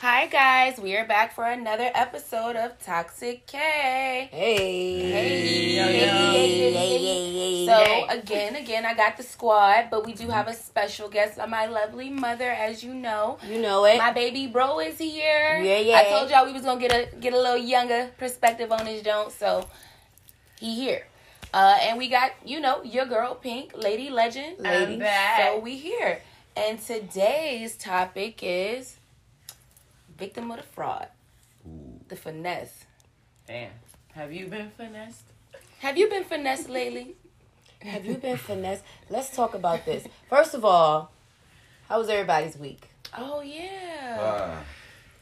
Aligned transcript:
Hi 0.00 0.28
guys, 0.28 0.78
we 0.78 0.94
are 0.96 1.04
back 1.04 1.34
for 1.34 1.44
another 1.44 1.90
episode 1.92 2.54
of 2.54 2.78
Toxic 2.78 3.44
Kay. 3.48 4.28
Hey. 4.30 5.10
Hey. 5.10 5.76
Yo, 5.76 5.86
yo. 5.86 6.30
Hey. 6.30 6.72
Hey, 6.72 6.98
hey, 6.98 7.32
hey, 7.32 7.66
So 7.66 8.06
again, 8.08 8.54
again, 8.54 8.86
I 8.86 8.94
got 8.94 9.16
the 9.16 9.24
squad, 9.24 9.88
but 9.90 10.06
we 10.06 10.12
do 10.12 10.28
have 10.28 10.46
a 10.46 10.54
special 10.54 11.08
guest, 11.08 11.36
my 11.48 11.66
lovely 11.66 12.10
mother, 12.10 12.48
as 12.48 12.84
you 12.84 12.94
know. 12.94 13.38
You 13.44 13.60
know 13.60 13.86
it. 13.86 13.98
My 13.98 14.12
baby 14.12 14.46
bro 14.46 14.78
is 14.78 14.98
here. 14.98 15.60
Yeah, 15.60 15.78
yeah. 15.78 15.96
I 15.96 16.04
told 16.10 16.30
y'all 16.30 16.46
we 16.46 16.52
was 16.52 16.62
gonna 16.62 16.80
get 16.80 16.92
a 16.92 17.16
get 17.16 17.32
a 17.32 17.36
little 17.36 17.58
younger 17.58 18.10
perspective 18.18 18.70
on 18.70 18.84
this 18.84 19.02
joint, 19.02 19.32
so 19.32 19.66
he 20.60 20.76
here. 20.76 21.08
Uh, 21.52 21.76
and 21.82 21.98
we 21.98 22.08
got 22.08 22.30
you 22.46 22.60
know 22.60 22.84
your 22.84 23.06
girl 23.06 23.34
Pink, 23.34 23.72
Lady 23.76 24.10
Legend. 24.10 24.60
Lady. 24.60 24.98
Back. 24.98 25.40
So 25.40 25.58
we 25.58 25.76
here, 25.76 26.22
and 26.56 26.80
today's 26.80 27.76
topic 27.76 28.38
is 28.44 28.97
victim 30.18 30.50
of 30.50 30.58
the 30.58 30.62
fraud, 30.64 31.08
the 32.08 32.16
finesse. 32.16 32.84
Damn. 33.46 33.70
Have 34.14 34.32
you 34.32 34.46
been 34.48 34.70
finessed? 34.76 35.24
Have 35.80 35.96
you 35.96 36.08
been 36.08 36.24
finessed 36.24 36.68
lately? 36.68 37.14
Have 37.80 38.04
you 38.04 38.14
been 38.16 38.36
finessed? 38.36 38.82
Let's 39.08 39.34
talk 39.34 39.54
about 39.54 39.84
this. 39.84 40.04
First 40.28 40.54
of 40.54 40.64
all, 40.64 41.12
how 41.88 41.98
was 42.00 42.08
everybody's 42.08 42.56
week? 42.56 42.88
Oh 43.16 43.40
yeah. 43.40 44.18
Uh, 44.20 44.56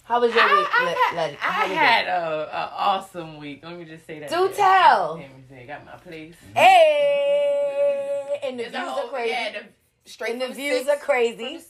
How 0.05 0.21
was 0.21 0.33
your 0.35 0.43
I, 0.43 0.57
week? 0.59 0.69
I, 0.73 0.85
Le- 0.85 0.91
had, 0.91 1.31
Le- 1.31 1.37
I 1.43 1.75
had 1.75 2.07
a, 2.09 2.49
a 2.53 2.73
awesome 2.77 3.39
week. 3.39 3.61
Let 3.63 3.77
me 3.79 3.85
just 3.85 4.07
say 4.07 4.21
that. 4.21 4.31
Do 4.31 4.51
tell. 4.55 5.19
Let 5.19 5.29
me 5.37 5.43
say, 5.49 5.67
got 5.67 5.85
my 5.85 5.97
place. 5.97 6.35
Hey, 6.55 8.41
and 8.45 8.59
the 8.59 8.65
It's 8.65 8.73
views 8.73 8.87
a 8.87 8.91
are 8.91 9.09
crazy. 9.09 9.31
Yeah, 9.31 9.53
the, 9.53 10.11
Straight 10.11 10.33
and 10.33 10.41
the 10.43 10.49
views 10.55 10.87
six, 10.87 10.89
are 10.89 10.93
from 10.93 11.01
the 11.01 11.05
crazy. 11.05 11.61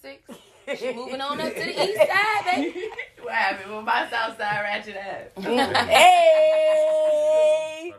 Six. 0.66 0.80
She 0.80 0.92
moving 0.92 1.20
on 1.20 1.40
up 1.40 1.54
to 1.54 1.60
the 1.60 1.82
east 1.84 1.96
side, 1.98 2.44
baby. 2.44 2.88
what 3.22 3.32
happened 3.34 3.76
with 3.76 3.84
my 3.84 4.08
South 4.10 4.36
Side 4.36 4.60
ratchet 4.62 4.96
ass? 4.96 5.28
hey. 5.88 7.95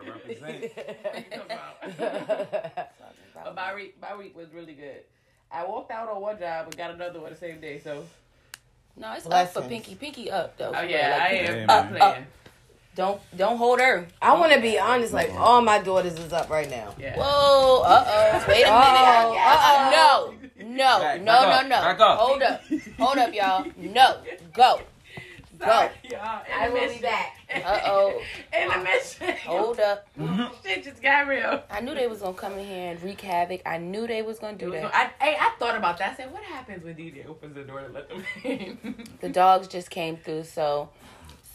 but 3.34 3.56
my 3.56 3.74
week, 3.76 3.96
my 4.02 4.16
week 4.16 4.36
was 4.36 4.48
really 4.54 4.74
good. 4.74 5.02
I 5.52 5.66
walked 5.66 5.92
out 5.92 6.10
on 6.10 6.22
one 6.22 6.38
job 6.38 6.66
and 6.66 6.78
got 6.78 6.92
another 6.92 7.22
one 7.22 7.32
the 7.32 7.38
same 7.38 7.62
day. 7.62 7.80
So, 7.80 8.04
No, 8.98 9.14
it's 9.14 9.26
up 9.26 9.54
for 9.54 9.62
Pinky. 9.62 9.96
Pinky 9.96 10.30
up 10.30 10.58
though. 10.58 10.74
oh 10.76 10.82
yeah. 10.82 11.18
Like, 11.18 11.22
I 11.22 11.34
am. 11.36 11.46
Hey, 11.46 11.66
I'm 11.70 11.94
man. 11.94 12.00
playing. 12.00 12.26
Don't 12.98 13.22
don't 13.38 13.58
hold 13.58 13.80
her. 13.80 14.08
I 14.24 14.34
want 14.40 14.52
to 14.54 14.60
be 14.60 14.80
honest. 14.80 15.14
Like 15.14 15.32
all 15.36 15.62
my 15.62 15.78
daughters 15.78 16.18
is 16.18 16.34
up 16.34 16.50
right 16.50 16.68
now. 16.70 16.96
Yeah. 17.00 17.16
Whoa, 17.16 17.84
uh 17.86 18.04
oh. 18.08 18.46
Wait 18.48 18.64
a 18.64 18.72
minute. 18.72 18.72
Uh-oh, 18.72 19.38
Uh-uh. 19.38 19.92
No, 19.92 20.68
no, 20.68 21.00
Back- 21.00 21.22
no, 21.22 21.26
back 21.32 21.46
no, 21.46 21.52
up, 21.52 21.64
no. 21.64 21.70
back 21.70 22.00
up. 22.00 22.18
Hold 22.20 22.42
up. 22.42 22.62
Hold 22.98 23.18
up, 23.20 23.34
y'all. 23.36 23.66
No. 23.78 24.18
Go. 24.52 24.82
Sorry, 25.60 25.90
y'all. 26.10 26.42
I 26.60 26.70
will 26.70 26.90
be 26.94 27.00
back. 27.00 27.38
Uh-oh. 27.54 28.22
Intermission. 28.52 29.36
Hold 29.46 29.80
up. 29.80 30.08
Shit 30.66 30.84
just 30.84 31.02
got 31.02 31.28
real. 31.28 31.62
I 31.70 31.82
knew 31.82 31.94
they 31.94 32.08
was 32.08 32.22
gonna 32.22 32.34
come 32.36 32.54
in 32.54 32.66
here 32.66 32.92
and 32.92 33.02
wreak 33.04 33.22
havoc. 33.22 33.62
I 33.66 33.78
knew 33.78 34.08
they 34.08 34.22
was 34.24 34.40
gonna 34.40 34.58
do 34.58 34.72
that. 34.72 34.94
I, 34.94 35.12
hey, 35.24 35.38
I 35.40 35.52
thought 35.60 35.76
about 35.76 35.98
that. 36.00 36.14
I 36.14 36.16
said, 36.16 36.32
what 36.34 36.44
happens 36.44 36.84
when 36.84 36.96
DJ 36.96 37.28
opens 37.28 37.54
the 37.56 37.64
door 37.64 37.82
to 37.82 37.90
let 37.90 38.10
them 38.10 38.24
in? 38.44 39.04
The 39.22 39.30
dogs 39.30 39.68
just 39.68 39.90
came 39.92 40.18
through, 40.18 40.44
so 40.46 40.90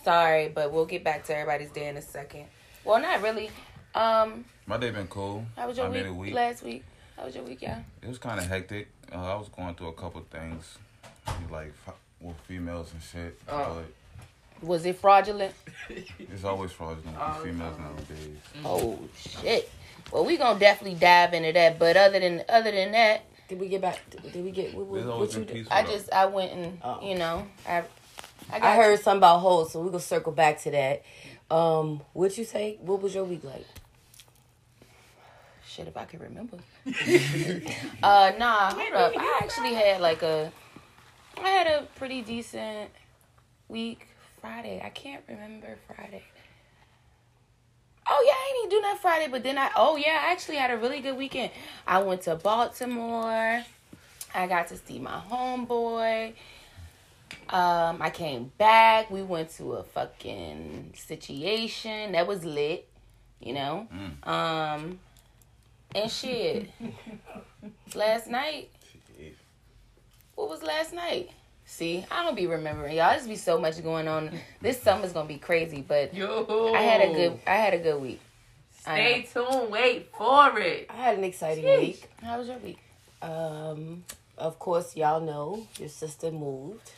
sorry, 0.04 0.48
but 0.48 0.72
we'll 0.72 0.86
get 0.86 1.04
back 1.04 1.24
to 1.26 1.36
everybody's 1.36 1.70
day 1.70 1.88
in 1.88 1.96
a 1.96 2.02
second. 2.02 2.46
Well, 2.84 3.00
not 3.00 3.22
really. 3.22 3.50
Um, 3.94 4.44
my 4.66 4.76
day 4.78 4.90
been 4.90 5.06
cool. 5.08 5.44
how 5.56 5.68
was 5.68 5.76
your 5.76 5.86
I 5.86 5.90
week, 5.90 6.02
made 6.02 6.08
a 6.08 6.14
week. 6.14 6.34
last 6.34 6.62
week? 6.62 6.84
How 7.16 7.24
was 7.26 7.34
your 7.34 7.44
week, 7.44 7.62
y'all? 7.62 7.84
It 8.02 8.08
was 8.08 8.18
kind 8.18 8.40
of 8.40 8.46
hectic. 8.46 8.88
Uh, 9.14 9.16
I 9.16 9.34
was 9.36 9.48
going 9.48 9.74
through 9.74 9.88
a 9.88 9.92
couple 9.92 10.24
things, 10.30 10.78
like 11.50 11.72
with 12.20 12.36
females 12.48 12.92
and 12.92 13.02
shit. 13.02 13.38
Oh. 13.48 13.82
Was 14.62 14.86
it 14.86 14.96
fraudulent? 14.96 15.54
It's 16.18 16.44
always 16.44 16.70
fraudulent 16.72 17.18
All 17.18 17.34
with 17.34 17.44
females 17.50 17.76
time. 17.76 17.84
nowadays. 17.96 18.38
Oh 18.64 18.98
shit. 19.16 19.68
Well, 20.12 20.24
we 20.24 20.36
gonna 20.36 20.58
definitely 20.58 20.98
dive 20.98 21.34
into 21.34 21.52
that. 21.52 21.78
But 21.78 21.96
other 21.96 22.20
than 22.20 22.42
other 22.48 22.70
than 22.70 22.92
that, 22.92 23.24
Did 23.48 23.60
we 23.60 23.68
get 23.68 23.80
back? 23.82 23.98
Did 24.32 24.42
we 24.44 24.50
get? 24.52 24.72
What, 24.74 24.86
what, 24.86 25.34
you 25.34 25.44
been 25.44 25.64
do? 25.64 25.66
I 25.70 25.82
just 25.82 26.12
I 26.12 26.26
went 26.26 26.52
and 26.52 26.78
Oh. 26.82 27.00
you 27.02 27.16
know 27.18 27.46
I 27.68 27.82
I, 28.52 28.72
I 28.72 28.76
heard 28.76 29.00
something 29.00 29.18
about 29.18 29.38
hoes, 29.38 29.72
so 29.72 29.80
we're 29.80 29.86
gonna 29.86 30.00
circle 30.00 30.32
back 30.32 30.60
to 30.62 30.70
that. 30.72 31.02
Um, 31.50 32.02
what 32.12 32.36
you 32.36 32.44
say? 32.44 32.78
What 32.80 33.02
was 33.02 33.14
your 33.14 33.24
week 33.24 33.44
like? 33.44 33.66
shit 35.72 35.88
if 35.88 35.96
I 35.96 36.04
can 36.04 36.20
remember. 36.20 36.58
uh, 38.02 38.32
nah, 38.38 38.74
hold 38.74 38.92
up. 38.92 39.12
I 39.16 39.40
actually 39.42 39.74
had 39.74 40.00
like 40.00 40.22
a 40.22 40.52
I 41.42 41.48
had 41.48 41.66
a 41.66 41.86
pretty 41.96 42.22
decent 42.22 42.90
week. 43.68 44.06
Friday, 44.40 44.82
I 44.84 44.88
can't 44.90 45.22
remember 45.28 45.78
Friday. 45.86 46.22
Oh 48.08 48.24
yeah, 48.26 48.32
I 48.32 48.48
ain't 48.48 48.66
even 48.66 48.78
do 48.78 48.82
nothing 48.82 49.00
Friday, 49.00 49.28
but 49.30 49.42
then 49.42 49.56
I 49.56 49.70
oh 49.76 49.96
yeah, 49.96 50.20
I 50.24 50.32
actually 50.32 50.56
had 50.56 50.70
a 50.70 50.76
really 50.76 51.00
good 51.00 51.16
weekend. 51.16 51.52
I 51.86 52.02
went 52.02 52.22
to 52.22 52.34
Baltimore. 52.34 53.64
I 54.34 54.46
got 54.46 54.68
to 54.68 54.76
see 54.76 54.98
my 54.98 55.20
homeboy. 55.30 56.34
Um, 57.48 58.00
I 58.00 58.10
came 58.10 58.52
back. 58.58 59.10
We 59.10 59.22
went 59.22 59.50
to 59.56 59.74
a 59.74 59.82
fucking 59.82 60.94
situation 60.96 62.12
that 62.12 62.26
was 62.26 62.44
lit, 62.44 62.88
you 63.40 63.52
know. 63.52 63.86
Um, 64.22 64.98
and 65.94 66.10
shit. 66.10 66.70
last 67.94 68.28
night, 68.28 68.70
what 70.34 70.48
was 70.48 70.62
last 70.62 70.92
night? 70.92 71.30
See, 71.64 72.04
I 72.10 72.24
don't 72.24 72.36
be 72.36 72.46
remembering 72.46 72.96
y'all. 72.96 73.12
There's 73.12 73.26
be 73.26 73.36
so 73.36 73.58
much 73.58 73.82
going 73.82 74.08
on. 74.08 74.30
This 74.60 74.80
summer's 74.82 75.12
gonna 75.12 75.28
be 75.28 75.38
crazy, 75.38 75.84
but 75.86 76.12
Yo. 76.14 76.72
I 76.74 76.82
had 76.82 77.08
a 77.08 77.14
good 77.14 77.38
I 77.46 77.54
had 77.54 77.74
a 77.74 77.78
good 77.78 78.00
week. 78.00 78.20
Stay 78.80 79.28
tuned. 79.32 79.70
Wait 79.70 80.10
for 80.16 80.58
it. 80.58 80.86
I 80.90 80.94
had 80.94 81.18
an 81.18 81.24
exciting 81.24 81.64
Sheesh. 81.64 81.78
week. 81.80 82.10
How 82.20 82.38
was 82.38 82.48
your 82.48 82.58
week? 82.58 82.78
Um, 83.22 84.04
of 84.36 84.58
course, 84.58 84.96
y'all 84.96 85.20
know 85.20 85.66
your 85.78 85.88
sister 85.88 86.32
moved. 86.32 86.90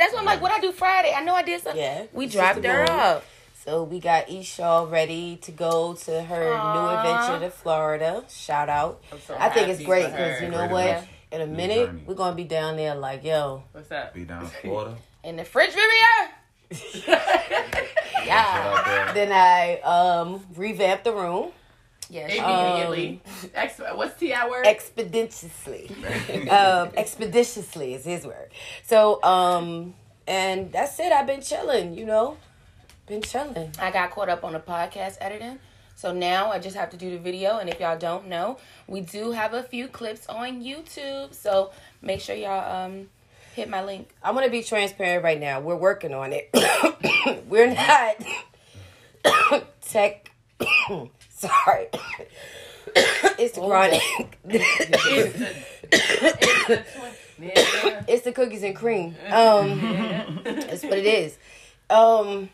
That's 0.00 0.12
what 0.14 0.20
I'm 0.20 0.26
like. 0.26 0.40
What 0.40 0.50
I 0.50 0.60
do 0.60 0.72
Friday? 0.72 1.12
I 1.14 1.22
know 1.22 1.34
I 1.34 1.42
did 1.42 1.62
something. 1.62 1.80
Yeah, 1.80 2.06
we 2.12 2.26
dropped 2.26 2.64
her 2.64 2.78
moved. 2.78 2.90
up. 2.90 3.24
So 3.64 3.84
we 3.84 4.00
got 4.00 4.28
Eshaw 4.28 4.90
ready 4.90 5.36
to 5.42 5.52
go 5.52 5.92
to 5.92 6.22
her 6.22 6.54
Aw. 6.54 6.72
new 6.74 6.88
adventure 6.96 7.44
to 7.44 7.50
Florida. 7.50 8.24
Shout 8.30 8.70
out. 8.70 9.02
I'm 9.12 9.20
so 9.20 9.36
I 9.38 9.50
think 9.50 9.68
it's 9.68 9.82
great 9.84 10.06
because 10.10 10.40
you 10.40 10.48
know 10.48 10.56
Great 10.66 10.70
what? 10.70 10.86
adventure. 10.86 11.08
In 11.32 11.40
a 11.42 11.46
New 11.46 11.56
minute, 11.56 11.86
journey. 11.86 12.02
we're 12.06 12.14
gonna 12.14 12.34
be 12.34 12.44
down 12.44 12.76
there 12.76 12.94
like, 12.96 13.22
yo, 13.22 13.62
What's 13.72 13.92
up? 13.92 14.14
Be 14.14 14.24
down 14.24 14.42
in 14.44 14.48
Florida. 14.62 14.96
In 15.22 15.36
the 15.36 15.44
fridge, 15.44 15.74
Riviera. 15.74 17.20
Yeah. 18.24 19.12
Then 19.14 19.32
I 19.32 19.80
um 19.80 20.44
revamped 20.56 21.04
the 21.04 21.12
room 21.12 21.52
Yeah. 22.10 22.26
Immediately. 22.26 23.22
Ex- 23.54 23.80
what's 23.94 24.18
Ti 24.18 24.34
word? 24.50 24.66
expeditiously. 24.66 25.90
um, 26.50 26.90
expeditiously 26.96 27.94
is 27.94 28.04
his 28.04 28.26
word. 28.26 28.50
So 28.84 29.22
um, 29.22 29.94
and 30.26 30.72
that's 30.72 30.98
it. 30.98 31.12
I've 31.12 31.26
been 31.26 31.40
chilling. 31.40 31.96
You 31.96 32.06
know, 32.06 32.36
been 33.06 33.22
chilling. 33.22 33.72
I 33.78 33.90
got 33.90 34.10
caught 34.10 34.28
up 34.28 34.44
on 34.44 34.52
the 34.52 34.60
podcast 34.60 35.16
editing. 35.20 35.60
So 35.94 36.12
now 36.12 36.50
I 36.50 36.58
just 36.58 36.76
have 36.76 36.90
to 36.90 36.96
do 36.96 37.10
the 37.10 37.18
video. 37.18 37.58
And 37.58 37.68
if 37.68 37.78
y'all 37.78 37.98
don't 37.98 38.26
know, 38.28 38.56
we 38.86 39.02
do 39.02 39.32
have 39.32 39.52
a 39.54 39.62
few 39.62 39.86
clips 39.86 40.26
on 40.28 40.62
YouTube. 40.62 41.34
So 41.34 41.72
make 42.02 42.20
sure 42.20 42.34
y'all 42.34 42.86
um 42.86 43.08
hit 43.54 43.68
my 43.68 43.84
link. 43.84 44.08
I 44.22 44.30
want 44.32 44.46
to 44.46 44.50
be 44.50 44.62
transparent 44.62 45.22
right 45.22 45.38
now. 45.38 45.60
We're 45.60 45.76
working 45.76 46.14
on 46.14 46.32
it. 46.32 46.50
We're 47.48 47.72
not 47.74 49.64
tech. 49.82 50.30
Sorry. 51.40 51.86
it's 53.38 53.54
the 53.54 53.60
Oh, 53.62 53.68
chronic. 53.68 54.02
It's 54.44 54.78
the, 55.38 55.54
it's 56.70 56.96
yeah. 57.38 58.04
it's 58.06 58.24
the 58.24 58.32
cookies 58.32 58.62
and 58.62 58.76
cream. 58.76 59.14
Um, 59.30 60.40
that's 60.44 60.82
what 60.82 60.98
it 60.98 61.06
is. 61.06 61.38
Um, 61.88 62.50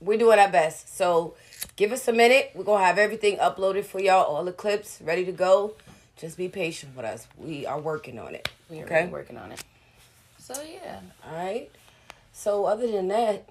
we're 0.00 0.18
doing 0.18 0.38
our 0.38 0.48
best. 0.50 0.96
So 0.96 1.34
give 1.76 1.90
us 1.92 2.06
a 2.08 2.12
minute. 2.12 2.52
We're 2.54 2.64
gonna 2.64 2.84
have 2.84 2.98
everything 2.98 3.36
uploaded 3.38 3.84
for 3.84 4.00
y'all. 4.00 4.24
All 4.24 4.44
the 4.44 4.52
clips 4.52 5.00
ready 5.02 5.24
to 5.24 5.32
go. 5.32 5.74
Just 6.16 6.36
be 6.36 6.48
patient 6.48 6.94
with 6.96 7.04
us. 7.06 7.26
We 7.36 7.66
are 7.66 7.80
working 7.80 8.18
on 8.18 8.34
it. 8.34 8.48
We're 8.68 8.84
Okay. 8.84 9.00
really 9.00 9.12
working 9.12 9.38
on 9.38 9.52
it. 9.52 9.64
So 10.38 10.54
yeah. 10.62 11.00
All 11.28 11.34
right. 11.34 11.70
So 12.32 12.64
other 12.66 12.86
than 12.90 13.08
that, 13.08 13.48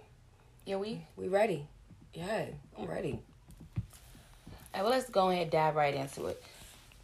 Yeah, 0.66 0.78
we 0.78 1.02
we 1.18 1.28
ready. 1.28 1.68
Yeah, 2.14 2.46
I'm 2.78 2.86
ready. 2.88 3.20
All 4.74 4.82
right, 4.82 4.84
well, 4.84 4.92
let's 4.98 5.10
go 5.10 5.30
ahead 5.30 5.44
and 5.44 5.52
dive 5.52 5.76
right 5.76 5.94
into 5.96 6.28
it. 6.28 6.42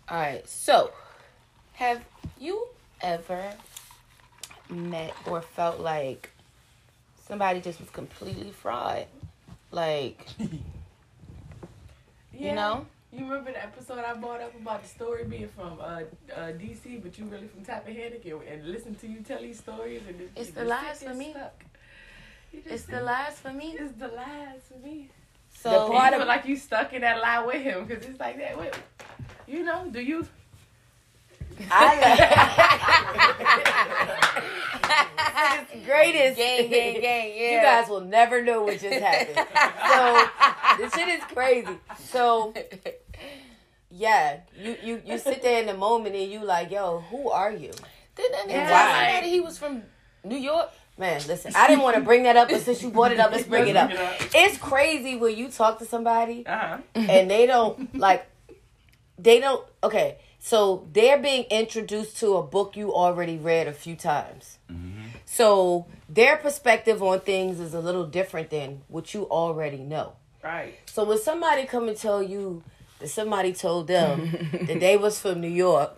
All 0.07 0.17
right, 0.17 0.47
so 0.47 0.91
have 1.73 2.03
you 2.39 2.67
ever 3.01 3.53
met 4.69 5.13
or 5.25 5.41
felt 5.41 5.79
like 5.79 6.29
somebody 7.27 7.59
just 7.61 7.79
was 7.79 7.89
completely 7.89 8.51
fraud? 8.51 9.07
Like, 9.71 10.25
Yeah. 12.33 12.49
you 12.49 12.55
know? 12.55 12.85
You 13.11 13.21
remember 13.23 13.51
the 13.53 13.63
episode 13.63 13.99
I 13.99 14.13
brought 14.13 14.41
up 14.41 14.53
about 14.59 14.83
the 14.83 14.89
story 14.89 15.23
being 15.23 15.47
from 15.47 15.79
uh, 15.79 16.01
uh, 16.35 16.51
DC, 16.51 17.01
but 17.01 17.17
you 17.17 17.23
really 17.25 17.47
from 17.47 17.63
Tappahannock, 17.63 18.25
and, 18.25 18.41
and 18.43 18.67
listen 18.67 18.93
to 18.95 19.07
you 19.07 19.21
tell 19.21 19.41
these 19.41 19.59
stories, 19.59 20.01
and 20.07 20.19
it, 20.19 20.31
It's 20.35 20.51
the 20.51 20.65
just 20.65 20.69
lies 20.69 21.03
for 21.03 21.13
me. 21.13 21.31
stuck. 21.31 21.63
It's 22.53 22.83
the 22.83 23.01
last 23.01 23.37
for 23.37 23.53
me. 23.53 23.75
It's 23.79 23.93
the 23.93 24.09
last 24.09 24.63
for 24.71 24.77
me. 24.85 25.09
So 25.65 25.71
The 25.71 25.85
You 25.87 25.91
part 25.99 26.13
feel 26.13 26.21
of- 26.21 26.27
like 26.27 26.45
you 26.45 26.57
stuck 26.57 26.93
in 26.93 27.01
that 27.01 27.19
lie 27.19 27.43
with 27.43 27.59
him 27.63 27.85
because 27.85 28.05
it's 28.05 28.19
like 28.19 28.37
that. 28.37 28.55
What, 28.55 28.77
you 29.47 29.63
know? 29.63 29.87
Do 29.89 29.99
you? 29.99 30.27
I 31.71 31.97
uh, 34.83 35.65
like 35.71 35.85
greatest 35.85 36.37
gang, 36.37 36.69
gang, 36.69 37.01
gang. 37.01 37.33
Yeah. 37.35 37.51
You 37.55 37.61
guys 37.63 37.89
will 37.89 38.01
never 38.01 38.43
know 38.43 38.61
what 38.61 38.79
just 38.79 38.99
happened. 39.01 39.47
so 39.89 40.27
this 40.83 40.93
shit 40.93 41.07
is 41.07 41.23
crazy. 41.33 41.77
So 42.09 42.53
yeah, 43.89 44.41
you 44.55 44.77
you 44.83 45.01
you 45.03 45.17
sit 45.17 45.41
there 45.41 45.61
in 45.61 45.65
the 45.65 45.73
moment 45.73 46.15
and 46.15 46.31
you 46.31 46.43
like, 46.45 46.69
yo, 46.69 46.99
who 47.09 47.31
are 47.31 47.51
you? 47.51 47.71
Didn't 48.15 48.31
that 48.33 48.45
nigga 48.47 48.69
Yeah. 48.69 49.19
tell 49.21 49.29
he 49.29 49.39
was 49.41 49.57
from 49.57 49.81
New 50.23 50.37
York? 50.37 50.69
Man, 50.97 51.21
listen, 51.27 51.51
I 51.55 51.67
didn't 51.67 51.83
want 51.83 51.95
to 51.95 52.01
bring 52.01 52.23
that 52.23 52.37
up, 52.37 52.49
but 52.49 52.61
since 52.61 52.81
you 52.81 52.89
brought 52.89 53.11
it 53.11 53.19
up, 53.19 53.31
let's 53.31 53.43
bring 53.47 53.67
it 53.67 53.75
up. 53.75 53.89
Let's 53.89 54.17
bring 54.31 54.43
it 54.45 54.49
It's 54.49 54.57
crazy 54.57 55.17
when 55.17 55.35
you 55.37 55.49
talk 55.49 55.79
to 55.79 55.85
somebody 55.85 56.45
Uh 56.45 56.57
huh. 56.57 56.77
and 56.95 57.29
they 57.29 57.45
don't 57.45 57.95
like 57.97 58.25
they 59.19 59.39
don't 59.39 59.65
okay 59.83 60.17
so 60.39 60.87
they're 60.93 61.17
being 61.17 61.43
introduced 61.49 62.17
to 62.17 62.35
a 62.35 62.43
book 62.43 62.75
you 62.77 62.93
already 62.93 63.37
read 63.37 63.67
a 63.67 63.71
few 63.73 63.95
times 63.95 64.57
so 65.25 65.85
their 66.09 66.35
perspective 66.37 67.01
on 67.01 67.19
things 67.21 67.59
is 67.59 67.73
a 67.73 67.79
little 67.79 68.05
different 68.05 68.49
than 68.49 68.81
what 68.89 69.13
you 69.13 69.23
already 69.23 69.77
know 69.77 70.13
Right. 70.43 70.75
so 70.85 71.03
when 71.05 71.17
somebody 71.17 71.65
come 71.65 71.87
and 71.87 71.97
tell 71.97 72.21
you 72.21 72.61
that 72.99 73.07
somebody 73.09 73.53
told 73.53 73.87
them 73.87 74.29
that 74.67 74.79
they 74.81 74.97
was 74.97 75.19
from 75.19 75.39
new 75.41 75.47
york 75.47 75.91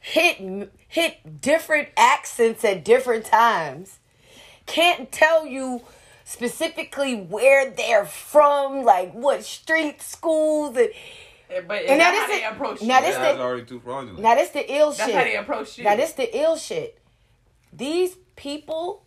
hit 0.00 0.70
hit 0.88 1.40
different 1.40 1.88
accents 1.96 2.64
at 2.64 2.84
different 2.84 3.24
times 3.26 3.98
can't 4.70 5.10
tell 5.12 5.44
you 5.46 5.82
specifically 6.24 7.16
where 7.16 7.70
they're 7.70 8.06
from 8.06 8.84
like 8.84 9.12
what 9.12 9.44
street 9.44 10.00
schools 10.00 10.76
and 10.76 10.90
Yeah, 11.50 11.60
But 11.66 11.80
And 11.82 11.90
and 11.90 12.00
that's 12.00 12.16
is 12.16 12.20
how 12.22 12.28
they 12.28 12.44
it. 12.44 12.52
approach 12.52 12.80
you. 12.82 12.86
Now 12.88 13.00
this 13.00 13.16
That's 13.16 13.36
the- 13.36 13.42
already 13.42 13.64
too 13.64 13.80
fraudulent. 13.80 14.20
Now 14.20 14.34
this 14.36 14.50
the 14.50 14.72
ill 14.72 14.90
that's 14.92 14.98
shit. 14.98 15.06
That's 15.14 15.18
how 15.18 15.24
they 15.24 15.36
approach 15.36 15.76
you. 15.78 15.84
Now 15.84 15.96
this 15.96 16.12
the 16.12 16.38
ill 16.38 16.56
shit. 16.56 16.98
These 17.72 18.16
people 18.36 19.04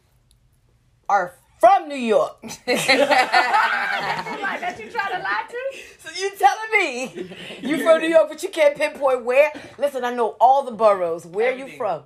are 1.08 1.34
from 1.60 1.88
New 1.88 1.96
York. 1.96 2.36
like 2.44 2.66
that 2.68 4.76
you 4.80 4.90
try 4.92 5.12
to 5.12 5.20
lie 5.20 5.46
to? 5.50 5.58
so 6.00 6.10
you 6.20 6.32
telling 6.38 6.72
me 6.74 7.30
you 7.62 7.78
from 7.84 8.02
New 8.02 8.10
York, 8.10 8.28
but 8.30 8.44
you 8.44 8.50
can't 8.50 8.76
pinpoint 8.76 9.24
where? 9.24 9.52
Listen, 9.78 10.04
I 10.04 10.14
know 10.14 10.36
all 10.42 10.64
the 10.64 10.72
boroughs. 10.74 11.26
Where 11.26 11.54
are 11.54 11.56
you 11.56 11.68
from? 11.78 12.04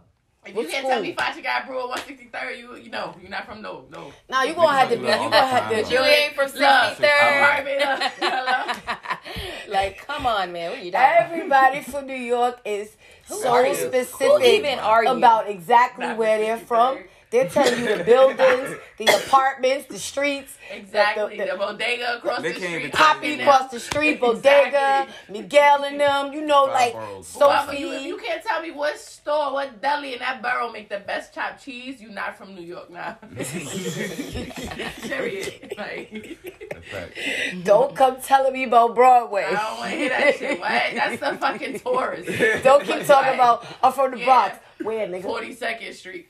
If 0.49 0.55
What 0.55 0.63
you 0.65 0.69
can't 0.69 0.81
school? 0.81 0.91
tell 0.91 1.01
me 1.01 1.13
Fachi 1.15 1.43
got 1.43 1.67
brew 1.67 1.91
at 1.91 1.99
163rd, 1.99 2.57
you 2.59 2.75
you 2.75 2.89
know, 2.89 3.15
you're 3.21 3.29
not 3.29 3.45
from 3.45 3.61
no, 3.61 3.85
no. 3.91 4.11
Now 4.29 4.43
you 4.43 4.53
gonna 4.53 4.77
have 4.77 4.89
to 4.89 4.95
be. 4.97 5.01
You 5.03 5.07
gonna 5.11 5.35
have 5.35 5.69
to. 5.69 5.91
You 5.93 5.99
ain't 5.99 6.33
from 6.33 6.51
Love. 6.59 6.97
63rd. 6.97 7.41
Apartment, 7.41 7.81
uh. 8.21 9.15
Like, 9.67 10.05
come 10.07 10.25
on, 10.25 10.51
man. 10.51 10.71
What 10.71 10.83
you 10.83 10.91
doing? 10.91 11.03
Everybody 11.03 11.81
from 11.81 12.07
New 12.07 12.13
York 12.15 12.59
is 12.65 12.95
so 13.27 13.73
specific 13.73 14.17
Who 14.27 14.41
even 14.41 14.79
are 14.79 15.03
you? 15.03 15.09
about 15.11 15.49
exactly 15.49 16.05
Not 16.07 16.17
where 16.17 16.37
they're 16.37 16.57
53rd. 16.57 16.67
from. 16.67 16.97
They're 17.29 17.49
telling 17.49 17.79
you 17.83 17.97
the 17.97 18.03
buildings, 18.05 18.77
the 18.97 19.05
apartments, 19.05 19.87
the 19.87 19.99
streets, 19.99 20.53
Exactly. 20.71 21.37
the- 21.37 21.43
The, 21.45 21.51
the- 21.51 21.57
bodega 21.57 22.17
across 22.17 22.41
They 22.41 22.53
the 22.53 22.59
can't 22.59 22.69
street. 22.69 22.79
even 22.79 22.91
Poppy 22.91 23.29
Poppy 23.37 23.41
across 23.41 23.71
the 23.71 23.79
street, 23.81 24.19
Bodega, 24.21 24.67
Exactly. 25.07 25.41
Miguel 25.41 25.83
and 25.83 25.99
them, 25.99 26.31
you 26.33 26.41
know, 26.45 26.67
Five 26.67 26.73
like 26.73 26.93
boroughs. 26.93 27.35
Well, 27.37 27.73
you, 27.75 27.87
Sophie. 27.91 28.07
you 28.07 28.17
can't 28.17 28.41
tell 28.43 28.61
me 28.61 28.71
what 28.71 28.97
store, 28.97 29.51
what 29.53 29.81
deli 29.81 30.13
in 30.13 30.19
that 30.19 30.41
borough 30.41 30.71
make 30.71 30.87
the 30.89 30.99
best 30.99 31.33
chopped 31.33 31.63
cheese, 31.65 31.99
you 32.01 32.09
not 32.09 32.37
from 32.37 32.55
New 32.55 32.61
York 32.63 32.89
now. 32.89 33.17
Period. 35.01 35.73
Like, 35.77 36.37
Don't 37.63 37.95
come 37.95 38.21
telling 38.21 38.53
me 38.53 38.63
about 38.63 38.95
Broadway. 38.95 39.43
I 39.45 39.51
don't 39.51 39.77
want 39.79 39.91
to 39.91 39.97
hear 39.97 40.09
that 40.09 40.35
shit. 40.37 40.59
What? 40.59 40.69
That's 40.69 41.19
the 41.19 41.37
fucking 41.37 41.79
tourist. 41.79 42.63
Don't 42.63 42.83
keep 42.85 43.05
talking 43.05 43.33
about 43.33 43.65
I'm 43.83 43.91
from 43.91 44.11
the 44.11 44.19
Yeah. 44.19 44.25
Bronx. 44.25 44.57
Where 44.81 45.07
nigga? 45.07 45.23
42nd 45.23 45.93
Street. 45.93 46.29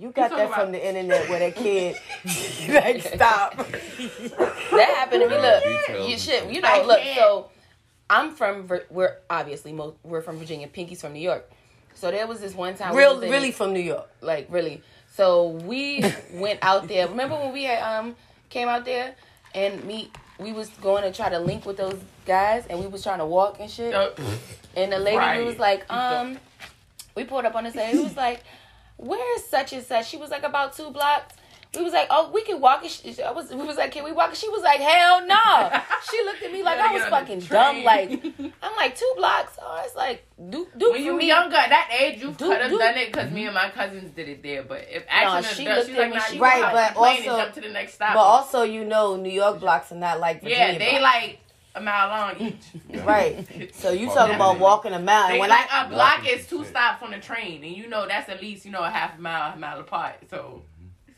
You 0.00 0.10
got 0.12 0.30
that 0.30 0.52
from 0.54 0.72
the 0.72 0.84
internet 0.88 1.28
where 1.28 1.38
that 1.40 1.54
kid 1.56 1.94
like 2.68 3.02
stop. 3.02 3.56
That 3.56 4.94
happened 4.96 5.22
to 5.22 5.28
me. 5.28 5.36
Look, 5.38 5.62
Details 5.62 5.88
you 5.88 5.94
and 6.14 6.20
shit. 6.20 6.20
shit. 6.42 6.50
You 6.54 6.60
know, 6.62 6.68
I 6.68 6.82
look. 6.84 7.00
can't. 7.00 7.18
So, 7.18 7.50
I'm 8.08 8.34
from. 8.34 8.68
We're 8.90 9.16
obviously 9.28 9.72
mo- 9.72 9.94
we're 10.02 10.22
from 10.22 10.38
Virginia. 10.38 10.66
Pinky's 10.68 11.00
from 11.02 11.12
New 11.12 11.20
York. 11.20 11.48
So 11.94 12.10
there 12.10 12.26
was 12.26 12.40
this 12.40 12.54
one 12.54 12.74
time. 12.76 12.94
Real 12.96 13.14
was 13.16 13.24
in- 13.24 13.30
really 13.30 13.52
from 13.52 13.72
New 13.74 13.80
York. 13.80 14.08
like 14.20 14.46
really. 14.50 14.82
So 15.14 15.48
we 15.48 16.02
went 16.32 16.60
out 16.62 16.88
there. 16.88 17.06
Remember 17.08 17.36
when 17.36 17.52
we 17.52 17.64
had 17.64 17.82
um 17.82 18.16
came 18.48 18.68
out 18.68 18.84
there 18.84 19.14
and 19.54 19.84
me 19.84 20.10
we 20.38 20.52
was 20.52 20.70
going 20.80 21.02
to 21.02 21.12
try 21.12 21.28
to 21.28 21.38
link 21.38 21.66
with 21.66 21.76
those 21.76 22.00
guys 22.24 22.64
and 22.70 22.80
we 22.80 22.86
was 22.86 23.02
trying 23.02 23.18
to 23.18 23.26
walk 23.26 23.58
and 23.60 23.70
shit. 23.70 23.92
Uh, 23.94 24.10
And 24.74 24.90
the 24.92 24.98
lady 24.98 25.18
Right. 25.18 25.44
was 25.44 25.58
like, 25.58 25.84
um, 25.92 26.38
we 27.14 27.24
pulled 27.24 27.44
up 27.44 27.54
on 27.56 27.64
the 27.64 27.70
side. 27.72 27.92
He 27.94 27.98
was 28.00 28.16
like, 28.16 28.42
where 29.00 29.36
is 29.36 29.44
such 29.48 29.72
and 29.72 29.82
such? 29.82 30.08
She 30.08 30.16
was 30.16 30.30
like 30.30 30.42
about 30.42 30.74
two 30.76 30.90
blocks. 30.90 31.34
We 31.76 31.82
was 31.84 31.92
like, 31.92 32.08
oh, 32.10 32.32
we 32.34 32.42
can 32.42 32.60
walk. 32.60 32.84
She, 32.88 33.22
I 33.22 33.30
was, 33.30 33.50
we 33.50 33.62
was 33.64 33.76
like, 33.76 33.92
can 33.92 34.02
we 34.02 34.10
walk? 34.10 34.34
She 34.34 34.48
was 34.48 34.60
like, 34.60 34.80
hell 34.80 35.24
no. 35.24 35.70
She 36.10 36.20
looked 36.24 36.42
at 36.42 36.52
me 36.52 36.64
like 36.64 36.78
I 36.80 36.92
was 36.92 37.02
get 37.02 37.12
on 37.12 37.20
the 37.20 37.26
fucking 37.26 37.40
dumb. 37.48 37.84
Like, 37.84 38.10
I'm 38.62 38.76
like 38.76 38.96
two 38.96 39.12
blocks. 39.16 39.56
Oh, 39.62 39.80
it's 39.84 39.94
like 39.94 40.26
do 40.50 40.66
do 40.76 40.90
when 40.90 41.04
you 41.04 41.16
me. 41.16 41.28
younger, 41.28 41.52
that 41.52 41.90
age, 42.00 42.20
you 42.20 42.32
could 42.32 42.60
have 42.60 42.70
done 42.72 42.96
it 42.96 43.12
because 43.12 43.30
me 43.30 43.44
and 43.44 43.54
my 43.54 43.68
cousins 43.70 44.10
did 44.16 44.28
it 44.28 44.42
there. 44.42 44.64
But 44.64 44.86
if 44.90 45.04
action 45.08 45.54
she 45.56 45.64
done, 45.64 45.76
looked 45.76 45.88
she's 45.90 45.96
at 45.96 46.00
like, 46.00 46.10
me, 46.10 46.16
nah, 46.16 46.22
she- 46.24 46.38
Right, 46.40 46.72
but 46.72 46.96
also- 46.96 47.16
and 47.16 47.24
jump 47.24 47.54
to 47.54 47.60
the 47.60 47.68
next 47.68 47.94
stop. 47.94 48.14
But 48.14 48.20
also 48.20 48.62
you 48.64 48.84
know 48.84 49.14
New 49.16 49.30
York 49.30 49.60
blocks 49.60 49.92
are 49.92 49.96
not 49.96 50.18
like 50.18 50.42
Virginia 50.42 50.72
yeah, 50.72 50.78
they 50.78 50.98
blocks. 50.98 51.02
like 51.02 51.38
a 51.74 51.80
mile 51.80 52.08
long 52.08 52.36
each. 52.40 52.64
right. 53.04 53.72
So 53.74 53.90
you 53.90 54.06
talking 54.08 54.34
about 54.34 54.58
walking 54.58 54.92
a 54.92 54.98
mile 54.98 55.24
and 55.26 55.34
They 55.34 55.38
when 55.40 55.50
like 55.50 55.72
I 55.72 55.86
a 55.86 55.88
block 55.88 56.18
Walking 56.18 56.38
is 56.38 56.46
two 56.46 56.64
stops 56.64 57.02
on 57.02 57.10
the 57.12 57.18
train, 57.18 57.62
and 57.64 57.72
you 57.76 57.88
know 57.88 58.06
that's 58.08 58.28
at 58.28 58.40
least 58.40 58.64
you 58.64 58.72
know 58.72 58.82
a 58.82 58.90
half 58.90 59.18
mile, 59.18 59.52
a 59.54 59.56
mile 59.56 59.80
apart. 59.80 60.16
So 60.30 60.62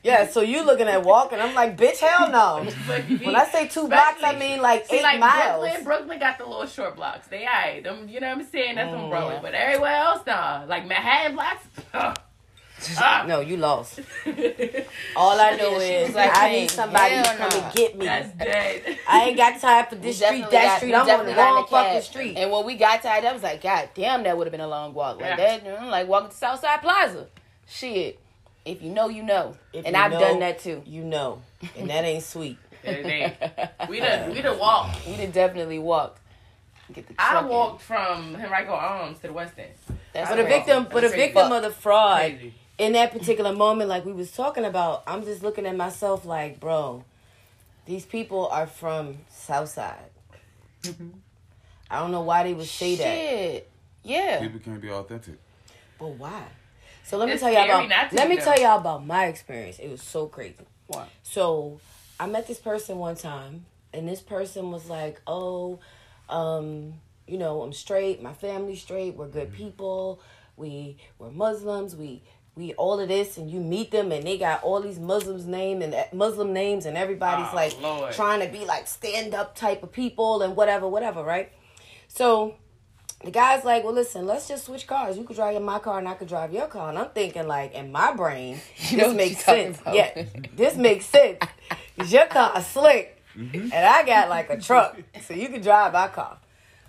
Yeah, 0.03 0.27
so 0.27 0.41
you 0.43 0.65
looking 0.65 0.89
at 0.89 1.03
walking, 1.05 1.39
I'm 1.41 1.55
like, 1.55 1.77
bitch, 1.77 1.99
hell 2.01 2.31
no. 2.31 2.65
When 3.25 3.37
I 3.37 3.45
say 3.47 3.69
two 3.69 3.89
blocks, 3.89 4.23
I 4.23 4.37
mean 4.37 4.61
like 4.61 4.87
See, 4.87 4.97
eight 4.99 5.03
like 5.03 5.21
miles. 5.21 5.61
Brooklyn, 5.63 5.85
Brooklyn 5.85 6.19
got 6.19 6.39
the 6.39 6.45
little 6.45 6.67
short 6.67 6.97
blocks. 6.97 7.29
They 7.29 7.47
alright. 7.47 7.83
Them, 7.85 8.09
you 8.09 8.21
know 8.21 8.29
what 8.29 8.39
I'm 8.39 8.47
saying? 8.47 8.75
That's 8.77 8.93
on 8.93 9.05
Mm, 9.05 9.11
Broadway. 9.11 9.35
yeah. 9.35 9.41
But 9.43 9.55
everywhere 9.55 9.95
else, 9.95 10.27
nah. 10.27 10.65
Like 10.69 10.87
Manhattan 10.87 11.35
blocks. 11.37 11.67
uh. 13.00 13.25
No, 13.29 13.40
you 13.40 13.56
lost. 13.56 14.00
All 15.17 15.38
I 15.40 15.56
know 15.56 15.73
Yeah, 15.79 16.06
is 16.06 16.15
like, 16.15 16.31
I 16.36 16.48
hey, 16.48 16.60
need 16.62 16.70
somebody 16.70 17.17
to 17.17 17.22
come 17.36 17.48
nah. 17.51 17.67
and 17.67 17.74
get 17.74 17.98
me. 17.98 18.06
That's 18.06 18.29
dead. 18.36 18.98
I 19.08 19.24
ain't 19.24 19.36
got 19.36 19.60
time 19.60 19.86
for 19.86 19.94
this 19.96 20.17
street, 20.17 20.43
that 20.43 20.51
got- 20.51 20.77
street. 20.79 20.94
I'm 20.94 21.01
on 21.03 21.06
definitely 21.06 21.32
the 21.32 21.36
got 21.36 21.48
in 21.48 21.55
wrong 21.55 21.62
the 21.65 21.69
cab. 21.77 21.86
fucking 21.86 22.03
street. 22.03 22.36
And 22.36 22.51
when 22.51 22.67
we 22.67 22.74
got 22.77 23.03
tired, 23.03 23.24
I 23.24 23.32
was 23.32 23.43
like, 23.43 23.62
God 23.62 23.89
damn, 23.94 24.22
that 24.24 24.36
would 24.36 24.46
have 24.46 24.53
been 24.53 24.60
a 24.60 24.69
long 24.69 24.94
walk. 24.94 25.20
Like 25.20 25.31
Yeah. 25.31 25.36
that, 25.36 25.65
you 25.65 25.70
know, 25.70 25.89
like 25.89 26.08
walking 26.08 26.31
to 26.31 26.36
Southside 26.36 26.81
Plaza. 26.82 27.27
Shit. 27.69 28.19
If 28.65 28.81
you 28.82 28.91
know, 28.91 29.08
you 29.08 29.22
know. 29.22 29.56
If 29.72 29.86
and 29.86 29.94
you 29.96 30.03
I've 30.03 30.12
know, 30.12 30.20
done 30.20 30.39
that 30.41 30.58
too. 30.60 30.82
You 30.86 31.03
know, 31.05 31.43
and 31.77 31.91
that 31.91 32.05
ain't 32.05 32.22
sweet. 32.22 32.58
It 32.84 33.06
ain't. 33.06 33.89
we 33.89 34.01
done 34.01 34.31
we 34.32 34.41
done 34.43 34.58
walked. 34.58 35.06
We 35.06 35.17
done 35.17 35.31
definitely 35.31 35.79
walked. 35.79 36.19
Get 36.93 37.08
the 37.08 37.15
I 37.19 37.31
truck 37.31 37.43
done 37.43 37.44
in. 37.44 37.51
walked 37.51 37.82
from 37.82 38.36
Henrico 38.36 38.72
Arms 38.72 39.19
to 39.20 39.29
the 39.29 39.32
West 39.32 39.55
End. 39.58 39.70
That's 40.12 40.29
But 40.31 40.39
a 40.41 40.44
victim, 40.44 40.84
but 40.91 40.98
a 40.98 41.01
That's 41.03 41.15
crazy. 41.15 41.27
victim 41.32 41.53
of 41.53 41.62
the 41.62 41.70
fraud 41.70 42.19
Crazy. 42.20 42.55
In 42.82 42.93
that 42.94 43.12
particular 43.12 43.53
moment, 43.55 43.89
like 43.89 44.05
we 44.05 44.12
was 44.12 44.32
talking 44.32 44.65
about, 44.65 45.05
I'm 45.06 45.24
just 45.24 45.41
looking 45.43 45.67
at 45.67 45.77
myself 45.77 46.24
like, 46.24 46.58
bro, 46.58 47.05
these 47.86 48.05
people 48.05 48.48
are 48.48 48.67
from 48.67 49.19
Southside. 49.31 50.10
I 51.91 52.01
don't 52.01 52.10
know 52.10 52.22
why 52.22 52.43
they 52.43 52.55
would 52.55 52.67
say 52.67 52.96
that, 52.96 53.67
Yeah. 54.03 54.41
people 54.41 54.58
can't 54.58 54.81
be 54.81 54.91
authentic. 54.91 55.39
but 55.98 56.08
why? 56.08 56.43
So 57.05 57.19
let 57.19 57.27
me 57.27 57.32
It's 57.34 57.43
tell 57.43 57.53
y'all 57.53 57.65
about. 57.65 58.12
Let 58.12 58.29
me 58.29 58.36
though. 58.36 58.43
tell 58.44 58.58
y'all 58.60 58.79
about 58.79 59.06
my 59.06 59.27
experience. 59.27 59.79
It 59.79 59.89
was 59.91 60.03
so 60.03 60.27
crazy. 60.27 60.56
What? 60.89 61.08
So 61.22 61.81
I 62.19 62.27
met 62.27 62.46
this 62.48 62.58
person 62.58 62.98
one 62.98 63.15
time, 63.17 63.67
and 63.93 64.08
this 64.08 64.20
person 64.20 64.70
was 64.72 64.89
like, 64.89 65.20
"Oh, 65.27 65.79
um, 66.29 66.94
you 67.29 67.39
know, 67.39 67.62
I'm 67.62 67.72
straight. 67.72 68.22
My 68.22 68.32
family's 68.32 68.81
straight. 68.82 69.15
We're 69.17 69.29
good 69.29 69.53
people. 69.53 70.20
We 70.56 70.96
we're 71.19 71.31
Muslims. 71.31 71.94
We 71.96 72.22
we 72.56 72.75
all 72.75 73.01
of 73.01 73.09
this." 73.09 73.37
And 73.39 73.51
you 73.51 73.61
meet 73.61 73.91
them, 73.91 74.13
and 74.13 74.27
they 74.27 74.39
got 74.39 74.63
all 74.63 74.81
these 74.81 74.99
Muslims 74.99 75.47
name 75.47 75.82
and 75.82 75.94
eh, 75.94 76.06
Muslim 76.13 76.53
names, 76.53 76.87
and 76.87 76.97
everybody's 76.97 77.49
Oh, 77.53 77.56
like 77.56 77.81
Lord. 77.81 78.13
trying 78.13 78.41
to 78.41 78.49
be 78.49 78.65
like 78.65 78.87
stand 78.89 79.35
up 79.35 79.55
type 79.55 79.82
of 79.82 79.93
people 79.93 80.43
and 80.43 80.56
whatever, 80.56 80.89
whatever, 80.89 81.23
right? 81.23 81.53
So. 82.09 82.56
The 83.25 83.31
guy's 83.31 83.65
like, 83.65 83.85
well, 83.85 83.93
listen, 83.93 84.27
let's 84.27 84.49
just 84.49 84.65
switch 84.65 84.85
cars. 84.89 85.17
You 85.17 85.23
could 85.23 85.37
drive 85.37 85.55
in 85.55 85.63
my 85.63 85.79
car 85.79 86.01
and 86.01 86.09
I 86.09 86.15
could 86.15 86.27
drive 86.27 86.53
your 86.53 86.67
car. 86.67 86.89
And 86.89 86.99
I'm 86.99 87.11
thinking, 87.11 87.47
like, 87.47 87.73
in 87.73 87.93
my 87.93 88.13
brain, 88.13 88.59
You 88.91 88.97
this 88.99 89.15
makes 89.15 89.44
sense. 89.44 89.81
about. 89.81 89.94
Yeah, 89.94 90.25
this 90.56 90.75
makes 90.75 91.06
sense. 91.06 91.39
'Cause 91.97 92.13
your 92.13 92.27
car 92.27 92.59
is 92.59 92.67
slick, 92.67 93.23
mm-hmm. 93.39 93.73
and 93.73 93.87
I 93.87 94.03
got 94.05 94.29
like 94.29 94.51
a 94.51 94.61
truck, 94.61 94.97
so 95.25 95.35
you 95.35 95.49
can 95.51 95.63
drive 95.63 95.93
my 95.93 96.09
car. 96.09 96.37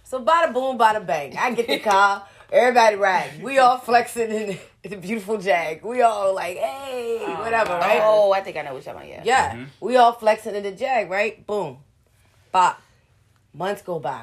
So 0.05 0.23
bada 0.25 0.51
boom, 0.51 0.75
bada 0.75 1.05
bang. 1.05 1.37
I 1.37 1.51
get 1.51 1.67
the 1.67 1.77
car. 1.77 2.25
Everybody 2.51 2.95
riding. 2.95 3.43
We 3.43 3.59
all 3.59 3.77
flexing 3.77 4.31
in 4.31 4.57
the, 4.83 4.89
in 4.89 4.91
the 4.91 4.97
beautiful 5.07 5.37
Jag. 5.37 5.83
We 5.83 6.01
all 6.01 6.33
like, 6.35 6.57
hey, 6.57 7.19
Oh, 7.21 7.29
whatever. 7.39 7.43
whatever, 7.43 7.73
right? 7.73 7.99
Oh, 8.03 8.31
I 8.33 8.41
think 8.41 8.57
I 8.57 8.61
know 8.61 8.73
what 8.73 8.85
you're 8.85 8.93
talking 8.93 9.13
about. 9.13 9.25
Yeah. 9.25 9.55
Yeah, 9.55 9.65
we 9.79 9.95
all 9.97 10.13
flexing 10.13 10.55
in 10.55 10.63
the 10.63 10.71
jag, 10.71 11.09
right? 11.09 11.45
Boom, 11.47 11.77
bop. 12.51 12.81
Months 13.53 13.81
go 13.81 13.99
by. 13.99 14.21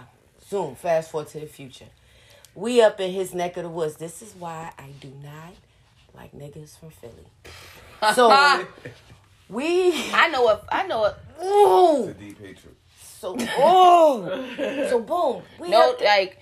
Zoom. 0.49 0.75
Fast 0.75 1.11
forward 1.13 1.29
to 1.29 1.41
the 1.41 1.47
future. 1.47 1.87
We 2.55 2.83
up 2.83 2.99
in 3.01 3.13
his 3.13 3.33
neck 3.35 3.57
of 3.57 3.63
the 3.63 3.69
woods. 3.69 3.97
This 3.97 4.23
is 4.23 4.35
why 4.35 4.73
I 4.79 4.91
do 5.01 5.13
not 5.23 5.55
like 6.15 6.33
niggas 6.33 6.79
from 6.79 6.91
Philly. 6.91 7.27
So 8.15 8.29
we, 9.51 9.93
I 10.13 10.29
know 10.29 10.43
what 10.43 10.65
I 10.73 10.87
know 10.87 11.01
what. 11.01 11.23
It's 11.39 12.09
a 12.11 12.15
deep 12.15 12.41
hatred. 12.41 12.75
so 12.99 13.37
oh, 13.39 14.47
so 14.89 15.01
boom. 15.01 15.43
We 15.61 15.69
No, 15.69 15.91
up- 15.93 16.01
like 16.01 16.41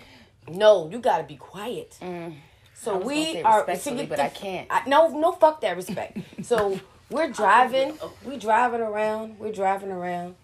no, 0.48 0.88
you 0.88 1.00
gotta 1.00 1.24
be 1.24 1.34
quiet. 1.36 1.96
Mm. 2.00 2.36
Was 2.86 3.04
we 3.04 3.42
are, 3.42 3.58
respectfully, 3.58 4.06
but 4.06 4.20
I 4.20 4.28
can't. 4.28 4.66
I, 4.70 4.88
no, 4.88 5.08
no, 5.08 5.32
fuck 5.32 5.60
that 5.62 5.76
respect. 5.76 6.18
so 6.42 6.80
we're 7.10 7.30
driving, 7.30 7.98
we 8.24 8.36
driving 8.36 8.80
around, 8.80 9.38
we're 9.38 9.52
driving 9.52 9.90
around, 9.90 10.36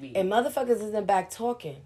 and 0.00 0.30
motherfuckers 0.30 0.76
is 0.76 0.82
in 0.82 0.92
the 0.92 1.02
back 1.02 1.30
talking, 1.30 1.82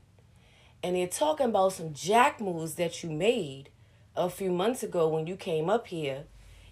and 0.83 0.97
they're 0.97 1.09
talking 1.09 1.47
about 1.47 1.73
some 1.73 1.93
jack 1.93 2.41
moves 2.41 2.75
that 2.75 3.03
you 3.03 3.11
made 3.11 3.71
a 4.17 4.31
few 4.31 4.51
months 4.51 4.83
ago 4.83 5.09
when 5.09 5.27
you 5.27 5.37
came 5.37 5.69
up 5.69 5.89
here 5.89 6.25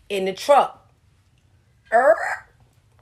in 0.09 0.25
the 0.25 0.33
truck. 0.33 0.90
Er, 1.92 2.14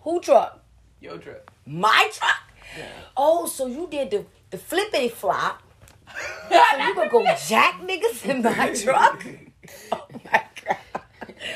who 0.03 0.21
truck? 0.21 0.63
Your 1.01 1.19
truck. 1.19 1.53
My 1.67 2.11
truck. 2.13 2.51
Yeah. 2.77 2.87
Oh, 3.17 3.47
so 3.47 3.67
you 3.67 3.89
did 3.91 4.11
the 4.11 4.25
the 4.51 4.59
flippity 4.59 5.09
flop. 5.09 5.63
so 6.49 6.79
you 6.79 6.95
gonna 6.95 7.11
go 7.11 7.25
jack 7.47 7.81
niggas 7.81 8.25
in 8.25 8.43
my 8.43 8.73
truck? 8.85 9.25
Oh 9.93 10.07
my 10.25 10.43
god. 10.65 10.77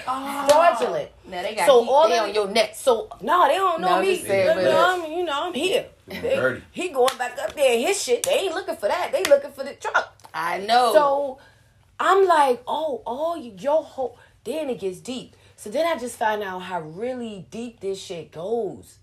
Oh. 0.06 0.46
Fraudulent. 0.48 1.10
now 1.26 1.42
they 1.42 1.54
got 1.54 1.66
So 1.66 1.82
heat, 1.82 1.90
all 1.90 2.08
they 2.08 2.18
on 2.18 2.34
your 2.34 2.48
neck. 2.48 2.74
So 2.74 3.08
no, 3.22 3.46
they 3.48 3.54
don't 3.54 3.80
know 3.80 3.96
No, 3.96 4.02
me. 4.02 4.14
just 4.16 4.26
saying, 4.26 4.48
you, 4.48 4.54
but- 4.54 4.62
know, 4.70 5.04
I'm, 5.04 5.12
you 5.12 5.24
know, 5.24 5.46
I'm 5.46 5.54
here. 5.54 5.86
They- 6.06 6.62
he 6.72 6.88
going 6.90 7.16
back 7.18 7.38
up 7.38 7.54
there 7.54 7.74
in 7.74 7.80
his 7.86 8.02
shit. 8.02 8.22
They 8.24 8.32
ain't 8.32 8.54
looking 8.54 8.76
for 8.76 8.88
that. 8.88 9.12
They 9.12 9.22
looking 9.24 9.52
for 9.52 9.64
the 9.64 9.74
truck. 9.74 10.14
I 10.34 10.58
know. 10.58 10.92
So 10.92 11.38
I'm 12.00 12.26
like, 12.26 12.62
oh, 12.66 13.02
oh, 13.06 13.34
your 13.36 13.82
whole. 13.82 14.18
Then 14.44 14.70
it 14.70 14.80
gets 14.80 15.00
deep. 15.00 15.34
So 15.56 15.68
then 15.70 15.86
I 15.86 15.98
just 15.98 16.16
find 16.16 16.42
out 16.42 16.60
how 16.60 16.80
really 16.80 17.46
deep 17.50 17.80
this 17.80 18.00
shit 18.00 18.30
goes. 18.32 18.98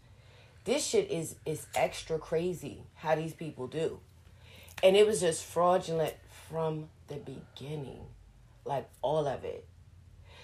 This 0.64 0.86
shit 0.86 1.12
is 1.12 1.36
is 1.46 1.68
extra 1.76 2.18
crazy 2.18 2.84
how 2.96 3.16
these 3.16 3.34
people 3.34 3.68
do, 3.68 4.00
and 4.82 4.96
it 4.96 5.06
was 5.06 5.20
just 5.22 5.44
fraudulent 5.46 6.16
from 6.50 6.90
the 7.08 7.16
beginning, 7.18 8.00
like 8.66 8.90
all 9.02 9.28
of 9.28 9.44
it. 9.44 9.66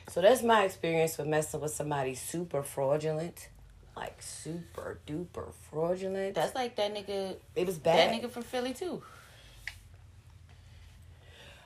So 0.09 0.21
that's 0.21 0.43
my 0.43 0.63
experience 0.63 1.17
with 1.17 1.27
messing 1.27 1.61
with 1.61 1.73
somebody 1.73 2.15
super 2.15 2.63
fraudulent, 2.63 3.49
like 3.95 4.21
super 4.21 4.99
duper 5.07 5.51
fraudulent. 5.69 6.35
that's 6.35 6.55
like 6.55 6.75
that 6.75 6.93
nigga. 6.93 7.35
it 7.55 7.65
was 7.65 7.77
bad. 7.77 8.11
That 8.11 8.21
nigga 8.21 8.29
from 8.29 8.43
Philly 8.43 8.73
too. 8.73 9.01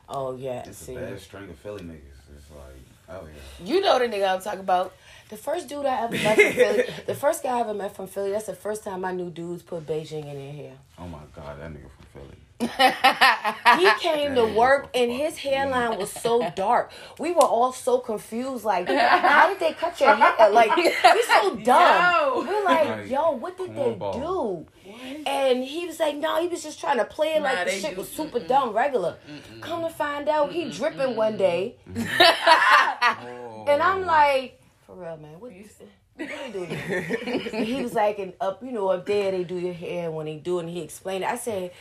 Oh 0.08 0.36
yeah, 0.36 0.64
It's 0.68 0.78
see. 0.78 0.96
a 0.96 1.00
bad 1.00 1.20
string 1.20 1.50
of 1.50 1.58
Philly 1.58 1.82
niggas. 1.82 2.36
It's 2.36 2.50
like, 2.52 3.18
oh 3.18 3.26
yeah. 3.26 3.66
You 3.66 3.82
know 3.82 3.98
the 3.98 4.06
nigga 4.06 4.36
I'm 4.36 4.42
talking 4.42 4.60
about. 4.60 4.94
The 5.30 5.38
first 5.38 5.68
dude 5.68 5.88
I 5.88 6.04
ever 6.04 6.14
met 6.14 6.36
from 6.36 6.54
Philly, 6.54 6.84
the 7.08 7.16
first 7.16 7.42
guy 7.42 7.58
I 7.58 7.62
ever 7.62 7.74
met 7.74 7.96
from 7.96 8.06
Philly, 8.06 8.32
that's 8.32 8.46
the 8.46 8.54
first 8.54 8.84
time 8.84 9.04
I 9.04 9.12
knew 9.12 9.32
dudes 9.32 9.64
put 9.64 9.88
Beijing 9.88 10.28
in 10.28 10.36
their 10.36 10.54
hair. 10.54 10.74
Oh 11.00 11.08
my 11.08 11.22
god, 11.36 11.60
that 11.60 11.72
nigga 11.72 11.90
from 11.90 12.06
Philly. 12.14 12.38
He 12.60 13.90
came 14.00 14.36
to 14.36 14.46
work 14.46 14.90
and 14.96 15.12
his 15.12 15.38
hairline 15.38 15.98
was 15.98 16.12
so 16.12 16.50
dark. 16.56 16.92
We 17.20 17.32
were 17.32 17.44
all 17.44 17.74
so 17.74 18.00
confused. 18.00 18.64
Like, 18.64 18.88
how 18.90 19.50
did 19.50 19.60
they 19.60 19.74
cut 19.74 20.00
your 20.00 20.16
hair? 20.16 20.50
Like, 20.52 20.74
he's 20.74 20.94
so 21.28 21.56
dumb. 21.64 21.64
Yo. 21.66 22.46
We're 22.48 22.64
like, 22.64 22.88
Like, 22.88 23.10
yo, 23.10 23.32
what 23.32 23.58
did 23.58 23.76
they 23.76 23.98
do? 24.00 24.66
And 25.26 25.64
he 25.64 25.86
was 25.86 26.00
like, 26.00 26.16
no, 26.16 26.40
he 26.42 26.48
was 26.48 26.64
just 26.64 26.80
trying 26.80 26.98
to 26.98 27.06
play 27.06 27.34
it 27.34 27.40
Nah, 27.42 27.46
like 27.50 27.66
the 27.66 27.72
shit 27.72 27.92
do- 27.92 27.98
was 27.98 28.10
super 28.10 28.40
dumb, 28.40 28.74
regular. 28.74 29.18
Come 29.62 29.82
to 29.84 29.90
find 29.90 30.30
out, 30.30 30.52
he 30.52 30.70
dripping 30.70 31.16
one 31.16 31.38
day. 31.38 31.76
Oh. 31.98 33.66
And 33.68 33.82
I'm 33.82 34.06
like, 34.06 34.62
for 34.86 34.96
real, 34.96 35.18
man, 35.18 35.40
what 35.40 35.52
you 35.52 35.66
what 36.16 36.30
they 36.30 36.52
doing? 36.52 37.66
He 37.66 37.82
was 37.82 37.94
like, 37.94 38.20
and 38.20 38.34
up, 38.40 38.62
you 38.64 38.72
know, 38.72 38.88
up 38.90 39.06
there 39.08 39.32
they 39.32 39.44
do 39.44 39.58
your 39.58 39.74
hair. 39.74 40.12
When 40.12 40.28
they 40.28 40.38
do 40.38 40.60
it, 40.60 40.66
and 40.66 40.70
he 40.70 40.82
explained 40.82 41.24
it. 41.24 41.30
I 41.30 41.36
said, 41.36 41.72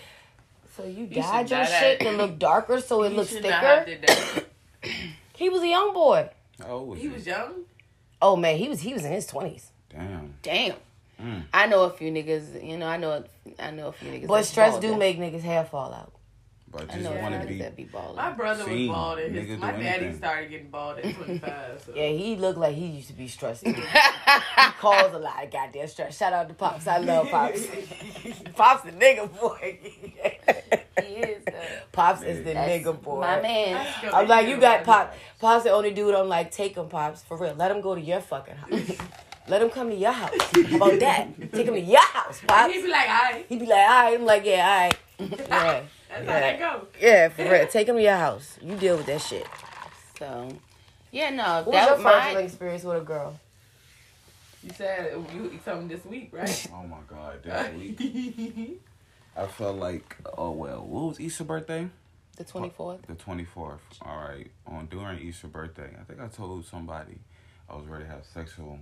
so 0.77 0.85
you 0.85 1.07
dyed 1.07 1.51
your 1.51 1.61
dye 1.61 1.67
that. 1.67 1.81
shit 1.81 2.01
to 2.01 2.11
look 2.13 2.39
darker 2.51 2.81
so 2.81 3.03
it 3.05 3.11
He 3.11 3.17
looks 3.17 3.31
should 3.31 3.43
not 3.43 3.53
have 3.63 3.85
thicker? 3.85 4.07
that. 4.07 4.45
He 5.37 5.49
was 5.49 5.63
a 5.63 5.69
young 5.69 5.93
boy. 5.93 6.31
Oh, 6.65 6.71
old 6.79 6.89
was 6.91 7.01
He 7.01 7.09
was 7.09 7.27
young. 7.27 7.53
Oh 8.23 8.37
man, 8.37 8.57
he 8.57 8.69
was 8.69 8.81
he 8.81 8.95
was 8.95 9.05
in 9.05 9.13
his 9.13 9.27
twenties. 9.27 9.71
Damn. 9.91 10.35
Damn. 10.43 10.77
Mm. 11.21 11.43
I 11.53 11.67
know 11.67 11.85
a 11.85 11.91
few 11.91 12.11
niggas. 12.13 12.65
You 12.65 12.77
know, 12.79 12.87
I 12.87 12.97
know. 12.97 13.25
I 13.59 13.71
know 13.71 13.89
a 13.89 13.93
few 13.93 14.11
niggas. 14.11 14.27
But 14.27 14.45
stress 14.45 14.79
do 14.79 14.91
that- 14.91 14.99
make 14.99 15.19
niggas 15.19 15.43
hair 15.43 15.65
fall 15.65 15.93
out. 15.93 16.13
But 16.71 16.91
I 16.91 16.95
just 16.95 17.05
know 17.05 17.13
a 17.13 17.23
want 17.23 17.41
to 17.41 17.47
be. 17.47 17.59
that 17.59 17.77
be 17.77 17.85
balling. 17.85 18.17
My 18.17 18.33
brother 18.33 18.65
was 18.65 18.73
Seen. 18.73 18.91
bald, 18.91 19.21
and 19.21 19.33
Nigga 19.37 19.47
his, 19.47 19.59
my 19.61 19.71
daddy 19.71 19.87
anything. 19.87 20.17
started 20.19 20.51
getting 20.51 20.71
bald 20.71 20.99
at 20.99 21.15
25. 21.15 21.83
So. 21.87 21.93
Yeah, 21.97 22.09
he 22.09 22.35
looked 22.35 22.59
like 22.59 22.75
he 22.75 22.87
used 22.87 23.07
to 23.09 23.13
be 23.15 23.29
stressed. 23.29 23.63
he 23.65 23.73
calls 24.81 25.13
a 25.15 25.19
lot 25.21 25.45
of 25.45 25.53
goddamn 25.53 25.87
stress. 25.87 26.17
Shout 26.17 26.33
out 26.33 26.49
to 26.49 26.55
Pops. 26.55 26.89
I 26.89 26.99
love 26.99 27.29
Pops. 27.31 27.65
Pops 28.57 28.83
the 28.83 28.91
nigga 28.91 29.31
boy. 29.41 29.79
He 31.01 31.15
is. 31.15 31.45
though. 31.45 31.53
Pops 31.93 32.23
is 32.23 32.45
the 32.45 32.55
That's 32.55 32.85
nigga 32.85 33.01
boy. 33.01 33.21
My 33.21 33.41
man. 33.41 33.87
I'm 34.13 34.29
like, 34.29 34.49
you 34.49 34.59
got 34.59 34.85
Pop. 34.85 35.15
Pop's 35.41 35.65
the 35.65 35.71
only 35.71 35.93
dude 35.93 36.15
I'm 36.15 36.29
like, 36.29 36.51
take 36.51 36.77
him, 36.77 36.89
Pops. 36.89 37.23
For 37.23 37.37
real. 37.37 37.55
Let 37.55 37.71
him 37.71 37.81
go 37.81 37.95
to 37.95 38.01
your 38.01 38.21
fucking 38.21 38.57
house. 38.57 38.93
Let 39.49 39.61
him 39.61 39.71
come 39.71 39.91
to 39.91 39.97
your 39.97 40.13
house. 40.13 40.31
How 40.55 40.77
about 40.77 40.99
that? 41.01 41.53
Take 41.53 41.67
him 41.67 41.75
to 41.75 41.81
your 41.81 42.01
house, 42.01 42.41
Pops. 42.47 42.73
He'd 42.73 42.83
be 42.83 42.89
like, 42.89 43.09
all 43.09 43.23
right. 43.33 43.47
He'd 43.49 43.61
be 43.61 43.67
like, 43.67 43.79
all 43.79 44.05
right. 44.05 44.15
I'm 44.19 44.25
like, 44.25 44.45
yeah, 44.47 44.91
all 45.21 45.27
right. 45.29 45.39
Yeah. 45.49 45.83
That's 46.09 46.29
how 46.29 46.41
that 46.41 46.59
go. 46.59 46.87
Yeah, 47.01 47.29
for 47.29 47.43
real. 47.43 47.67
Take 47.67 47.89
him 47.89 47.97
to 47.97 48.03
your 48.03 48.17
house. 48.17 48.57
You 48.63 48.77
deal 48.77 48.97
with 48.97 49.07
that 49.07 49.21
shit. 49.21 49.47
So, 50.19 50.49
yeah, 51.11 51.31
no. 51.31 51.63
What 51.65 51.67
was 51.67 51.75
your 51.75 51.95
was 51.97 52.03
first 52.03 52.35
my. 52.35 52.41
experience 52.41 52.85
with 52.85 53.03
a 53.03 53.05
girl? 53.05 53.39
You 54.63 54.71
said 54.77 55.13
you 55.35 55.51
eat 55.53 55.65
something 55.65 55.89
this 55.89 56.05
week, 56.07 56.31
right? 56.33 56.69
Oh 56.73 56.87
my 56.87 56.97
god, 57.07 57.43
this 57.43 57.75
week. 57.77 58.81
I 59.37 59.47
felt 59.47 59.77
like, 59.79 60.17
oh 60.39 60.51
well, 60.53 60.85
what 60.85 61.05
was 61.09 61.21
Easter 61.21 61.45
birthday? 61.45 61.89
The 62.37 62.45
24th. 62.45 63.07
The 63.07 63.15
24th. 63.15 63.79
All 64.03 64.17
right. 64.19 64.51
On 64.67 64.87
during 64.87 65.21
Easter 65.21 65.47
birthday, 65.49 65.91
I 66.01 66.05
think 66.05 66.21
I 66.21 66.27
told 66.29 66.65
somebody 66.67 67.19
I 67.69 67.77
was 67.77 67.87
ready 67.87 68.05
to 68.05 68.11
have 68.11 68.25
sexual 68.33 68.81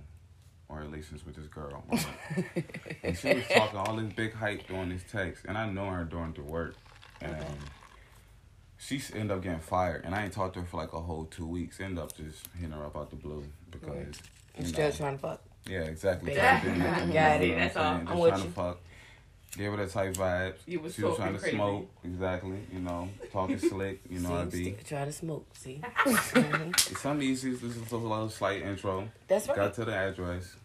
relations 0.69 1.23
with 1.25 1.35
this 1.35 1.45
girl. 1.47 1.83
and 3.03 3.15
she 3.17 3.33
was 3.33 3.43
talking 3.47 3.77
all 3.77 3.95
this 3.95 4.11
big 4.13 4.33
hype 4.33 4.67
during 4.67 4.89
this 4.89 5.03
text. 5.11 5.45
And 5.47 5.55
I 5.57 5.69
know 5.69 5.87
her 5.89 6.03
during 6.03 6.33
the 6.33 6.41
work. 6.41 6.75
And 7.21 7.35
um, 7.35 7.45
she 8.77 8.99
ended 9.13 9.31
up 9.31 9.43
getting 9.43 9.59
fired. 9.59 10.03
And 10.03 10.15
I 10.15 10.23
ain't 10.23 10.33
talked 10.33 10.55
to 10.55 10.61
her 10.61 10.65
for 10.65 10.77
like 10.77 10.93
a 10.93 10.99
whole 10.99 11.25
two 11.25 11.45
weeks. 11.45 11.79
Ended 11.79 11.99
up 11.99 12.15
just 12.17 12.47
hitting 12.57 12.71
her 12.71 12.85
up 12.85 12.97
out 12.97 13.09
the 13.11 13.15
blue 13.17 13.43
because. 13.69 14.15
You 14.57 14.65
Still 14.65 14.85
know, 14.89 14.91
trying 14.95 15.15
to 15.15 15.19
fuck. 15.21 15.41
yeah, 15.67 15.81
exactly. 15.81 16.33
Yeah. 16.33 16.59
Trying 16.59 16.73
to 16.75 16.79
do 16.79 16.83
nothing, 16.85 17.11
Got 17.13 17.41
it. 17.41 17.47
know 17.47 17.53
what 17.53 17.59
That's 17.59 17.77
I'm 17.77 17.83
all. 17.85 17.93
saying? 17.95 18.07
I'm 18.07 18.19
with 18.19 18.29
trying 18.29 18.41
to 18.41 18.47
you. 18.47 18.53
Fuck. 19.53 19.59
Gave 19.59 19.71
her 19.71 19.77
that 19.77 19.89
type 19.91 20.13
vibes. 20.15 20.55
You 20.65 20.79
was 20.79 20.95
she 20.95 21.03
was 21.03 21.15
trying 21.17 21.33
to 21.33 21.39
crazy. 21.39 21.55
smoke. 21.55 21.89
Exactly. 22.03 22.57
You 22.73 22.79
know, 22.79 23.09
talking 23.31 23.57
slick. 23.69 24.01
You 24.09 24.19
know, 24.19 24.35
I 24.35 24.49
See, 24.49 24.63
be. 24.63 24.71
still 24.73 24.97
trying 24.97 25.05
to 25.07 25.11
smoke. 25.13 25.45
See, 25.53 25.81
Mhm. 25.97 26.97
Some 26.97 27.21
easy. 27.21 27.51
This 27.51 27.75
is 27.77 27.91
a 27.91 27.97
little 27.97 28.29
slight 28.29 28.61
intro. 28.61 29.07
that's 29.27 29.47
right. 29.47 29.55
Got 29.55 29.73
to 29.75 29.85
the 29.85 29.95
address. 29.95 30.55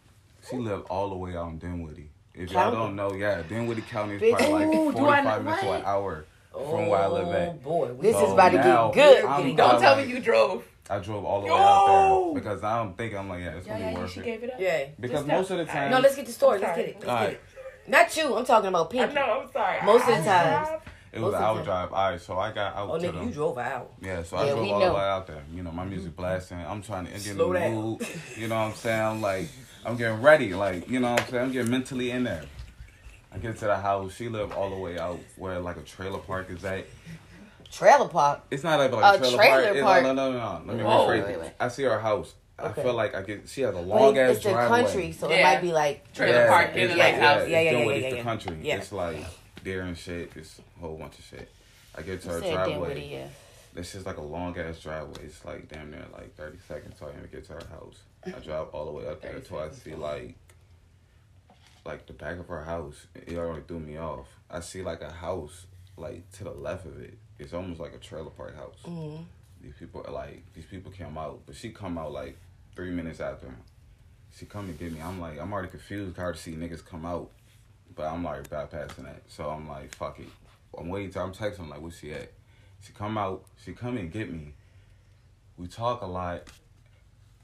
She 0.49 0.57
lived 0.57 0.87
all 0.88 1.11
the 1.11 1.16
way 1.16 1.37
out 1.37 1.49
in 1.50 1.59
Dinwiddie. 1.59 2.11
If 2.35 2.50
County. 2.50 2.76
y'all 2.76 2.87
don't 2.87 2.97
know, 2.97 3.12
yeah, 3.14 3.42
Dinwiddie 3.42 3.83
County 3.83 4.14
is 4.14 4.35
probably 4.37 4.66
like 4.66 4.75
Ooh, 4.76 4.92
do 4.92 5.07
I 5.09 5.23
45 5.23 5.45
minutes 5.45 5.61
to 5.62 5.66
what? 5.68 5.80
an 5.80 5.87
hour 5.87 6.25
from 6.52 6.87
where 6.87 7.00
I 7.00 7.07
live 7.09 7.26
Oh 7.28 7.33
at. 7.33 7.62
boy, 7.64 7.88
this 8.00 8.14
So 8.14 8.26
is 8.26 8.33
about 8.33 8.49
to 8.50 8.57
get 8.59 8.95
good. 8.95 9.25
I'm- 9.25 9.57
Don't 9.57 9.75
I'm 9.75 9.80
tell 9.80 9.97
like- 9.97 10.07
me 10.07 10.12
you 10.14 10.21
drove. 10.21 10.64
I 10.90 11.00
drove 11.00 11.23
all 11.25 11.40
the 11.40 11.47
way 11.49 11.50
Yo! 11.52 11.57
out 11.59 12.25
there 12.33 12.35
because 12.42 12.62
I'm 12.64 12.95
thinking, 12.95 13.18
I'm 13.18 13.28
like, 13.28 13.40
yeah, 13.40 13.57
it's 13.57 13.66
Yeah, 13.66 13.73
gonna 13.75 13.87
be 13.88 13.92
yeah, 13.92 13.99
worth 13.99 14.12
she 14.12 14.21
it. 14.21 14.25
gave 14.25 14.42
it 14.45 14.54
up. 14.54 14.61
yeah. 14.61 14.85
Because 14.99 15.16
Just 15.18 15.26
most 15.26 15.50
no. 15.50 15.59
of 15.59 15.66
the 15.66 15.73
time, 15.73 15.90
No, 15.90 15.99
let's 15.99 16.16
get 16.16 16.25
the 16.26 16.33
story. 16.33 16.61
Let's 16.61 16.76
get 16.78 16.88
it. 16.88 16.95
Let's 16.95 17.09
All 17.09 17.18
get 17.18 17.25
right. 17.25 17.33
it. 17.35 17.40
Not 17.88 18.16
you. 18.16 18.35
I'm 18.37 18.45
talking 18.45 18.68
about 18.68 18.90
Pinky. 18.90 19.14
know, 19.14 19.40
I'm 19.45 19.52
sorry. 19.52 19.83
Most 19.85 20.02
of 20.09 20.09
the 20.25 20.30
I- 20.30 20.42
times. 20.64 20.83
it 21.12 21.21
was 21.21 21.33
most 21.33 21.38
an 21.40 21.42
hour 21.45 21.64
drive. 21.64 21.92
All 21.92 22.11
right, 22.11 22.21
so 22.21 22.38
I 22.38 22.52
got 22.52 22.76
out 22.76 22.90
Oh, 22.90 22.99
to 22.99 23.07
nigga, 23.09 23.14
them. 23.14 23.28
you 23.28 23.35
drove 23.35 23.59
out. 23.59 23.92
Yeah, 24.00 24.23
so 24.23 24.37
I 24.37 24.45
Yeah, 24.47 24.52
drove 24.52 24.68
all 24.68 24.80
know. 24.80 24.88
the 24.88 24.95
way 24.95 25.00
out 25.00 25.26
there. 25.26 25.42
You 25.54 25.62
know, 25.62 25.73
my 25.73 25.85
music 25.85 26.12
mm-hmm. 26.12 26.21
blasting. 26.21 26.59
I'm 26.59 26.83
trying 26.83 27.07
to 27.07 27.11
get 27.12 27.26
in 27.26 27.35
Slow 27.35 27.52
the 27.52 27.59
down. 27.59 27.75
mood. 27.75 28.07
You 28.37 28.49
know 28.49 28.57
what 28.57 28.61
I'm 28.68 28.75
saying? 28.75 29.21
Like, 29.23 29.49
I'm 29.87 29.97
getting 29.97 30.21
ready. 30.23 30.52
Like, 30.54 30.88
you 30.88 31.00
know 31.00 31.12
what 31.12 31.23
I'm 31.23 31.28
saying? 31.28 31.45
I'm 31.47 31.52
getting 31.52 31.71
mentally 31.71 32.11
in 32.11 32.25
there. 32.25 32.45
I 33.33 33.38
get 33.38 33.57
to 33.59 33.64
the 33.66 33.76
house. 33.76 34.14
She 34.14 34.28
lived 34.28 34.52
all 34.52 34.71
the 34.71 34.76
way 34.76 34.99
out 34.99 35.18
where 35.37 35.59
like 35.61 35.76
a 35.76 35.83
trailer 35.83 36.18
park 36.18 36.50
is 36.50 36.64
at. 36.64 36.87
Trailer 37.71 38.09
park. 38.09 38.40
It's 38.50 38.64
not 38.64 38.78
like 38.78 38.90
a 38.92 38.97
A 38.97 39.18
trailer, 39.18 39.37
trailer 39.37 39.62
park. 39.62 39.64
It's- 39.76 39.85
park. 39.85 40.02
No, 40.02 40.12
no, 40.14 40.33
no, 40.33 40.38
no. 40.38 40.62
Let 40.66 40.76
me 40.76 40.83
Whoa. 40.83 41.07
rephrase 41.07 41.25
Wait, 41.26 41.33
it. 41.35 41.40
wait. 41.40 41.52
I 41.61 41.68
see 41.68 41.83
her 41.85 41.99
house. 42.00 42.35
Okay. 42.61 42.81
I 42.81 42.85
feel 42.85 42.95
like 42.95 43.15
I 43.15 43.23
get. 43.23 43.49
She 43.49 43.61
has 43.62 43.75
a 43.75 43.81
long 43.81 44.17
it- 44.17 44.21
ass 44.21 44.41
driveway. 44.41 44.81
it's 44.81 44.93
the 44.93 44.99
country, 44.99 45.12
so 45.12 45.31
it 45.31 45.43
might 45.43 45.61
be 45.61 45.73
like 45.73 46.12
Trailer 46.12 46.38
yeah, 46.38 46.49
park 46.49 46.71
it's, 46.75 46.77
in 46.93 46.99
yeah, 46.99 47.05
like 47.05 47.15
yeah, 47.15 47.21
house. 47.21 47.43
It's 47.43 47.50
Yeah, 47.50 47.61
yeah, 47.61 47.71
Dinwiddie, 47.71 47.88
yeah, 47.88 48.07
it's 48.07 48.17
yeah, 48.17 48.23
the 48.23 48.29
country. 48.29 48.59
Yeah. 48.62 48.77
It's 48.77 48.93
like 48.93 49.25
deer 49.62 49.83
and 49.83 49.97
shit. 49.97 50.33
It's 50.35 50.59
a 50.59 50.81
whole 50.81 50.97
bunch 50.97 51.19
of 51.19 51.25
shit. 51.25 51.49
I 51.95 52.03
get 52.03 52.23
to 52.23 52.29
her 52.31 52.41
driveway. 52.41 52.73
Dinwiddie, 52.73 53.09
yeah. 53.12 53.29
It's 53.77 53.93
just 53.93 54.07
like 54.07 54.17
a 54.17 54.23
long 54.23 54.59
ass 54.59 54.81
driveway. 54.81 55.25
It's 55.25 55.45
like 55.45 55.69
damn 55.69 55.91
near 55.91 56.05
like 56.12 56.35
30 56.35 56.59
seconds 56.67 56.95
till 56.99 57.09
I 57.09 57.11
even 57.11 57.29
get 57.31 57.45
to 57.47 57.53
her 57.53 57.67
house. 57.71 58.00
I 58.27 58.31
drive 58.45 58.69
all 58.73 58.87
the 58.87 58.93
way 58.93 59.07
up 59.07 59.23
there 59.23 59.37
until 59.37 59.59
I 59.61 59.71
see 59.71 59.95
like 59.95 60.35
like 61.85 62.07
the 62.07 62.12
back 62.12 62.38
of 62.41 62.49
her 62.49 62.65
house. 62.65 63.07
It 63.15 63.37
already 63.37 63.62
threw 63.69 63.79
me 63.79 63.99
off. 63.99 64.27
I 64.50 64.61
see 64.61 64.83
like 64.83 65.00
a 65.00 65.12
house 65.12 65.67
like 65.97 66.29
to 66.33 66.45
the 66.45 66.50
left 66.50 66.87
of 66.87 67.00
it. 67.00 67.19
It's 67.38 67.53
almost 67.53 67.79
like 67.79 67.95
a 67.95 67.99
trailer 67.99 68.31
park 68.31 68.57
house. 68.57 68.79
Mm-hmm. 68.85 69.23
These 69.62 69.75
people 69.79 70.05
are 70.07 70.12
like 70.12 70.43
these 70.55 70.67
people 70.67 70.91
came 70.91 71.17
out, 71.17 71.43
but 71.47 71.55
she 71.55 71.71
come 71.71 71.99
out 71.99 72.12
like 72.12 72.37
three 72.78 72.90
minutes 72.92 73.18
after. 73.18 73.49
She 74.38 74.47
come 74.47 74.66
and 74.66 74.78
get 74.78 74.92
me. 74.92 75.00
I'm 75.02 75.20
like 75.20 75.40
I'm 75.40 75.52
already 75.52 75.68
confused. 75.68 76.16
Hard 76.16 76.37
to 76.37 76.40
see 76.40 76.52
niggas 76.52 76.85
come 76.85 77.04
out, 77.04 77.28
but 77.97 78.04
I'm 78.06 78.23
like 78.23 78.49
bypassing 78.49 79.02
that. 79.02 79.23
So 79.26 79.50
I'm 79.50 79.68
like 79.68 79.92
fuck 79.97 80.20
it. 80.20 80.28
I'm 80.78 80.88
waiting. 80.88 81.11
Till 81.11 81.23
I'm 81.23 81.32
texting 81.35 81.58
I'm 81.61 81.70
like 81.70 81.80
where 81.80 81.90
she 81.90 82.12
at. 82.12 82.30
She 82.80 82.92
come 82.92 83.18
out. 83.18 83.44
She 83.64 83.73
come 83.73 83.97
and 83.97 84.12
get 84.12 84.32
me. 84.32 84.52
We 85.56 85.66
talk 85.66 86.02
a 86.02 86.06
lot 86.06 86.44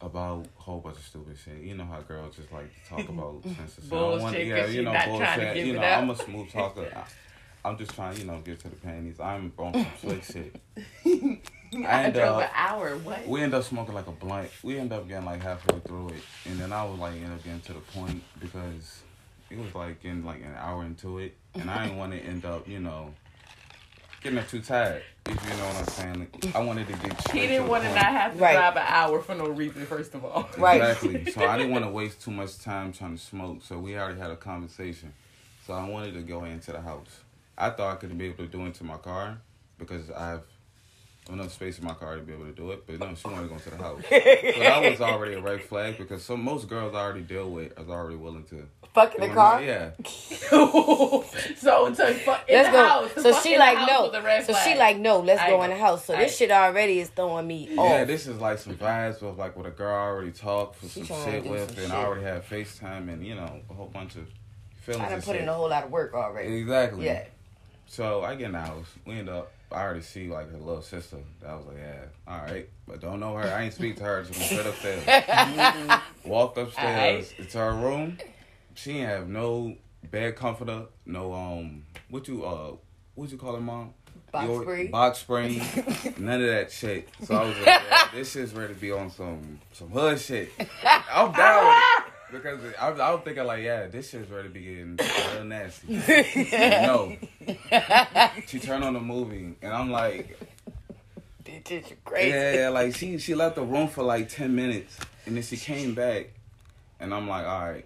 about 0.00 0.46
a 0.56 0.62
whole 0.62 0.78
bunch 0.78 0.98
of 0.98 1.04
stupid 1.04 1.36
shit. 1.44 1.58
You 1.62 1.74
know 1.74 1.84
how 1.84 2.00
girls 2.02 2.36
just 2.36 2.52
like 2.52 2.70
to 2.84 2.88
talk 2.88 3.08
about 3.08 3.42
sense 3.42 3.76
of 3.78 3.90
Bullshit, 3.90 4.22
'cause 4.22 4.46
Yeah, 4.46 4.66
you 4.66 4.82
know 4.82 4.96
bullshit. 5.04 5.56
You 5.56 5.72
know. 5.72 5.82
I'm 5.82 6.10
a 6.10 6.16
smooth 6.16 6.48
talker. 6.52 6.92
I, 6.96 7.68
I'm 7.68 7.76
just 7.76 7.92
trying, 7.94 8.18
you 8.18 8.24
know, 8.24 8.38
get 8.40 8.60
to 8.60 8.68
the 8.68 8.76
panties. 8.76 9.18
I'm 9.18 9.52
on 9.58 9.72
some 9.72 9.86
slick 10.00 10.22
shit. 10.22 10.60
I 11.86 12.02
And, 12.04 12.14
drove 12.14 12.36
uh, 12.38 12.40
an 12.40 12.48
hour. 12.54 12.96
What? 12.98 13.26
We 13.26 13.42
end 13.42 13.54
up 13.54 13.64
smoking 13.64 13.94
like 13.94 14.06
a 14.06 14.12
blunt. 14.12 14.50
We 14.62 14.78
end 14.78 14.92
up 14.92 15.08
getting 15.08 15.24
like 15.24 15.42
halfway 15.42 15.80
through 15.80 16.08
it, 16.10 16.22
and 16.46 16.58
then 16.58 16.72
I 16.72 16.84
was 16.84 16.98
like 16.98 17.14
end 17.14 17.32
up 17.32 17.42
getting 17.44 17.60
to 17.62 17.72
the 17.74 17.80
point 17.80 18.22
because 18.40 19.02
it 19.50 19.58
was 19.58 19.74
like 19.74 20.04
in 20.04 20.24
like 20.24 20.40
an 20.42 20.54
hour 20.56 20.84
into 20.84 21.18
it, 21.18 21.34
and 21.54 21.70
I 21.70 21.84
didn't 21.84 21.98
want 21.98 22.12
to 22.12 22.18
end 22.18 22.44
up, 22.44 22.68
you 22.68 22.80
know, 22.80 23.14
getting 24.22 24.44
too 24.46 24.60
tired. 24.60 25.02
If 25.26 25.42
you 25.42 25.56
know 25.56 25.66
what 25.66 25.76
I'm 25.76 25.86
saying. 25.86 26.28
I 26.54 26.60
wanted 26.60 26.86
to 26.88 26.92
get. 26.92 27.18
straight 27.20 27.40
He 27.40 27.46
to 27.46 27.52
didn't 27.54 27.68
want 27.68 27.84
to 27.84 27.94
not 27.94 28.04
have 28.12 28.34
to 28.36 28.38
Right. 28.42 28.52
drive 28.52 28.76
an 28.76 28.84
hour 28.86 29.20
for 29.20 29.34
no 29.34 29.46
reason. 29.46 29.86
First 29.86 30.14
of 30.14 30.24
all, 30.24 30.48
Right. 30.58 30.82
Exactly. 30.82 31.24
So 31.32 31.46
I 31.46 31.56
didn't 31.56 31.72
want 31.72 31.84
to 31.84 31.90
waste 31.90 32.20
too 32.22 32.30
much 32.30 32.58
time 32.58 32.92
trying 32.92 33.16
to 33.16 33.22
smoke. 33.22 33.58
So 33.62 33.78
we 33.78 33.96
already 33.96 34.20
had 34.20 34.30
a 34.30 34.36
conversation. 34.36 35.14
So 35.66 35.72
I 35.72 35.88
wanted 35.88 36.12
to 36.14 36.20
go 36.20 36.44
into 36.44 36.72
the 36.72 36.80
house. 36.82 37.20
I 37.56 37.70
thought 37.70 37.92
I 37.94 37.96
could 37.96 38.16
be 38.18 38.26
able 38.26 38.44
to 38.44 38.46
do 38.46 38.60
it 38.62 38.66
into 38.66 38.84
my 38.84 38.98
car 38.98 39.38
because 39.78 40.10
I 40.10 40.28
have 40.28 40.42
enough 41.32 41.52
space 41.52 41.78
in 41.78 41.84
my 41.86 41.94
car 41.94 42.16
to 42.16 42.22
be 42.22 42.32
able 42.34 42.44
to 42.44 42.52
do 42.52 42.70
it. 42.72 42.86
But 42.86 42.98
no, 43.00 43.14
she 43.14 43.26
wanted 43.26 43.42
to 43.42 43.48
go 43.48 43.54
into 43.54 43.70
the 43.70 43.76
house. 43.76 44.02
so 44.10 44.60
that 44.60 44.90
was 44.90 45.00
already 45.00 45.34
a 45.34 45.40
red 45.40 45.62
flag 45.62 45.96
because 45.98 46.22
some 46.22 46.42
most 46.44 46.68
girls 46.68 46.94
I 46.94 46.98
already 46.98 47.22
deal 47.22 47.50
with 47.50 47.78
is 47.78 47.88
already 47.88 48.16
willing 48.16 48.44
to. 48.44 48.66
Fuck 48.92 49.14
in 49.16 49.22
the 49.22 49.28
go 49.28 49.34
car. 49.34 49.62
Yeah. 49.62 49.90
so 50.04 51.24
so 51.56 52.12
fuck 52.14 52.48
in 52.48 52.54
Let's 52.56 52.68
the 52.68 52.72
go. 52.72 52.86
house. 52.88 53.10
So 53.14 53.32
Fuck 53.32 53.42
she 53.42 53.58
like 53.58 53.78
no. 53.88 54.02
was 54.06 54.14
a 54.14 54.22
red 54.22 54.46
So 54.46 54.54
she 54.64 54.74
like 54.76 54.98
no. 54.98 55.20
Let's 55.20 55.40
I 55.40 55.50
go 55.50 55.56
know. 55.58 55.62
in 55.64 55.70
the 55.70 55.76
house. 55.76 56.04
So 56.04 56.14
I- 56.14 56.18
this 56.24 56.36
shit 56.36 56.50
already 56.50 57.00
is 57.00 57.08
throwing 57.08 57.46
me 57.46 57.68
Yeah, 57.70 57.80
off. 57.80 57.90
Yeah, 57.90 58.04
this 58.04 58.26
is 58.26 58.38
like 58.40 58.58
some 58.58 58.74
vibes 58.76 59.22
of 59.22 59.38
like 59.38 59.56
what 59.56 59.66
a 59.66 59.70
girl 59.70 59.94
I 59.94 59.98
already 60.06 60.30
talked 60.30 60.76
for 60.76 60.88
She 60.88 61.04
some 61.04 61.24
shit 61.24 61.44
with, 61.44 61.70
some 61.70 61.78
and 61.78 61.86
shit. 61.88 61.90
I 61.90 62.04
already 62.04 62.22
had 62.24 62.46
FaceTime 62.48 63.12
and 63.12 63.26
you 63.26 63.34
know 63.34 63.60
a 63.70 63.74
whole 63.74 63.86
bunch 63.88 64.16
of 64.16 64.28
feelings. 64.82 65.00
I 65.02 65.04
done 65.06 65.14
and 65.14 65.24
put 65.24 65.32
shit. 65.32 65.42
in 65.42 65.48
a 65.48 65.52
whole 65.54 65.68
lot 65.70 65.84
of 65.84 65.90
work 65.90 66.14
already. 66.14 66.54
Exactly. 66.58 67.06
Yeah. 67.06 67.24
So 67.86 68.22
I 68.22 68.34
get 68.36 68.46
in 68.46 68.52
the 68.52 68.60
house. 68.60 68.86
We 69.06 69.14
end 69.14 69.28
up. 69.28 69.50
I 69.72 69.82
already 69.82 70.02
see 70.02 70.28
like 70.28 70.50
her 70.52 70.58
little 70.58 70.82
sister. 70.82 71.18
I 71.46 71.54
was 71.54 71.66
like, 71.66 71.76
yeah, 71.78 72.04
all 72.28 72.38
right, 72.42 72.68
but 72.86 73.00
don't 73.00 73.18
know 73.20 73.34
her. 73.34 73.48
I 73.48 73.62
ain't 73.64 73.74
speak 73.74 73.96
to 73.96 74.04
her. 74.04 74.22
Just 74.22 74.38
went 74.38 74.50
straight 74.50 74.66
upstairs. 74.66 76.00
Walked 76.24 76.58
upstairs 76.58 77.32
into 77.38 77.58
her 77.58 77.72
room. 77.72 78.18
She 78.74 78.98
ain't 78.98 79.08
have 79.08 79.28
no 79.28 79.76
bed 80.10 80.36
comforter. 80.36 80.84
No 81.06 81.32
um, 81.32 81.84
what 82.08 82.28
you 82.28 82.44
uh, 82.44 82.72
what 83.14 83.30
you 83.30 83.38
call 83.38 83.56
it, 83.56 83.60
mom? 83.60 83.94
Box 84.32 84.46
Your- 84.48 84.62
spring. 84.62 84.90
Box 84.90 85.18
spring. 85.18 85.58
none 86.18 86.40
of 86.40 86.48
that 86.48 86.70
shit. 86.72 87.08
So 87.22 87.34
I 87.36 87.44
was 87.48 87.56
like, 87.58 87.66
yeah, 87.66 88.08
this 88.12 88.32
shit's 88.32 88.52
ready 88.52 88.74
to 88.74 88.80
be 88.80 88.90
on 88.92 89.10
some 89.10 89.60
some 89.72 89.90
hood 89.90 90.20
shit. 90.20 90.50
I'm 91.12 91.32
down 91.32 91.66
with 91.66 91.76
it. 92.08 92.12
Because 92.32 92.58
I, 92.80 92.88
I 92.88 93.10
was 93.12 93.20
thinking 93.24 93.44
like, 93.44 93.62
yeah, 93.62 93.86
this 93.86 94.10
shit's 94.10 94.30
ready 94.30 94.48
to 94.48 94.54
be 94.54 94.60
getting 94.60 94.96
real 95.34 95.44
nasty. 95.44 95.88
no. 96.52 97.16
She 98.46 98.58
turned 98.58 98.82
on 98.84 98.94
the 98.94 99.00
movie, 99.00 99.54
and 99.62 99.72
I'm 99.72 99.90
like, 99.90 100.38
Bitch, 101.44 101.70
you 101.90 101.96
crazy. 102.04 102.30
yeah, 102.58 102.68
like 102.70 102.94
she 102.96 103.18
she 103.18 103.34
left 103.34 103.54
the 103.56 103.62
room 103.62 103.86
for 103.88 104.02
like 104.02 104.28
ten 104.28 104.54
minutes, 104.56 104.98
and 105.26 105.36
then 105.36 105.42
she 105.42 105.56
came 105.56 105.94
back, 105.94 106.30
and 106.98 107.14
I'm 107.14 107.28
like, 107.28 107.46
all 107.46 107.68
right, 107.68 107.84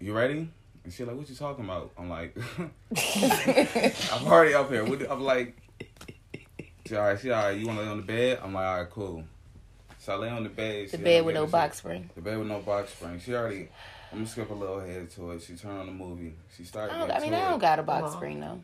you 0.00 0.12
ready? 0.12 0.48
And 0.84 0.92
she 0.92 1.04
like, 1.04 1.16
what 1.16 1.28
you 1.28 1.34
talking 1.34 1.64
about? 1.64 1.90
I'm 1.98 2.08
like, 2.10 2.36
I'm 2.58 4.26
already 4.26 4.54
up 4.54 4.70
here. 4.70 4.84
What- 4.84 5.10
I'm 5.10 5.22
like, 5.22 5.56
she 6.86 6.94
all 6.96 7.04
right, 7.04 7.18
she 7.20 7.30
all 7.30 7.44
right. 7.44 7.58
You 7.58 7.66
want 7.66 7.78
to 7.78 7.84
lay 7.84 7.90
on 7.90 7.96
the 7.98 8.02
bed? 8.04 8.40
I'm 8.42 8.52
like, 8.54 8.66
all 8.66 8.78
right, 8.80 8.90
cool. 8.90 9.24
So 10.06 10.12
I 10.12 10.16
lay 10.18 10.28
on 10.28 10.44
the 10.44 10.48
bed. 10.48 10.88
The 10.90 10.98
bed 10.98 11.24
with 11.24 11.34
no 11.34 11.40
getting- 11.46 11.50
box 11.50 11.78
spring. 11.78 12.10
The 12.14 12.20
bed 12.20 12.38
with 12.38 12.46
no 12.46 12.60
box 12.60 12.92
spring. 12.92 13.18
She 13.18 13.34
already. 13.34 13.68
I'm 14.12 14.18
gonna 14.18 14.28
skip 14.28 14.48
a 14.50 14.54
little 14.54 14.78
ahead 14.78 15.10
to 15.10 15.32
it. 15.32 15.42
She 15.42 15.54
turned 15.56 15.80
on 15.80 15.86
the 15.86 15.92
movie. 15.92 16.32
She 16.56 16.62
started. 16.62 16.94
I, 16.94 16.98
don't, 17.00 17.10
I 17.10 17.18
mean, 17.18 17.32
to 17.32 17.38
I 17.38 17.50
don't 17.50 17.58
got 17.58 17.80
a 17.80 17.82
box 17.82 18.02
Come 18.02 18.10
on. 18.10 18.16
spring 18.16 18.40
though. 18.40 18.60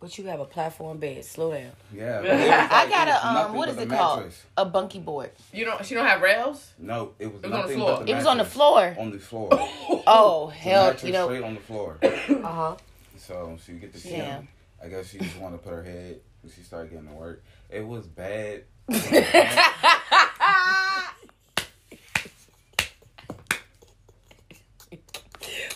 But 0.00 0.16
you 0.16 0.24
have 0.24 0.40
a 0.40 0.46
platform 0.46 0.96
bed. 0.96 1.22
Slow 1.26 1.52
down. 1.52 1.72
Yeah. 1.94 2.20
I 2.24 2.24
like- 2.24 2.72
I 2.72 2.88
got 2.88 3.08
a 3.08 3.28
um, 3.50 3.54
What 3.54 3.68
is 3.68 3.76
what 3.76 3.88
but 3.88 3.94
it 3.94 3.98
called? 3.98 4.32
A 4.56 4.64
bunky 4.64 5.00
board. 5.00 5.32
You 5.52 5.66
don't. 5.66 5.84
She 5.84 5.94
don't 5.94 6.06
have 6.06 6.22
rails. 6.22 6.72
No, 6.78 7.12
it 7.18 7.26
was, 7.30 7.42
It 7.42 7.42
was 7.42 7.44
on 7.44 7.50
the 7.50 7.56
nothing 7.58 7.76
floor. 7.76 8.04
the 8.04 8.10
It 8.10 8.14
was 8.14 8.26
on 8.26 8.38
the 8.38 8.44
floor. 8.46 8.96
On 8.98 9.10
the 9.12 9.18
floor. 9.18 9.50
Oh 10.06 10.46
hell, 10.48 10.86
mattress 10.86 11.04
you 11.04 11.12
know. 11.12 11.26
straight 11.26 11.44
on 11.44 11.54
the 11.54 11.60
floor. 11.60 11.98
Uh 12.02 12.42
huh. 12.42 12.76
So 13.18 13.58
she 13.66 13.72
get 13.74 13.92
the 13.92 14.00
shit. 14.00 14.12
Damn. 14.12 14.48
I 14.82 14.88
guess 14.88 15.10
she 15.10 15.18
just 15.18 15.38
wanted 15.38 15.58
to 15.58 15.62
put 15.62 15.74
her 15.74 15.82
head. 15.82 16.20
And 16.42 16.50
she 16.50 16.62
started 16.62 16.90
getting 16.90 17.06
to 17.08 17.12
work. 17.14 17.44
It 17.68 17.86
was 17.86 18.06
bad. 18.06 18.64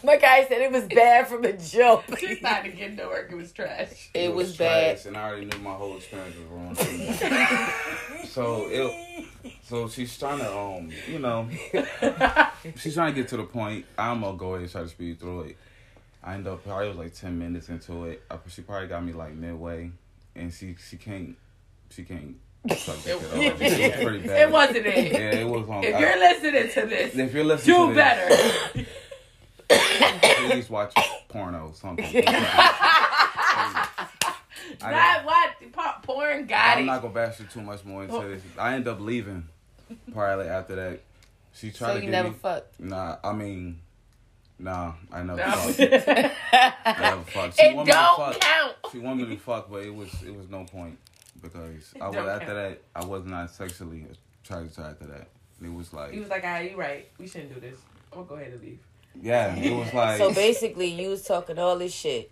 My 0.04 0.16
guy 0.16 0.46
said 0.46 0.60
it 0.60 0.70
was 0.70 0.84
bad 0.84 1.26
from 1.26 1.42
the 1.42 1.52
jump. 1.54 2.04
She 2.18 2.36
started 2.36 2.70
to 2.70 2.76
get 2.76 2.96
to 2.98 3.06
work. 3.06 3.28
It 3.30 3.36
was 3.36 3.52
trash. 3.52 4.10
It 4.14 4.34
was 4.34 4.56
bad. 4.56 4.96
trash, 4.96 5.06
and 5.06 5.16
I 5.16 5.28
already 5.28 5.46
knew 5.46 5.58
my 5.58 5.74
whole 5.74 5.96
experience 5.96 6.36
was 6.36 6.46
wrong. 6.46 6.74
so 8.26 8.66
it, 8.68 9.24
so 9.64 9.88
she's 9.88 10.16
trying 10.18 10.38
to 10.38 10.56
um, 10.56 10.90
you 11.10 11.18
know, 11.18 11.48
she's 12.76 12.94
trying 12.94 13.14
to 13.14 13.20
get 13.20 13.28
to 13.28 13.36
the 13.36 13.44
point. 13.44 13.84
I'm 13.98 14.20
gonna 14.20 14.36
go 14.36 14.50
ahead 14.50 14.62
and 14.62 14.70
try 14.70 14.82
to 14.82 14.88
speed 14.88 15.18
through 15.20 15.40
it. 15.42 15.56
I 16.22 16.34
end 16.34 16.46
up 16.46 16.64
probably 16.64 16.88
was 16.88 16.96
like 16.98 17.14
ten 17.14 17.38
minutes 17.38 17.68
into 17.68 18.04
it. 18.06 18.22
I, 18.30 18.38
she 18.48 18.62
probably 18.62 18.88
got 18.88 19.04
me 19.04 19.12
like 19.12 19.34
midway, 19.34 19.90
and 20.34 20.52
she 20.52 20.76
she 20.88 20.96
can't 20.96 21.36
she 21.90 22.04
can't. 22.04 22.36
suck 22.76 23.02
dick 23.04 23.20
at. 23.22 23.38
It 23.38 23.52
was 24.04 24.22
bad. 24.22 24.40
it 24.42 24.50
wasn't 24.50 24.86
it. 24.86 25.12
Yeah, 25.12 25.18
it 25.40 25.46
was 25.48 25.68
on. 25.68 25.84
If 25.84 25.94
I- 25.94 25.98
you're 26.00 26.18
listening 26.18 26.68
to 26.70 26.86
this, 26.86 27.14
if 27.16 27.32
you're 27.34 27.44
listening, 27.44 27.76
do 27.76 27.88
to 27.90 27.94
better. 27.94 28.28
This, 28.74 28.86
please 29.68 30.68
watch 30.70 30.92
porno 31.28 31.72
something. 31.74 32.04
I- 34.82 34.90
Not 34.90 35.24
what 35.24 35.72
po- 35.72 36.00
porn 36.02 36.46
got 36.46 36.76
I'm 36.76 36.82
it. 36.82 36.86
not 36.86 37.02
gonna 37.02 37.14
bash 37.14 37.40
you 37.40 37.46
too 37.46 37.62
much 37.62 37.84
more 37.84 38.04
into 38.04 38.20
this. 38.28 38.42
I 38.58 38.74
end 38.74 38.86
up 38.88 39.00
leaving 39.00 39.48
probably 40.12 40.46
after 40.48 40.74
that. 40.76 41.00
She 41.54 41.70
tried 41.70 41.88
So 41.88 41.94
to 41.94 42.00
you 42.00 42.10
get 42.10 42.10
never 42.10 42.28
me. 42.30 42.34
fucked. 42.40 42.80
Nah, 42.80 43.16
I 43.24 43.32
mean, 43.32 43.80
nah, 44.58 44.92
I 45.10 45.22
never 45.22 45.38
No. 45.38 45.50
fucked. 45.52 45.80
I 45.80 46.96
never 47.00 47.22
fucked. 47.22 47.56
She 47.58 47.62
it 47.66 47.74
wanted 47.76 47.86
me 47.86 47.92
to 47.92 47.98
don't 47.98 48.16
fuck. 48.32 48.40
count. 48.40 48.74
She 48.92 48.98
wanted 48.98 49.28
me 49.28 49.36
to 49.36 49.40
fuck, 49.42 49.70
but 49.70 49.82
it 49.84 49.94
was 49.94 50.12
it 50.22 50.34
was 50.36 50.48
no 50.50 50.64
point 50.64 50.98
because 51.40 51.94
I 52.00 52.08
was 52.08 52.16
after 52.16 52.46
count. 52.46 52.56
that 52.58 52.82
I 52.94 53.04
was 53.04 53.24
not 53.24 53.50
sexually 53.50 54.04
attracted 54.44 54.74
to 54.74 54.82
her 54.82 54.90
after 54.90 55.06
that. 55.06 55.28
It 55.64 55.72
was 55.72 55.92
like 55.92 56.12
He 56.12 56.18
was 56.20 56.28
like, 56.28 56.42
"Ah, 56.44 56.58
you 56.58 56.76
right. 56.76 57.08
We 57.18 57.26
shouldn't 57.26 57.54
do 57.54 57.60
this. 57.60 57.78
I'm 58.12 58.18
gonna 58.18 58.28
go 58.28 58.34
ahead 58.34 58.52
and 58.52 58.62
leave." 58.62 58.80
Yeah, 59.22 59.54
it 59.56 59.72
was 59.74 59.92
like 59.94 60.18
So 60.18 60.32
basically, 60.32 60.86
you 60.88 61.10
was 61.10 61.22
talking 61.22 61.58
all 61.58 61.78
this 61.78 61.92
shit, 61.94 62.30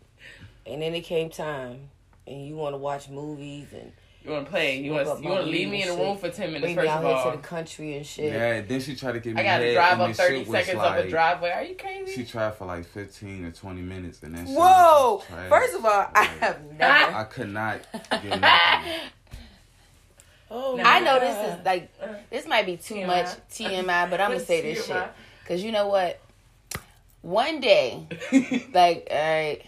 and 0.67 0.83
then 0.83 0.95
it 0.95 1.03
came 1.03 1.31
time, 1.31 1.89
and 2.27 2.47
you 2.47 2.57
want 2.57 2.75
to 2.75 2.79
watch 2.79 3.09
movies 3.09 3.69
and 3.73 3.93
You 4.25 4.31
want 4.33 4.47
to 4.47 4.51
play? 4.51 4.79
You 4.81 4.93
want 4.93 5.23
you 5.23 5.29
want 5.29 5.45
to 5.45 5.51
leave 5.51 5.69
me 5.69 5.83
in 5.83 5.89
the 5.89 5.97
room 6.03 6.17
for 6.17 6.31
ten 6.31 6.49
minutes? 6.53 6.63
bring 6.75 6.77
me 6.77 6.83
First 6.83 6.91
out 6.91 7.05
of 7.05 7.09
here 7.11 7.17
all, 7.19 7.31
to 7.33 7.37
the 7.37 7.43
country 7.43 7.97
and 7.97 8.07
shit. 8.07 8.33
yeah. 8.33 8.61
Then 8.63 8.81
she 8.81 8.97
tried 8.97 9.13
to 9.13 9.21
get 9.21 9.35
me. 9.35 9.41
I 9.43 9.45
gotta 9.45 9.73
drive 9.75 10.01
up 10.01 10.13
thirty 10.15 10.39
shit 10.39 10.49
was 10.49 10.65
seconds 10.65 10.83
up 10.83 10.97
a 10.99 11.09
driveway. 11.09 11.51
Are 11.51 11.63
you 11.65 11.75
crazy? 11.77 12.13
She 12.13 12.25
tried 12.25 12.55
for 12.55 12.65
like 12.67 12.87
fifteen 12.87 13.45
or 13.45 13.51
twenty 13.51 13.83
minutes, 13.83 14.23
and 14.23 14.35
then 14.37 14.47
Whoa! 14.47 15.23
Trash. 15.29 15.49
First 15.51 15.75
of 15.75 15.85
all, 15.85 16.07
I 16.15 16.25
have 16.41 16.59
never. 16.79 17.15
I 17.17 17.25
could 17.25 17.51
not 17.51 17.81
get 18.11 18.41
nothing. 18.41 18.93
Oh, 20.57 20.79
I 20.85 21.01
know 21.01 21.19
this 21.19 21.59
is 21.59 21.65
like 21.65 21.91
this 22.31 22.47
might 22.47 22.65
be 22.65 22.77
too 22.77 22.95
TMI. 22.97 23.07
much 23.09 23.27
TMI, 23.51 24.09
but 24.09 24.21
I'm 24.21 24.31
gonna 24.33 24.39
say 24.45 24.61
this 24.63 24.87
TMI. 24.87 25.03
shit 25.03 25.11
because 25.43 25.65
you 25.65 25.73
know 25.73 25.89
what? 25.89 26.21
One 27.25 27.61
day, 27.61 28.07
like, 28.75 29.09
all 29.11 29.17
right, 29.17 29.63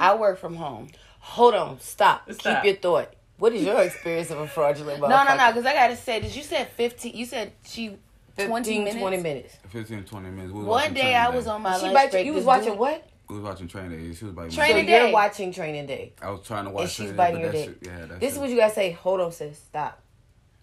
I 0.00 0.16
work 0.16 0.38
from 0.40 0.56
home. 0.56 0.88
Hold 1.20 1.54
on, 1.54 1.80
stop. 1.80 2.30
Stop. 2.32 2.62
Keep 2.62 2.64
your 2.64 2.74
thought. 2.82 3.14
What 3.38 3.52
is 3.52 3.62
your 3.64 3.80
experience 3.82 4.30
of 4.32 4.38
a 4.40 4.48
fraudulent 4.48 5.00
No, 5.00 5.06
no, 5.08 5.36
no, 5.36 5.46
because 5.52 5.64
I 5.64 5.74
gotta 5.74 5.94
say, 5.96 6.18
did 6.20 6.34
you 6.34 6.42
said 6.42 6.68
fifteen? 6.72 7.14
You 7.14 7.24
said 7.24 7.52
she 7.64 7.96
15, 8.34 8.48
20 8.48 8.78
minutes? 8.78 8.96
20 8.96 9.16
minutes. 9.18 9.56
15, 9.68 10.04
20 10.04 10.30
minutes. 10.30 10.52
We 10.52 10.64
One 10.64 10.92
day 10.92 11.14
I 11.14 11.28
was 11.30 11.46
on 11.46 11.62
my 11.62 11.76
She 11.76 11.82
lunch 11.84 11.94
bite 11.94 12.04
you, 12.06 12.10
break. 12.10 12.26
you 12.26 12.32
was 12.34 12.44
watching 12.44 12.70
dude- 12.70 12.78
what? 12.80 13.08
We 13.28 13.36
was 13.36 13.44
watching 13.44 13.68
Training 13.68 13.90
Day. 14.08 14.14
She 14.14 14.24
was 14.24 14.34
biting 14.34 14.50
So 14.50 14.60
my 14.60 14.66
Training 14.68 14.88
you're 14.88 15.12
watching 15.12 15.52
Training 15.52 15.86
Day. 15.86 16.14
I 16.20 16.30
was 16.30 16.40
trying 16.44 16.64
to 16.64 16.70
watch 16.70 16.82
And 16.82 16.90
she's 16.90 16.96
Training 16.98 17.16
biting 17.16 17.36
Day, 17.42 17.64
your 17.64 17.74
dick. 17.74 17.78
yeah, 17.86 18.06
that 18.06 18.18
This 18.20 18.32
is 18.32 18.38
what 18.40 18.48
you 18.50 18.56
gotta 18.56 18.74
say. 18.74 18.90
Hold 18.92 19.20
on, 19.20 19.30
sis. 19.30 19.56
Stop. 19.58 20.00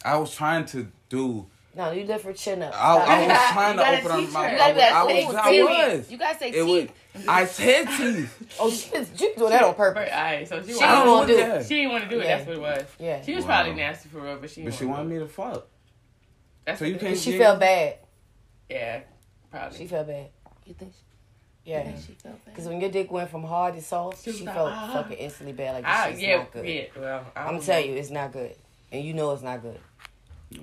I 0.03 0.17
was 0.17 0.35
trying 0.35 0.65
to 0.65 0.91
do 1.07 1.45
No, 1.75 1.91
you 1.91 2.05
lift 2.05 2.23
her 2.23 2.31
chin 2.33 2.61
up. 2.63 2.73
I, 2.73 2.77
Stop 2.95 3.07
I 3.09 3.27
was 3.27 3.37
trying 3.51 3.71
you 3.73 3.79
to 3.79 3.83
gotta 3.83 3.97
open 3.97 4.11
up 4.11 4.19
teach 4.19 4.31
my 4.33 4.45
her. 4.47 4.51
You 4.53 4.57
gotta 4.57 4.73
be 4.73 4.79
like, 4.79 4.93
I 4.93 5.07
say 5.07 5.25
was. 5.25 5.35
I 5.35 5.61
was. 5.95 6.11
You 6.11 6.17
gotta 6.17 6.39
say 6.39 6.49
It 6.51 6.65
was. 6.65 6.81
teeth. 6.83 7.27
I 7.29 7.45
said 7.45 7.87
teeth. 7.97 8.55
Oh, 8.59 8.69
she 8.69 8.97
was, 8.97 9.09
she 9.17 9.27
was 9.27 9.35
doing 9.37 9.49
that 9.49 9.63
on 9.63 9.75
purpose. 9.75 10.09
all 10.13 10.21
right, 10.23 10.47
so 10.47 10.63
she, 10.63 10.73
She 10.73 10.79
I 10.81 10.91
don't 10.95 11.05
don't 11.05 11.17
wanna 11.17 11.27
do 11.27 11.37
it. 11.39 11.63
She 11.67 11.75
didn't 11.75 11.91
want 11.91 12.03
to 12.05 12.09
do 12.09 12.19
it. 12.21 12.23
Yeah. 12.25 12.37
That's 12.37 12.47
what 12.47 12.55
it 12.55 12.61
was. 12.61 12.83
Yeah. 12.99 13.21
She 13.23 13.35
was 13.35 13.43
Wow. 13.43 13.49
probably 13.63 13.73
nasty 13.81 14.09
for 14.09 14.19
real, 14.21 14.37
but 14.37 14.49
she. 14.49 14.63
But 14.63 14.73
she 14.73 14.85
wanted 14.85 15.09
me 15.09 15.19
to 15.19 15.27
fuck. 15.27 15.67
That's 16.65 16.79
So 16.79 16.85
you 16.85 16.95
can't. 16.95 17.17
She 17.17 17.37
felt 17.37 17.59
bad. 17.59 17.97
Yeah, 18.69 19.01
probably. 19.51 19.77
She 19.77 19.87
felt 19.87 20.07
bad. 20.07 20.29
You 20.65 20.73
think 20.73 20.93
she, 20.93 21.71
Yeah. 21.71 21.79
you 21.85 21.91
think 21.91 22.05
she 22.07 22.13
felt? 22.13 22.43
Because 22.45 22.67
when 22.67 22.79
your 22.81 22.89
dick 22.89 23.11
went 23.11 23.29
from 23.29 23.43
hard 23.43 23.75
to 23.75 23.81
soft, 23.81 24.23
She 24.23 24.29
was 24.31 24.39
she 24.39 24.45
like, 24.45 24.55
felt 24.55 24.71
ah. 24.73 24.89
fucking 24.93 25.17
instantly 25.17 25.53
bad. 25.53 25.75
Like, 25.75 25.83
Ah, 25.85 26.05
this 26.07 26.13
shit's 26.13 26.21
yeah, 26.21 26.37
not 26.37 26.51
good. 26.53 26.65
yeah. 26.67 26.83
Well, 26.97 27.25
I 27.35 27.41
I'm 27.41 27.53
don't 27.55 27.63
telling 27.63 27.89
you, 27.91 27.95
it's 27.97 28.09
not 28.09 28.31
good. 28.31 28.55
And 28.91 29.03
you 29.03 29.13
know 29.13 29.31
it's 29.33 29.43
not 29.43 29.61
good. 29.61 29.79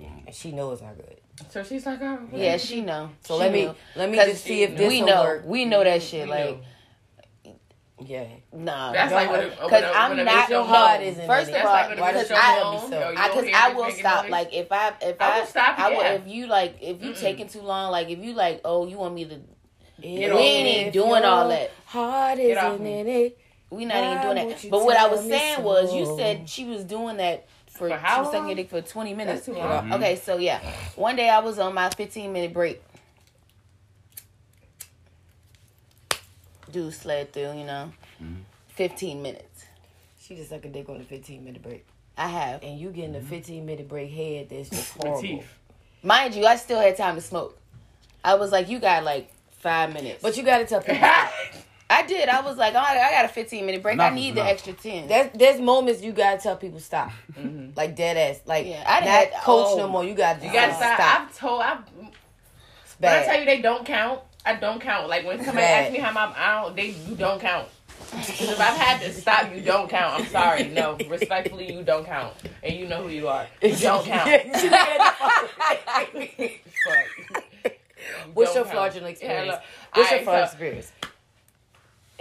Yeah. 0.00 0.08
And 0.26 0.34
she 0.34 0.52
knows 0.52 0.74
it's 0.74 0.82
not 0.82 0.96
good. 0.96 1.18
So 1.50 1.62
she's 1.64 1.84
like, 1.86 2.00
oh, 2.02 2.16
what 2.30 2.40
Yeah, 2.40 2.56
do 2.56 2.62
you 2.62 2.66
she 2.66 2.80
know. 2.82 3.10
So 3.24 3.34
She 3.34 3.40
let 3.40 3.52
me 3.52 3.64
know. 3.66 3.74
let 3.96 4.10
me 4.10 4.16
just 4.16 4.44
see 4.44 4.62
if 4.62 4.76
this 4.76 4.88
we 4.88 5.00
will 5.00 5.08
know. 5.08 5.22
work. 5.24 5.44
We 5.46 5.64
know 5.64 5.82
that 5.84 6.02
shit. 6.02 6.24
We 6.24 6.30
Like, 6.30 6.44
know. 6.44 6.60
Yeah. 8.04 8.24
nah. 8.52 8.92
That's 8.92 9.10
Your 9.12 9.20
like 9.20 9.28
heart- 9.28 9.38
when 9.40 9.48
a- 9.48 9.56
Cause 9.56 9.70
when 9.70 9.84
a- 9.84 9.92
I'm 9.92 10.16
when 10.16 10.24
not- 10.24 10.34
bitch 10.34 10.48
Your 10.50 10.58
don't 10.60 10.68
heart 10.68 11.00
isn't 11.02 11.26
First 11.26 11.48
in 11.50 11.54
of 11.54 11.60
it. 11.60 11.66
all, 11.66 11.72
That's 11.74 11.88
like 11.88 11.88
when 11.90 11.98
a 11.98 12.00
why 12.00 12.10
bitch 12.10 12.14
does 12.14 12.28
don't 12.28 12.38
I 12.44 12.56
know, 12.58 12.72
be 12.72 12.90
so? 12.90 12.98
or 13.00 13.14
I, 13.16 13.28
cause 13.28 13.44
I 13.54 13.72
will 13.74 13.90
stop. 13.92 14.22
noise. 14.24 14.30
Like 14.32 14.52
if 14.54 14.72
I 14.72 14.92
if 15.02 15.16
I 15.20 15.24
I, 15.36 15.38
will 15.40 15.46
stop, 15.46 15.78
I 15.78 15.88
will 15.90 15.96
yeah. 16.02 16.12
if 16.14 16.26
you 16.26 16.46
like 16.48 16.78
if 16.80 17.02
you 17.02 17.14
taking 17.14 17.48
too 17.48 17.60
long. 17.62 17.92
Like 17.92 18.10
if 18.10 18.18
you 18.18 18.32
like 18.34 18.60
oh 18.64 18.86
you 18.86 18.98
want 18.98 19.14
me 19.14 19.24
to 19.26 19.36
Get 20.00 20.18
we 20.18 20.30
off 20.30 20.38
ain't 20.40 20.80
even 20.80 20.92
doing 20.92 21.24
all 21.24 21.48
that. 21.48 21.70
Heart 21.86 22.38
isn't 22.40 22.86
in 22.86 23.06
it. 23.06 23.38
We 23.70 23.84
not 23.84 23.96
even 24.02 24.22
doing 24.36 24.48
that. 24.48 24.70
But 24.70 24.84
what 24.84 24.96
I 24.98 25.06
was 25.06 25.20
saying 25.20 25.62
was 25.62 25.94
you 25.94 26.16
said 26.18 26.48
she 26.48 26.64
was 26.64 26.82
doing 26.84 27.18
that 27.18 27.46
for, 27.82 27.88
For 27.88 27.96
she 27.98 28.00
how 28.00 28.20
was 28.20 28.28
sucking 28.28 28.38
long? 28.40 28.48
your 28.48 28.56
dick 28.56 28.70
for 28.70 28.80
twenty 28.80 29.12
minutes. 29.14 29.46
That's 29.46 29.58
too 29.58 29.62
long. 29.64 29.92
Okay, 29.94 30.14
so 30.16 30.36
yeah, 30.36 30.60
one 30.94 31.16
day 31.16 31.28
I 31.28 31.40
was 31.40 31.58
on 31.58 31.74
my 31.74 31.90
fifteen 31.90 32.32
minute 32.32 32.52
break. 32.52 32.80
Dude 36.70 36.94
slid 36.94 37.32
through, 37.32 37.58
you 37.58 37.64
know, 37.64 37.92
Mhm. 38.22 38.42
fifteen 38.68 39.20
minutes. 39.22 39.64
She 40.22 40.36
just 40.36 40.50
suck 40.50 40.64
a 40.64 40.68
dick 40.68 40.88
on 40.88 41.00
a 41.00 41.04
15 41.04 41.44
minute 41.44 41.60
break. 41.62 41.84
I 42.16 42.28
have, 42.28 42.62
And 42.62 42.78
you 42.78 42.90
getting 42.90 43.16
a 43.16 43.20
15 43.20 43.66
minute 43.66 43.88
break 43.88 44.10
head 44.12 44.48
that's 44.50 44.70
just 44.76 44.92
horrible. 44.96 45.42
mind 46.04 46.34
you, 46.36 46.46
I 46.46 46.54
still 46.56 46.80
had 46.80 46.96
time 46.96 47.16
to 47.16 47.20
smoke. 47.20 47.58
I 48.24 48.34
was 48.36 48.52
like, 48.52 48.68
you 48.68 48.78
got 48.78 49.02
like 49.02 49.30
five 49.58 49.92
minutes, 49.92 50.22
But 50.22 50.36
you 50.36 50.44
gotta 50.44 50.64
tell 50.64 50.80
people. 50.82 51.08
I 51.92 52.06
did. 52.06 52.28
I 52.28 52.40
was 52.40 52.56
like, 52.56 52.74
oh, 52.74 52.78
I 52.78 53.10
got 53.12 53.24
a 53.24 53.28
fifteen 53.28 53.66
minute 53.66 53.82
break. 53.82 53.94
Enough 53.94 54.06
I 54.06 54.08
is 54.10 54.14
need 54.14 54.34
the 54.34 54.44
extra 54.44 54.72
ten. 54.72 55.08
There's, 55.08 55.30
there's 55.34 55.60
moments 55.60 56.02
you 56.02 56.12
gotta 56.12 56.40
tell 56.40 56.56
people 56.56 56.80
stop. 56.80 57.10
Mhm. 57.38 57.76
Like 57.76 57.94
dead 57.96 58.16
ass. 58.16 58.40
Like 58.46 58.66
Yeah, 58.66 58.82
I 58.86 59.00
not 59.00 59.08
had- 59.08 59.32
coach 59.42 59.66
oh. 59.70 59.76
no 59.76 59.88
more. 59.88 60.04
You 60.04 60.14
gotta 60.14 60.44
You 60.44 60.52
gotta 60.52 60.74
stop. 60.74 60.98
stop. 60.98 61.20
I've 61.22 61.36
told. 61.38 61.62
I've. 61.62 61.78
It's 61.78 62.96
When 62.98 63.12
I 63.12 63.24
tell 63.24 63.38
you 63.40 63.44
they 63.46 63.60
don't 63.60 63.84
count, 63.84 64.20
I 64.46 64.54
don't 64.54 64.80
count. 64.80 65.08
Like 65.08 65.24
when 65.26 65.38
somebody 65.38 65.58
Bad. 65.58 65.82
asks 65.84 65.92
me 65.92 65.98
how 65.98 66.12
my, 66.12 66.32
I 66.36 66.62
don't. 66.62 66.76
They 66.76 66.86
you 67.08 67.14
don't 67.16 67.40
count. 67.40 67.68
'Cause 68.10 68.40
if 68.42 68.60
I've 68.60 68.76
had 68.76 69.00
to 69.02 69.12
stop, 69.12 69.54
you 69.54 69.60
don't 69.62 69.88
count. 69.88 70.20
I'm 70.20 70.26
sorry. 70.26 70.64
No, 70.68 70.96
respectfully, 71.08 71.72
you 71.72 71.82
don't 71.82 72.04
count, 72.04 72.34
and 72.62 72.74
you 72.74 72.86
know 72.88 73.02
who 73.02 73.08
you 73.08 73.28
are. 73.28 73.46
You 73.62 73.74
don't 73.88 74.04
count. 74.04 74.28
Fuck. 74.52 76.26
You 76.34 76.50
What's 78.34 78.52
don't 78.52 78.54
your 78.54 78.64
count. 78.64 78.68
fraudulent 78.76 79.04
Yeah, 79.22 79.28
experience? 79.42 79.46
look, 79.52 79.60
What's 79.94 80.10
your 80.10 80.20
alright, 80.20 80.24
fraud 80.24 80.38
so 80.48 80.52
experience? 80.52 80.92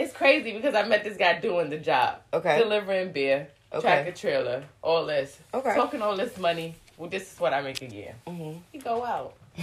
It's 0.01 0.13
crazy 0.13 0.51
because 0.53 0.73
I 0.73 0.81
met 0.83 1.03
this 1.03 1.15
guy 1.15 1.39
doing 1.39 1.69
the 1.69 1.77
job, 1.77 2.15
Okay. 2.33 2.57
delivering 2.57 3.11
beer, 3.11 3.47
Okay. 3.71 3.81
tractor 3.81 4.11
trailer, 4.11 4.63
all 4.81 5.05
this, 5.05 5.37
Okay. 5.53 5.75
talking 5.75 6.01
all 6.01 6.17
this 6.17 6.39
money. 6.39 6.73
Well, 6.97 7.07
this 7.07 7.31
is 7.33 7.39
what 7.39 7.53
I 7.53 7.61
make 7.61 7.83
a 7.83 7.85
year. 7.85 8.15
hmm 8.27 8.53
You 8.73 8.81
go 8.81 9.05
out. 9.05 9.35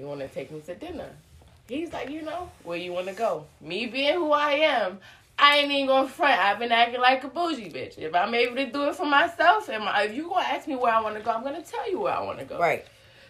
You 0.00 0.06
want 0.06 0.20
to 0.20 0.28
take 0.28 0.50
me 0.50 0.60
to 0.62 0.74
dinner? 0.74 1.10
He's 1.68 1.92
like, 1.92 2.08
you 2.10 2.22
know, 2.22 2.50
where 2.64 2.78
you 2.78 2.90
want 2.90 3.06
to 3.08 3.12
go? 3.12 3.44
Me 3.60 3.84
being 3.86 4.14
who 4.14 4.32
I 4.32 4.52
am, 4.52 4.98
I 5.38 5.58
ain't 5.58 5.70
even 5.70 5.86
gonna 5.86 6.08
front. 6.08 6.40
I've 6.40 6.58
been 6.58 6.72
acting 6.72 7.00
like 7.02 7.22
a 7.22 7.28
bougie 7.28 7.70
bitch. 7.70 7.98
If 7.98 8.14
I'm 8.14 8.34
able 8.34 8.56
to 8.56 8.66
do 8.72 8.88
it 8.88 8.96
for 8.96 9.04
myself, 9.06 9.68
and 9.68 9.84
my, 9.84 10.04
if 10.04 10.14
you 10.14 10.28
gonna 10.30 10.46
ask 10.46 10.66
me 10.66 10.74
where 10.74 10.92
I 10.92 11.00
want 11.02 11.16
to 11.16 11.22
go, 11.22 11.30
I'm 11.30 11.44
gonna 11.44 11.62
tell 11.62 11.88
you 11.90 12.00
where 12.00 12.14
I 12.14 12.22
want 12.22 12.38
to 12.38 12.46
go. 12.46 12.58
Right. 12.58 12.84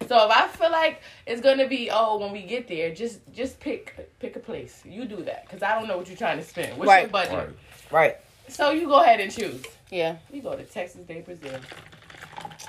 So 0.09 0.17
if 0.27 0.31
I 0.37 0.49
feel 0.49 0.71
like 0.73 1.03
it's 1.27 1.41
gonna 1.41 1.69
be, 1.69 1.91
oh, 1.93 2.19
when 2.19 2.33
we 2.33 2.43
get 2.43 2.67
there, 2.69 2.93
just 2.95 3.21
just 3.33 3.61
pick 3.61 4.09
pick 4.19 4.35
a 4.37 4.41
place. 4.41 4.83
You 4.85 5.05
do 5.05 5.23
that 5.25 5.47
because 5.47 5.63
I 5.63 5.79
don't 5.79 5.87
know 5.89 5.97
what 5.99 6.09
you're 6.09 6.17
trying 6.17 6.39
to 6.39 6.45
spend. 6.45 6.77
What's 6.79 6.89
Right. 6.89 7.03
your 7.03 7.11
budget? 7.11 7.33
Right. 7.35 7.49
Right. 7.93 8.17
So 8.49 8.71
you 8.73 8.87
go 8.89 9.03
ahead 9.03 9.21
and 9.21 9.31
choose. 9.31 9.63
yeah, 9.91 10.17
We 10.33 10.41
go 10.41 10.57
to 10.57 10.65
Texas 10.65 11.03
de 11.07 11.21
Brazil, 11.21 11.61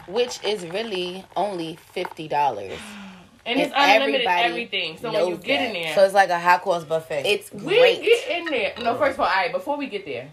which 0.07 0.43
is 0.43 0.65
really 0.67 1.25
only 1.35 1.77
fifty 1.93 2.27
dollars. 2.27 2.79
and 3.45 3.59
it's 3.59 3.73
unlimited 3.75 4.27
everything. 4.27 4.97
So 4.97 5.11
when 5.11 5.25
you 5.25 5.29
knows 5.31 5.43
get 5.43 5.57
that. 5.59 5.67
in 5.67 5.73
there, 5.81 5.95
So 5.95 6.03
it's 6.03 6.13
like 6.13 6.29
a 6.29 6.39
high 6.39 6.59
cost 6.59 6.87
buffet. 6.87 7.25
It's 7.25 7.51
We 7.51 7.59
great. 7.79 8.03
get 8.03 8.29
in 8.37 8.45
there. 8.45 8.73
No, 8.83 8.95
first 8.95 9.15
of 9.15 9.21
all, 9.21 9.25
all 9.25 9.31
right, 9.35 9.51
before 9.51 9.77
we 9.77 9.87
get 9.87 10.05
there, 10.05 10.29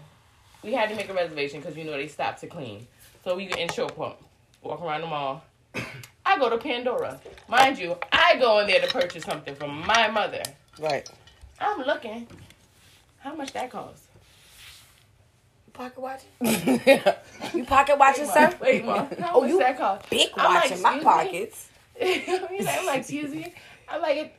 we 0.63 0.73
had 0.73 0.89
to 0.89 0.95
make 0.95 1.09
a 1.09 1.13
reservation 1.13 1.59
because 1.61 1.75
you 1.75 1.85
know 1.85 1.93
they 1.93 2.07
stopped 2.07 2.41
to 2.41 2.47
clean. 2.47 2.85
So 3.23 3.35
we 3.35 3.47
get 3.47 3.57
in 3.57 3.69
Short 3.69 3.95
Pump, 3.95 4.17
walk 4.61 4.81
around 4.83 5.01
the 5.01 5.07
mall. 5.07 5.43
I 6.29 6.37
go 6.37 6.47
to 6.47 6.59
Pandora. 6.59 7.19
Mind 7.47 7.79
you, 7.79 7.97
I 8.11 8.35
go 8.37 8.59
in 8.59 8.67
there 8.67 8.79
to 8.81 8.87
purchase 8.87 9.23
something 9.23 9.55
for 9.55 9.67
my 9.67 10.09
mother. 10.09 10.43
right. 10.79 11.09
I'm 11.59 11.81
looking. 11.81 12.27
How 13.17 13.33
much 13.33 13.51
that 13.53 13.71
cost? 13.71 14.03
Pocket 15.73 15.99
watching? 15.99 16.29
you 17.55 17.65
pocket 17.65 17.97
watching, 17.97 18.25
sir? 18.33 18.55
Wait, 18.61 18.85
Mom. 18.85 19.09
How 19.19 19.33
Oh, 19.37 19.41
much 19.41 19.49
you 19.49 19.59
that 19.59 19.77
cost? 19.79 20.07
Big 20.11 20.29
I'm 20.37 20.53
like, 20.53 20.69
watching 20.69 20.81
my 20.83 20.99
pockets. 20.99 21.69
I'm 21.99 22.85
like, 22.85 22.99
excuse 22.99 23.31
me. 23.31 23.51
I'm 23.89 23.99
like, 24.01 24.17
it, 24.17 24.33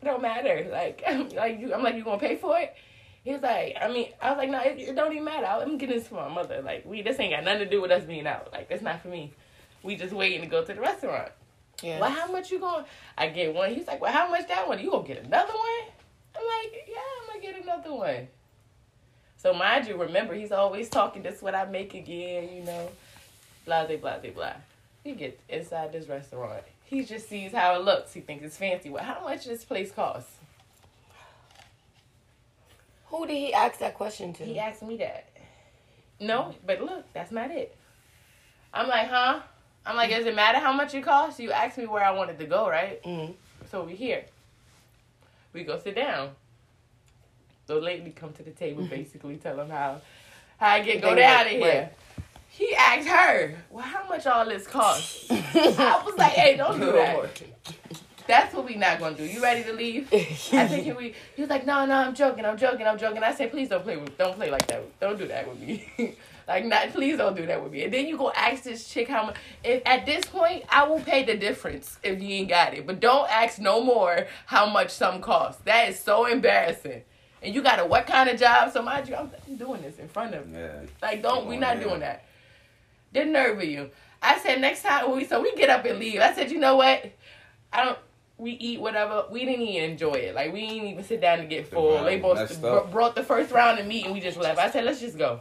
it 0.00 0.04
don't 0.04 0.22
matter. 0.22 0.68
Like, 0.70 1.02
like 1.34 1.58
you, 1.58 1.74
I'm 1.74 1.82
like, 1.82 1.96
you 1.96 2.04
gonna 2.04 2.18
pay 2.18 2.36
for 2.36 2.56
it? 2.60 2.74
He 3.24 3.32
was 3.32 3.42
like, 3.42 3.76
I 3.82 3.88
mean, 3.88 4.10
I 4.22 4.30
was 4.30 4.38
like, 4.38 4.50
no, 4.50 4.60
it, 4.60 4.78
it 4.78 4.94
don't 4.94 5.10
even 5.12 5.24
matter. 5.24 5.46
I'm 5.46 5.78
getting 5.78 5.96
this 5.96 6.06
for 6.06 6.14
my 6.14 6.28
mother. 6.28 6.62
Like, 6.62 6.86
we 6.86 7.02
this 7.02 7.18
ain't 7.18 7.32
got 7.34 7.42
nothing 7.44 7.64
to 7.64 7.70
do 7.70 7.82
with 7.82 7.90
us 7.90 8.04
being 8.04 8.26
out. 8.26 8.52
Like, 8.52 8.68
that's 8.68 8.82
not 8.82 9.02
for 9.02 9.08
me. 9.08 9.32
We 9.82 9.96
just 9.96 10.12
waiting 10.12 10.40
to 10.42 10.46
go 10.46 10.64
to 10.64 10.74
the 10.74 10.80
restaurant. 10.80 11.30
Yeah. 11.82 12.00
Well, 12.00 12.10
how 12.10 12.30
much 12.30 12.50
you 12.50 12.58
going? 12.58 12.84
I 13.16 13.28
get 13.28 13.54
one. 13.54 13.72
He's 13.72 13.86
like, 13.86 14.00
well, 14.00 14.12
how 14.12 14.28
much 14.28 14.48
that 14.48 14.66
one? 14.66 14.80
You 14.80 14.90
gonna 14.90 15.06
get 15.06 15.24
another 15.24 15.52
one? 15.52 15.92
I'm 16.36 16.42
like, 16.42 16.84
yeah, 16.88 16.96
I'm 17.20 17.26
gonna 17.28 17.40
get 17.40 17.62
another 17.62 17.94
one. 17.94 18.28
So 19.36 19.54
mind 19.54 19.86
you, 19.86 19.96
remember 19.96 20.34
he's 20.34 20.50
always 20.50 20.88
talking. 20.88 21.22
This 21.22 21.36
is 21.36 21.42
what 21.42 21.54
I 21.54 21.64
make 21.66 21.94
again, 21.94 22.48
you 22.52 22.64
know. 22.64 22.90
Blah 23.64 23.86
blah 23.86 23.96
blah 23.96 24.18
blah 24.18 24.30
blah. 24.30 24.52
He 25.04 25.12
gets 25.12 25.40
inside 25.48 25.92
this 25.92 26.08
restaurant. 26.08 26.64
He 26.84 27.04
just 27.04 27.28
sees 27.28 27.52
how 27.52 27.76
it 27.76 27.84
looks. 27.84 28.12
He 28.12 28.20
thinks 28.20 28.44
it's 28.44 28.56
fancy. 28.56 28.90
Well, 28.90 29.04
how 29.04 29.22
much 29.22 29.44
this 29.44 29.64
place 29.64 29.92
costs? 29.92 30.32
Who 33.06 33.26
did 33.26 33.36
he 33.36 33.54
ask 33.54 33.78
that 33.78 33.94
question 33.94 34.32
to? 34.34 34.44
He 34.44 34.58
asked 34.58 34.82
me 34.82 34.96
that. 34.98 35.28
No, 36.20 36.54
but 36.66 36.80
look, 36.82 37.04
that's 37.12 37.30
not 37.30 37.50
it. 37.50 37.76
I'm 38.74 38.88
like, 38.88 39.08
huh? 39.08 39.40
I'm 39.88 39.96
like, 39.96 40.10
does 40.10 40.26
it 40.26 40.34
matter 40.36 40.58
how 40.58 40.72
much 40.72 40.94
it 40.94 41.02
costs? 41.02 41.40
You 41.40 41.50
asked 41.50 41.78
me 41.78 41.86
where 41.86 42.04
I 42.04 42.10
wanted 42.10 42.38
to 42.40 42.44
go, 42.44 42.68
right? 42.68 43.02
Mhm. 43.02 43.32
So 43.70 43.84
we 43.84 43.94
here. 43.94 44.24
We 45.54 45.64
go 45.64 45.78
sit 45.78 45.94
down. 45.94 46.30
The 47.66 47.76
lady 47.76 48.10
come 48.10 48.32
to 48.34 48.42
the 48.42 48.50
table, 48.50 48.84
basically 48.84 49.36
tell 49.38 49.58
him 49.58 49.70
how 49.70 50.00
how 50.58 50.68
I 50.74 50.80
get 50.80 51.00
go 51.00 51.14
down 51.14 51.46
in 51.46 51.60
here. 51.60 51.90
He 52.50 52.74
asked 52.74 53.08
her, 53.08 53.54
"Well, 53.70 53.84
how 53.84 54.06
much 54.08 54.26
all 54.26 54.44
this 54.44 54.66
cost? 54.66 55.26
I 55.30 56.02
was 56.04 56.16
like, 56.18 56.32
"Hey, 56.32 56.56
don't 56.56 56.78
do 56.78 56.92
that. 56.92 57.42
That's 58.26 58.52
what 58.54 58.66
we 58.66 58.74
not 58.76 58.98
gonna 58.98 59.16
do. 59.16 59.24
You 59.24 59.42
ready 59.42 59.62
to 59.64 59.72
leave?" 59.72 60.08
I 60.12 60.24
said, 60.68 60.84
"Can 60.84 60.96
we?" 60.96 61.14
He 61.34 61.42
was 61.42 61.48
like, 61.50 61.64
"No, 61.64 61.86
no, 61.86 61.94
I'm 61.94 62.14
joking. 62.14 62.44
I'm 62.44 62.58
joking. 62.58 62.86
I'm 62.86 62.98
joking." 62.98 63.22
I 63.22 63.32
said, 63.34 63.50
"Please 63.50 63.68
don't 63.70 63.84
play 63.84 63.96
with. 63.96 64.16
Don't 64.18 64.34
play 64.36 64.50
like 64.50 64.66
that. 64.66 64.82
Don't 65.00 65.18
do 65.18 65.26
that 65.28 65.48
with 65.48 65.60
me. 65.60 65.88
like, 66.48 66.64
not. 66.64 66.90
Please 66.92 67.18
don't 67.18 67.36
do 67.36 67.46
that 67.46 67.62
with 67.62 67.72
me." 67.72 67.84
And 67.84 67.92
then 67.92 68.06
you 68.06 68.16
go 68.16 68.32
ask 68.32 68.62
this 68.64 68.88
chick 68.88 69.08
how 69.08 69.26
much. 69.26 69.36
If, 69.62 69.82
at 69.86 70.06
this 70.06 70.24
point, 70.24 70.64
I 70.68 70.88
will 70.88 71.00
pay 71.00 71.24
the 71.24 71.36
difference 71.36 71.98
if 72.02 72.20
you 72.20 72.28
ain't 72.36 72.48
got 72.48 72.74
it. 72.74 72.86
But 72.86 73.00
don't 73.00 73.30
ask 73.30 73.58
no 73.58 73.82
more 73.84 74.26
how 74.46 74.66
much 74.68 74.90
some 74.90 75.20
costs. 75.20 75.62
That 75.64 75.90
is 75.90 75.98
so 75.98 76.26
embarrassing. 76.26 77.02
And 77.42 77.54
you 77.54 77.62
got 77.62 77.78
a 77.78 77.84
what 77.86 78.06
kind 78.06 78.28
of 78.28 78.38
job? 78.38 78.72
So 78.72 78.82
mind 78.82 79.08
you, 79.08 79.14
I'm, 79.14 79.30
doing 79.56 79.82
this 79.82 79.98
in 79.98 80.08
front 80.08 80.34
of 80.34 80.48
you. 80.48 80.56
Yeah. 80.56 80.80
Like, 81.00 81.22
don't 81.22 81.46
we 81.46 81.56
Oh, 81.56 81.60
not 81.60 81.80
doing 81.80 82.00
that? 82.00 82.24
The 83.12 83.24
nerve 83.24 83.58
of 83.58 83.64
you. 83.64 83.90
I 84.22 84.38
said 84.38 84.60
next 84.60 84.82
time 84.82 85.14
we 85.14 85.24
so 85.24 85.40
we 85.40 85.54
get 85.54 85.70
up 85.70 85.84
and 85.84 85.98
leave. 85.98 86.20
I 86.20 86.34
said, 86.34 86.50
you 86.50 86.58
know 86.58 86.76
what? 86.76 87.12
I 87.72 87.84
don't. 87.84 87.98
We 88.38 88.52
eat 88.52 88.80
whatever. 88.80 89.24
We 89.30 89.44
didn't 89.44 89.62
even 89.66 89.90
enjoy 89.90 90.14
it. 90.14 90.34
Like 90.34 90.52
we 90.52 90.66
didn't 90.68 90.88
even 90.88 91.04
sit 91.04 91.20
down 91.20 91.38
to 91.38 91.44
get 91.44 91.68
full. 91.68 92.04
They 92.04 92.18
both 92.18 92.38
messed 92.38 92.60
br- 92.60 92.68
up. 92.68 92.92
brought 92.92 93.14
the 93.14 93.22
first 93.22 93.50
round 93.52 93.78
of 93.78 93.86
meat 93.86 94.04
and 94.04 94.14
we 94.14 94.20
just 94.20 94.38
left. 94.38 94.58
I 94.58 94.70
said, 94.70 94.84
let's 94.84 95.00
just 95.00 95.18
go. 95.18 95.40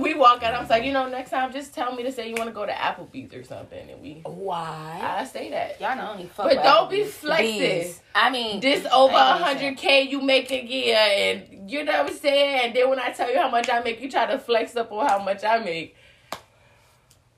We 0.00 0.14
walk 0.14 0.42
out. 0.42 0.54
I 0.54 0.60
was 0.60 0.70
like, 0.70 0.84
you 0.84 0.92
know, 0.92 1.08
next 1.08 1.30
time 1.30 1.52
just 1.52 1.74
tell 1.74 1.94
me 1.94 2.02
to 2.04 2.12
say 2.12 2.28
you 2.28 2.34
want 2.34 2.48
to 2.48 2.54
go 2.54 2.64
to 2.66 2.72
Applebee's 2.72 3.34
or 3.34 3.42
something, 3.44 3.90
and 3.90 4.00
we. 4.00 4.20
Why? 4.24 5.00
I 5.02 5.24
say 5.24 5.50
that. 5.50 5.80
Y'all 5.80 5.96
know 5.96 6.10
only 6.12 6.30
But 6.36 6.62
don't 6.62 6.90
be 6.90 6.98
Applebee's. 7.00 7.14
flexing. 7.14 7.58
Bees. 7.58 8.00
I 8.14 8.30
mean, 8.30 8.60
This 8.60 8.86
over 8.92 9.14
hundred 9.16 9.76
k 9.76 10.02
you 10.02 10.20
make 10.20 10.50
a 10.50 10.64
year, 10.64 10.96
and 10.96 11.70
you 11.70 11.84
know 11.84 12.02
what 12.02 12.10
I'm 12.12 12.16
saying. 12.16 12.66
And 12.66 12.74
then 12.76 12.88
when 12.90 12.98
I 12.98 13.10
tell 13.10 13.30
you 13.30 13.38
how 13.38 13.50
much 13.50 13.68
I 13.70 13.80
make, 13.80 14.00
you 14.00 14.10
try 14.10 14.26
to 14.26 14.38
flex 14.38 14.76
up 14.76 14.90
on 14.92 15.06
how 15.06 15.22
much 15.22 15.44
I 15.44 15.58
make. 15.58 15.96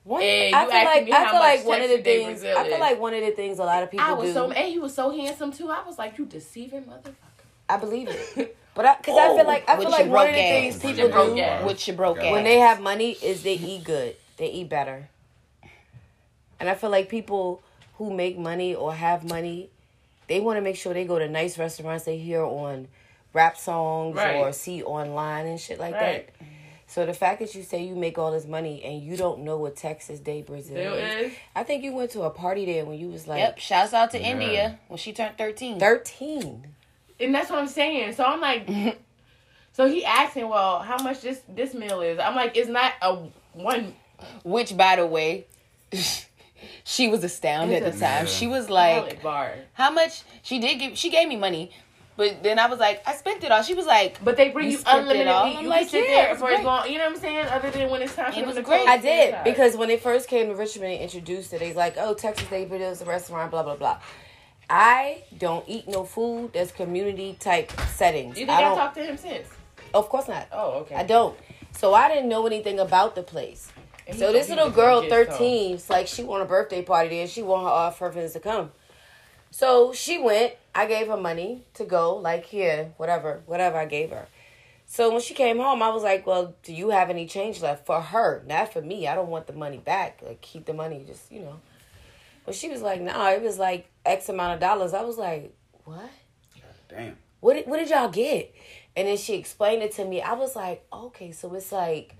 One, 0.03 0.23
And 0.23 0.55
I 0.55 0.61
feel 0.65 0.83
like 0.83 1.11
I 1.11 1.31
feel 1.31 1.39
like 1.39 1.65
one 1.65 1.81
of 1.81 1.89
the 1.89 2.01
things. 2.01 2.43
I 2.43 2.67
feel 2.67 2.79
like 2.79 2.99
one 2.99 3.13
of 3.13 3.21
the 3.21 3.31
things 3.31 3.59
a 3.59 3.63
lot 3.63 3.83
of 3.83 3.91
people 3.91 4.05
I 4.07 4.13
was 4.13 4.29
do. 4.29 4.33
so, 4.33 4.51
and 4.51 4.67
he 4.67 4.79
was 4.79 4.95
so 4.95 5.11
handsome 5.11 5.51
too. 5.51 5.69
I 5.69 5.83
was 5.85 5.99
like, 5.99 6.17
you 6.17 6.25
deceiving 6.25 6.83
motherfucker. 6.85 7.13
I 7.69 7.77
believe 7.77 8.07
it, 8.09 8.57
but 8.73 8.85
I 8.85 8.95
because 8.97 9.17
I 9.17 9.27
feel 9.35 9.45
oh, 9.45 9.47
like 9.47 9.69
I 9.69 9.77
feel 9.77 9.89
like 9.91 10.07
one 10.07 10.29
of 10.29 10.35
the 10.35 10.41
ass. 10.41 10.49
things 10.49 10.73
With 10.83 10.95
people 10.97 11.09
do 11.33 11.39
ass. 11.39 11.63
With 11.65 11.87
your 11.87 11.97
broke 11.97 12.17
When 12.17 12.25
ass. 12.27 12.31
when 12.33 12.43
they 12.43 12.59
have 12.59 12.81
money 12.81 13.11
is 13.11 13.43
they 13.43 13.55
eat 13.55 13.83
good. 13.83 14.15
They 14.37 14.49
eat 14.51 14.69
better. 14.69 15.09
And 16.59 16.69
I 16.69 16.75
feel 16.75 16.89
like 16.89 17.09
people 17.09 17.61
who 17.97 18.13
make 18.13 18.37
money 18.37 18.75
or 18.75 18.93
have 18.93 19.23
money, 19.23 19.69
they 20.27 20.39
want 20.39 20.57
to 20.57 20.61
make 20.61 20.75
sure 20.75 20.93
they 20.93 21.05
go 21.05 21.17
to 21.19 21.27
nice 21.27 21.57
restaurants 21.57 22.05
they 22.05 22.17
hear 22.17 22.43
on 22.43 22.87
rap 23.33 23.57
songs 23.57 24.15
Right. 24.17 24.35
or 24.35 24.51
see 24.53 24.83
online 24.83 25.45
and 25.47 25.59
shit 25.59 25.79
like 25.79 25.93
Right. 25.95 26.27
that. 26.37 26.47
So 26.87 27.05
the 27.05 27.13
fact 27.13 27.39
that 27.39 27.55
you 27.55 27.63
say 27.63 27.83
you 27.83 27.95
make 27.95 28.17
all 28.17 28.31
this 28.31 28.45
money 28.45 28.83
and 28.83 29.01
you 29.01 29.15
don't 29.15 29.39
know 29.39 29.57
what 29.57 29.77
Texas 29.77 30.19
de 30.19 30.41
Brazil 30.41 30.93
is, 30.93 31.13
is. 31.31 31.33
I 31.55 31.63
think 31.63 31.83
you 31.85 31.93
went 31.93 32.11
to 32.11 32.23
a 32.23 32.29
party 32.29 32.65
there 32.65 32.83
when 32.85 32.99
you 32.99 33.07
was 33.07 33.27
like 33.27 33.39
Yep. 33.39 33.59
Shouts 33.59 33.93
out 33.93 34.11
to 34.11 34.19
Yeah. 34.19 34.27
India 34.31 34.79
when 34.89 34.97
she 34.97 35.13
turned 35.13 35.37
thirteen. 35.37 35.79
thirteen. 35.79 36.75
And 37.21 37.33
that's 37.35 37.49
what 37.49 37.59
I'm 37.59 37.67
saying. 37.67 38.13
So 38.13 38.23
I'm 38.23 38.41
like, 38.41 38.67
so 39.73 39.87
he 39.87 40.03
asking, 40.05 40.49
well, 40.49 40.79
how 40.79 41.01
much 41.03 41.21
this 41.21 41.41
this 41.47 41.73
meal 41.73 42.01
is? 42.01 42.19
I'm 42.19 42.35
like, 42.35 42.55
it's 42.57 42.69
not 42.69 42.93
a 43.01 43.17
one 43.53 43.93
Which, 44.43 44.75
by 44.75 44.95
the 44.97 45.05
way, 45.05 45.45
she 46.83 47.07
was 47.07 47.23
astounded 47.23 47.83
at 47.83 47.93
the 47.93 47.99
time. 47.99 48.25
She 48.27 48.47
was 48.47 48.69
like, 48.69 49.21
bar. 49.21 49.53
"How 49.73 49.91
much?" 49.91 50.23
She 50.41 50.59
did 50.59 50.79
give. 50.79 50.97
She 50.97 51.09
gave 51.09 51.27
me 51.27 51.35
money, 51.35 51.71
but 52.17 52.43
then 52.43 52.59
I 52.59 52.67
was 52.67 52.79
like, 52.79 53.01
"I 53.07 53.15
spent 53.15 53.43
it 53.43 53.51
all." 53.51 53.63
She 53.63 53.73
was 53.73 53.85
like, 53.85 54.23
But 54.23 54.37
they 54.37 54.49
bring 54.49 54.67
You 54.67 54.73
you, 54.73 54.77
spent 54.77 54.97
it 54.97 55.01
unlimited 55.01 55.27
all? 55.27 55.45
meat. 55.45 55.57
I'm 55.57 55.63
You 55.63 55.69
like, 55.69 55.79
can 55.81 55.89
sit 55.89 56.09
yeah, 56.09 56.15
there 56.27 56.35
for 56.35 56.49
as 56.51 56.63
long. 56.63 56.87
You 56.89 56.97
know 56.97 57.05
what 57.05 57.15
I'm 57.15 57.19
saying? 57.19 57.45
Other 57.47 57.71
than 57.71 57.89
when 57.89 58.01
it's 58.01 58.15
time 58.15 58.33
It 58.33 58.45
was 58.45 58.55
to 58.55 58.61
great. 58.61 58.87
I 58.87 58.97
did 58.97 59.35
because 59.43 59.75
when 59.75 59.87
they 59.89 59.97
first 59.97 60.27
came 60.27 60.47
to 60.47 60.55
Richmond 60.55 60.93
and 60.93 61.01
introduced 61.01 61.53
it, 61.53 61.59
they 61.59 61.67
was 61.67 61.77
like, 61.77 61.95
"Oh, 61.97 62.13
Texas 62.13 62.47
Brazil 62.47 62.81
is 62.91 63.01
a 63.01 63.05
restaurant." 63.05 63.51
Blah 63.51 63.63
blah 63.63 63.75
blah. 63.75 63.99
I 64.71 65.23
don't 65.37 65.65
eat 65.67 65.87
no 65.89 66.05
food 66.05 66.53
that's 66.53 66.71
community 66.71 67.35
type 67.37 67.71
settings. 67.93 68.39
you 68.39 68.45
think 68.45 68.57
I 68.57 68.61
I, 68.61 68.61
don't. 68.61 68.77
talk 68.77 68.93
to 68.93 69.03
him 69.03 69.17
since? 69.17 69.47
of 69.93 70.07
course 70.07 70.29
not. 70.29 70.47
Oh, 70.53 70.79
okay. 70.81 70.95
I 70.95 71.03
don't. 71.03 71.37
So 71.73 71.93
I 71.93 72.07
didn't 72.07 72.29
know 72.29 72.47
anything 72.47 72.79
about 72.79 73.13
the 73.15 73.21
place. 73.23 73.69
And 74.07 74.17
So 74.17 74.31
this 74.31 74.47
little 74.47 74.69
girl, 74.69 75.07
thirteen, 75.09 75.75
it's 75.75 75.89
like 75.89 76.07
she 76.07 76.23
want 76.23 76.41
a 76.43 76.45
birthday 76.45 76.81
party 76.83 77.09
there. 77.09 77.27
She 77.27 77.41
want 77.43 77.63
her 77.63 77.69
all 77.69 77.91
her 77.91 78.11
friends 78.11 78.31
to 78.33 78.39
come. 78.39 78.71
So 79.51 79.91
she 79.91 80.17
went. 80.17 80.53
I 80.73 80.85
gave 80.85 81.07
her 81.07 81.17
money 81.17 81.65
to 81.73 81.83
go. 81.83 82.15
Like 82.15 82.45
here, 82.45 82.93
whatever, 82.95 83.41
whatever 83.45 83.77
I 83.77 83.85
gave 83.85 84.11
her. 84.11 84.27
So 84.85 85.11
when 85.11 85.19
she 85.21 85.33
came 85.33 85.57
home, 85.57 85.81
I 85.83 85.89
was 85.89 86.03
like, 86.03 86.25
"Well, 86.25 86.55
do 86.63 86.73
you 86.73 86.89
have 86.91 87.09
any 87.09 87.25
change 87.25 87.61
left 87.61 87.85
for 87.85 87.99
her? 87.99 88.41
Not 88.47 88.71
for 88.71 88.81
me. 88.81 89.05
I 89.07 89.15
don't 89.15 89.29
want 89.29 89.47
the 89.47 89.53
money 89.53 89.77
back. 89.77 90.21
Like 90.25 90.39
keep 90.39 90.65
the 90.65 90.73
money, 90.73 91.03
just 91.05 91.29
you 91.29 91.41
know." 91.41 91.59
But 92.45 92.55
she 92.55 92.69
was 92.69 92.81
like, 92.81 93.01
"No, 93.01 93.27
it 93.31 93.41
was 93.41 93.57
like 93.59 93.89
X 94.05 94.29
amount 94.29 94.55
of 94.55 94.59
dollars." 94.59 94.93
I 94.93 95.01
was 95.03 95.17
like, 95.17 95.53
"What?" 95.85 96.09
Damn. 96.89 97.15
what 97.39 97.53
did, 97.53 97.67
what 97.67 97.77
did 97.77 97.89
y'all 97.89 98.09
get? 98.09 98.53
And 98.97 99.07
then 99.07 99.15
she 99.15 99.35
explained 99.35 99.81
it 99.81 99.93
to 99.93 100.03
me. 100.03 100.21
I 100.21 100.33
was 100.33 100.57
like, 100.57 100.85
okay, 100.91 101.31
so 101.31 101.53
it's 101.53 101.71
like, 101.71 102.17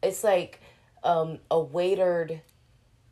it's 0.00 0.22
like 0.22 0.60
um, 1.02 1.38
a 1.50 1.58
waitered 1.58 2.40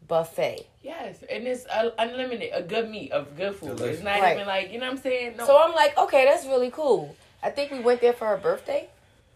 buffet. 0.06 0.66
Yes, 0.82 1.24
and 1.28 1.46
it's 1.48 1.66
uh, 1.66 1.90
unlimited, 1.98 2.50
a 2.54 2.62
good 2.62 2.88
meat 2.88 3.10
of 3.12 3.36
good 3.36 3.56
food. 3.56 3.76
Delicious. 3.76 3.96
It's 3.96 4.04
not 4.04 4.20
Right. 4.20 4.36
even 4.36 4.46
like 4.46 4.72
you 4.72 4.78
know 4.78 4.86
what 4.86 4.92
I'm 4.98 5.02
saying. 5.02 5.36
No, 5.36 5.46
So 5.46 5.60
I'm 5.60 5.74
like, 5.74 5.98
okay, 5.98 6.24
that's 6.26 6.46
really 6.46 6.70
cool. 6.70 7.16
I 7.42 7.50
think 7.50 7.72
we 7.72 7.80
went 7.80 8.00
there 8.00 8.12
for 8.12 8.26
her 8.28 8.36
birthday 8.36 8.88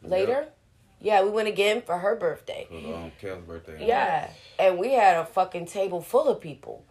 later. 0.03 0.47
Yeah, 1.01 1.23
we 1.25 1.31
went 1.31 1.49
again 1.49 1.83
for 1.83 1.99
her 1.99 2.15
birthday. 2.15 2.67
It 2.71 2.87
was 2.87 2.97
um, 2.97 3.13
Kale's 3.21 3.43
birthday. 3.43 3.85
Yeah, 3.87 4.31
and 4.59 4.79
we 4.79 4.93
had 4.93 5.17
a 5.19 5.27
fucking 5.27 5.67
table 5.67 6.01
full 6.01 6.29
of 6.29 6.41
people. 6.41 6.85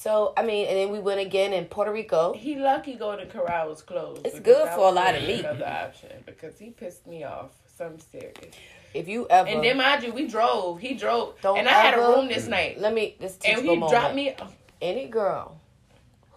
So 0.00 0.32
I 0.34 0.42
mean, 0.46 0.66
and 0.66 0.78
then 0.78 0.90
we 0.90 0.98
went 0.98 1.20
again 1.20 1.52
in 1.52 1.66
Puerto 1.66 1.92
Rico. 1.92 2.32
he 2.32 2.56
lucky 2.56 2.94
Golden 2.94 3.28
Corral 3.28 3.68
was 3.68 3.82
closed. 3.82 4.26
It's 4.26 4.40
good 4.40 4.66
for 4.70 4.88
a 4.88 4.92
lot 4.92 5.14
of 5.14 5.20
waiting 5.20 5.26
meat. 5.36 5.44
Another 5.44 5.66
option 5.66 6.22
because 6.24 6.58
he 6.58 6.70
pissed 6.70 7.06
me 7.06 7.22
off. 7.24 7.50
Something 7.76 8.00
serious. 8.10 8.54
If 8.94 9.08
you 9.08 9.26
ever, 9.28 9.46
And 9.46 9.62
then 9.62 9.76
mind 9.76 10.02
you, 10.02 10.12
we 10.12 10.26
drove. 10.26 10.80
He 10.80 10.94
drove, 10.94 11.34
Don't 11.42 11.58
and 11.58 11.68
I 11.68 11.72
had 11.72 11.98
a 11.98 12.00
room 12.00 12.28
this 12.28 12.46
night. 12.46 12.80
let 12.80 12.94
me 12.94 13.14
this 13.20 13.34
And 13.34 13.42
teachable 13.42 13.74
he 13.74 13.76
moment. 13.78 13.90
dropped 13.92 14.14
me. 14.14 14.34
any 14.80 15.06
girl 15.06 15.60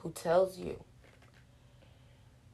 who 0.02 0.12
tells 0.12 0.58
you 0.58 0.78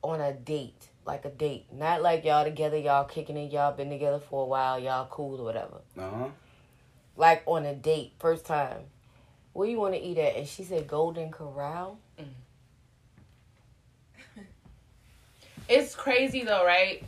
on 0.04 0.22
a 0.22 0.32
date, 0.32 0.90
like 1.08 1.26
a 1.26 1.30
date, 1.32 1.66
not 1.74 2.04
like 2.04 2.24
y'all 2.24 2.44
together, 2.44 2.78
y'all 2.78 3.06
kicking 3.06 3.36
it, 3.36 3.52
y'all 3.52 3.74
been 3.76 3.90
together 3.90 4.20
for 4.20 4.44
a 4.44 4.46
while, 4.48 4.80
y'all 4.80 5.08
cool 5.08 5.42
or 5.42 5.44
whatever. 5.44 5.82
Uh 5.98 6.10
huh. 6.10 6.28
Like 7.18 7.42
on 7.48 7.66
a 7.66 7.74
date, 7.74 8.14
first 8.20 8.46
time, 8.46 8.84
where 9.54 9.68
you 9.68 9.78
want 9.80 9.94
to 9.94 10.00
eat 10.02 10.18
at? 10.18 10.36
And 10.36 10.48
she 10.48 10.64
said 10.64 10.88
Golden 10.88 11.32
Corral. 11.32 12.00
Mm. 12.20 12.26
It's 15.70 15.96
crazy 15.96 16.44
though, 16.44 16.66
right? 16.66 17.04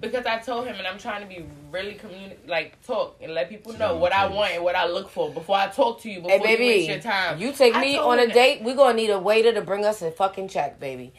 Because 0.00 0.26
I 0.26 0.38
told 0.38 0.66
him, 0.66 0.76
and 0.76 0.86
I'm 0.86 0.98
trying 0.98 1.22
to 1.22 1.26
be 1.26 1.44
really 1.70 1.94
communicate, 1.94 2.46
like 2.46 2.80
talk 2.86 3.16
and 3.20 3.32
let 3.32 3.48
people 3.48 3.72
know 3.74 3.96
what 3.96 4.12
I 4.12 4.26
want 4.26 4.52
and 4.52 4.62
what 4.62 4.74
I 4.76 4.86
look 4.86 5.08
for 5.08 5.30
before 5.30 5.56
I 5.56 5.68
talk 5.68 6.00
to 6.02 6.10
you. 6.10 6.20
Before 6.20 6.30
Hey 6.30 6.36
you 6.36 6.42
waste 6.44 6.58
baby, 6.58 6.92
your 6.92 7.00
time. 7.00 7.38
you 7.38 7.52
take 7.52 7.74
I 7.74 7.80
me 7.80 7.96
on 7.98 8.18
a 8.18 8.26
date. 8.32 8.62
We're 8.62 8.76
gonna 8.76 8.94
need 8.94 9.10
a 9.10 9.18
waiter 9.18 9.52
to 9.54 9.62
bring 9.62 9.84
us 9.86 10.02
a 10.02 10.10
fucking 10.10 10.48
check, 10.48 10.78
baby. 10.78 11.12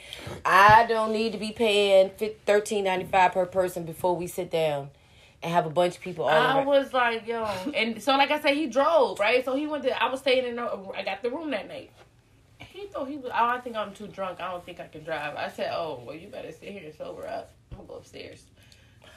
I 0.46 0.86
don't 0.88 1.12
need 1.12 1.32
to 1.34 1.40
be 1.40 1.52
paying 1.52 2.12
thirteen 2.46 2.84
ninety 2.84 3.06
five 3.06 3.32
per 3.34 3.46
person 3.48 3.84
before 3.84 4.16
we 4.16 4.28
sit 4.28 4.52
down 4.52 4.90
and 5.44 5.54
have 5.54 5.66
a 5.66 5.70
bunch 5.70 5.96
of 5.96 6.02
people 6.02 6.26
all 6.26 6.30
I 6.32 6.60
over. 6.62 6.68
was 6.68 6.94
like, 6.94 7.28
yo, 7.28 7.44
and 7.76 8.02
so 8.02 8.14
like 8.18 8.32
I 8.32 8.40
said, 8.42 8.56
he 8.56 8.68
drove 8.68 9.20
right. 9.20 9.44
So 9.46 9.56
he 9.56 9.68
went 9.68 9.84
to. 9.84 10.02
I 10.04 10.10
was 10.10 10.20
staying 10.20 10.46
in. 10.46 10.56
The, 10.56 10.64
I 10.96 11.04
got 11.04 11.22
the 11.22 11.30
room 11.30 11.52
that 11.52 11.68
night. 11.68 11.92
He 12.60 12.88
thought 12.88 13.08
he 13.08 13.18
was. 13.18 13.32
Oh, 13.34 13.46
I 13.46 13.60
think 13.60 13.76
I'm 13.76 13.94
too 13.94 14.08
drunk. 14.08 14.40
I 14.42 14.52
don't 14.52 14.66
think 14.66 14.80
I 14.80 14.88
can 14.88 15.04
drive. 15.04 15.36
I 15.36 15.50
said, 15.50 15.72
oh, 15.74 16.02
well, 16.06 16.16
you 16.16 16.28
better 16.28 16.52
sit 16.52 16.70
here 16.70 16.84
and 16.86 16.94
sober 16.96 17.28
up. 17.28 17.52
I'll 17.78 17.84
go 17.86 17.96
upstairs. 17.96 18.44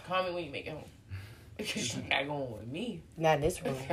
Call 0.07 0.25
me 0.25 0.33
when 0.33 0.45
you 0.45 0.51
make 0.51 0.67
it 0.67 0.73
home. 0.73 0.85
Because 1.57 1.95
you're 1.97 2.07
not 2.07 2.27
going 2.27 2.53
with 2.53 2.67
me. 2.69 3.03
Not 3.17 3.37
in 3.37 3.41
this 3.43 3.63
room, 3.63 3.77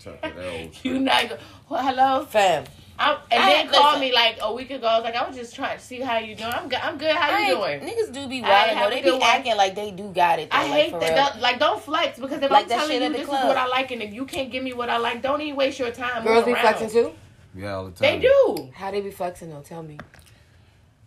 Chuck 0.00 0.18
it 0.22 0.84
you 0.84 0.98
not 0.98 1.28
go. 1.28 1.38
Well, 1.68 1.82
hello. 1.82 2.24
fam. 2.24 2.64
I'm, 2.98 3.16
and 3.30 3.42
I- 3.42 3.50
then 3.52 3.68
called 3.68 3.84
listen. 3.86 4.00
me 4.00 4.12
like 4.12 4.38
a 4.40 4.52
week 4.52 4.70
ago. 4.70 4.86
I 4.86 4.96
was 4.96 5.04
like, 5.04 5.16
I 5.16 5.26
was 5.26 5.36
just 5.36 5.54
trying 5.54 5.78
to 5.78 5.82
see 5.84 6.00
how 6.00 6.18
you 6.18 6.34
doing. 6.36 6.52
I'm 6.52 6.68
good. 6.68 6.78
I'm 6.80 6.98
good. 6.98 7.14
How 7.16 7.36
you 7.38 7.64
ain't- 7.64 7.82
doing? 7.82 7.94
Niggas 7.96 8.12
do 8.12 8.28
be 8.28 8.42
wild 8.42 8.68
have 8.70 8.90
though. 8.90 8.94
They 8.96 9.02
be 9.02 9.10
one. 9.10 9.22
acting 9.22 9.56
like 9.56 9.74
they 9.74 9.90
do 9.90 10.10
got 10.12 10.38
it. 10.38 10.50
Though, 10.50 10.56
I 10.58 10.62
like, 10.62 10.72
hate 10.82 10.90
for 10.92 11.00
that. 11.00 11.34
real. 11.34 11.42
Like, 11.42 11.58
don't 11.58 11.82
flex 11.82 12.18
because 12.18 12.42
if 12.42 12.50
Like 12.50 12.64
I'm 12.64 12.68
telling 12.70 13.02
you 13.02 13.12
this 13.12 13.26
club. 13.26 13.40
is 13.42 13.48
what 13.48 13.56
I 13.56 13.66
like, 13.66 13.90
and 13.90 14.02
if 14.02 14.12
you 14.12 14.24
can't 14.26 14.50
give 14.52 14.62
me 14.62 14.72
what 14.72 14.88
I 14.90 14.98
like, 14.98 15.22
don't 15.22 15.40
even 15.40 15.56
waste 15.56 15.78
your 15.78 15.90
time. 15.90 16.22
Girls 16.24 16.44
be 16.44 16.52
around. 16.52 16.60
flexing 16.62 16.90
too. 16.90 17.12
Yeah, 17.54 17.74
all 17.74 17.84
the 17.86 17.90
time. 17.92 18.20
They 18.20 18.26
do. 18.28 18.70
How 18.74 18.90
they 18.90 19.00
be 19.00 19.10
flexing 19.10 19.50
though? 19.50 19.60
Tell 19.62 19.82
me. 19.82 19.98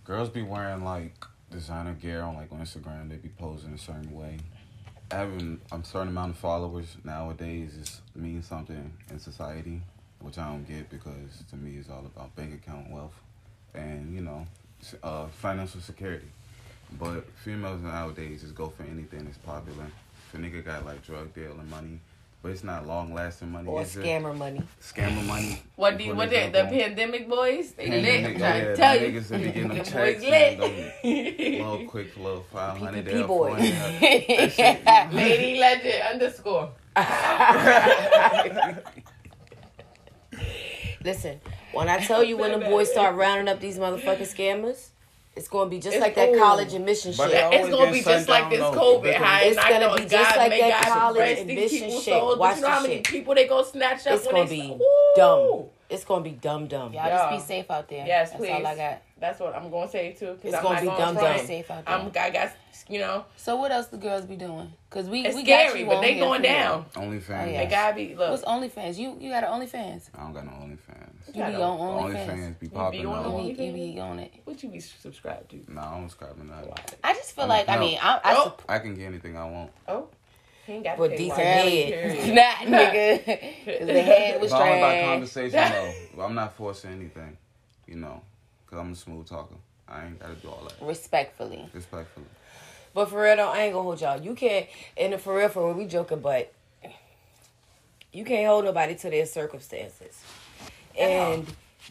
Girls 0.04 0.30
be 0.30 0.42
wearing 0.44 0.84
like 0.84 1.14
designer 1.52 1.94
gear 1.94 2.22
on 2.22 2.36
like 2.36 2.52
on 2.52 2.60
Instagram. 2.60 3.10
They 3.10 3.16
be 3.18 3.30
posing 3.30 3.74
a 3.74 3.78
certain 3.78 4.12
way. 4.14 4.38
Having 5.12 5.62
a 5.72 5.84
certain 5.84 6.10
amount 6.10 6.32
of 6.32 6.38
followers 6.38 6.98
nowadays 7.04 7.76
is 7.76 8.02
means 8.16 8.48
something 8.48 8.92
in 9.12 9.20
society, 9.20 9.82
which 10.26 10.38
I 10.40 10.48
don't 10.50 10.68
get 10.68 10.90
because 10.90 11.44
to 11.52 11.56
me 11.56 11.78
it's 11.78 11.90
all 11.90 12.04
about 12.06 12.36
bank 12.36 12.54
account 12.56 12.90
wealth 12.90 13.14
and 13.76 14.14
you 14.14 14.22
know 14.22 14.46
uh, 15.04 15.28
financial 15.28 15.80
security. 15.82 16.28
But 17.00 17.26
females 17.44 17.82
nowadays 17.82 18.42
just 18.42 18.56
go 18.56 18.70
for 18.70 18.84
anything 18.84 19.26
that's 19.26 19.38
popular. 19.40 19.86
If 20.28 20.34
a 20.34 20.38
nigga 20.42 20.66
got 20.66 20.84
like 20.86 21.06
drug 21.06 21.34
dealing 21.36 21.70
money, 21.70 22.00
but 22.42 22.52
it's 22.52 22.64
not 22.64 22.88
long 22.88 23.14
lasting 23.14 23.52
money. 23.52 23.68
Or 23.68 23.82
it's 23.82 23.94
just 23.94 24.06
scammer 24.06 24.36
money. 24.36 24.62
scammer 24.82 25.24
money. 25.26 25.62
What 25.76 25.98
do 25.98 26.04
you, 26.06 26.16
what 26.16 26.32
it 26.34 26.54
the, 26.54 26.64
on- 26.64 26.70
pandemic 26.70 27.28
boys? 27.30 27.74
They 27.74 27.90
lit. 27.90 28.04
Pandemic, 28.04 28.34
I'm 28.34 28.40
trying 28.40 28.62
yeah, 28.64 28.70
to 28.70 28.76
tell 28.76 29.00
the 29.00 29.06
you. 29.10 29.12
niggas 29.22 29.28
that 29.30 29.38
be 29.40 29.46
getting 29.46 29.68
them 29.68 29.78
The 29.78 29.84
checks, 29.92 30.22
boys 30.22 30.30
man, 30.32 30.60
lit. 30.60 31.60
little 31.62 31.86
quick 31.86 32.18
little 32.18 32.46
five 32.52 32.78
hundred 32.78 33.06
there, 33.06 33.28
boy. 33.28 33.28
four 33.28 33.50
hundred. 33.56 35.14
Lady 35.14 35.60
legend 35.60 36.04
underscore. 36.14 36.70
Listen, 41.06 41.40
when 41.72 41.88
I 41.88 42.00
tell 42.00 42.24
you 42.24 42.36
when 42.36 42.52
the 42.60 42.66
boys 42.66 42.92
start 42.92 43.16
rounding 43.16 43.48
up 43.48 43.60
these 43.60 43.78
motherfucking 43.78 44.22
scammers, 44.22 44.88
it's 45.36 45.48
gonna 45.48 45.70
be 45.70 45.78
just 45.78 45.90
It's- 45.96 46.02
like 46.02 46.16
that 46.16 46.30
ooh. 46.34 46.40
college 46.40 46.74
admission 46.74 47.14
But 47.16 47.30
shit. 47.30 47.54
It's 47.54 47.70
gonna 47.70 47.92
be 47.92 48.02
just 48.02 48.28
like 48.28 48.50
this. 48.50 48.60
COVID 48.60 49.14
high. 49.16 49.44
It's 49.44 49.58
gonna 49.64 49.80
know 49.82 49.96
be 49.98 50.06
just 50.06 50.36
like 50.36 50.50
that 50.60 50.84
God 50.84 50.94
college 50.94 51.40
admission 51.40 51.80
people's 51.80 52.04
shit. 52.04 52.14
souls, 52.16 52.40
Watch 52.40 52.56
you 52.56 52.62
know 52.64 52.70
how 52.70 52.82
many 52.82 52.96
shit. 52.96 53.04
people 53.08 53.36
they 53.36 53.48
gonna 53.48 53.66
snatch 53.66 54.08
up 54.08 54.14
It's 54.16 54.26
when 54.26 54.36
gonna 54.36 54.48
they 54.50 54.62
be 54.62 54.72
Ooh. 54.72 55.14
dumb. 55.16 55.64
It's 55.90 56.04
gonna 56.06 56.24
be 56.24 56.32
dumb 56.32 56.66
dumb. 56.66 56.92
Y'all 56.94 57.06
Yeah. 57.06 57.18
just 57.30 57.48
be 57.48 57.54
safe 57.54 57.70
out 57.70 57.88
there. 57.88 58.08
Yes, 58.08 58.30
That's 58.32 58.42
please. 58.42 58.50
all 58.52 58.66
I 58.66 58.76
got. 58.76 59.02
That's 59.26 59.40
what 59.40 59.56
I'm 59.56 59.72
gonna 59.72 59.90
say 59.90 60.14
too. 60.14 60.34
Because 60.34 60.46
It's 60.46 60.56
I'm 60.56 60.64
gonna 60.64 60.76
not 60.76 60.82
be 60.82 60.88
gonna 60.88 61.00
dumb 61.00 61.16
front. 61.16 61.38
dumb. 61.38 61.48
Safe 61.48 61.72
out 61.72 61.86
there. 61.86 61.96
I'm, 61.96 62.08
I 62.08 62.30
got, 62.30 62.52
you 62.88 63.00
know, 63.00 63.26
So 63.38 63.56
what 63.56 63.72
else 63.72 63.88
the 63.88 63.98
girls 63.98 64.26
be 64.26 64.36
doing? 64.36 64.72
Cause 64.92 65.10
we 65.10 65.26
it's 65.26 65.36
we 65.36 65.44
got 65.44 65.66
scary, 65.68 65.80
you 65.82 65.86
but 65.88 65.96
on 65.96 66.02
they 66.04 66.14
here 66.14 66.24
going 66.24 66.42
down. 66.44 66.86
OnlyFans. 66.94 67.30
Oh, 67.30 67.46
yeah. 67.52 67.64
They 67.64 67.68
gotta 67.70 67.96
be 67.96 68.16
look. 68.16 68.30
What's 68.30 68.44
OnlyFans? 68.44 68.98
You 68.98 69.18
you 69.20 69.32
got 69.32 69.44
an 69.44 69.50
OnlyFans? 69.50 70.10
I 70.16 70.22
don't 70.24 70.34
got 70.34 70.46
no 70.46 70.52
OnlyFans. 70.52 71.28
You 71.28 71.34
got 71.42 71.50
be 71.52 71.56
on 71.56 71.78
OnlyFans. 71.80 72.28
OnlyFans 72.28 72.60
be 72.60 72.68
be 72.68 72.76
popping 72.76 73.06
on 73.08 73.18
You 73.18 73.24
though. 73.24 73.36
Only- 73.38 73.54
be, 73.54 73.64
you 73.66 73.74
be 73.94 74.00
on 74.00 74.20
it. 74.20 74.32
What 74.46 74.62
you 74.62 74.70
be 74.70 74.80
subscribed 74.80 75.50
to? 75.52 75.74
Nah, 75.74 75.92
I 75.96 76.00
don't 76.00 76.10
subscribe 76.10 76.38
to 76.40 76.48
that. 76.48 76.96
I 77.04 77.14
just 77.14 77.32
feel 77.36 77.46
Oh, 77.46 77.48
like 77.48 77.68
I 77.68 77.80
mean 77.80 77.98
I, 78.02 78.20
I 78.24 78.36
Oh. 78.38 78.56
I 78.70 78.78
can 78.80 78.94
get 78.94 79.06
anything 79.06 79.36
I 79.38 79.46
want. 79.50 79.72
Oh, 79.88 80.08
He 80.68 80.74
ain't 80.74 80.84
got 80.84 80.98
for 80.98 81.10
decent 81.10 81.40
head. 81.40 81.88
Period. 81.90 82.36
Nah, 82.36 82.78
nigga. 82.78 83.26
Because 83.66 83.88
the 83.88 84.02
head 84.02 84.40
was 84.42 84.52
If 84.52 84.58
I 84.58 84.70
went 84.70 84.82
by 84.82 85.02
conversation, 85.12 85.72
though, 86.16 86.22
I'm 86.24 86.36
not 86.36 86.56
forcing 86.56 86.92
anything, 86.92 87.38
you 87.88 87.96
know, 87.96 88.22
because 88.76 88.86
I'm 88.86 88.94
a 88.94 88.96
smooth 88.96 89.28
talker. 89.28 89.56
I 89.88 90.06
ain't 90.06 90.20
got 90.20 90.28
to 90.30 90.36
do 90.36 90.50
all 90.50 90.68
that. 90.68 90.86
Respectfully. 90.86 91.70
Respectfully. 91.74 92.26
But 92.94 93.10
for 93.10 93.22
real 93.22 93.36
though, 93.36 93.50
I 93.50 93.64
ain't 93.64 93.74
gonna 93.74 93.84
hold 93.84 94.02
y'all. 94.02 94.22
You 94.22 94.36
can't 94.36 94.68
and 94.98 95.20
for 95.20 95.38
real, 95.38 95.50
for 95.50 95.68
real, 95.68 95.76
we 95.76 95.86
joking, 95.86 96.20
but 96.20 96.54
you 98.14 98.24
can't 98.24 98.48
hold 98.48 98.64
nobody 98.66 98.96
to 98.96 99.10
their 99.10 99.26
circumstances. 99.26 100.22
And 100.98 101.46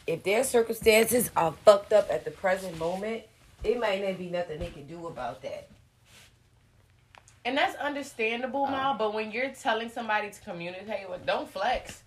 if 0.06 0.22
their 0.22 0.44
circumstances 0.44 1.30
are 1.36 1.52
fucked 1.64 1.92
up 1.92 2.08
at 2.10 2.24
the 2.24 2.30
present 2.30 2.78
moment, 2.78 3.24
it 3.62 3.78
might 3.78 4.02
not 4.02 4.16
be 4.18 4.28
nothing 4.28 4.58
they 4.58 4.70
can 4.70 4.86
do 4.86 5.06
about 5.06 5.42
that. 5.42 5.68
And 7.44 7.56
that's 7.56 7.76
understandable, 7.76 8.64
Um, 8.64 8.72
Ma. 8.72 8.96
But 8.96 9.12
when 9.12 9.30
you're 9.30 9.50
telling 9.50 9.90
somebody 9.90 10.30
to 10.30 10.40
communicate 10.40 11.10
with, 11.10 11.26
don't 11.26 11.50
flex. 11.50 12.03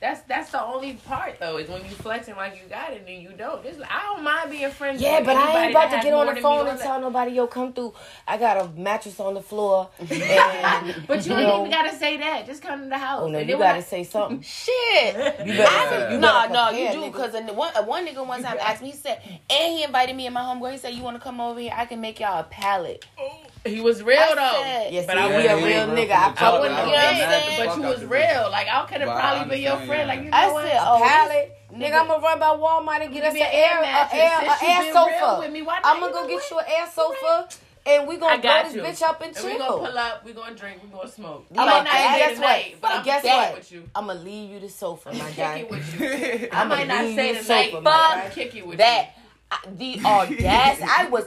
That's 0.00 0.20
that's 0.22 0.50
the 0.50 0.62
only 0.62 0.94
part 1.06 1.38
though 1.40 1.56
is 1.56 1.68
when 1.70 1.82
you 1.84 1.90
flexing 1.92 2.36
like 2.36 2.56
you 2.62 2.68
got 2.68 2.92
it 2.92 2.98
and 2.98 3.08
then 3.08 3.20
you 3.22 3.30
don't. 3.30 3.62
Just 3.64 3.80
I 3.90 4.02
don't 4.14 4.22
mind 4.22 4.50
being 4.50 4.70
friends. 4.70 5.00
Yeah, 5.00 5.18
with 5.18 5.26
but 5.26 5.36
I 5.36 5.40
anybody 5.42 5.64
ain't 5.64 5.70
about 5.72 5.90
to 5.96 6.02
get 6.02 6.12
on 6.12 6.34
the 6.34 6.40
phone 6.42 6.66
and 6.68 6.78
that. 6.78 6.82
tell 6.84 7.00
nobody, 7.00 7.32
yo, 7.32 7.46
come 7.46 7.72
through. 7.72 7.94
I 8.28 8.36
got 8.36 8.58
a 8.58 8.68
mattress 8.78 9.18
on 9.20 9.34
the 9.34 9.40
floor. 9.42 9.88
And, 10.10 11.04
But 11.08 11.24
you 11.26 11.32
you 11.32 11.38
ain't 11.38 11.48
know- 11.48 11.60
even 11.60 11.70
gotta 11.70 11.96
say 11.96 12.16
that. 12.18 12.44
Just 12.46 12.60
come 12.62 12.82
to 12.82 12.88
the 12.88 12.98
house. 12.98 13.22
oh 13.22 13.28
no, 13.28 13.38
And 13.38 13.48
you 13.48 13.56
gotta 13.56 13.78
I- 13.78 13.82
say 13.82 14.04
something. 14.04 14.40
Shit. 14.42 15.14
You 15.46 15.52
better, 15.54 16.06
I, 16.06 16.12
you 16.12 16.18
no, 16.18 16.28
better 16.32 16.52
no, 16.52 16.68
prepare, 16.68 16.92
you 16.94 17.00
do 17.00 17.06
because 17.10 17.32
one, 17.54 17.72
one 17.86 18.06
nigga 18.06 18.26
one 18.26 18.42
time 18.42 18.58
asked 18.60 18.82
me. 18.82 18.90
He 18.90 18.96
said, 18.96 19.20
and 19.26 19.72
he 19.74 19.84
invited 19.84 20.14
me 20.16 20.26
and 20.26 20.34
my 20.34 20.42
homegirl. 20.42 20.72
He 20.72 20.78
said, 20.78 20.94
"You 20.94 21.02
want 21.02 21.16
to 21.16 21.22
come 21.22 21.40
over 21.40 21.58
here? 21.60 21.72
I 21.74 21.86
can 21.86 22.00
make 22.00 22.20
y'all 22.20 22.40
a 22.40 22.44
pallet." 22.44 23.04
Oh. 23.18 23.40
He 23.66 23.80
was 23.80 24.02
real 24.02 24.18
I 24.20 24.34
though. 24.34 24.62
said- 24.62 24.92
Yes, 24.92 25.06
but 25.06 25.16
he, 25.16 25.22
I 25.22 25.26
he 25.28 25.34
wouldn't 25.36 25.52
a 25.52 25.56
real 25.56 25.66
real 25.66 25.96
nigga. 25.96 26.12
I 26.12 26.30
the 26.30 26.30
I 26.30 26.32
fuck 26.34 26.60
wouldn't, 26.60 26.78
with 26.78 26.86
you 26.86 26.92
You 26.92 26.92
know 26.92 26.92
know 26.92 26.92
what 26.92 26.92
what 26.92 27.04
I'm 27.04 27.14
I'm 27.14 27.16
saying? 27.16 27.56
saying? 27.56 27.68
But 27.68 27.76
you 27.76 27.82
was 27.82 28.04
real. 28.04 28.50
Like 28.50 28.68
I 28.68 28.86
could 28.86 29.00
have 29.00 29.10
probably 29.18 29.48
been 29.54 29.62
your 29.62 29.78
friend. 29.86 30.08
Like 30.08 30.18
you 30.24 30.30
know 30.30 30.36
I 30.36 30.52
what? 30.52 30.64
said 30.66 30.78
oh, 30.80 31.02
a. 31.02 31.08
Nigga. 31.08 31.50
Nigga, 31.74 32.00
I'm 32.00 32.06
gonna 32.06 32.22
run 32.22 32.38
by 32.38 32.46
Walmart 32.54 33.04
and 33.04 33.12
get 33.12 33.24
us 33.24 33.34
me 33.34 33.40
an 33.40 33.46
an 33.48 33.52
air, 33.52 33.78
air 33.82 34.08
a 34.12 34.14
air, 34.14 34.40
Since 34.40 34.62
a 34.62 34.64
air 34.64 34.92
sofa. 34.92 35.36
with 35.40 35.50
me, 35.52 35.62
why 35.62 35.74
not? 35.80 35.86
I'm 35.86 35.96
You 35.96 36.00
gonna 36.02 36.12
go 36.12 36.28
get 36.28 36.50
you 36.50 36.58
an 36.58 36.64
air 36.68 36.86
sofa, 36.94 37.48
and 37.86 38.06
we 38.06 38.14
I 38.14 38.18
gonna 38.18 38.38
blow 38.42 38.50
got 38.50 38.64
this 38.66 38.74
you. 38.76 38.82
bitch 38.82 39.02
up 39.02 39.20
and 39.22 39.36
And 39.36 39.44
we 39.44 39.58
gonna 39.58 39.70
pull 39.88 39.98
up. 39.98 40.24
We 40.24 40.32
gonna 40.34 40.54
drink. 40.54 40.82
We 40.84 40.88
gonna 40.90 41.08
smoke. 41.10 41.46
I'm 41.56 41.58
I 41.58 41.64
might 41.64 41.84
not 41.84 41.92
say 41.94 42.18
guess 42.18 42.34
tonight, 42.34 42.72
what? 42.74 42.80
but 42.82 42.90
I'm 42.92 43.04
guess 43.04 43.22
kicking 43.22 43.36
what? 43.38 43.54
with 43.56 43.72
you. 43.72 43.82
I'm 43.94 44.06
gonna 44.06 44.20
leave 44.20 44.50
you 44.50 44.60
the 44.60 44.68
sofa, 44.68 45.12
my 45.14 45.18
Kick 45.28 45.36
guy. 45.36 45.56
it 45.56 45.70
with 45.70 46.00
you. 46.00 46.48
I 46.52 46.60
I'ma 46.62 46.74
might 46.76 46.86
not 46.86 46.98
say 47.16 47.28
you 47.34 47.42
tonight, 47.42 47.70
sofa, 47.70 47.72
but 47.72 47.82
my 47.82 48.30
I'm 48.60 48.68
with 48.68 48.78
that 48.78 49.14
you. 49.16 49.22
I- 49.50 49.58
the 49.76 50.06
audacity. 50.06 50.88
I 50.96 51.08
was 51.08 51.24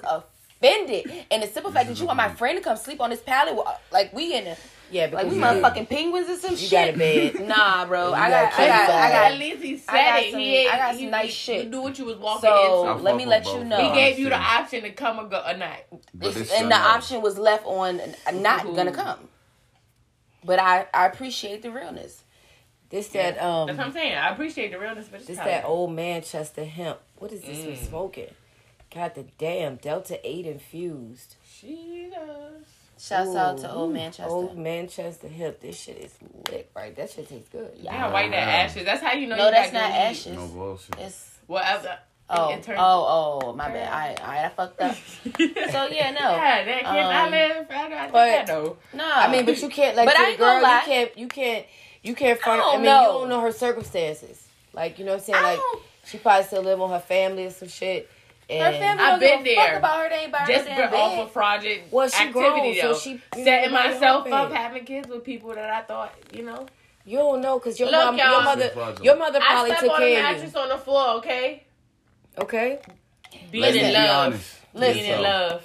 offended, 0.61 1.25
and 1.31 1.43
the 1.43 1.47
simple 1.47 1.71
fact 1.71 1.87
that 1.87 1.99
you 1.99 2.05
want 2.05 2.17
my 2.17 2.29
friend 2.29 2.57
to 2.57 2.63
come 2.63 2.77
sleep 2.77 3.01
on 3.01 3.09
this 3.09 3.21
pallet, 3.21 3.57
like 3.91 4.13
we 4.13 4.33
in 4.35 4.47
a 4.47 4.57
Yeah, 4.89 5.09
like 5.11 5.29
we 5.29 5.37
motherfucking 5.37 5.89
penguins 5.89 6.29
or 6.29 6.37
some 6.37 6.51
you 6.51 6.57
shit. 6.57 6.71
got 6.71 6.89
a 6.89 6.97
bed. 6.97 7.39
Nah, 7.47 7.85
bro. 7.85 8.13
I 8.13 8.29
got 8.29 8.51
got, 8.51 8.59
I 8.59 8.67
got, 8.67 8.89
I 8.91 9.25
At 9.33 9.37
least 9.39 9.63
he 9.63 9.77
said 9.77 9.95
I 9.95 10.05
got 10.09 10.19
it. 10.23 10.31
some- 10.31 10.39
he 10.39 10.55
ain't, 10.57 10.73
I 10.73 10.77
got 10.77 10.89
some 10.91 10.99
he, 10.99 11.05
nice 11.07 11.25
he, 11.25 11.31
shit. 11.31 11.65
You 11.65 11.71
do 11.71 11.81
what 11.81 11.99
you 11.99 12.05
was 12.05 12.17
walking 12.17 12.49
So 12.49 12.91
into. 12.91 13.03
let 13.03 13.15
me 13.15 13.25
let 13.25 13.45
with 13.45 13.53
you 13.55 13.63
know. 13.63 13.77
He 13.77 13.93
gave 13.93 14.19
you 14.19 14.29
the 14.29 14.37
option 14.37 14.81
to 14.83 14.91
come 14.91 15.19
or 15.19 15.25
go 15.29 15.43
or 15.45 15.55
not. 15.57 15.77
This 16.13 16.51
and 16.51 16.65
the 16.65 16.69
night. 16.77 16.95
option 16.95 17.21
was 17.21 17.37
left 17.37 17.65
on 17.65 17.99
uh, 18.25 18.31
not 18.31 18.65
gonna 18.65 18.91
come. 18.91 19.29
But 20.43 20.59
I, 20.59 20.87
I 20.93 21.07
appreciate 21.07 21.61
the 21.61 21.71
realness. 21.71 22.23
This 22.89 23.09
that 23.09 23.41
um, 23.43 23.67
That's 23.67 23.77
what 23.79 23.87
I'm 23.87 23.93
saying. 23.93 24.15
I 24.15 24.29
appreciate 24.29 24.71
the 24.71 24.79
realness, 24.79 25.07
but 25.11 25.17
it's 25.19 25.27
this 25.27 25.37
that 25.37 25.65
old 25.65 25.91
Manchester 25.91 26.63
hemp. 26.63 26.99
What 27.17 27.33
is 27.33 27.41
this 27.41 27.65
we 27.65 27.73
Mm. 27.73 27.87
smoking? 27.89 28.27
God 28.93 29.15
the 29.15 29.25
damn 29.37 29.75
Delta 29.75 30.19
Eight 30.27 30.45
infused. 30.45 31.35
She 31.59 32.09
does. 32.13 32.63
Shouts 32.99 33.35
out 33.35 33.57
to 33.59 33.71
Old 33.71 33.93
Manchester. 33.93 34.31
Old 34.31 34.57
Manchester 34.57 35.27
hemp. 35.27 35.59
This 35.59 35.79
shit 35.79 35.97
is 35.97 36.15
lit, 36.49 36.71
right? 36.75 36.95
That 36.95 37.11
shit 37.11 37.29
tastes 37.29 37.49
good. 37.49 37.71
Yeah. 37.79 37.95
gotta 37.99 38.13
wipe 38.13 38.31
that 38.31 38.47
ashes. 38.47 38.85
That's 38.85 39.03
how 39.03 39.13
you 39.13 39.27
know. 39.27 39.35
no, 39.35 39.45
you 39.45 39.51
that's 39.51 39.71
got 39.71 39.79
not 39.81 39.87
good 39.91 39.93
weed. 39.97 40.03
ashes. 40.05 40.35
No 40.37 40.47
bullshit. 40.47 40.95
It's 40.99 41.33
Whatever. 41.45 41.99
oh 42.29 42.49
It 42.53 42.63
turned- 42.63 42.79
oh 42.79 43.39
oh 43.43 43.53
my 43.53 43.69
bad. 43.69 43.91
I 43.93 44.15
I, 44.23 44.45
I 44.45 44.49
fucked 44.49 44.81
up. 44.81 44.95
So 45.25 45.87
yeah, 45.87 46.11
no. 46.11 46.31
Yeah, 46.31 46.63
that 46.65 46.79
kid, 46.79 46.85
I 46.85 47.25
Um, 47.25 47.31
live. 47.31 47.67
I, 47.69 48.05
I, 48.07 48.09
but- 48.11 48.29
I 48.29 48.43
know. 48.45 48.77
No, 48.93 49.11
I 49.11 49.31
mean, 49.31 49.45
but 49.45 49.61
you 49.61 49.69
can't 49.69 49.95
like 49.95 50.07
But 50.07 50.17
I 50.17 50.21
the 50.23 50.29
ain't 50.29 50.39
gonna 50.39 50.59
girl. 50.59 50.63
lie. 50.63 50.79
You 50.79 50.85
can't. 50.87 51.17
You 51.17 51.27
can't. 51.27 51.65
You 52.03 52.15
can't 52.15 52.39
front. 52.39 52.61
I 52.61 52.63
I, 52.63 52.71
don't 52.71 52.81
mean, 52.81 52.85
know. 52.91 53.01
you 53.01 53.07
don't 53.19 53.29
know 53.29 53.41
her 53.41 53.51
circumstances. 53.51 54.47
Like 54.73 54.97
you 54.97 55.05
know 55.05 55.11
what 55.11 55.19
I'm 55.19 55.25
saying. 55.25 55.37
I 55.39 55.49
Like 55.51 55.57
don't- 55.59 55.83
she 56.05 56.17
probably 56.17 56.45
still 56.45 56.63
live 56.63 56.81
on 56.81 56.89
her 56.89 56.99
family 56.99 57.45
or 57.45 57.51
some 57.51 57.67
shit. 57.67 58.09
And 58.49 58.63
her 58.75 58.79
family 58.79 59.03
I've 59.03 59.19
been 59.19 59.29
a 59.33 59.55
fuck 59.55 59.65
there. 59.67 59.77
about 59.77 60.03
her. 60.03 60.09
They 60.09 60.15
ain't 60.15 60.31
by 60.31 60.45
Just 60.47 60.65
damn 60.65 60.89
been 60.89 60.99
off 60.99 61.11
bed. 61.15 61.19
of 61.25 61.33
project 61.33 61.91
Well, 61.93 62.07
she 62.09 62.23
activity 62.23 62.79
grown, 62.79 62.93
so 62.93 62.99
she, 62.99 63.09
you 63.11 63.19
know, 63.35 63.43
setting 63.43 63.71
myself 63.73 64.31
up, 64.31 64.49
bed. 64.49 64.57
having 64.57 64.85
kids 64.85 65.07
with 65.09 65.23
people 65.23 65.53
that 65.53 65.69
I 65.69 65.81
thought, 65.81 66.13
you 66.33 66.43
know. 66.43 66.65
You 67.05 67.17
don't 67.19 67.41
know 67.41 67.59
because 67.59 67.79
your 67.79 67.89
Look, 67.89 68.05
mom, 68.05 68.17
your 68.17 68.43
mother, 68.43 68.71
your 69.03 69.17
mother 69.17 69.39
probably 69.39 69.71
took 69.71 69.97
care 69.97 70.17
of 70.17 70.23
mattress 70.35 70.53
you. 70.53 70.59
on 70.61 70.69
the 70.69 70.77
floor, 70.77 71.07
okay? 71.17 71.63
Okay. 72.37 72.79
Being 73.51 73.61
Listen. 73.63 73.79
in 73.81 73.87
Be 73.87 73.93
love. 73.93 74.27
honest. 74.27 74.55
Being 74.77 75.05
in 75.05 75.21
love. 75.21 75.63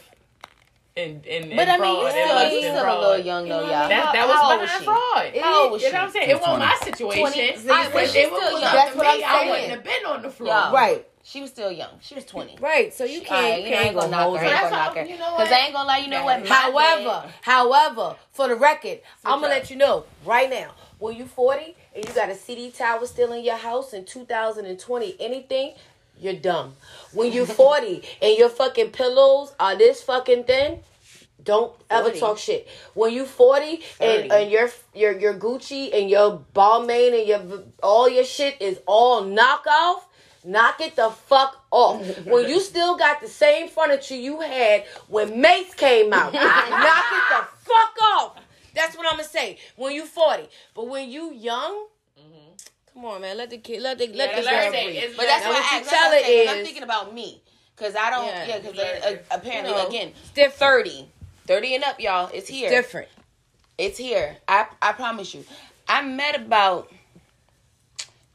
And, 0.94 1.26
and, 1.26 1.56
But 1.56 1.68
I 1.68 1.78
mean, 1.78 1.80
fraud, 1.80 2.04
you 2.04 2.10
still, 2.10 2.34
lust 2.34 2.52
you 2.52 2.60
still 2.60 2.74
a 2.74 3.00
little 3.00 3.24
young 3.24 3.48
though, 3.48 3.60
y'all. 3.60 3.88
That, 3.88 4.12
that 4.12 4.14
How 4.14 4.28
was 4.28 4.52
old 4.52 4.60
behind 4.60 4.78
she? 4.80 4.84
fraud. 4.84 5.42
How 5.42 5.62
old 5.62 5.72
was 5.72 5.82
you 5.82 5.88
know 5.92 5.98
what? 5.98 6.04
I'm 6.04 6.10
saying? 6.12 6.30
It 6.30 6.40
wasn't 6.40 6.58
my 6.58 6.76
20. 6.82 6.92
situation. 6.92 7.62
20. 7.62 7.70
I- 7.70 7.90
but 7.92 8.02
If 8.02 8.08
she's 8.10 8.16
it 8.16 8.30
was 8.30 8.42
still 8.42 8.56
up 8.56 8.60
young. 8.62 8.70
to 8.70 8.76
That's 8.76 8.96
what 8.96 9.06
I'm 9.06 9.12
saying. 9.12 9.24
I 9.26 9.50
wouldn't 9.50 9.70
have 9.70 9.84
been 9.84 10.04
on 10.06 10.22
the 10.22 10.30
floor. 10.30 10.48
Y'all. 10.54 10.72
Right. 10.74 11.06
She 11.32 11.40
was 11.40 11.48
still 11.48 11.72
young. 11.72 11.92
She 12.02 12.14
was 12.14 12.26
twenty. 12.26 12.58
Right. 12.60 12.92
So 12.92 13.04
you 13.04 13.22
can't. 13.22 13.30
Alright, 13.32 13.58
you 13.60 13.64
you 13.64 13.70
know, 13.70 13.76
can't 13.76 13.86
ain't 13.86 13.94
go 13.94 14.00
gonna 14.02 14.10
knock 14.10 14.38
her. 14.38 14.44
I 14.44 14.48
her. 14.48 14.52
ain't 14.52 14.60
gonna 14.70 14.76
knock 14.76 14.96
her. 14.96 15.04
you 15.06 15.18
know 15.18 15.24
Cause 15.30 15.38
what? 15.38 15.52
I 15.52 15.58
ain't 15.60 15.72
gonna 15.72 15.88
lie. 15.88 15.96
You 15.98 16.08
know 16.08 16.24
what? 16.24 16.46
My 16.46 16.54
However, 16.54 17.32
however, 17.40 18.16
for 18.32 18.48
the 18.48 18.54
record, 18.54 19.00
I'm 19.24 19.40
gonna 19.40 19.54
let 19.54 19.70
you 19.70 19.76
know 19.76 20.04
right 20.26 20.50
now. 20.50 20.72
When 20.98 21.16
you 21.16 21.24
40 21.24 21.74
and 21.96 22.06
you 22.06 22.14
got 22.14 22.28
a 22.28 22.34
CD 22.34 22.70
tower 22.70 23.06
still 23.06 23.32
in 23.32 23.42
your 23.42 23.56
house 23.56 23.94
in 23.94 24.04
2020, 24.04 25.16
anything, 25.18 25.72
you're 26.20 26.34
dumb. 26.34 26.74
When 27.14 27.32
you're 27.32 27.46
40 27.62 28.02
and 28.20 28.36
your 28.36 28.50
fucking 28.50 28.90
pillows 28.90 29.54
are 29.58 29.74
this 29.74 30.02
fucking 30.02 30.44
thin, 30.44 30.80
don't 31.42 31.72
ever 31.88 32.10
40. 32.10 32.20
talk 32.20 32.36
shit. 32.38 32.68
When 32.92 33.12
you 33.14 33.24
40 33.24 33.72
and, 33.72 33.80
30. 34.00 34.30
and 34.30 34.50
your 34.50 34.68
your 34.94 35.18
your 35.18 35.34
Gucci 35.34 35.98
and 35.98 36.10
your 36.10 36.44
Balmain 36.54 37.18
and 37.18 37.26
your 37.26 37.62
all 37.82 38.08
your 38.08 38.24
shit 38.24 38.60
is 38.60 38.78
all 38.86 39.24
knockoff, 39.24 40.02
knock 40.44 40.80
it 40.80 40.96
the 40.96 41.10
fuck 41.10 41.64
off. 41.70 42.06
when 42.26 42.48
you 42.48 42.60
still 42.60 42.96
got 42.96 43.20
the 43.20 43.28
same 43.28 43.68
furniture 43.68 44.16
you 44.16 44.40
had 44.40 44.84
when 45.08 45.40
Mase 45.40 45.74
came 45.74 46.12
out, 46.12 46.32
knock 46.34 47.06
it 47.12 47.24
the 47.28 47.46
fuck 47.64 47.96
off. 48.16 48.36
That's 48.74 48.96
what 48.96 49.06
I'm 49.06 49.18
gonna 49.18 49.28
say. 49.28 49.58
When 49.76 49.92
you 49.94 50.06
40, 50.06 50.48
but 50.74 50.88
when 50.88 51.10
you 51.10 51.32
young, 51.34 51.86
come 52.92 53.04
on, 53.04 53.20
man, 53.20 53.36
let 53.36 53.50
the 53.50 53.58
kid, 53.58 53.82
let 53.82 53.98
the 53.98 54.06
let 54.08 54.16
Yeah, 54.16 54.26
the 54.28 54.42
that's 54.42 54.46
girl 54.46 54.56
what 54.56 54.64
I'm 54.66 54.72
saying. 54.72 55.00
breathe. 55.08 55.16
But 55.16 55.26
that's 55.26 55.44
Now, 55.44 55.50
what 55.50 55.62
I 55.72 55.78
you 55.78 55.84
tell 55.84 55.92
That's 55.92 55.92
what 55.92 56.24
I'm 56.24 56.30
it 56.30 56.46
'cause 56.46 56.56
I'm 56.58 56.64
thinking 56.64 56.82
about 56.82 57.14
me. 57.14 57.42
Cause 57.76 57.94
I 57.96 58.10
don't. 58.10 58.26
Yeah. 58.26 58.46
Yeah. 58.46 58.58
Cause 58.60 58.74
Learning. 58.76 59.02
uh, 59.02 59.16
apparently, 59.30 59.72
You 59.72 59.78
know, 59.78 59.88
again, 59.88 60.12
it's 60.20 60.30
different. 60.30 60.86
30, 60.86 61.08
30 61.46 61.74
and 61.76 61.84
up, 61.84 62.00
y'all. 62.00 62.30
It's 62.32 62.48
here. 62.48 62.68
different. 62.68 63.08
It's 63.78 63.98
here. 63.98 64.36
I 64.46 64.66
I 64.80 64.92
promise 64.92 65.34
you. 65.34 65.44
I 65.88 66.02
met 66.02 66.36
about 66.36 66.92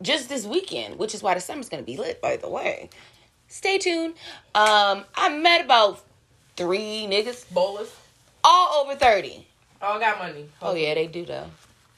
just 0.01 0.29
this 0.29 0.45
weekend, 0.45 0.97
which 0.99 1.13
is 1.15 1.23
why 1.23 1.33
the 1.33 1.39
summer's 1.39 1.69
gonna 1.69 1.83
be 1.83 1.97
lit. 1.97 2.21
By 2.21 2.37
the 2.37 2.49
way, 2.49 2.89
stay 3.47 3.77
tuned. 3.77 4.13
Um, 4.55 5.05
I 5.15 5.29
met 5.37 5.65
about 5.65 6.03
three 6.55 7.07
niggas, 7.09 7.51
Bowlers. 7.53 7.93
all 8.43 8.83
over 8.85 8.95
thirty. 8.95 9.47
All 9.81 9.99
got 9.99 10.17
money. 10.19 10.45
Oh 10.61 10.73
yeah, 10.75 10.93
they 10.93 11.07
do 11.07 11.25
though. 11.25 11.45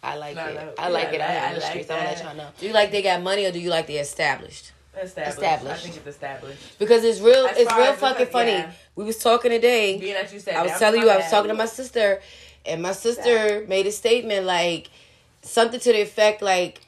I 0.02 0.16
like 0.16 0.36
No, 0.36 0.46
it. 0.48 0.56
no. 0.56 0.74
I 0.78 0.90
like 0.90 1.10
Yeah, 1.12 1.16
it. 1.16 1.22
I, 1.22 1.26
I- 1.26 1.32
am 1.36 1.44
I 1.44 1.48
in 1.50 1.54
the 1.56 1.60
like 1.60 1.70
streets. 1.72 1.90
I'm 1.92 1.98
gonna 1.98 2.10
let 2.10 2.24
y'all 2.24 2.36
know. 2.36 2.48
Do 2.58 2.68
you 2.68 2.74
like 2.74 2.92
they 2.92 3.02
got 3.02 3.22
money 3.22 3.46
or 3.46 3.52
do 3.52 3.60
you 3.60 3.70
like 3.70 3.88
they 3.88 3.98
established? 3.98 4.72
Established. 5.00 5.38
Established. 5.38 5.76
I 5.76 5.78
think 5.84 5.96
it's 5.98 6.08
established. 6.08 6.80
Because 6.80 7.04
it's 7.04 7.20
real, 7.22 7.46
As 7.48 7.58
it's 7.58 7.74
real 7.74 7.94
fucking 7.94 8.26
because- 8.26 8.32
funny. 8.34 8.52
yeah. 8.52 8.72
We 8.96 9.04
was 9.06 9.18
talking 9.18 9.52
today. 9.52 9.98
Being 9.98 10.14
that 10.14 10.32
you 10.34 10.40
said 10.40 10.56
I 10.56 10.64
was 10.64 10.72
that, 10.72 10.80
telling 10.80 11.02
you, 11.02 11.10
I 11.10 11.16
was 11.18 11.24
mad. 11.26 11.32
talking 11.32 11.50
to 11.50 11.54
my 11.56 11.68
sister, 11.68 12.22
and 12.66 12.82
my 12.82 12.92
sister 12.92 13.66
made 13.68 13.86
a 13.88 13.92
statement 13.94 14.46
like 14.46 14.90
something 15.42 15.80
to 15.80 15.92
the 15.94 16.02
effect 16.02 16.42
like. 16.42 16.82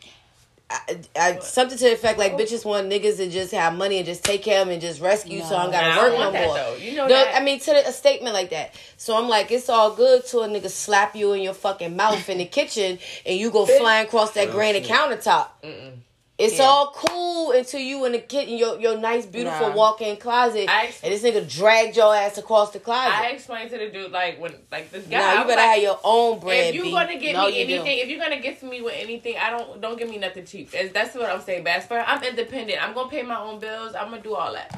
I, 0.71 0.99
I, 1.19 1.39
something 1.39 1.77
to 1.77 1.83
the 1.83 1.91
effect 1.93 2.17
like 2.17 2.33
oh. 2.33 2.37
bitches 2.37 2.63
want 2.63 2.89
niggas 2.89 3.17
to 3.17 3.29
just 3.29 3.51
have 3.51 3.75
money 3.75 3.97
and 3.97 4.05
just 4.05 4.23
take 4.23 4.41
care 4.41 4.61
of 4.61 4.67
them 4.67 4.73
and 4.73 4.81
just 4.81 5.01
rescue 5.01 5.41
so 5.41 5.55
I 5.57 5.63
don't 5.63 5.71
Nah, 5.71 5.77
I 5.77 5.81
gotta 5.81 5.95
don't 5.95 6.03
work 6.11 6.13
no 6.33 6.39
want 6.39 6.45
more. 6.47 6.55
though. 6.55 6.75
You 6.75 6.95
know 6.95 7.07
No, 7.07 7.13
that. 7.15 7.35
I 7.41 7.43
mean 7.43 7.59
to 7.59 7.65
the, 7.71 7.87
a 7.87 7.91
statement 7.91 8.33
like 8.33 8.51
that. 8.51 8.73
So 8.97 9.17
I'm 9.17 9.27
like, 9.27 9.51
it's 9.51 9.67
all 9.69 9.91
good 9.93 10.25
to 10.27 10.39
a 10.39 10.47
nigga 10.47 10.69
slap 10.69 11.15
you 11.15 11.33
in 11.33 11.41
your 11.41 11.53
fucking 11.53 11.95
mouth 11.95 12.29
in 12.29 12.37
the 12.37 12.45
kitchen 12.45 12.99
and 13.25 13.37
you 13.37 13.51
go 13.51 13.65
flying 13.65 14.05
across 14.07 14.31
that 14.31 14.45
Real 14.47 14.53
granite 14.53 14.85
shit. 14.85 14.95
countertop. 14.95 15.47
Mm-mm. 15.63 15.93
It's 16.41 16.57
Yeah. 16.57 16.65
all 16.65 16.87
cool 16.95 17.51
until 17.51 17.79
you 17.79 18.03
in 18.05 18.13
the 18.13 18.19
kitchen, 18.19 18.57
your 18.57 18.79
your 18.79 18.97
nice 18.97 19.25
beautiful 19.27 19.69
Nah. 19.69 19.75
walk-in 19.75 20.17
closet, 20.17 20.67
I 20.69 20.85
ex- 20.85 21.01
and 21.03 21.13
this 21.13 21.21
nigga 21.21 21.47
dragged 21.47 21.95
your 21.95 22.15
ass 22.15 22.37
across 22.39 22.71
the 22.71 22.79
closet. 22.79 23.13
I 23.13 23.27
explained 23.27 23.69
to 23.71 23.77
the 23.77 23.89
dude 23.89 24.11
like 24.11 24.39
when 24.41 24.55
like 24.71 24.89
this 24.91 25.05
guy. 25.05 25.19
I 25.19 25.33
you 25.33 25.37
was 25.39 25.47
better 25.47 25.61
like, 25.61 25.69
have 25.75 25.83
your 25.83 25.99
own 26.03 26.39
brand. 26.39 26.69
If 26.69 26.75
you're 26.75 26.85
gonna 26.91 27.17
give 27.19 27.33
No, 27.33 27.47
me 27.47 27.59
you 27.59 27.67
do. 27.67 27.73
anything, 27.75 27.97
if 27.99 28.07
you're 28.09 28.19
gonna 28.19 28.39
gift 28.41 28.63
me 28.63 28.81
with 28.81 28.95
anything, 28.97 29.35
I 29.37 29.51
don't 29.51 29.79
don't 29.79 29.97
give 29.99 30.09
me 30.09 30.17
nothing 30.17 30.45
cheap. 30.45 30.71
That's 30.93 31.13
what 31.15 31.29
I'm 31.29 31.41
saying. 31.41 31.63
But 31.63 31.73
as 31.73 31.85
far 31.85 31.99
I'm 31.99 32.23
independent, 32.23 32.81
I'm 32.83 32.93
gonna 32.95 33.09
pay 33.09 33.21
my 33.21 33.39
own 33.39 33.59
bills. 33.59 33.93
I'm 33.93 34.09
gonna 34.09 34.21
do 34.23 34.33
all 34.35 34.53
that. 34.53 34.71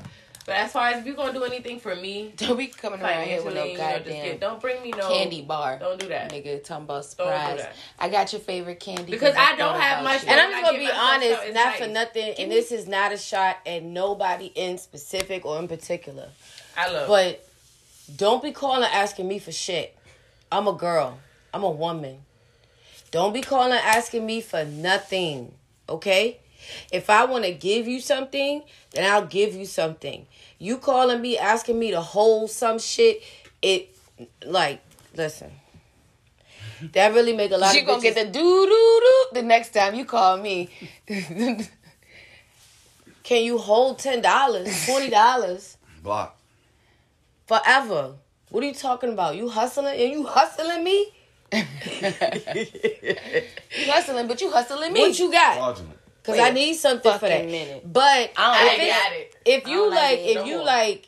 But 0.45 0.55
as 0.55 0.71
far 0.73 0.87
as 0.89 0.99
if 0.99 1.05
you're 1.05 1.15
gonna 1.15 1.33
do 1.33 1.43
anything 1.43 1.79
for 1.79 1.95
me, 1.95 2.33
Don't 2.37 2.57
be 2.57 2.67
coming 2.67 3.01
around 3.01 3.25
here 3.25 3.41
with 3.43 3.53
financially, 3.53 3.55
no 3.55 3.65
you 3.65 3.77
know, 3.77 3.93
goddamn 3.93 4.25
get, 4.25 4.39
don't 4.41 4.59
bring 4.59 4.81
me 4.83 4.91
no 4.91 5.07
candy 5.07 5.41
bar. 5.41 5.79
Don't 5.79 5.99
do 5.99 6.09
that. 6.09 6.31
Nigga, 6.31 6.63
talking 6.63 6.83
about 6.83 6.93
Don't 6.95 7.03
do 7.03 7.09
surprise. 7.09 7.57
that. 7.59 7.75
I 7.97 8.09
got 8.09 8.33
your 8.33 8.41
favorite 8.41 8.79
candy. 8.79 9.11
Because 9.11 9.35
I 9.37 9.55
don't 9.55 9.79
have 9.79 10.01
about 10.01 10.03
much- 10.03 10.23
you. 10.23 10.29
And 10.29 10.41
I'm 10.41 10.51
just 10.51 10.63
gonna 10.65 10.77
be 10.77 10.91
honest, 10.91 11.53
not 11.53 11.53
nice. 11.53 11.79
for 11.79 11.87
nothing, 11.87 12.35
and 12.37 12.51
this 12.51 12.71
is 12.71 12.87
not 12.87 13.13
a 13.13 13.17
shot 13.17 13.57
at 13.65 13.83
nobody 13.83 14.47
in 14.47 14.77
specific 14.77 15.45
or 15.45 15.59
in 15.59 15.67
particular. 15.67 16.29
I 16.75 16.91
love. 16.91 17.07
But 17.07 17.47
don't 18.15 18.43
be 18.43 18.51
calling 18.51 18.89
asking 18.91 19.27
me 19.27 19.39
for 19.39 19.51
shit. 19.51 19.97
I'm 20.51 20.67
a 20.67 20.73
girl. 20.73 21.19
I'm 21.53 21.63
a 21.63 21.71
woman. 21.71 22.17
Don't 23.11 23.31
be 23.33 23.41
calling 23.41 23.73
asking 23.73 24.25
me 24.25 24.41
for 24.41 24.65
nothing. 24.65 25.53
Okay? 25.87 26.39
If 26.91 27.09
I 27.09 27.25
want 27.25 27.43
to 27.45 27.51
give 27.53 27.87
you 27.87 27.99
something, 27.99 28.63
then 28.91 29.11
I'll 29.11 29.25
give 29.25 29.53
you 29.55 29.65
something. 29.65 30.25
You 30.59 30.77
calling 30.77 31.21
me 31.21 31.37
asking 31.37 31.77
me 31.79 31.91
to 31.91 32.01
hold 32.01 32.49
some 32.51 32.79
shit, 32.79 33.21
it 33.61 33.95
like 34.45 34.81
listen. 35.15 35.51
That 36.93 37.13
really 37.13 37.33
make 37.33 37.51
a 37.51 37.57
lot 37.57 37.71
She 37.73 37.79
of 37.81 37.85
gonna 37.87 37.99
bitches- 37.99 38.15
get 38.15 38.15
the 38.15 38.25
doo 38.25 38.65
doo 38.65 38.99
doo 39.01 39.25
the 39.33 39.41
next 39.41 39.73
time 39.73 39.95
you 39.95 40.03
call 40.05 40.37
me. 40.37 40.69
Can 43.23 43.43
you 43.43 43.57
hold 43.57 43.99
ten 43.99 44.21
dollars, 44.21 44.85
twenty 44.85 45.09
dollars 45.09 45.77
Block. 46.03 46.37
forever? 47.47 48.15
What 48.49 48.63
are 48.63 48.67
you 48.67 48.73
talking 48.73 49.11
about? 49.13 49.35
You 49.37 49.47
hustling 49.49 49.99
and 49.99 50.11
you 50.11 50.25
hustling 50.25 50.83
me? 50.83 51.07
you 51.53 51.63
hustling, 53.91 54.27
but 54.27 54.41
you 54.41 54.51
hustling 54.51 54.91
me. 54.93 54.99
What 54.99 55.17
you 55.17 55.31
got? 55.31 55.55
Fraudulent. 55.57 55.97
Because 56.23 56.37
Wait 56.39 56.45
I 56.45 56.49
a 56.49 56.53
need 56.53 56.75
something 56.75 57.19
for 57.19 57.27
that. 57.27 57.45
minute. 57.45 57.83
But 57.91 58.31
I 58.37 58.63
if, 58.65 58.71
don't 58.71 58.79
it's- 58.79 59.03
got 59.03 59.11
it. 59.13 59.35
if 59.45 59.67
you 59.67 59.89
like 59.89 59.99
like, 59.99 60.19
if 60.19 60.35
no 60.37 60.45
you 60.45 60.55
more. 60.55 60.65
like, 60.65 61.07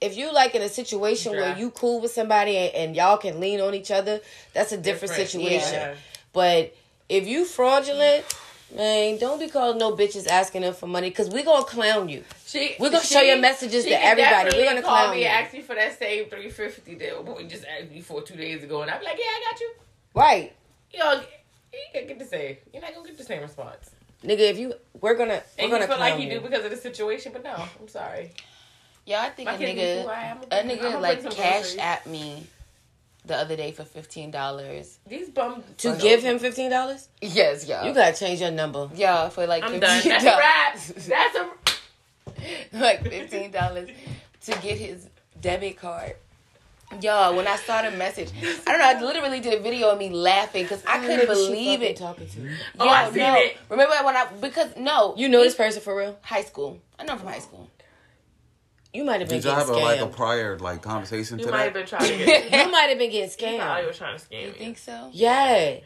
if 0.00 0.16
you 0.16 0.32
like 0.32 0.54
in 0.54 0.62
a 0.62 0.68
situation 0.68 1.32
Dry. 1.32 1.40
where 1.40 1.58
you 1.58 1.70
cool 1.72 2.00
with 2.00 2.12
somebody 2.12 2.56
and, 2.56 2.74
and 2.74 2.96
y'all 2.96 3.16
can 3.16 3.40
lean 3.40 3.60
on 3.60 3.74
each 3.74 3.90
other, 3.90 4.20
that's 4.54 4.70
a 4.70 4.76
different, 4.76 5.10
Different, 5.16 5.28
situation. 5.30 5.72
yeah. 5.74 5.94
But 6.32 6.72
if 7.08 7.26
you 7.26 7.44
fraudulent, 7.44 8.24
man, 8.76 9.18
don't 9.18 9.40
be 9.40 9.48
calling 9.48 9.76
no 9.78 9.96
bitches 9.96 10.28
asking 10.28 10.60
them 10.62 10.72
for 10.74 10.86
money 10.86 11.08
because 11.08 11.30
we 11.30 11.42
gonna 11.42 11.64
clown 11.64 12.08
you. 12.08 12.22
She, 12.46 12.76
We're 12.78 12.90
gonna 12.90 13.02
show 13.02 13.22
your 13.22 13.38
messages 13.38 13.86
to 13.86 13.90
everybody. 13.90 14.20
definitely 14.50 14.60
We're 14.60 14.68
gonna 14.68 14.82
call 14.82 14.96
clown 14.98 15.14
me 15.16 15.22
you. 15.22 15.26
and 15.26 15.44
ask 15.46 15.52
me 15.52 15.62
for 15.62 15.74
that 15.74 15.98
same 15.98 16.30
three 16.30 16.48
fifty 16.50 16.94
that 16.94 17.24
boy 17.24 17.42
just 17.48 17.64
asked 17.64 17.90
me 17.90 18.00
for 18.02 18.22
two 18.22 18.36
days 18.36 18.62
ago, 18.62 18.82
and 18.82 18.90
I'm 18.92 19.02
like, 19.02 19.18
yeah, 19.18 19.24
I 19.24 19.50
got 19.50 19.60
you. 19.60 19.70
Right. 20.14 20.52
You 20.92 21.00
know, 21.00 21.20
you 21.72 21.78
can 21.92 22.06
get 22.06 22.20
the 22.20 22.24
same. 22.24 22.56
You're 22.72 22.82
not 22.82 22.94
gonna 22.94 23.08
get 23.08 23.18
the 23.18 23.24
same 23.24 23.42
response. 23.42 23.90
Nigga, 24.24 24.40
if 24.50 24.58
you 24.58 24.74
we're 25.00 25.14
gonna 25.14 25.42
we're 25.58 25.62
And 25.64 25.70
gonna 25.70 25.82
you 25.84 25.86
feel 25.88 25.96
clown 25.96 26.10
like 26.10 26.20
you 26.20 26.28
you. 26.28 26.40
do 26.40 26.40
because 26.40 26.64
of 26.64 26.70
the 26.70 26.76
situation, 26.76 27.32
but 27.32 27.44
no, 27.44 27.54
I'm 27.80 27.88
sorry. 27.88 28.32
Yeah, 29.06 29.22
I 29.22 29.30
think 29.30 29.46
My 29.48 29.54
a 29.54 29.58
kid 29.58 29.76
knows 29.76 30.02
who 30.04 30.08
I 30.10 30.20
am. 30.24 30.38
nigga, 30.38 30.46
I'm 30.52 30.70
a 30.70 30.74
nigga 30.74 31.00
like 31.00 31.22
some 31.22 31.32
cash 31.32 31.76
at 31.78 32.06
me 32.06 32.46
the 33.24 33.36
other 33.36 33.56
day 33.56 33.72
for 33.72 33.84
fifteen 33.84 34.30
dollars. 34.30 34.98
These 35.06 35.30
bums 35.30 35.64
to 35.78 35.96
give 35.96 36.22
him 36.22 36.38
fifteen 36.38 36.70
dollars, 36.70 37.08
Yes, 37.20 37.64
yeah. 37.66 37.86
you 37.86 37.94
gotta 37.94 38.16
change 38.16 38.40
your 38.40 38.50
number. 38.50 38.90
yeah, 38.94 39.28
for 39.28 39.46
like 39.46 39.62
I'm 39.62 39.78
fifteen 39.80 40.10
done. 40.12 40.22
That's 40.22 40.24
a 40.24 40.36
wrap. 40.36 40.76
That's 41.06 41.36
a. 41.36 41.48
like 42.78 43.02
fifteen 43.02 43.50
dollars 43.50 43.88
to 44.42 44.52
get 44.60 44.78
his 44.78 45.08
debit 45.40 45.76
card. 45.78 46.16
Y'all, 47.02 47.36
when 47.36 47.46
I 47.46 47.56
saw 47.56 47.82
the 47.82 47.90
message, 47.96 48.30
I 48.66 48.70
don't 48.72 48.78
know. 48.78 48.86
I 48.86 49.00
literally 49.00 49.40
did 49.40 49.52
a 49.58 49.62
video 49.62 49.90
of 49.90 49.98
me 49.98 50.08
laughing 50.10 50.62
because 50.64 50.82
I 50.86 50.98
oh, 50.98 51.06
couldn't 51.06 51.26
believe 51.26 51.82
it. 51.82 51.96
Talking 51.96 52.26
to. 52.28 52.48
Oh, 52.80 52.84
Yo, 52.86 52.90
I 52.90 53.04
seen 53.10 53.18
no. 53.18 53.34
it. 53.36 53.56
Remember 53.68 53.94
when 54.04 54.16
I 54.16 54.26
because 54.40 54.74
no, 54.76 55.14
You 55.16 55.28
know 55.28 55.42
this 55.42 55.54
person 55.54 55.82
for 55.82 55.94
real? 55.96 56.18
high 56.22 56.42
school. 56.42 56.80
I 56.98 57.04
know 57.04 57.12
him 57.12 57.18
from 57.20 57.28
high 57.28 57.38
school. 57.40 57.68
You 58.94 59.04
might 59.04 59.20
have 59.20 59.28
been 59.28 59.38
Did 59.40 59.44
y'all 59.44 59.54
have 59.56 59.68
a, 59.68 59.74
like 59.74 60.00
a 60.00 60.06
prior 60.06 60.58
like 60.58 60.80
conversation 60.80 61.38
You 61.38 61.44
to 61.44 61.50
might 61.50 61.58
that? 61.58 61.64
have 61.64 61.74
been 61.74 61.86
trying 61.86 62.18
to 62.18 62.24
get. 62.24 62.66
you 62.66 62.72
might 62.72 62.88
have 62.88 62.98
been 62.98 63.10
getting 63.10 63.30
He 63.30 63.58
probably 63.58 63.82
scammed. 63.82 63.86
was 63.86 63.98
trying 63.98 64.18
to 64.18 64.24
scam 64.24 64.40
You 64.40 64.46
you. 64.46 64.52
think 64.54 64.78
so? 64.78 65.10
Yeah. 65.12 65.76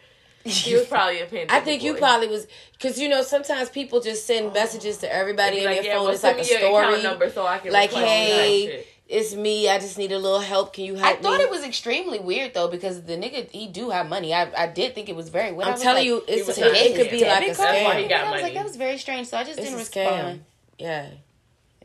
He 0.45 0.75
was 0.75 0.87
probably 0.87 1.19
a 1.21 1.25
pandemic 1.27 1.53
I 1.53 1.61
think 1.61 1.83
you 1.85 1.95
probably 1.95 2.27
was 2.29 2.47
because 2.73 2.99
you 3.01 3.09
know 3.09 3.23
sometimes 3.23 3.69
people 3.71 4.01
just 4.01 4.27
send 4.27 4.53
messages 4.53 4.99
to 4.99 5.13
everybody 5.13 5.57
Be 5.57 5.59
in 5.61 5.65
like, 5.67 5.77
their 5.79 5.85
yeah, 5.85 5.95
phone. 5.97 6.05
well, 6.07 6.15
it's 6.15 6.23
like 6.25 6.39
a 6.39 6.45
send 6.45 6.63
me 6.63 6.69
your 6.69 6.79
account 6.81 6.93
story, 6.95 7.03
number 7.11 7.31
so 7.31 7.47
I 7.47 7.59
can 7.59 7.73
like 7.73 7.91
request 7.91 8.07
that 8.07 8.09
hey, 8.09 8.67
shit. 8.67 8.87
It's 9.13 9.35
me. 9.35 9.69
I 9.69 9.79
just 9.79 9.99
need 9.99 10.11
a 10.13 10.19
little 10.19 10.41
help. 10.41 10.73
Can 10.73 10.85
you 10.85 10.95
help? 10.97 11.13
Me 11.13 11.19
I 11.19 11.23
thought 11.23 11.39
me? 11.39 11.45
it 11.45 11.51
was 11.51 11.63
extremely 11.65 12.19
weird 12.19 12.55
though 12.55 12.69
because 12.69 13.03
the 13.03 13.13
nigga 13.17 13.49
he 13.51 13.67
do 13.69 13.91
have 13.91 14.09
money. 14.09 14.33
I 14.35 14.51
I 14.65 14.67
did 14.67 14.95
think 14.95 15.09
it 15.09 15.17
was 15.17 15.29
very 15.29 15.53
weird. 15.53 15.69
I 15.69 15.73
I'm 15.73 15.79
telling 15.79 15.99
like, 15.99 16.07
you, 16.07 16.25
it's 16.27 16.47
was 16.47 16.59
it, 16.59 16.63
not 16.63 16.73
it 16.75 16.97
could 16.97 17.11
be 17.11 17.21
scam. 17.21 17.29
like 17.29 17.43
a 17.43 17.47
That's 17.47 17.59
That's 17.59 17.85
why 17.85 17.95
scam. 17.95 18.07
he 18.09 18.15
I 18.15 18.31
was 18.33 18.43
like 18.43 18.55
that 18.55 18.65
was 18.65 18.77
very 18.77 18.99
strange. 18.99 19.27
So 19.29 19.37
I 19.37 19.45
just 19.45 19.59
It's 19.59 19.69
didn't 19.69 19.75
a 19.75 19.79
respond. 19.85 20.41
scam. 20.41 20.41
Yeah, 20.79 21.07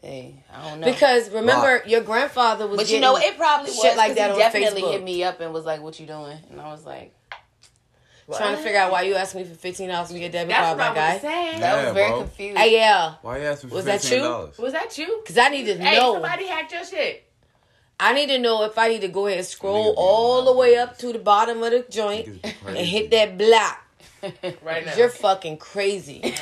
Hey, 0.02 0.44
I 0.54 0.70
don't 0.70 0.80
know. 0.80 0.86
because 0.92 1.30
remember 1.32 1.84
your 1.88 2.02
grandfather 2.02 2.68
was. 2.68 2.78
but 2.78 2.90
you 2.90 3.00
know 3.00 3.18
it 3.18 3.36
probably 3.38 3.72
was 3.72 3.80
shit 3.82 3.98
like 3.98 4.10
'cause 4.10 4.16
that 4.18 4.28
he 4.28 4.32
on 4.34 4.40
definitely 4.40 4.82
Facebook. 4.84 4.92
hit 4.92 5.04
me 5.04 5.24
up 5.24 5.40
and 5.42 5.54
was 5.54 5.66
like, 5.66 5.82
"What 5.82 6.00
you 6.00 6.06
doing?" 6.08 6.38
And 6.52 6.62
I 6.62 6.72
was 6.72 6.86
like, 6.86 7.14
trying 8.36 8.58
to 8.58 8.62
figure 8.64 8.80
out 8.80 8.92
why 8.92 9.04
you 9.04 9.16
asked 9.16 9.36
me 9.36 9.44
for 9.46 9.56
fifteen 9.56 9.90
dollars 9.90 10.12
for 10.12 10.18
get 10.20 10.32
debit 10.32 10.50
That's 10.50 10.62
card, 10.62 10.78
what 10.78 10.96
my 10.96 11.02
I 11.02 11.14
was 11.14 11.22
guy. 11.22 11.28
saying. 11.30 11.60
"That 11.62 11.76
Yeah, 11.76 11.86
was 11.86 11.94
very 11.94 12.10
bro. 12.10 12.20
confused." 12.22 12.58
Hey, 12.58 12.74
yeah, 12.74 13.14
Why 13.22 13.38
you 13.38 13.44
asked 13.46 13.64
me 13.64 13.70
for 13.70 13.76
Was 13.78 13.86
that 13.86 14.02
fifteen 14.02 14.20
you? 14.20 14.26
dollars? 14.26 14.58
Was 14.58 14.74
that 14.74 14.98
you? 14.98 15.20
because 15.24 15.38
I 15.38 15.50
need 15.50 15.66
to 15.66 15.76
Hey, 15.78 15.96
know. 15.98 16.14
somebody 16.14 16.48
hacked 16.48 16.72
your 16.74 16.84
shit. 16.86 17.24
I 18.00 18.14
need 18.14 18.28
to 18.28 18.38
know 18.38 18.64
if 18.64 18.78
I 18.78 18.90
need 18.90 19.02
to 19.02 19.08
go 19.08 19.26
ahead 19.26 19.40
and 19.40 19.48
scroll 19.48 19.94
all 19.98 20.46
the 20.46 20.54
way 20.54 20.78
up 20.78 20.98
to 21.00 21.12
the 21.14 21.18
bottom 21.20 21.64
of 21.64 21.72
the 21.72 21.84
joint 21.90 22.28
and 22.66 22.78
hit 22.78 23.10
that 23.12 23.38
block. 23.38 23.84
Right 24.62 24.86
now. 24.86 24.96
You're 24.96 25.10
fucking 25.10 25.58
crazy. 25.58 26.22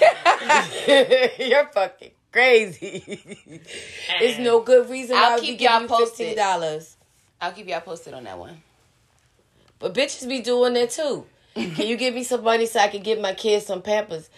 You're 1.40 1.68
fucking 1.68 2.12
crazy. 2.32 3.62
There's 4.20 4.40
no 4.40 4.62
good 4.62 4.90
reason 4.90 5.16
why 5.16 5.24
I'll 5.24 5.32
I 5.32 5.36
would 5.36 5.44
keep 5.44 5.60
giving 5.60 5.72
y'all 5.74 5.82
you 5.82 5.88
posted. 5.88 6.18
fifteen 6.18 6.38
dollars. 6.38 6.98
I'll 7.42 7.52
keep 7.52 7.68
y'all 7.68 7.82
posted 7.82 8.14
on 8.14 8.24
that 8.24 8.38
one. 8.40 8.62
But 9.80 9.94
bitches 9.94 10.28
be 10.28 10.40
doing 10.42 10.74
that 10.74 10.90
too. 10.92 11.26
Can 11.56 11.88
you 11.88 11.96
give 11.96 12.14
me 12.14 12.24
some 12.24 12.44
money 12.44 12.66
so 12.66 12.80
I 12.80 12.90
can 12.90 13.02
give 13.02 13.20
my 13.20 13.34
kids 13.34 13.66
some 13.66 13.82
pampers? 13.82 14.30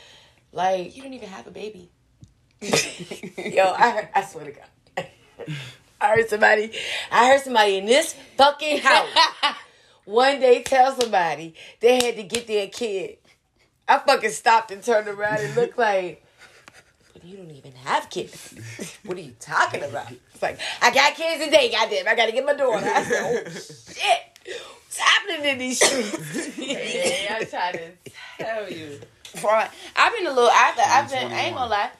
Like, 0.51 0.95
You 0.95 1.01
don't 1.03 1.13
even 1.13 1.29
have 1.29 1.47
a 1.47 1.51
baby. 1.51 1.89
yo, 2.61 3.73
I 3.75 3.89
heard, 3.91 4.09
I 4.15 4.23
swear 4.23 4.45
to 4.45 4.51
God, 4.51 5.07
I 6.01 6.07
heard 6.15 6.29
somebody, 6.29 6.71
I 7.11 7.27
heard 7.29 7.41
somebody 7.41 7.77
in 7.77 7.85
this 7.85 8.15
fucking 8.35 8.79
house 8.79 9.09
one 10.05 10.39
day 10.39 10.63
tell 10.63 10.99
somebody 10.99 11.53
they 11.79 12.03
had 12.03 12.15
to 12.15 12.23
get 12.23 12.47
their 12.47 12.67
kid. 12.67 13.17
I 13.87 13.99
fucking 13.99 14.31
stopped 14.31 14.71
and 14.71 14.83
turned 14.83 15.07
around 15.07 15.39
and 15.39 15.55
looked 15.55 15.77
like, 15.77 16.23
but 17.13 17.23
you 17.23 17.37
don't 17.37 17.51
even 17.51 17.73
have 17.73 18.09
kids. 18.09 18.55
what 19.05 19.17
are 19.17 19.21
you 19.21 19.35
talking 19.39 19.83
about? 19.83 20.11
It's 20.33 20.41
like, 20.41 20.59
I 20.81 20.91
got 20.93 21.15
kids 21.15 21.45
today, 21.45 21.71
goddamn. 21.71 22.07
I 22.07 22.15
gotta 22.15 22.31
get 22.31 22.45
my 22.45 22.53
daughter. 22.53 22.85
I 22.85 23.03
said, 23.03 23.43
oh 23.45 23.49
shit. 23.51 24.59
What's 24.97 25.09
happening 25.09 25.45
in 25.51 25.57
these 25.59 25.77
streets? 25.83 26.57
Yeah, 26.57 27.37
I'm 27.39 27.45
trying 27.45 27.73
to 27.73 27.91
tell 28.39 28.71
you. 28.71 28.99
Fraud. 29.23 29.69
I've 29.95 30.13
been 30.13 30.25
a 30.25 30.31
little. 30.33 30.49
I've, 30.51 30.75
I've 30.79 31.09
been. 31.09 31.31
I 31.31 31.41
ain't 31.41 31.55
gonna 31.55 31.69
lie. 31.69 31.91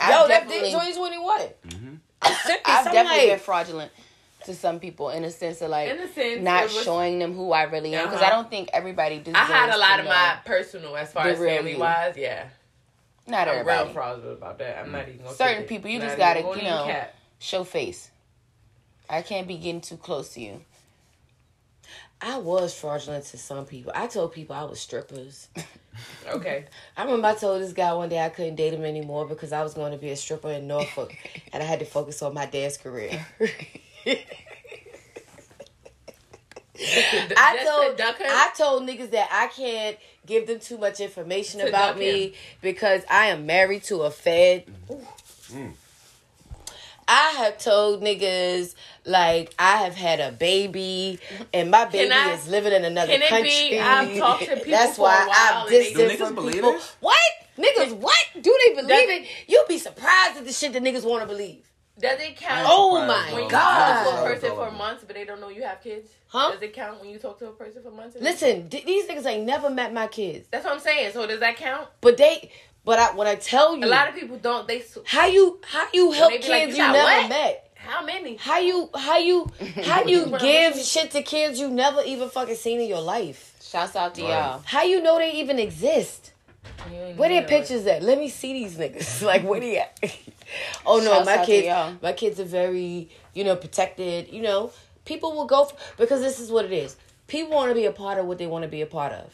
I've 0.00 0.10
Yo, 0.10 0.28
that 0.28 0.48
definitely, 0.48 0.70
did 0.70 0.72
2021. 0.72 1.40
Mm-hmm. 1.68 1.94
I've 2.22 2.84
definitely 2.92 3.26
been 3.30 3.38
fraudulent 3.38 3.92
to 4.46 4.54
some 4.54 4.80
people 4.80 5.10
in 5.10 5.24
a 5.24 5.30
sense 5.30 5.60
of 5.60 5.70
like 5.70 5.90
In 5.90 5.98
a 6.00 6.08
sense, 6.12 6.42
not 6.42 6.64
was- 6.64 6.82
showing 6.82 7.18
them 7.18 7.34
who 7.34 7.52
I 7.52 7.64
really 7.64 7.94
am 7.94 8.06
because 8.06 8.20
Uh-huh. 8.22 8.26
I 8.32 8.34
don't 8.34 8.50
think 8.50 8.70
everybody 8.72 9.18
deserves. 9.18 9.38
I 9.38 9.44
had 9.44 9.70
a 9.74 9.78
lot 9.78 10.00
of 10.00 10.06
my 10.06 10.38
personal, 10.44 10.96
as 10.96 11.12
far 11.12 11.28
as 11.28 11.38
real 11.38 11.56
family 11.56 11.76
wise, 11.76 12.14
yeah. 12.16 12.46
Not 13.28 13.46
I'm 13.46 13.58
everybody. 13.58 13.84
real 13.84 13.92
fraudulent 13.92 14.38
about 14.38 14.58
that. 14.58 14.78
I'm 14.78 14.90
not 14.90 15.06
even 15.08 15.22
gonna 15.22 15.36
Certain 15.36 15.58
take 15.60 15.68
people, 15.68 15.90
you 15.90 15.98
Not 15.98 16.06
just 16.06 16.18
gotta, 16.18 16.40
you 16.40 16.62
know. 16.64 16.84
cap. 16.86 17.14
Show 17.38 17.62
face. 17.64 18.10
I 19.08 19.22
can't 19.22 19.46
be 19.46 19.56
getting 19.56 19.80
too 19.82 19.96
close 19.98 20.30
to 20.34 20.40
you. 20.40 20.64
I 22.22 22.38
was 22.38 22.74
fraudulent 22.74 23.24
to 23.26 23.38
some 23.38 23.64
people. 23.64 23.92
I 23.94 24.06
told 24.06 24.32
people 24.32 24.54
I 24.56 24.64
was 24.64 24.80
strippers. 24.80 25.48
Okay. 26.28 26.64
I 26.96 27.02
remember 27.04 27.26
I 27.26 27.34
told 27.34 27.60
this 27.60 27.72
guy 27.72 27.92
one 27.92 28.08
day 28.08 28.24
I 28.24 28.28
couldn't 28.30 28.54
date 28.54 28.72
him 28.72 28.84
anymore 28.84 29.26
because 29.26 29.52
I 29.52 29.62
was 29.62 29.74
going 29.74 29.90
to 29.92 29.98
be 29.98 30.10
a 30.10 30.16
stripper 30.16 30.48
in 30.50 30.66
Norfolk 30.68 31.14
and 31.52 31.62
I 31.62 31.66
had 31.66 31.80
to 31.80 31.84
focus 31.84 32.22
on 32.22 32.32
my 32.32 32.46
dance 32.46 32.76
career. 32.78 33.26
I 36.78 37.64
told 37.66 37.96
to 37.96 38.02
duck 38.02 38.16
her? 38.18 38.24
I 38.24 38.50
told 38.56 38.88
niggas 38.88 39.10
that 39.10 39.28
I 39.30 39.48
can't 39.48 39.98
give 40.24 40.46
them 40.46 40.60
too 40.60 40.78
much 40.78 41.00
information 41.00 41.60
To 41.60 41.68
about 41.68 41.98
me 41.98 42.28
him. 42.28 42.32
because 42.62 43.02
I 43.10 43.26
am 43.26 43.44
married 43.44 43.82
to 43.84 44.02
a 44.02 44.10
Fed. 44.10 44.64
I 47.08 47.30
have 47.38 47.58
told 47.58 48.02
niggas 48.02 48.74
like 49.04 49.54
I 49.58 49.78
have 49.78 49.94
had 49.94 50.20
a 50.20 50.30
baby 50.32 51.18
and 51.52 51.70
my 51.70 51.84
baby 51.86 52.12
I- 52.12 52.32
is 52.32 52.48
living 52.48 52.72
in 52.72 52.84
another 52.84 53.12
can 53.12 53.22
it 53.22 53.24
be- 53.42 53.70
country. 53.70 53.80
I've 53.80 54.18
talked 54.18 54.44
to 54.44 54.56
people 54.56 54.70
That's 54.72 54.96
for 54.96 55.02
why 55.02 55.24
a 55.24 55.26
while 55.28 55.36
I've 55.36 55.62
and 55.66 55.72
they- 55.74 55.78
distanced 55.92 55.96
Do 56.18 56.24
niggas 56.24 56.26
from 56.26 56.34
believe 56.36 56.54
people. 56.54 56.72
this? 56.72 56.96
What 57.00 57.18
niggas? 57.58 57.92
What 57.94 58.16
do 58.40 58.58
they 58.66 58.74
believe 58.74 58.88
Does- 58.88 59.08
it? 59.08 59.26
You'd 59.48 59.68
be 59.68 59.78
surprised 59.78 60.36
at 60.38 60.44
the 60.46 60.52
shit 60.52 60.72
that 60.74 60.82
niggas 60.82 61.04
want 61.04 61.22
to 61.22 61.26
believe. 61.26 61.64
Does 61.98 62.18
it 62.18 62.36
count? 62.36 62.66
Oh 62.66 62.98
surprised, 63.00 63.08
my 63.08 63.24
when 63.26 63.34
bro. 63.34 63.44
you 63.44 63.50
God. 63.50 63.92
talk 63.92 64.04
to 64.04 64.10
a 64.10 64.20
I'm 64.22 64.24
person 64.32 64.50
for 64.56 64.70
months, 64.70 65.04
but 65.06 65.14
they 65.16 65.24
don't 65.26 65.38
know 65.38 65.50
you 65.50 65.62
have 65.64 65.82
kids. 65.82 66.08
Huh? 66.28 66.52
Does 66.52 66.62
it 66.62 66.72
count 66.72 66.98
when 66.98 67.10
you 67.10 67.18
talk 67.18 67.38
to 67.40 67.48
a 67.48 67.52
person 67.52 67.82
for 67.82 67.90
months? 67.90 68.16
Listen, 68.18 68.70
th- 68.70 68.86
these 68.86 69.04
niggas 69.06 69.26
ain't 69.26 69.44
never 69.44 69.68
met 69.68 69.92
my 69.92 70.06
kids, 70.06 70.48
That's 70.50 70.64
what 70.64 70.72
I'm 70.74 70.80
saying. 70.80 71.12
So 71.12 71.26
does 71.26 71.40
that 71.40 71.56
count? 71.56 71.88
but 72.00 72.16
they, 72.16 72.50
But 72.84 72.98
I, 72.98 73.14
when 73.14 73.26
I 73.26 73.34
tell 73.34 73.76
you, 73.76 73.84
A 73.84 73.88
lot 73.88 74.08
of 74.08 74.14
people 74.14 74.38
don't. 74.38 74.66
They 74.66 74.82
how 75.04 75.26
you 75.26 75.60
how 75.64 75.86
you 75.92 76.12
help 76.12 76.32
kids 76.32 76.48
like, 76.48 76.68
you 76.68 76.74
"You 76.76 76.92
never 76.92 76.98
what?" 76.98 77.28
met. 77.28 77.70
how 77.76 78.04
many? 78.04 78.36
How 78.36 78.58
you 78.58 78.88
how 78.94 79.18
you 79.18 79.48
how 79.84 80.04
you 80.04 80.36
give 80.40 80.76
shit 80.76 81.10
to 81.12 81.22
kids 81.22 81.60
you 81.60 81.68
never 81.70 82.02
even 82.02 82.28
fucking 82.30 82.54
seen 82.56 82.80
in 82.80 82.88
your 82.88 83.02
life? 83.02 83.56
Shouts 83.62 83.94
out 83.96 84.14
to 84.16 84.22
Right. 84.22 84.30
y'all. 84.30 84.62
How 84.64 84.82
you 84.82 85.02
know 85.02 85.18
they 85.18 85.32
even 85.34 85.58
exist? 85.58 86.32
Where 87.16 87.28
their 87.28 87.42
pictures 87.42 87.86
at? 87.86 88.02
Let 88.02 88.18
me 88.18 88.28
see 88.28 88.52
these 88.54 88.76
niggas. 88.76 89.22
Like 89.30 89.42
where 89.44 89.60
they 89.60 89.78
at? 89.78 89.98
oh 90.86 90.98
no, 90.98 91.12
Shouts 91.12 91.26
my 91.26 91.44
kids 91.44 92.02
my 92.02 92.12
kids 92.12 92.40
are 92.40 92.44
very, 92.44 93.10
you 93.34 93.44
know, 93.44 93.56
protected. 93.56 94.32
You 94.32 94.42
know, 94.42 94.72
people 95.04 95.32
will 95.36 95.44
go 95.46 95.66
for, 95.66 95.76
because 95.98 96.20
this 96.22 96.40
is 96.40 96.50
what 96.50 96.64
it 96.64 96.72
is. 96.72 96.96
People 97.28 97.52
want 97.54 97.70
to 97.70 97.74
be 97.74 97.84
a 97.84 97.92
part 97.92 98.18
of 98.18 98.26
what 98.26 98.38
they 98.38 98.46
want 98.46 98.62
to 98.64 98.68
be 98.68 98.80
a 98.80 98.86
part 98.86 99.12
of. 99.12 99.32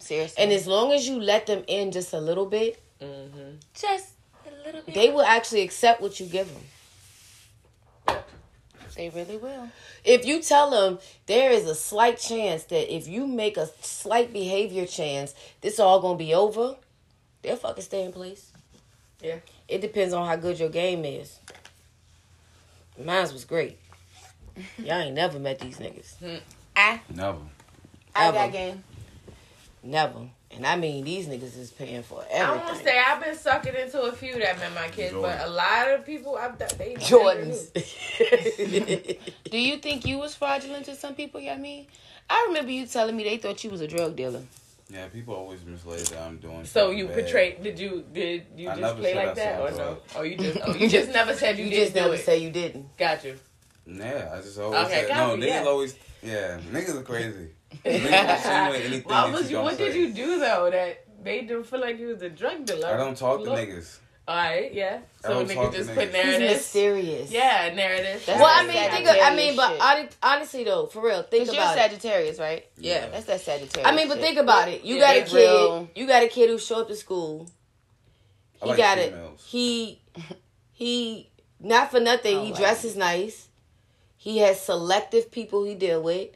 Seriously. 0.00 0.42
And 0.42 0.52
as 0.52 0.66
long 0.66 0.92
as 0.92 1.06
you 1.08 1.20
let 1.20 1.46
them 1.46 1.62
in 1.68 1.92
just 1.92 2.12
a 2.12 2.20
little 2.20 2.46
bit, 2.46 2.82
mm-hmm. 3.00 3.56
just 3.74 4.08
a 4.46 4.66
little 4.66 4.82
bit. 4.82 4.94
they 4.94 5.10
will 5.10 5.22
actually 5.22 5.62
accept 5.62 6.00
what 6.00 6.18
you 6.18 6.26
give 6.26 6.48
them. 6.52 8.16
They 8.96 9.08
really 9.08 9.36
will. 9.36 9.68
If 10.04 10.26
you 10.26 10.42
tell 10.42 10.70
them 10.70 10.98
there 11.26 11.52
is 11.52 11.66
a 11.66 11.74
slight 11.74 12.18
chance 12.18 12.64
that 12.64 12.94
if 12.94 13.08
you 13.08 13.26
make 13.26 13.56
a 13.56 13.68
slight 13.80 14.32
behavior 14.32 14.84
chance, 14.84 15.34
this 15.60 15.78
all 15.78 16.00
gonna 16.00 16.18
be 16.18 16.34
over, 16.34 16.76
they'll 17.42 17.56
fucking 17.56 17.84
stay 17.84 18.04
in 18.04 18.12
place. 18.12 18.50
Yeah. 19.22 19.36
It 19.68 19.80
depends 19.80 20.12
on 20.12 20.26
how 20.26 20.36
good 20.36 20.58
your 20.58 20.68
game 20.68 21.04
is. 21.04 21.38
Mine 23.02 23.32
was 23.32 23.44
great. 23.44 23.78
Y'all 24.78 25.00
ain't 25.00 25.14
never 25.14 25.38
met 25.38 25.60
these 25.60 25.78
niggas. 25.78 26.16
Hmm. 26.18 26.36
I 26.76 27.00
Never. 27.14 27.38
I 28.14 28.28
Ever. 28.28 28.36
got 28.36 28.52
game. 28.52 28.84
Never. 29.82 30.28
And 30.52 30.66
I 30.66 30.76
mean, 30.76 31.04
these 31.04 31.26
niggas 31.26 31.56
is 31.58 31.70
paying 31.70 32.02
for 32.02 32.22
everything. 32.30 32.42
I 32.42 32.48
everything. 32.50 32.66
won't 32.74 32.84
say 32.84 32.98
I've 32.98 33.22
been 33.22 33.36
sucking 33.36 33.74
into 33.74 34.00
a 34.02 34.12
few 34.12 34.38
that 34.40 34.58
met 34.58 34.74
my 34.74 34.88
kids, 34.88 35.14
but 35.14 35.40
a 35.40 35.48
lot 35.48 35.90
of 35.90 36.04
people 36.04 36.36
I've 36.36 36.58
done 36.58 36.68
they 36.76 36.94
Jordans. 36.96 37.70
Do 39.50 39.58
you 39.58 39.76
think 39.78 40.04
you 40.06 40.18
was 40.18 40.34
fraudulent 40.34 40.86
to 40.86 40.94
some 40.96 41.14
people, 41.14 41.40
Yami? 41.40 41.86
I 42.28 42.44
remember 42.48 42.72
you 42.72 42.86
telling 42.86 43.16
me 43.16 43.24
they 43.24 43.36
thought 43.38 43.62
you 43.64 43.70
was 43.70 43.80
a 43.80 43.88
drug 43.88 44.16
dealer. 44.16 44.42
Yeah, 44.92 45.06
people 45.06 45.34
always 45.34 45.60
mislay 45.60 46.08
that 46.10 46.20
I'm 46.20 46.38
doing. 46.38 46.64
So 46.64 46.90
you 46.90 47.06
bad. 47.06 47.14
portrayed? 47.20 47.62
Did 47.62 47.78
you 47.78 48.04
did 48.12 48.46
you 48.56 48.68
I 48.68 48.76
just 48.76 48.96
play 48.96 49.14
like 49.14 49.28
I 49.28 49.34
that 49.34 49.56
sold 49.58 49.68
or 49.68 49.70
no? 49.70 49.76
drugs. 49.76 50.12
Oh, 50.16 50.22
you 50.22 50.36
just 50.36 50.58
oh, 50.64 50.74
you 50.80 50.88
just 50.88 51.10
never 51.12 51.32
said 51.34 51.58
you, 51.58 51.64
You 51.64 51.70
didn't 51.70 51.82
just 51.84 51.94
do 51.94 52.00
never 52.00 52.14
it. 52.14 52.24
say 52.24 52.38
you 52.38 52.50
didn't. 52.50 52.96
Got 52.96 53.24
you. 53.24 53.38
Yeah, 53.86 54.30
I 54.34 54.40
just 54.40 54.58
always 54.58 54.80
Okay, 54.86 55.06
said 55.06 55.16
no. 55.16 55.36
me, 55.36 55.46
Niggas 55.46 55.48
yeah. 55.48 55.64
always 55.64 55.94
yeah. 56.22 56.58
Niggas 56.72 56.96
are 56.98 57.02
crazy. 57.02 57.50
Niggas 57.84 58.44
anything 58.74 59.02
What 59.04 59.08
that 59.08 59.32
was 59.32 59.42
you 59.42 59.48
you? 59.48 59.54
don't 59.56 59.64
What 59.64 59.78
did 59.78 59.92
say. 59.92 59.98
you 60.00 60.12
do 60.12 60.38
though 60.38 60.70
that 60.70 61.04
made 61.22 61.48
them 61.48 61.64
feel 61.64 61.80
like 61.80 61.98
you 61.98 62.08
was 62.08 62.22
a 62.22 62.30
drug 62.30 62.64
dealer? 62.66 62.88
I 62.88 62.96
don't 62.96 63.16
talk 63.16 63.44
to 63.44 63.50
niggas. 63.50 63.98
All 64.28 64.36
right, 64.36 64.72
yeah. 64.72 65.00
So 65.22 65.30
don't 65.30 65.48
niggas 65.48 65.72
just 65.72 65.90
niggas. 65.90 65.94
put 65.94 66.04
He's 66.04 66.14
He's 66.14 66.24
narratives. 66.24 66.54
mysterious. 66.54 67.32
Yeah, 67.32 67.72
narratives. 67.74 68.26
That's 68.26 68.40
Well, 68.40 68.48
I 68.52 68.62
mean, 68.64 68.90
think 68.90 69.08
of, 69.08 69.16
I 69.20 69.34
mean, 69.34 69.56
but 69.56 69.96
shit. 69.96 70.16
honestly 70.22 70.64
though, 70.64 70.86
for 70.86 71.02
real, 71.04 71.22
think 71.22 71.44
Because 71.44 71.54
you're 71.54 71.62
about 71.64 71.76
it. 71.76 71.80
Sagittarius, 71.80 72.38
right? 72.38 72.64
Yeah. 72.76 73.08
That's 73.08 73.24
that 73.26 73.40
Sagittarius. 73.40 73.90
I 73.90 73.96
mean, 73.96 74.06
but 74.08 74.14
shit. 74.14 74.22
think 74.24 74.38
about 74.38 74.68
it. 74.68 74.84
You 74.84 74.96
Yeah, 74.96 75.00
got 75.00 75.16
a 75.16 75.30
kid. 75.30 75.36
real- 75.36 75.88
You 75.96 76.06
got 76.06 76.22
a 76.22 76.28
kid 76.28 76.48
who 76.50 76.58
show 76.58 76.80
up 76.82 76.88
to 76.88 76.96
school. 76.96 77.48
I 78.62 78.66
He 78.66 78.70
like 78.70 78.78
got 78.78 78.98
it. 78.98 79.14
He 79.46 80.00
he 80.72 81.30
not 81.58 81.90
for 81.90 81.98
nothing. 81.98 82.36
Oh, 82.38 82.44
he 82.44 82.52
wow. 82.52 82.58
dresses 82.58 82.94
nice. 82.96 83.48
He 84.16 84.38
has 84.38 84.60
selective 84.60 85.30
people 85.32 85.64
he 85.64 85.74
deal 85.74 86.02
with. 86.02 86.28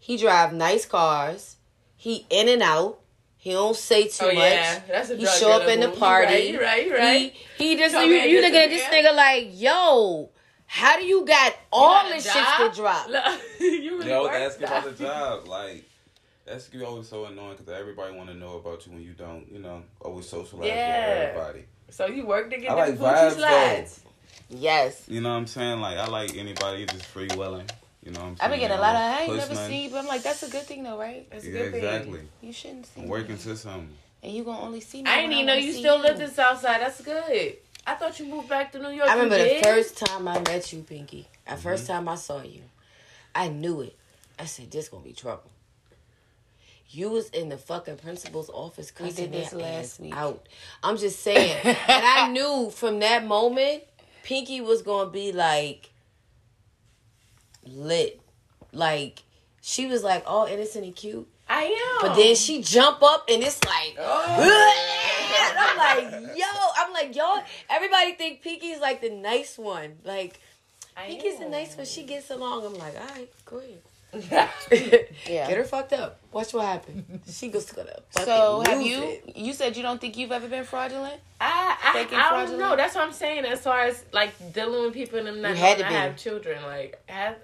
He 0.00 0.16
drive 0.16 0.52
nice 0.52 0.84
cars. 0.86 1.56
He 1.94 2.26
in 2.30 2.48
and 2.48 2.62
out. 2.62 2.98
He 3.36 3.52
don't 3.52 3.76
say 3.76 4.08
too 4.08 4.24
Oh 4.26 4.34
much. 4.34 4.52
yeah, 4.52 4.80
that's 4.88 5.10
a 5.10 5.16
He 5.16 5.22
drug 5.22 5.38
show 5.38 5.52
up 5.52 5.68
in 5.68 5.80
the 5.80 5.86
move. 5.86 5.94
You 5.96 6.00
party. 6.00 6.26
Right, 6.34 6.48
you 6.50 6.60
right, 6.60 6.86
you 6.86 6.94
right. 6.96 7.32
He, 7.56 7.68
he 7.70 7.76
just 7.76 7.94
Come 7.94 8.08
you, 8.10 8.16
you 8.16 8.40
just 8.42 8.52
looking 8.52 8.60
at 8.60 8.68
this 8.70 8.82
nigga 8.84 9.14
like, 9.14 9.48
yo, 9.52 10.28
how 10.66 10.98
do 10.98 11.04
you 11.04 11.24
got 11.24 11.54
all 11.72 12.02
got 12.02 12.12
this 12.12 12.24
job? 12.24 12.34
shit 12.58 12.70
to 12.74 12.76
drop? 12.80 13.08
Look, 13.08 13.24
you 13.60 13.98
really 13.98 14.08
Yeah, 14.10 14.18
I 14.20 14.40
asking 14.40 14.64
about 14.66 14.84
the 14.84 14.92
job. 14.92 15.46
Like, 15.46 15.84
that's 16.44 16.66
be 16.68 16.82
always 16.82 17.08
so 17.08 17.26
annoying 17.26 17.56
because 17.56 17.72
everybody 17.72 18.14
want 18.16 18.28
to 18.28 18.34
know 18.34 18.56
about 18.56 18.84
you 18.86 18.92
when 18.92 19.02
you 19.02 19.12
don't. 19.12 19.46
You 19.50 19.60
know, 19.60 19.82
always 20.00 20.28
socialize 20.28 20.66
Yeah. 20.66 21.08
with 21.08 21.28
everybody. 21.28 21.64
So 21.90 22.06
you 22.06 22.26
work 22.26 22.50
to 22.50 22.58
get 22.58 22.70
I 22.70 22.90
the 22.90 23.02
like 23.02 23.14
Gucci 23.14 23.30
vibes, 23.30 23.36
slides. 23.36 24.00
Yes. 24.48 25.04
You 25.08 25.20
know 25.20 25.30
what 25.30 25.36
I'm 25.36 25.46
saying? 25.46 25.80
Like, 25.80 25.96
I 25.96 26.06
like 26.08 26.36
anybody 26.36 26.84
just 26.86 27.06
free 27.06 27.28
willing. 27.36 27.66
You 28.04 28.12
know 28.12 28.20
what 28.20 28.26
I'm 28.26 28.36
saying? 28.36 28.38
I've 28.40 28.50
been 28.50 28.60
getting 28.60 28.76
a 28.78 28.80
lot 28.80 28.94
of. 28.94 29.00
I 29.00 29.18
ain't 29.20 29.26
Push 29.30 29.38
never 29.38 29.54
nothing. 29.54 29.70
seen, 29.70 29.90
but 29.90 29.98
I'm 29.98 30.06
like, 30.06 30.22
that's 30.22 30.42
a 30.42 30.48
good 30.50 30.62
thing 30.62 30.82
though, 30.82 30.98
right? 30.98 31.26
That's 31.30 31.44
a 31.44 31.48
Yeah, 31.50 31.52
good 31.64 31.72
thing. 31.72 31.82
exactly. 31.84 32.20
You 32.40 32.52
shouldn't 32.52 32.86
see. 32.86 33.00
I'm 33.00 33.04
me. 33.06 33.10
working 33.10 33.36
to 33.38 33.56
something. 33.56 33.90
and 34.22 34.32
you 34.32 34.44
gonna 34.44 34.60
only 34.60 34.80
see 34.80 35.02
me. 35.02 35.10
I 35.10 35.16
when 35.16 35.30
didn't 35.30 35.32
even 35.34 35.46
know 35.46 35.54
you 35.54 35.72
still 35.72 35.96
you. 35.96 36.02
lived 36.02 36.20
in 36.20 36.30
Southside. 36.30 36.80
That's 36.80 37.00
good. 37.02 37.56
I 37.86 37.94
thought 37.94 38.18
you 38.20 38.26
moved 38.26 38.48
back 38.48 38.72
to 38.72 38.78
New 38.78 38.90
York. 38.90 39.08
I 39.10 39.14
remember 39.14 39.36
the 39.42 39.62
first 39.62 39.96
time 39.98 40.26
I 40.28 40.38
met 40.40 40.72
you, 40.72 40.82
Pinky. 40.82 41.28
The 41.46 41.52
Mm-hmm. 41.52 41.60
first 41.62 41.86
time 41.86 42.08
I 42.08 42.14
saw 42.14 42.42
you, 42.42 42.62
I 43.34 43.48
knew 43.48 43.80
it. 43.82 43.96
I 44.38 44.44
said, 44.46 44.70
"This 44.70 44.88
gonna 44.88 45.04
be 45.04 45.12
trouble." 45.12 45.50
You 46.92 47.10
was 47.10 47.28
in 47.30 47.48
the 47.50 47.56
fucking 47.56 47.98
principal's 47.98 48.50
office 48.50 48.90
We 48.98 49.06
cussing 49.08 49.30
did 49.30 49.32
this 49.44 49.50
their 49.50 49.60
last 49.60 49.78
ass 49.78 50.00
week. 50.00 50.14
out. 50.16 50.48
I'm 50.82 50.96
just 50.96 51.20
saying, 51.20 51.56
and 51.64 51.76
I 51.88 52.28
knew 52.32 52.70
from 52.74 52.98
that 53.00 53.24
moment, 53.26 53.84
Pinky 54.22 54.60
was 54.60 54.82
gonna 54.82 55.10
be 55.10 55.30
like 55.32 55.89
lit, 57.64 58.20
like 58.72 59.22
she 59.60 59.86
was 59.86 60.02
like 60.02 60.24
all 60.26 60.46
innocent 60.46 60.84
and 60.84 60.94
cute, 60.96 61.28
I 61.48 61.64
am. 61.64 62.08
but 62.08 62.16
then 62.16 62.34
she 62.34 62.62
jump 62.62 63.02
up 63.02 63.24
and 63.28 63.42
it's 63.42 63.62
like. 63.64 63.96
Oh. 63.98 64.86
And 65.42 65.58
I'm 65.58 65.76
like, 65.76 66.36
yo, 66.36 66.44
I'm 66.76 66.92
like, 66.92 67.14
y'all. 67.16 67.42
Everybody 67.68 68.12
think 68.12 68.42
Pinky's 68.42 68.80
like 68.80 69.00
the 69.00 69.10
nice 69.10 69.56
one. 69.58 69.96
Like, 70.04 70.40
I 70.96 71.06
Pinky's 71.06 71.38
the 71.38 71.48
nice 71.48 71.76
one. 71.76 71.86
She 71.86 72.04
gets 72.04 72.30
along. 72.30 72.66
I'm 72.66 72.74
like, 72.74 72.94
all 73.00 73.06
right, 73.16 73.28
go 73.44 73.58
ahead. 73.58 73.80
Yeah. 75.26 75.48
Get 75.48 75.56
her 75.56 75.64
fucked 75.64 75.92
up. 75.92 76.19
Watch 76.32 76.54
what 76.54 76.64
happens. 76.64 77.36
She 77.38 77.48
goes 77.48 77.70
gonna 77.72 77.90
fucking 78.10 78.24
So 78.24 78.62
have 78.64 78.80
you? 78.82 79.02
it. 79.02 79.36
You 79.36 79.52
said 79.52 79.76
you 79.76 79.82
don't 79.82 80.00
think 80.00 80.16
you've 80.16 80.30
ever 80.30 80.46
been 80.48 80.62
fraudulent. 80.64 81.20
I, 81.40 81.76
I, 81.82 81.92
Faking 81.92 82.18
I 82.18 82.20
don't 82.22 82.28
fraudulent? 82.30 82.60
know. 82.60 82.76
That's 82.76 82.94
what 82.94 83.04
I'm 83.04 83.12
saying. 83.12 83.44
As 83.46 83.60
far 83.62 83.80
as 83.80 84.04
like 84.12 84.30
dealing 84.52 84.82
with 84.84 84.94
people 84.94 85.18
and 85.18 85.26
them 85.26 85.40
not 85.42 85.50
You 85.50 85.56
had 85.56 85.78
knowing 85.78 85.80
to 85.80 85.86
I 85.86 85.88
be. 85.88 85.94
have 85.94 86.16
children, 86.16 86.62
like 86.62 87.02
have, 87.06 87.36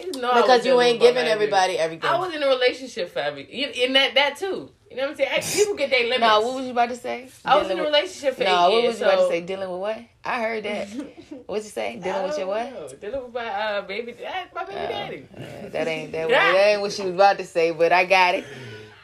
you 0.00 0.20
know, 0.20 0.34
Because 0.42 0.64
you 0.64 0.80
ain't 0.80 1.00
giving 1.00 1.26
everybody 1.26 1.76
everything. 1.78 2.08
I 2.08 2.18
was 2.18 2.32
in 2.34 2.42
a 2.42 2.46
relationship 2.48 3.10
for 3.12 3.18
every, 3.18 3.42
in 3.42 3.94
that 3.94 4.14
that 4.14 4.36
too. 4.36 4.70
You 4.90 4.96
know 4.96 5.02
what 5.02 5.10
I'm 5.10 5.16
saying? 5.16 5.30
I- 5.36 5.40
People 5.40 5.74
get 5.74 5.90
their 5.90 6.02
limits. 6.04 6.20
No, 6.20 6.40
what 6.40 6.54
was 6.56 6.64
you 6.64 6.70
about 6.72 6.88
to 6.88 6.96
say? 6.96 7.28
I 7.44 7.58
was 7.58 7.68
in 7.70 7.78
a 7.78 7.82
relationship 7.82 8.34
for 8.36 8.44
No, 8.44 8.68
eight 8.68 8.72
what 8.72 8.82
years. 8.82 8.92
was 8.94 9.00
you 9.00 9.06
about 9.06 9.20
to 9.22 9.28
say? 9.28 9.40
Dealing 9.42 9.70
with 9.70 9.80
what? 9.80 9.98
I 10.24 10.40
heard 10.42 10.64
that. 10.64 10.88
What'd 11.46 11.64
you 11.64 11.70
say? 11.70 11.96
Dealing 11.96 12.22
with 12.24 12.38
your 12.38 12.46
what? 12.46 12.72
know. 12.72 12.88
Dealing 13.00 13.22
with 13.24 13.34
my 13.34 13.46
uh, 13.46 13.82
baby, 13.82 14.12
dad, 14.12 14.48
my 14.54 14.64
baby 14.64 14.76
daddy. 14.78 15.26
Uh, 15.36 15.68
that 15.70 15.86
ain't 15.88 16.12
that, 16.12 16.28
that 16.30 16.54
ain't 16.54 16.80
what 16.80 16.92
she 16.92 17.02
was 17.02 17.12
about 17.14 17.36
to 17.38 17.44
say, 17.44 17.70
but 17.70 17.92
I 17.92 18.04
got 18.06 18.34
it. 18.34 18.44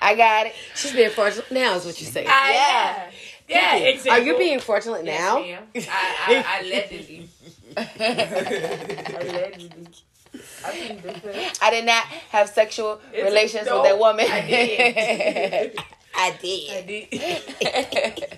I 0.01 0.15
got 0.17 0.47
it. 0.47 0.55
She's 0.75 0.93
being 0.93 1.11
fortunate 1.11 1.51
now, 1.51 1.77
is 1.77 1.85
what 1.87 1.99
you 2.01 2.07
say. 2.07 2.27
I, 2.27 2.53
yeah, 2.53 3.11
yeah. 3.49 3.71
Pinky, 3.73 3.89
Example. 3.91 4.13
Are 4.13 4.27
you 4.27 4.39
being 4.39 4.61
fortunate 4.61 5.05
Yes, 5.05 5.21
now? 5.21 5.39
ma'am. 5.41 5.63
I, 5.77 5.81
I, 6.27 6.45
I 6.47 6.61
allegedly. 6.61 7.29
allegedly. 9.21 9.87
I 10.65 10.71
think 10.71 11.03
this 11.03 11.25
is- 11.25 11.59
I 11.63 11.71
did 11.71 11.85
not 11.85 12.05
have 12.31 12.49
sexual 12.49 13.01
It's- 13.13 13.25
relations 13.25 13.69
with 13.71 13.83
that 13.85 13.99
woman. 13.99 14.27
I 14.31 14.41
did. 14.47 15.77
I 16.17 16.29
I 16.29 16.31
did. 16.41 16.87
did. 16.87 17.09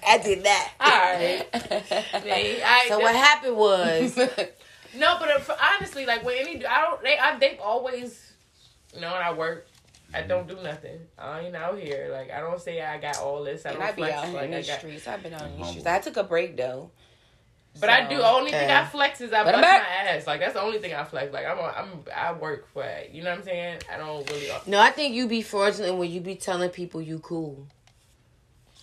I 0.07 0.19
did 0.19 0.45
that. 0.45 0.73
All 0.81 0.89
right. 0.91 2.25
Man, 2.25 2.57
I, 2.65 2.87
So 2.89 2.99
what 2.99 3.15
happened 3.15 3.57
was, 3.57 4.17
No, 4.97 5.17
but 5.21 5.29
uh, 5.31 5.35
if, 5.37 5.51
honestly, 5.51 6.07
like 6.07 6.25
when 6.25 6.39
any, 6.39 6.65
I 6.65 6.81
don't. 6.83 7.03
They, 7.03 7.19
I, 7.19 7.39
they've 7.39 7.61
always, 7.61 8.33
you 8.95 9.03
know, 9.03 9.13
when 9.13 9.21
I 9.21 9.31
work, 9.35 9.67
I 10.15 10.23
don't 10.23 10.49
do 10.49 10.57
nothing. 10.63 10.99
I 11.19 11.41
ain't 11.41 11.55
out 11.55 11.79
here. 11.79 12.09
Like 12.11 12.31
I 12.31 12.41
don't 12.41 12.59
say 12.61 12.81
I 12.81 12.97
got 12.97 13.19
all 13.19 13.45
this. 13.45 13.67
I 13.67 13.71
and 13.71 13.79
don't 13.79 13.89
I 13.89 13.93
be 13.93 13.97
flex 14.03 14.15
out 14.17 14.25
here 14.25 14.35
like 14.37 14.45
in 14.49 14.55
I 14.55 14.57
these 14.57 14.67
got. 14.69 14.79
streets. 14.79 15.07
I've 15.07 15.23
been 15.23 15.35
out 15.35 15.43
in 15.43 15.57
these 15.59 15.67
streets. 15.69 15.87
I 15.87 15.99
took 15.99 16.17
a 16.17 16.25
break 16.25 16.57
though. 16.57 16.91
But 17.81 17.91
I 17.91 18.09
do. 18.09 18.21
Only 18.23 18.51
thing. 18.51 18.71
I 18.71 18.85
flex 18.87 19.21
is 19.21 19.33
I 19.33 19.45
But 19.45 19.53
bust 19.53 19.65
I'm 19.65 19.81
my 19.81 20.11
ass. 20.11 20.27
Like 20.27 20.41
that's 20.41 20.55
the 20.55 20.63
only 20.63 20.79
thing 20.79 20.95
I 20.95 21.05
flex. 21.05 21.33
Like 21.33 21.47
I'm, 21.47 21.59
a, 21.59 21.63
I'm, 21.63 21.89
I 22.15 22.33
work 22.33 22.67
for 22.73 22.83
it. 22.83 23.11
You 23.13 23.23
know 23.23 23.31
what 23.31 23.41
I'm 23.41 23.45
saying? 23.45 23.79
I 23.93 23.97
don't 23.99 24.29
really 24.31 24.49
no, 24.67 24.81
I 24.81 24.91
think 24.91 25.15
you 25.15 25.27
be 25.29 25.43
fraudulent 25.43 25.97
when 25.99 26.11
you 26.11 26.21
be 26.21 26.35
telling 26.37 26.71
people 26.71 27.01
you 27.03 27.19
cool. 27.19 27.67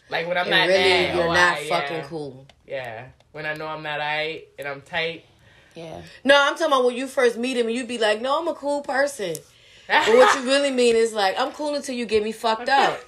like 0.09 0.27
when 0.27 0.37
I'm 0.37 0.43
And 0.47 0.51
not 0.51 0.67
really, 0.67 0.83
mad. 0.83 1.15
you're 1.15 1.23
oh, 1.27 1.33
not 1.33 1.57
I- 1.57 1.69
fucking 1.69 1.97
yeah, 1.97 2.07
cool. 2.07 2.47
Yeah, 2.67 3.05
when 3.31 3.45
I 3.45 3.53
know 3.53 3.67
I'm 3.67 3.83
not 3.83 3.99
alright 3.99 4.47
and 4.59 4.67
I'm 4.67 4.81
tight. 4.81 5.25
Yeah. 5.75 6.01
No, 6.23 6.35
I'm 6.39 6.53
talking 6.53 6.67
about 6.67 6.85
when 6.85 6.95
you 6.95 7.07
first 7.07 7.37
meet 7.37 7.57
him 7.57 7.65
and 7.67 7.75
you 7.75 7.85
be 7.85 7.97
like, 7.97 8.21
no, 8.21 8.39
I'm 8.39 8.47
a 8.47 8.53
cool 8.53 8.81
person. 8.81 9.35
But 9.87 10.07
what 10.15 10.33
you 10.35 10.45
really 10.45 10.71
mean 10.71 10.95
is 10.95 11.11
like, 11.13 11.37
I'm 11.37 11.51
cool 11.51 11.75
until 11.75 11.93
you 11.95 12.05
get 12.05 12.23
me 12.23 12.31
fucked 12.31 12.69
up. 12.83 12.99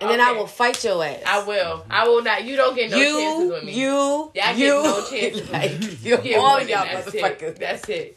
And 0.00 0.10
then 0.10 0.20
I 0.20 0.32
will 0.32 0.46
fight 0.46 0.82
your 0.84 1.04
ass. 1.04 1.22
I 1.26 1.44
will. 1.44 1.84
I 1.90 2.08
will 2.08 2.22
not. 2.22 2.44
You 2.44 2.56
don't 2.56 2.74
get 2.74 2.90
no 2.90 2.96
chances 2.96 3.50
with 3.50 3.64
me. 3.64 3.72
you, 3.74 4.30
Yeah, 4.34 4.48
I 4.48 4.52
get 4.54 4.58
you. 4.58 4.82
no 4.82 5.04
chances. 5.08 5.50
like, 5.52 6.02
you 6.04 6.16
Get 6.18 6.38
all 6.38 6.60
y'all 6.62 6.86
motherfuckers. 6.86 7.58
That's 7.58 7.88
it. 7.88 8.16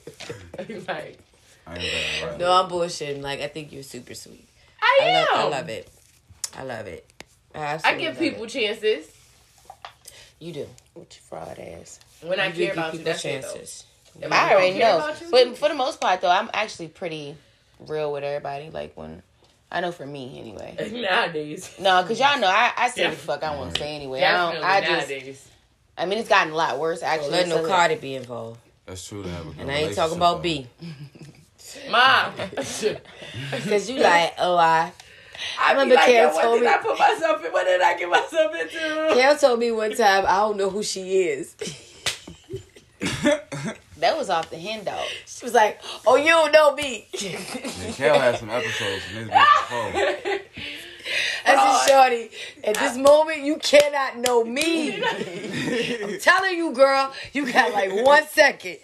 like 0.87 1.19
I 1.67 1.75
ain't 1.77 1.91
bad, 1.91 2.29
right? 2.29 2.39
No, 2.39 2.51
I'm 2.53 2.69
bullshitting. 2.69 3.21
Like, 3.21 3.41
I 3.41 3.47
think 3.47 3.71
you're 3.73 3.83
super 3.83 4.13
sweet. 4.13 4.47
I 4.81 4.99
I 5.01 5.05
am. 5.07 5.27
love, 5.33 5.53
I 5.53 5.57
love 5.57 5.69
it. 5.69 5.89
I 6.57 6.63
love 6.63 6.87
it. 6.87 7.05
I 7.53 7.59
absolutely 7.59 8.03
give 8.03 8.17
people 8.19 8.43
it. 8.45 8.49
chances 8.49 9.11
You 10.39 10.53
do. 10.53 10.67
What 10.93 11.13
you 11.15 11.21
fraud 11.27 11.59
ass. 11.59 11.99
when 12.21 12.39
I 12.39 12.47
You 12.47 12.53
do 12.53 12.63
care 12.65 12.73
about 12.73 12.93
you. 12.93 12.99
people 12.99 13.11
That's 13.11 13.21
chances. 13.23 13.83
If 14.21 14.31
I 14.31 14.53
already 14.53 14.79
know, 14.79 15.07
you, 15.21 15.27
but 15.31 15.57
for 15.57 15.67
the 15.69 15.75
most 15.75 15.99
part 15.99 16.21
though, 16.21 16.29
I'm 16.29 16.49
actually 16.53 16.87
pretty 16.87 17.35
real 17.79 18.11
with 18.13 18.23
everybody. 18.23 18.69
Like 18.71 18.93
when 18.95 19.21
I 19.71 19.81
know 19.81 19.91
for 19.91 20.05
me 20.05 20.39
anyway. 20.39 20.75
nowadays, 21.09 21.75
No, 21.79 22.01
cause 22.03 22.19
y'all 22.19 22.39
know 22.39 22.47
I, 22.47 22.71
I 22.77 22.89
say 22.89 23.03
Yeah. 23.03 23.09
the 23.11 23.15
fuck 23.17 23.43
I 23.43 23.55
want 23.55 23.73
to 23.75 23.79
say 23.81 23.95
anyway. 23.95 24.23
I 24.23 24.31
don't. 24.53 24.63
I 24.63 24.79
just. 24.81 25.09
nowadays. 25.09 25.49
I 25.97 26.05
mean, 26.05 26.19
it's 26.19 26.29
gotten 26.29 26.53
a 26.53 26.55
lot 26.55 26.79
worse 26.79 27.01
actually. 27.03 27.31
Let 27.31 27.47
no 27.47 27.61
so- 27.63 27.67
Cardi 27.67 27.95
be 27.95 28.15
involved. 28.15 28.59
That's 28.85 29.05
true 29.05 29.23
to 29.23 29.29
have 29.29 29.41
a 29.41 29.49
good 29.49 29.59
And 29.59 29.69
I 29.71 29.73
ain't 29.75 29.95
talking 29.95 30.15
about 30.15 30.41
relationship, 30.41 30.71
B. 30.79 31.89
Mom, 31.91 32.31
Because 32.51 33.89
you 33.89 33.99
like, 33.99 34.33
oh, 34.39 34.55
I. 34.55 34.93
I 35.59 35.71
remember 35.73 35.91
be 35.91 35.95
like, 35.97 36.05
Karen 36.05 36.29
yo, 36.29 36.33
what 36.35 36.41
told 36.43 36.59
did 36.59 36.65
me- 36.65 36.71
I 36.71 36.77
put 36.77 36.97
myself 36.99 37.45
in? 37.45 37.51
What 37.51 37.65
did 37.65 37.81
I 37.81 37.97
get 37.97 38.09
myself 38.09 38.55
into? 38.55 39.11
Kel 39.13 39.37
told 39.37 39.59
me 39.59 39.71
one 39.71 39.93
time, 39.95 40.23
I 40.25 40.37
don't 40.37 40.55
know 40.57 40.69
who 40.69 40.81
she 40.81 41.23
is. 41.23 41.55
That 43.99 44.17
was 44.17 44.29
off 44.29 44.49
the 44.49 44.57
hen 44.57 44.83
dog. 44.83 45.05
She 45.25 45.45
was 45.45 45.53
like, 45.53 45.81
oh, 46.05 46.15
you 46.15 46.29
don't 46.29 46.51
know 46.51 46.75
me. 46.75 47.07
though. 47.13 47.19
And 47.85 47.95
Kel 47.95 48.19
had 48.19 48.37
some 48.37 48.49
episodes 48.49 49.03
from 49.05 49.15
this 49.15 49.29
bitch 49.29 49.69
before. 49.69 50.39
I 51.45 51.85
said, 51.85 51.93
Shorty, 51.93 52.29
at 52.63 52.75
this 52.75 52.97
moment, 52.97 53.41
you 53.41 53.57
cannot 53.57 54.17
know 54.17 54.43
me. 54.43 55.01
I'm 56.03 56.19
telling 56.19 56.57
you, 56.57 56.73
girl, 56.73 57.13
you 57.33 57.51
got 57.51 57.73
like 57.73 58.05
one 58.05 58.27
second. 58.27 58.77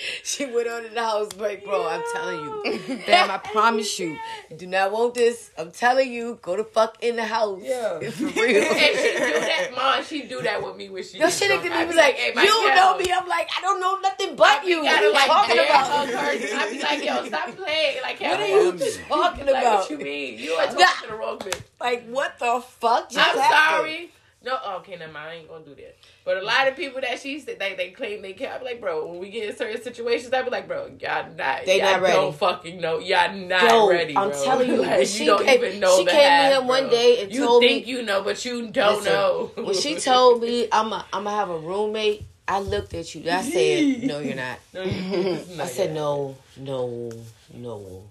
she 0.22 0.46
went 0.46 0.68
on 0.68 0.84
in 0.84 0.94
the 0.94 1.02
house 1.02 1.32
break, 1.32 1.64
bro. 1.64 1.86
I'm 1.86 2.02
telling 2.12 2.40
you. 2.40 3.00
Damn, 3.06 3.30
I 3.30 3.38
promise 3.38 3.98
you. 3.98 4.18
You 4.50 4.56
do 4.56 4.66
not 4.66 4.92
want 4.92 5.14
this. 5.14 5.50
I'm 5.58 5.70
telling 5.70 6.10
you, 6.12 6.38
go 6.42 6.56
the 6.56 6.64
fuck 6.64 7.02
in 7.02 7.16
the 7.16 7.24
house. 7.24 7.60
Yeah. 7.62 7.98
For 8.10 8.24
real. 8.24 8.62
And 8.62 8.96
she 8.96 9.12
do 9.12 9.40
that, 9.40 9.70
mom. 9.74 10.04
She 10.04 10.22
do 10.22 10.42
that 10.42 10.62
with 10.62 10.76
me 10.76 10.88
when 10.90 11.02
she. 11.02 11.18
No, 11.18 11.26
gets 11.26 11.38
she 11.38 11.48
looked 11.48 11.64
drunk. 11.64 11.74
at 11.76 11.78
me 11.80 11.84
be 11.84 11.88
was 11.88 11.96
like, 11.96 12.14
hey, 12.14 12.28
you 12.28 12.46
don't 12.48 12.74
know 12.74 12.98
me. 12.98 13.12
I'm 13.12 13.28
like, 13.28 13.48
I 13.56 13.60
don't 13.60 13.80
know 13.80 13.98
nothing 14.00 14.36
but 14.36 14.64
you. 14.64 14.76
You 14.76 14.82
What 14.84 14.92
are 14.92 14.94
gotta 14.94 15.06
you 15.06 15.12
like 15.12 15.26
talking 15.26 15.58
about? 15.58 15.86
hug 15.86 16.08
her. 16.08 16.56
I 16.56 16.70
be 16.70 16.82
like, 16.82 17.04
yo, 17.04 17.24
stop 17.26 17.56
playing. 17.56 18.02
Like, 18.02 18.20
What 18.20 18.40
are 18.40 18.46
you 18.48 18.70
like, 18.72 19.08
talking 19.08 19.46
Like, 19.46 19.54
about? 19.62 19.80
what 19.80 19.90
you 19.90 19.98
mean? 19.98 20.38
You 20.38 20.52
are 20.52 20.66
talking 20.66 20.80
Nah. 20.80 21.02
to 21.02 21.06
the 21.08 21.14
wrong 21.14 21.38
bitch. 21.38 21.60
Like, 21.80 22.06
what 22.08 22.38
the 22.38 22.60
fuck 22.80 23.10
just 23.10 23.18
I'm 23.18 23.38
happened? 23.38 23.78
sorry. 23.80 24.12
No, 24.42 24.58
okay, 24.76 24.96
never 24.96 25.12
mind. 25.12 25.28
I 25.28 25.34
ain't 25.34 25.48
gonna 25.48 25.64
do 25.64 25.74
that. 25.74 25.98
But 26.24 26.38
a 26.38 26.42
lot 26.42 26.66
of 26.66 26.74
people 26.74 27.00
that 27.02 27.20
she 27.20 27.38
said 27.40 27.58
they, 27.58 27.74
they 27.74 27.90
claim 27.90 28.22
they 28.22 28.32
care. 28.32 28.54
I 28.54 28.58
be 28.58 28.64
like, 28.64 28.80
bro, 28.80 29.06
when 29.06 29.18
we 29.18 29.28
get 29.28 29.50
in 29.50 29.54
certain 29.56 29.82
situations, 29.82 30.32
I 30.32 30.40
be 30.40 30.48
like, 30.48 30.66
bro, 30.66 30.90
y'all 30.98 31.26
not, 31.36 31.66
They 31.66 31.78
y'all 31.78 31.92
not 31.92 32.00
ready. 32.02 32.14
don't 32.16 32.34
fucking 32.34 32.80
know, 32.80 32.98
y'all 33.00 33.34
not 33.34 33.62
Yo, 33.64 33.88
ready. 33.90 34.16
I'm 34.16 34.32
telling 34.32 34.70
you, 34.70 34.76
like, 34.80 34.90
when 34.90 35.00
you 35.00 35.04
she 35.06 35.26
don't 35.26 35.44
came- 35.44 35.62
even 35.62 35.78
know. 35.80 35.98
she 35.98 36.04
the 36.04 36.10
came 36.10 36.20
to 36.20 36.26
half, 36.26 36.62
him 36.62 36.68
one 36.68 36.88
day 36.88 37.22
and 37.22 37.32
you 37.34 37.44
told 37.44 37.60
me- 37.62 37.68
think 37.68 37.86
you 37.86 38.02
know, 38.02 38.22
but 38.22 38.42
you 38.46 38.70
don't 38.70 38.96
Listen, 39.00 39.12
know. 39.12 39.50
When 39.56 39.74
she 39.74 39.96
told 40.00 40.40
me 40.40 40.68
I'm 40.72 40.90
a, 40.94 41.04
I'm 41.12 41.24
gonna 41.24 41.36
have 41.36 41.50
a 41.50 41.58
roommate, 41.58 42.22
I 42.48 42.60
looked 42.60 42.94
at 42.94 43.14
you. 43.14 43.30
I 43.30 43.42
said, 43.42 44.02
"No, 44.04 44.20
you're 44.20 44.34
not." 44.36 44.58
No, 44.72 44.82
you- 44.82 45.38
I 45.60 45.66
said, 45.66 45.94
"No, 45.94 46.34
no, 46.56 47.12
no. 47.52 48.04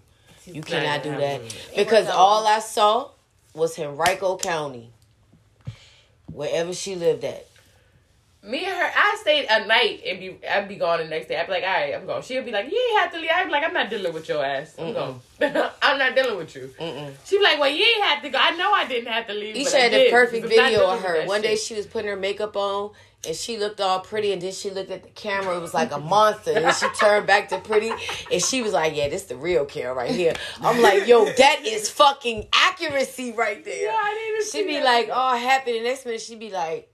You 0.46 0.62
cannot 0.62 1.02
do 1.04 1.10
that 1.18 1.42
because 1.76 2.08
all 2.08 2.46
I 2.46 2.60
saw 2.60 3.10
was 3.56 3.78
Henrico 3.78 4.38
County, 4.38 4.90
wherever 6.32 6.74
she 6.74 6.96
lived 6.96 7.24
at. 7.24 7.46
Me 8.42 8.64
and 8.64 8.74
her, 8.74 8.92
I 8.96 9.18
stayed 9.20 9.48
a 9.50 9.68
night 9.68 10.02
and 10.08 10.18
be 10.18 10.38
I'd 10.48 10.70
be 10.70 10.78
gone 10.78 11.00
the 11.00 11.06
next 11.06 11.28
day. 11.28 11.38
I'd 11.38 11.48
be 11.48 11.52
like, 11.52 11.64
all 11.64 11.70
right, 11.74 11.94
I'm 11.94 12.06
going. 12.06 12.24
She'd 12.24 12.46
be 12.46 12.52
like, 12.52 12.72
you 12.72 12.90
ain't 12.92 13.00
have 13.02 13.12
to 13.12 13.20
leave. 13.20 13.30
I'd 13.36 13.46
be 13.46 13.52
like, 13.52 13.66
I'm 13.66 13.74
not 13.74 13.90
dealing 13.90 14.14
with 14.14 14.30
your 14.30 14.44
ass. 14.46 14.76
I'm 14.80 14.94
going. 14.94 15.20
I'm 15.82 15.98
not 15.98 16.16
dealing 16.16 16.38
with 16.38 16.56
you. 16.56 16.74
Mm-mm. 16.80 17.12
She'd 17.26 17.40
be 17.40 17.44
like, 17.44 17.60
well, 17.60 17.70
you 17.70 17.84
ain't 17.84 18.06
have 18.06 18.24
to 18.24 18.30
go. 18.30 18.38
I 18.42 18.52
know 18.52 18.72
I 18.72 18.88
didn't 18.88 19.12
have 19.12 19.28
to 19.28 19.34
leave. 19.34 19.56
But 19.66 19.76
I 19.76 19.78
had 19.80 19.92
the 19.92 19.98
did, 19.98 20.12
perfect 20.12 20.44
because 20.44 20.58
I'm 20.58 20.64
not 20.64 20.70
video 20.70 20.80
dealing 20.80 20.96
of 20.96 21.02
with 21.04 21.12
her. 21.12 21.18
that 21.18 21.28
One 21.28 21.42
day 21.42 21.56
shit. 21.56 21.60
she 21.60 21.76
was 21.76 21.86
putting 21.86 22.10
her 22.10 22.16
makeup 22.16 22.56
on 22.56 22.92
and 23.28 23.36
she 23.36 23.58
looked 23.58 23.82
all 23.82 24.00
pretty 24.00 24.32
and 24.32 24.42
then 24.42 24.52
she 24.54 24.70
looked 24.70 24.92
at 24.92 25.04
the 25.04 25.10
camera. 25.10 25.58
It 25.58 25.62
was 25.62 25.74
like 25.74 25.92
a 25.92 25.98
monster. 26.00 26.52
And 26.54 26.66
then 26.66 26.74
she 26.74 26.88
turned 27.00 27.28
back 27.28 27.50
to 27.50 27.60
pretty 27.60 27.92
and 28.32 28.42
she 28.42 28.62
was 28.62 28.72
like, 28.74 28.96
Yeah, 28.96 29.10
this 29.10 29.24
the 29.24 29.36
real 29.36 29.66
Carol 29.66 29.96
right 29.96 30.10
here. 30.12 30.34
I'm 30.62 30.82
like, 30.82 31.06
yo, 31.08 31.26
that 31.26 31.62
is 31.66 31.90
fucking 31.90 32.48
accuracy 32.54 33.34
right 33.34 33.64
there. 33.66 33.86
Yeah, 33.92 33.98
I 34.02 34.14
didn't 34.14 34.46
She'd 34.46 34.52
see 34.52 34.66
be 34.68 34.74
that 34.76 34.86
like, 34.86 35.02
video. 35.08 35.16
all 35.16 35.36
happy. 35.38 35.74
The 35.74 35.84
next 35.84 36.06
minute 36.06 36.22
she'd 36.22 36.40
be 36.40 36.50
like, 36.50 36.92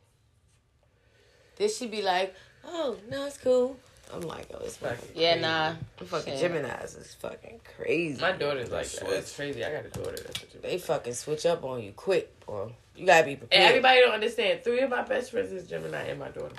then 1.57 1.69
she'd 1.69 1.91
be 1.91 2.01
like, 2.01 2.36
oh, 2.65 2.97
no, 3.09 3.26
it's 3.28 3.38
cool. 3.38 3.78
I'm 4.13 4.21
like, 4.21 4.47
oh, 4.53 4.59
it's 4.63 4.78
fucking 4.78 5.09
Yeah, 5.15 5.32
crazy. 5.34 5.41
nah. 5.41 5.73
Fucking 6.05 6.34
Shit. 6.34 6.41
Gemini's 6.41 6.95
is 6.95 7.13
fucking 7.15 7.59
crazy. 7.78 8.21
My 8.21 8.32
daughter's 8.34 8.69
like 8.71 8.84
That's 8.84 8.99
that. 8.99 9.05
what- 9.05 9.13
That's 9.13 9.36
crazy. 9.36 9.63
I 9.63 9.71
got 9.71 9.86
a 9.86 9.89
daughter. 9.89 10.11
That's 10.23 10.41
what 10.41 10.53
you 10.53 10.59
They 10.61 10.78
fucking 10.78 11.13
switch 11.13 11.45
up 11.45 11.63
on 11.63 11.82
you 11.82 11.91
quick, 11.91 12.39
bro. 12.45 12.71
You 12.96 13.06
gotta 13.06 13.26
be 13.26 13.36
prepared. 13.36 13.62
And 13.62 13.70
everybody 13.70 14.00
don't 14.00 14.14
understand. 14.14 14.64
Three 14.64 14.80
of 14.82 14.89
my 14.89 15.02
best 15.04 15.32
friends 15.32 15.52
is 15.52 15.68
Gemini 15.68 16.04
and 16.04 16.20
my 16.20 16.30
daughter. 16.30 16.56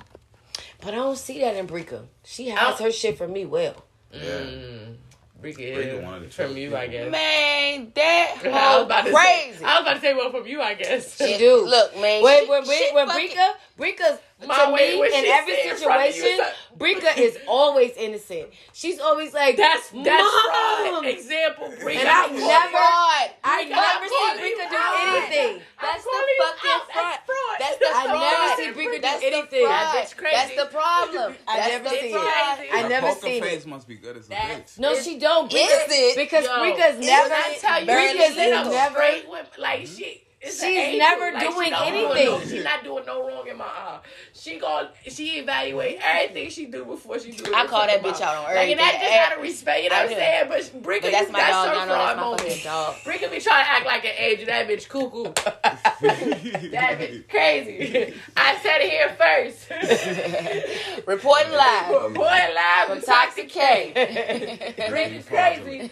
But 0.80 0.88
I 0.92 0.96
don't 0.96 1.16
see 1.18 1.40
that 1.40 1.56
in 1.56 1.66
Brika. 1.66 2.04
She 2.24 2.52
I 2.52 2.56
hides 2.56 2.80
her 2.80 2.92
shit 2.92 3.16
from 3.18 3.32
me 3.32 3.46
well. 3.46 3.84
Yeah. 4.12 4.20
Mm. 4.20 4.96
Brika 5.42 5.56
Brika 5.58 5.98
is 5.98 6.04
one 6.04 6.14
of 6.14 6.22
the 6.22 6.28
from 6.30 6.54
two 6.54 6.60
you, 6.60 6.66
people. 6.68 6.78
I 6.78 6.86
guess. 6.86 7.12
Man, 7.12 7.92
that 7.94 8.34
I 8.44 8.76
was 8.76 8.86
about 8.86 9.04
to 9.06 9.12
crazy. 9.12 9.58
Say, 9.58 9.64
I 9.64 9.74
was 9.74 9.82
about 9.82 9.94
to 9.94 10.00
say 10.00 10.14
well 10.14 10.30
from 10.30 10.46
you, 10.46 10.60
I 10.60 10.74
guess. 10.74 11.16
She 11.18 11.36
do. 11.38 11.66
Look, 11.68 11.94
man. 12.00 12.22
When 12.22 12.44
she- 12.44 12.50
when 12.50 12.64
she 12.64 12.90
when, 12.92 13.06
when 13.08 13.28
Brika 13.28 13.52
Brika's 13.78 14.18
Mom, 14.44 14.68
to 14.68 14.72
wait, 14.74 15.00
me 15.00 15.06
in 15.18 15.24
every 15.32 15.56
sit 15.56 15.64
in 15.64 15.76
front 15.78 16.10
of 16.10 16.14
you, 16.14 16.20
situation, 16.22 16.44
it's 16.44 16.76
Brika 16.76 17.16
is 17.16 17.38
always 17.48 17.92
innocent. 17.96 18.48
She's 18.74 19.00
always 19.00 19.32
like 19.32 19.56
That's 19.56 19.88
that's 19.88 20.04
Mom. 20.04 20.92
fraud. 20.92 21.06
Example. 21.06 21.68
Brika. 21.80 22.00
And 22.04 22.08
I 22.08 22.26
never- 22.26 22.36
you- 22.36 22.44
fraud. 22.44 23.30
I 23.42 23.64
Brika, 23.64 23.70
never 23.70 24.04
see 24.04 24.14
calling 24.20 24.42
Brika 24.44 24.68
do 24.68 24.76
out. 24.76 25.16
anything. 25.16 25.62
That's 25.80 26.04
the 26.04 26.10
fucking 26.10 26.70
out. 26.70 26.92
fraud. 26.92 26.92
That's 26.92 27.24
fraud. 27.24 27.56
That's 27.60 27.78
the 27.78 27.86
I 27.88 28.04
never 28.12 28.62
see 28.62 28.68
Brika 28.78 29.00
do 29.00 29.26
anything. 29.26 29.64
fraud. 29.66 29.72
That 29.72 30.04
bitch 30.04 30.16
crazy. 30.18 30.36
That's 30.36 30.56
the 30.56 30.66
problem. 30.76 31.34
I 31.48 31.56
That's 31.56 31.68
never 31.72 31.84
the 31.84 31.90
seen 31.96 32.04
it. 32.04 32.12
fraud. 32.12 32.26
I 32.26 32.82
Her 32.82 32.88
never 32.90 33.06
poker 33.08 33.20
seen 33.26 33.42
face 33.42 33.64
must 33.66 33.88
be 33.88 33.94
good 33.96 34.16
as 34.18 34.28
a 34.28 34.32
bitch. 34.34 34.78
No, 34.78 34.94
she 35.00 35.18
don't. 35.18 35.50
Is 35.50 35.58
it? 35.88 36.16
because 36.16 36.44
Yo, 36.44 36.50
Brika's 36.60 36.98
never. 37.00 37.32
I 37.34 37.56
tell 37.58 37.80
you, 37.80 37.86
barely 37.86 38.18
Brika's 38.18 38.36
never. 38.36 38.94
straight 38.94 39.30
with, 39.30 39.48
like 39.58 39.88
hmm? 39.88 39.94
she. 39.96 40.22
It's 40.38 40.60
She's 40.62 40.98
never 40.98 41.32
Like, 41.32 41.40
doing 41.40 41.70
don't 41.70 41.88
anything. 41.88 42.26
No, 42.26 42.40
she's 42.40 42.62
not 42.62 42.84
doing 42.84 43.06
no 43.06 43.26
wrong 43.26 43.48
in 43.48 43.56
my 43.56 43.64
eye. 43.64 43.98
She 44.34 44.58
gon' 44.58 44.88
she 45.08 45.38
evaluate 45.38 45.98
everything 46.02 46.50
she 46.50 46.66
do 46.66 46.84
before 46.84 47.18
she 47.18 47.32
do. 47.32 47.44
it. 47.44 47.54
I 47.54 47.66
call 47.66 47.86
that 47.86 48.02
bitch 48.02 48.12
Like, 48.12 48.22
out 48.22 48.36
on 48.36 48.50
and 48.50 48.58
everything. 48.58 48.76
that 48.76 49.00
just 49.00 49.12
out 49.32 49.36
of 49.38 49.42
respect. 49.42 49.82
You 49.82 49.88
know 49.90 49.96
I 49.96 50.02
what 50.04 50.10
I'm 50.12 50.16
saying? 50.18 50.48
But 50.48 50.82
Brika, 50.82 51.02
But 51.02 51.10
that's 51.12 51.32
my 51.32 51.38
that's 51.40 51.52
dog. 51.52 51.68
her 51.68 51.74
Y'all 51.74 51.86
know 51.86 51.94
that's 51.94 52.16
my 52.16 52.22
moment. 52.22 52.40
fucking 52.42 52.64
dog. 52.64 52.94
Brika 52.96 53.30
be 53.30 53.40
trying 53.40 53.64
to 53.64 53.70
act 53.70 53.86
like 53.86 54.04
an 54.04 54.12
angel. 54.18 54.46
That 54.46 54.68
bitch 54.68 54.88
cuckoo. 54.88 55.24
that 56.70 56.98
bitch 57.00 57.28
crazy. 57.28 58.14
I 58.36 58.56
said 58.58 58.78
it 58.82 58.90
here 58.90 59.08
first. 59.18 59.70
Reporting 61.06 61.52
live 61.52 61.88
Reporting 61.88 62.54
live 62.54 62.88
from 62.88 63.00
Toxic 63.00 63.48
Kay. 63.48 63.92
Brika's 64.90 65.26
crazy. 65.26 65.90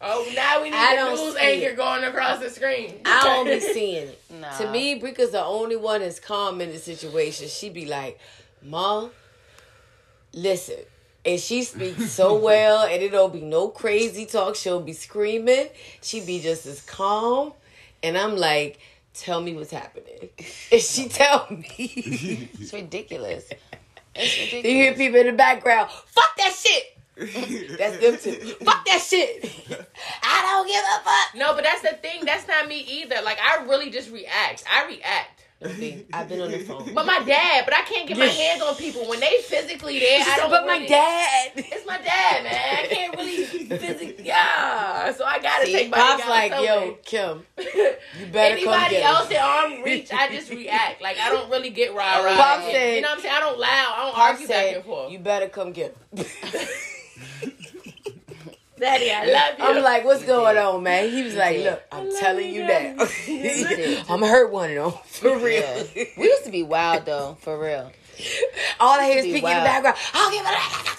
Oh, 0.00 0.28
now 0.34 0.60
we 0.62 0.70
need 0.70 0.76
I 0.76 0.96
the 0.96 1.10
news 1.14 1.36
anchor 1.36 1.76
going 1.76 2.02
across 2.04 2.40
the 2.40 2.50
screen. 2.50 2.81
I 3.04 3.22
don't 3.22 3.46
be 3.46 3.60
seeing 3.74 4.08
it. 4.08 4.22
Nah. 4.30 4.56
To 4.58 4.70
me, 4.70 4.96
Brika's 4.96 5.30
the 5.30 5.44
only 5.44 5.76
one 5.76 6.00
that's 6.00 6.20
calm 6.20 6.60
in 6.60 6.70
the 6.70 6.78
situation. 6.78 7.48
She 7.48 7.70
be 7.70 7.86
like, 7.86 8.18
Mom, 8.62 9.10
listen. 10.32 10.76
And 11.24 11.38
she 11.38 11.62
speaks 11.62 12.10
so 12.10 12.36
well, 12.44 12.82
and 12.82 13.02
it 13.02 13.12
don't 13.12 13.32
be 13.32 13.40
no 13.40 13.68
crazy 13.68 14.26
talk. 14.26 14.56
She'll 14.56 14.80
be 14.80 14.92
screaming. 14.92 15.68
She 16.00 16.20
be 16.20 16.40
just 16.40 16.66
as 16.66 16.80
calm. 16.82 17.52
And 18.02 18.18
I'm 18.18 18.36
like, 18.36 18.80
tell 19.14 19.40
me 19.40 19.54
what's 19.54 19.70
happening. 19.70 20.30
And 20.72 20.80
she 20.80 21.08
tell 21.08 21.46
me. 21.50 22.48
It's 22.58 22.72
ridiculous. 22.72 23.44
It's 24.14 24.52
you 24.52 24.62
hear 24.62 24.94
people 24.94 25.20
in 25.20 25.26
the 25.26 25.32
background, 25.32 25.90
fuck 25.90 26.36
that 26.36 26.52
shit. 26.54 26.98
That's 27.78 27.98
them 27.98 28.16
too. 28.18 28.54
Fuck 28.64 28.84
that 28.86 29.00
shit. 29.06 29.44
I 30.22 30.42
don't 30.50 30.66
give 30.66 30.82
a 30.82 31.04
fuck. 31.04 31.34
No, 31.36 31.54
but 31.54 31.64
that's 31.64 31.82
the 31.82 31.96
thing. 31.96 32.24
That's 32.24 32.46
not 32.48 32.68
me 32.68 32.80
either. 32.80 33.16
Like 33.24 33.38
I 33.40 33.64
really 33.64 33.90
just 33.90 34.10
react. 34.10 34.64
I 34.72 34.86
react. 34.86 35.38
See, 35.78 36.04
I've 36.12 36.28
been 36.28 36.40
on 36.40 36.50
the 36.50 36.58
phone. 36.58 36.92
But 36.92 37.06
my 37.06 37.20
dad. 37.22 37.64
But 37.64 37.74
I 37.74 37.82
can't 37.82 38.08
get 38.08 38.18
my 38.18 38.26
hands 38.26 38.60
on 38.62 38.74
people 38.74 39.06
when 39.08 39.20
they 39.20 39.40
physically 39.42 40.00
there. 40.00 40.20
I 40.26 40.36
don't. 40.38 40.50
but 40.50 40.66
my 40.66 40.72
really- 40.74 40.88
dad. 40.88 41.52
It's 41.54 41.86
my 41.86 41.98
dad, 41.98 42.42
man. 42.42 42.52
I 42.52 42.86
can't 42.88 43.16
really 43.16 43.44
physically. 43.44 44.24
Yeah. 44.26 45.12
So 45.12 45.24
I 45.24 45.38
gotta 45.38 45.66
See, 45.66 45.72
take 45.72 45.90
my 45.90 45.98
Pop's 45.98 46.22
nigga 46.22 46.26
out 46.26 46.30
like, 46.30 46.52
yo, 46.52 46.80
way. 46.80 46.96
Kim, 47.04 47.46
you 47.58 48.26
better 48.32 48.56
come 48.56 48.74
Anybody 48.74 48.90
get 48.96 49.04
else 49.04 49.28
him. 49.28 49.36
at 49.36 49.42
arm 49.44 49.82
reach, 49.84 50.12
I 50.12 50.28
just 50.34 50.50
react. 50.50 51.00
Like 51.00 51.18
I 51.18 51.30
don't 51.30 51.48
really 51.48 51.70
get 51.70 51.94
rah 51.94 52.24
rah. 52.24 52.34
Pop 52.36 52.62
said- 52.64 52.96
you 52.96 53.00
know 53.02 53.08
what 53.10 53.18
I'm 53.18 53.22
saying? 53.22 53.34
I 53.36 53.40
don't 53.40 53.58
loud. 53.60 53.94
I 53.96 54.02
don't 54.02 54.14
Pop 54.14 54.30
argue 54.32 54.48
back 54.48 54.74
and 54.74 54.84
forth. 54.84 55.12
you 55.12 55.18
better 55.20 55.46
come 55.48 55.70
get 55.70 55.96
him. 56.12 56.24
Daddy, 58.78 59.12
I 59.12 59.26
love 59.26 59.58
you. 59.58 59.64
I'm 59.64 59.82
like, 59.84 60.04
what's 60.04 60.24
going 60.24 60.58
on, 60.58 60.82
man? 60.82 61.08
He 61.10 61.22
was 61.22 61.36
like, 61.36 61.58
look, 61.58 61.82
I'm 61.92 62.10
telling 62.16 62.48
you, 62.48 62.62
you 62.62 62.66
Daddy. 62.66 62.96
now. 62.96 63.04
did. 63.26 63.98
I'm 64.00 64.20
gonna 64.20 64.28
hurt 64.28 64.50
one 64.50 64.76
of 64.76 64.92
them 64.92 65.02
for 65.04 65.38
real. 65.38 65.86
We 65.94 66.24
used 66.24 66.44
to 66.44 66.50
be 66.50 66.64
wild 66.64 67.04
though, 67.04 67.36
for 67.40 67.58
real. 67.60 67.92
All 68.80 68.98
I 68.98 69.04
hear 69.04 69.18
is 69.18 69.24
Be 69.24 69.30
speaking 69.30 69.50
in 69.50 69.56
the 69.58 69.62
background. 69.62 69.96
I'll 70.14 70.30
give 70.32 70.44
it. 70.44 70.92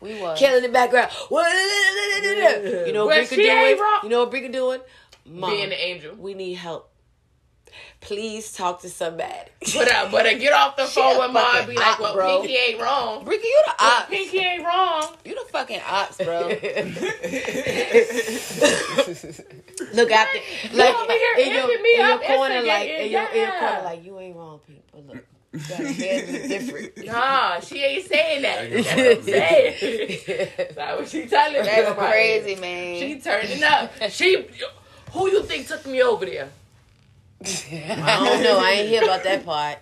We 0.00 0.20
was. 0.20 0.38
Killing 0.38 0.58
in 0.58 0.62
the 0.62 0.68
background. 0.68 1.10
You 1.28 2.92
know 2.92 3.06
what 3.06 3.16
But 3.16 3.24
Brika 3.24 3.28
she 3.30 3.36
doing? 3.42 3.78
You 4.04 4.08
know 4.08 4.24
what 4.24 4.30
Brika 4.30 4.52
doing? 4.52 4.80
Mom, 5.28 5.50
being 5.50 5.64
an 5.64 5.72
angel. 5.72 6.14
we 6.14 6.34
need 6.34 6.54
help. 6.54 6.90
Please 8.06 8.52
talk 8.52 8.80
to 8.82 8.88
somebody. 8.88 9.50
But 9.74 9.92
uh, 9.92 10.08
but 10.12 10.26
uh, 10.26 10.38
get 10.38 10.52
off 10.52 10.76
the 10.76 10.84
phone 10.86 11.16
a 11.16 11.18
with 11.18 11.32
mom 11.32 11.44
and 11.44 11.66
fucking 11.66 11.68
be 11.70 11.74
like, 11.74 11.94
op, 11.94 12.00
well, 12.00 12.14
bro. 12.14 12.40
Pinky 12.40 12.56
ain't 12.56 12.80
wrong. 12.80 13.24
Ricky, 13.24 13.48
you 13.48 13.62
the 13.66 13.84
ops. 13.84 14.08
Pinky 14.08 14.38
ain't 14.38 14.64
wrong. 14.64 15.08
You 15.24 15.34
the 15.34 15.44
fucking 15.50 15.80
ops, 15.84 16.18
bro. 16.18 16.42
Look 19.92 20.10
out 20.12 20.28
there, 20.32 20.42
like 20.72 20.94
over 20.94 21.12
here 21.12 21.36
in 21.38 21.52
your, 21.52 21.82
me 21.82 21.94
in 21.94 22.00
your 22.00 22.12
up, 22.12 22.22
corner, 22.22 22.62
like 22.62 22.88
in 22.88 23.10
your, 23.10 23.24
in 23.24 23.36
your 23.40 23.50
corner, 23.50 23.82
like 23.84 24.04
you 24.04 24.18
ain't 24.20 24.36
wrong, 24.36 24.60
Pink. 24.66 24.82
But 24.92 25.06
look, 25.06 25.26
you 25.52 25.60
got 25.68 25.78
different. 26.48 26.92
Nah, 27.06 27.60
she 27.60 27.82
ain't 27.82 28.06
saying 28.06 28.42
that. 28.42 28.70
That's 28.70 28.86
what 28.86 29.16
I'm 29.16 29.22
saying. 29.22 30.50
That's 30.76 30.98
what 31.00 31.08
she 31.08 31.26
telling 31.26 31.60
me. 31.60 31.66
That's 31.66 31.98
crazy, 31.98 32.54
man. 32.60 33.00
She 33.00 33.20
turning 33.20 33.64
up. 33.64 33.92
She, 34.10 34.46
who 35.12 35.28
you 35.30 35.42
think 35.42 35.66
took 35.66 35.84
me 35.86 36.02
over 36.02 36.24
there? 36.24 36.50
I 37.44 38.18
don't 38.24 38.42
know. 38.42 38.58
I 38.58 38.70
ain't 38.72 38.88
hear 38.88 39.02
about 39.04 39.22
that 39.24 39.44
part. 39.44 39.78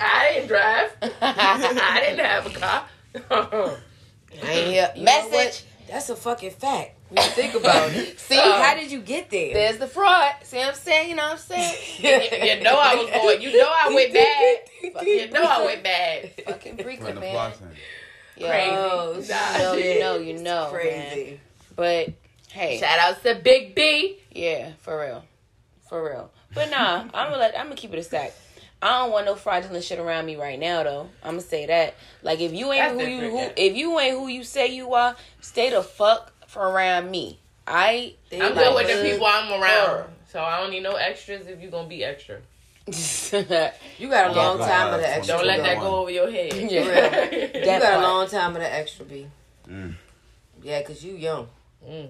I 0.00 0.32
didn't 0.34 0.48
drive. 0.48 0.92
I 1.20 2.00
didn't 2.00 2.24
have 2.24 2.46
a 2.46 2.50
car. 2.50 2.84
I 4.42 4.50
ain't 4.50 4.68
hear. 4.72 4.92
You? 4.94 5.02
Message. 5.04 5.64
That's 5.88 6.10
a 6.10 6.16
fucking 6.16 6.50
fact. 6.50 6.96
When 7.08 7.24
you 7.24 7.30
think 7.30 7.54
about 7.54 7.90
it. 7.92 8.20
See, 8.20 8.38
Uh, 8.38 8.62
how 8.62 8.74
did 8.74 8.90
you 8.92 9.00
get 9.00 9.30
there? 9.30 9.54
There's 9.54 9.78
the 9.78 9.86
fraud. 9.86 10.34
See 10.42 10.58
what 10.58 10.68
I'm 10.68 10.74
saying? 10.74 11.08
You 11.08 11.16
know 11.16 11.22
what 11.22 11.32
I'm 11.32 11.38
saying? 11.38 11.74
you 12.58 12.62
know 12.62 12.78
I 12.78 12.94
was 12.96 13.10
going. 13.10 13.40
You 13.40 13.58
know 13.58 13.66
I 13.68 13.88
went 13.94 14.12
bad. 14.12 15.06
You 15.06 15.30
know 15.30 15.42
I 15.42 15.64
went 15.64 15.82
bad. 15.82 16.32
Fucking 16.44 16.76
From 16.76 16.84
freaking 16.84 17.14
the 17.14 17.20
man. 17.20 17.34
Flossin. 17.34 17.68
Yo, 18.36 18.48
Crazy. 19.16 19.32
Nah, 19.32 19.52
You 19.56 19.58
know, 19.62 19.72
you 19.74 19.82
shit. 19.82 20.00
know, 20.00 20.16
you 20.18 20.32
know, 20.34 20.62
man. 20.64 20.70
Crazy. 20.72 21.40
But 21.74 22.10
hey, 22.52 22.78
Shout 22.78 22.98
outs 22.98 23.22
to 23.22 23.34
Big 23.36 23.74
B. 23.74 24.18
yeah, 24.30 24.72
for 24.80 25.00
real, 25.00 25.24
for 25.88 26.04
real. 26.04 26.30
But 26.54 26.70
nah, 26.70 27.00
I'm 27.14 27.30
gonna 27.30 27.36
let 27.38 27.58
I'm 27.58 27.64
gonna 27.66 27.76
keep 27.76 27.92
it 27.92 27.98
a 27.98 28.02
stack. 28.02 28.32
I 28.80 29.00
don't 29.00 29.10
want 29.10 29.26
no 29.26 29.34
fraudulent 29.34 29.82
shit 29.84 29.98
around 29.98 30.24
me 30.26 30.36
right 30.36 30.58
now, 30.58 30.82
though. 30.84 31.08
I'm 31.22 31.32
gonna 31.32 31.40
say 31.42 31.66
that. 31.66 31.94
Like, 32.22 32.40
if 32.40 32.52
you 32.52 32.72
ain't 32.72 32.96
That's 32.96 33.08
who 33.08 33.10
you 33.10 33.30
who, 33.30 33.36
yeah. 33.38 33.52
if 33.56 33.76
you 33.76 33.98
ain't 33.98 34.16
who 34.16 34.28
you 34.28 34.44
say 34.44 34.68
you 34.68 34.94
are, 34.94 35.16
stay 35.40 35.70
the 35.70 35.82
fuck 35.82 36.32
from 36.46 36.72
around 36.74 37.10
me. 37.10 37.38
I 37.66 38.14
I'm 38.32 38.38
like 38.38 38.54
good 38.54 38.74
with 38.74 38.86
the 38.86 38.92
hood 38.94 39.10
people 39.12 39.26
I'm 39.26 39.50
around. 39.60 39.88
her. 39.88 40.06
So 40.30 40.40
I 40.40 40.60
don't 40.60 40.70
need 40.70 40.82
no 40.84 40.94
extras 40.94 41.46
if 41.48 41.60
you 41.60 41.70
gonna 41.70 41.88
be 41.88 42.04
extra. 42.04 42.38
You 43.98 44.08
got 44.08 44.30
a 44.30 44.32
long 44.32 44.58
but- 44.58 44.66
time 44.68 44.94
of 44.94 45.00
the 45.00 45.08
extra. 45.08 45.36
Don't 45.36 45.46
let 45.46 45.62
that 45.62 45.78
go 45.80 45.96
over 45.96 46.10
your 46.10 46.30
head. 46.30 46.54
Yeah. 46.54 47.48
You 47.58 47.64
got 47.64 47.98
a 47.98 48.02
long 48.02 48.28
time 48.28 48.54
of 48.56 48.62
the 48.62 48.72
extra 48.72 49.04
be. 49.04 49.26
Mm. 49.68 49.94
Yeah, 50.62 50.82
cause 50.82 51.02
you 51.04 51.14
young, 51.16 51.48
Mm. 51.86 52.08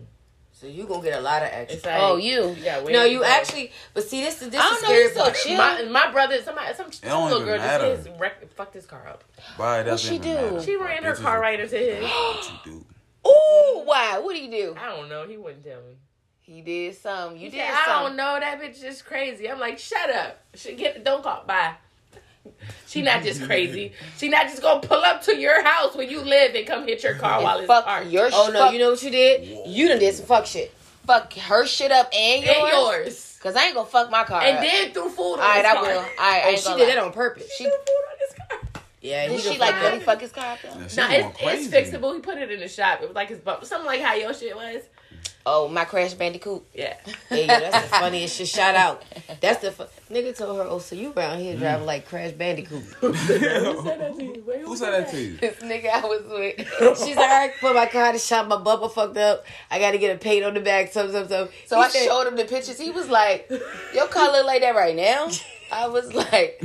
So 0.60 0.66
you 0.66 0.86
gonna 0.86 1.02
get 1.02 1.18
a 1.18 1.20
lot 1.22 1.42
of 1.42 1.50
extra. 1.52 1.92
Like, 1.92 2.00
oh, 2.02 2.16
you. 2.16 2.56
gotta 2.64 2.90
no, 2.90 3.04
you 3.04 3.20
go. 3.20 3.24
actually. 3.24 3.70
But 3.94 4.04
see, 4.04 4.22
this 4.22 4.42
is 4.42 4.50
this 4.50 4.60
I 4.60 4.64
is 4.64 4.70
don't 4.70 4.82
know, 4.82 4.88
scary 4.88 5.08
so 5.10 5.22
part. 5.22 5.36
chill. 5.36 5.56
My, 5.56 5.82
my 5.84 6.10
brother, 6.10 6.42
somebody, 6.42 6.74
some, 6.74 6.90
some 6.90 7.08
don't 7.08 7.30
little 7.30 7.46
girl 7.46 7.58
matter. 7.58 7.94
just 7.94 8.08
his 8.08 8.18
wreck, 8.18 8.52
fucked 8.54 8.74
his 8.74 8.84
car 8.84 9.06
up. 9.06 9.22
Why 9.56 9.82
What 9.82 10.00
she 10.00 10.18
do? 10.18 10.60
She 10.64 10.76
ran 10.76 11.04
her 11.04 11.14
car 11.14 11.40
right 11.40 11.60
into 11.60 11.76
his. 11.76 12.02
What 12.04 12.50
you 12.66 12.72
do? 12.72 12.84
Ooh, 13.28 13.82
why? 13.84 14.18
What 14.18 14.34
do 14.34 14.42
you 14.42 14.50
do? 14.50 14.76
I 14.80 14.86
don't 14.96 15.08
know. 15.08 15.26
He 15.26 15.36
wouldn't 15.36 15.64
tell 15.64 15.80
me. 15.80 15.96
He 16.40 16.62
did 16.62 16.96
something. 16.96 17.38
You 17.38 17.50
He 17.50 17.58
did 17.58 17.66
said, 17.66 17.74
I 17.86 18.02
don't 18.02 18.16
know. 18.16 18.38
That 18.40 18.60
bitch 18.60 18.82
is 18.82 19.02
crazy. 19.02 19.50
I'm 19.50 19.60
like, 19.60 19.78
shut 19.78 20.10
up. 20.10 20.40
She 20.54 20.74
get 20.74 21.04
don't 21.04 21.22
call. 21.22 21.44
Bye. 21.46 21.74
She 22.88 23.02
not 23.02 23.22
just 23.22 23.42
crazy. 23.44 23.92
She 24.16 24.28
not 24.28 24.46
just 24.46 24.62
gonna 24.62 24.80
pull 24.80 25.02
up 25.02 25.22
to 25.24 25.36
your 25.36 25.62
house 25.62 25.94
where 25.94 26.06
you 26.06 26.20
live 26.22 26.54
and 26.54 26.66
come 26.66 26.86
hit 26.86 27.02
your 27.02 27.14
car 27.16 27.42
while 27.42 27.54
And 27.56 27.64
it's 27.64 27.68
fuck 27.68 27.84
parked. 27.84 28.08
your 28.10 28.30
Oh 28.32 28.50
no, 28.52 28.58
fuck, 28.64 28.72
you 28.72 28.78
know 28.78 28.90
what 28.90 29.02
you 29.02 29.10
did? 29.10 29.66
You 29.68 29.88
done 29.88 29.98
did 29.98 30.14
some 30.14 30.24
fuck 30.26 30.46
shit. 30.46 30.72
fuck 31.06 31.32
her 31.34 31.66
shit 31.66 31.92
up 31.92 32.10
and 32.14 32.42
yours. 32.44 32.56
and 32.58 32.68
yours. 32.72 33.38
Cause 33.42 33.54
I 33.56 33.66
ain't 33.66 33.74
gonna 33.74 33.86
fuck 33.88 34.10
my 34.10 34.24
car 34.24 34.42
And 34.42 34.56
up. 34.56 34.62
then 34.64 34.92
threw 34.92 35.08
food 35.10 35.34
on 35.34 35.40
All 35.40 35.46
right, 35.46 35.56
his 35.58 35.66
I 35.66 35.74
car. 35.74 35.82
will. 35.82 35.88
All 35.90 36.02
right, 36.02 36.10
oh, 36.18 36.22
I 36.22 36.42
Oh, 36.44 36.48
ain't 36.50 36.58
she 36.60 36.68
did 36.74 36.78
lie. 36.80 36.84
that 36.86 36.98
on 36.98 37.12
purpose. 37.12 37.52
She 37.56 37.64
threw 37.64 37.72
food 37.72 38.04
on 38.10 38.18
his 38.18 38.34
car. 38.38 38.82
Yeah, 39.00 39.28
Did 39.28 39.32
he 39.40 39.42
she 39.52 39.58
like 39.58 39.70
fucked 39.74 39.82
really 39.84 40.00
fuck 40.00 40.20
his 40.20 40.32
car 40.32 40.52
up 40.54 40.58
though? 40.62 40.68
Yeah, 40.80 40.88
she 40.88 40.96
No, 40.96 41.08
it's, 41.28 41.38
crazy. 41.38 41.76
it's 41.76 41.90
fixable. 41.90 42.14
He 42.14 42.20
put 42.20 42.38
it 42.38 42.50
in 42.50 42.58
the 42.58 42.68
shop. 42.68 43.00
It 43.00 43.06
was 43.08 43.14
like 43.14 43.28
his 43.28 43.38
bump. 43.38 43.64
Something 43.64 43.86
like 43.86 44.00
how 44.00 44.14
your 44.14 44.34
shit 44.34 44.56
was. 44.56 44.82
Oh, 45.46 45.68
my 45.68 45.84
Crash 45.84 46.14
Bandicoot. 46.14 46.62
Yeah. 46.74 46.94
Hey, 47.28 47.42
yo, 47.42 47.46
that's 47.46 47.82
the 47.84 47.88
funniest 47.98 48.36
shit. 48.36 48.48
Shout 48.48 48.74
out. 48.74 49.02
That's 49.40 49.60
the 49.62 49.72
fu- 49.72 49.84
nigga 50.14 50.36
told 50.36 50.58
her. 50.58 50.64
Oh, 50.68 50.78
so 50.78 50.94
you 50.94 51.12
around 51.12 51.40
here 51.40 51.56
mm. 51.56 51.58
driving 51.60 51.86
like 51.86 52.06
Crash 52.06 52.32
Bandicoot? 52.32 52.82
Who 53.00 53.14
said 53.14 53.40
that 53.40 54.16
to 54.16 54.22
you? 54.24 54.44
Wait, 54.46 54.60
Who 54.60 54.76
said 54.76 54.90
that 54.92 55.10
to 55.10 55.20
you? 55.20 55.36
This 55.36 55.56
nigga 55.56 55.90
I 55.90 56.00
was 56.06 56.22
with. 56.28 56.98
She's 57.04 57.16
like, 57.16 57.30
I 57.30 57.52
put 57.60 57.74
my 57.74 57.86
car 57.86 58.08
to 58.08 58.12
the 58.14 58.18
shop. 58.18 58.46
My 58.48 58.56
bumper 58.58 58.88
fucked 58.88 59.16
up. 59.16 59.44
I 59.70 59.78
got 59.78 59.92
to 59.92 59.98
get 59.98 60.14
a 60.14 60.18
paint 60.18 60.44
on 60.44 60.54
the 60.54 60.60
back. 60.60 60.92
Some, 60.92 61.10
some, 61.12 61.28
some. 61.28 61.48
So 61.66 61.76
He 61.76 61.82
I 61.82 61.88
said- 61.88 62.04
showed 62.06 62.26
him 62.26 62.36
the 62.36 62.44
pictures. 62.44 62.78
He 62.78 62.90
was 62.90 63.08
like, 63.08 63.50
"Your 63.94 64.08
car 64.08 64.30
look 64.32 64.46
like 64.46 64.60
that 64.62 64.74
right 64.74 64.94
now." 64.96 65.28
I 65.70 65.86
was 65.88 66.12
like, 66.14 66.58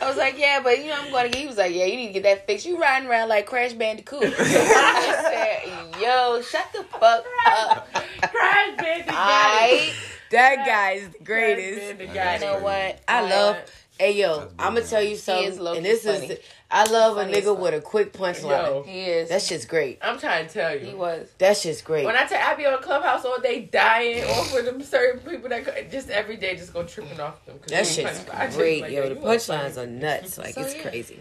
I 0.00 0.08
was 0.08 0.16
like, 0.16 0.38
"Yeah, 0.38 0.60
but 0.62 0.78
you 0.78 0.86
know 0.86 0.96
I'm 0.98 1.10
going 1.10 1.24
to." 1.24 1.30
get. 1.30 1.40
He 1.40 1.46
was 1.46 1.56
like, 1.56 1.74
"Yeah, 1.74 1.84
you 1.84 1.96
need 1.96 2.08
to 2.08 2.12
get 2.14 2.22
that 2.24 2.46
fixed. 2.46 2.66
You 2.66 2.80
riding 2.80 3.08
around 3.08 3.28
like 3.28 3.46
Crash 3.46 3.72
Bandicoot." 3.74 4.22
I 4.38 5.62
said, 5.92 6.00
"Yo, 6.00 6.40
shut 6.42 6.66
the 6.72 6.84
fuck 6.84 7.24
up." 7.46 7.92
Crash 7.92 8.76
Bandicoot. 8.78 9.14
I, 9.14 9.92
That 10.30 10.64
guy 10.66 10.90
is 10.92 11.08
the 11.10 11.24
greatest. 11.24 11.78
Crash 11.78 12.14
Bandicoot. 12.14 12.40
You 12.40 12.46
know 12.46 12.60
what? 12.60 13.00
I 13.08 13.22
love. 13.28 13.56
Hey 13.98 14.18
yo, 14.18 14.48
I'm 14.58 14.74
gonna 14.74 14.86
tell 14.86 15.02
you 15.02 15.10
is 15.10 15.22
something, 15.22 15.58
low-key 15.62 15.76
and 15.76 15.84
this 15.84 16.04
funny. 16.04 16.26
is. 16.26 16.38
I 16.72 16.84
love 16.84 17.16
a 17.16 17.24
nigga 17.24 17.46
fuck. 17.46 17.58
with 17.58 17.74
a 17.74 17.80
quick 17.80 18.12
punchline. 18.12 18.86
He 18.86 19.00
is. 19.02 19.28
That 19.28 19.42
shit's 19.42 19.64
great. 19.64 19.98
I'm 20.02 20.18
trying 20.18 20.46
to 20.46 20.52
tell 20.52 20.72
you. 20.74 20.86
he 20.86 20.94
was. 20.94 21.28
That 21.38 21.56
shit's 21.56 21.82
great. 21.82 22.04
When 22.06 22.14
I 22.16 22.26
tell 22.26 22.40
I 22.40 22.54
be 22.54 22.64
on 22.66 22.80
Clubhouse 22.80 23.24
all 23.24 23.40
day 23.40 23.62
dying 23.62 24.22
over 24.24 24.62
them 24.62 24.80
certain 24.82 25.18
people 25.28 25.48
that 25.48 25.90
just 25.90 26.10
every 26.10 26.36
day 26.36 26.54
just 26.56 26.72
go 26.72 26.84
tripping 26.84 27.18
off 27.20 27.44
them. 27.44 27.58
'cause 27.58 27.70
That 27.70 27.86
shit's 27.86 28.20
punch- 28.20 28.38
I 28.38 28.46
just 28.46 28.58
great, 28.58 28.82
like, 28.82 28.92
yo. 28.92 29.08
The 29.08 29.16
punchlines 29.16 29.76
are 29.78 29.86
nuts. 29.86 30.38
Like 30.38 30.54
So, 30.54 30.60
it's 30.62 30.76
yeah. 30.76 30.82
crazy. 30.82 31.20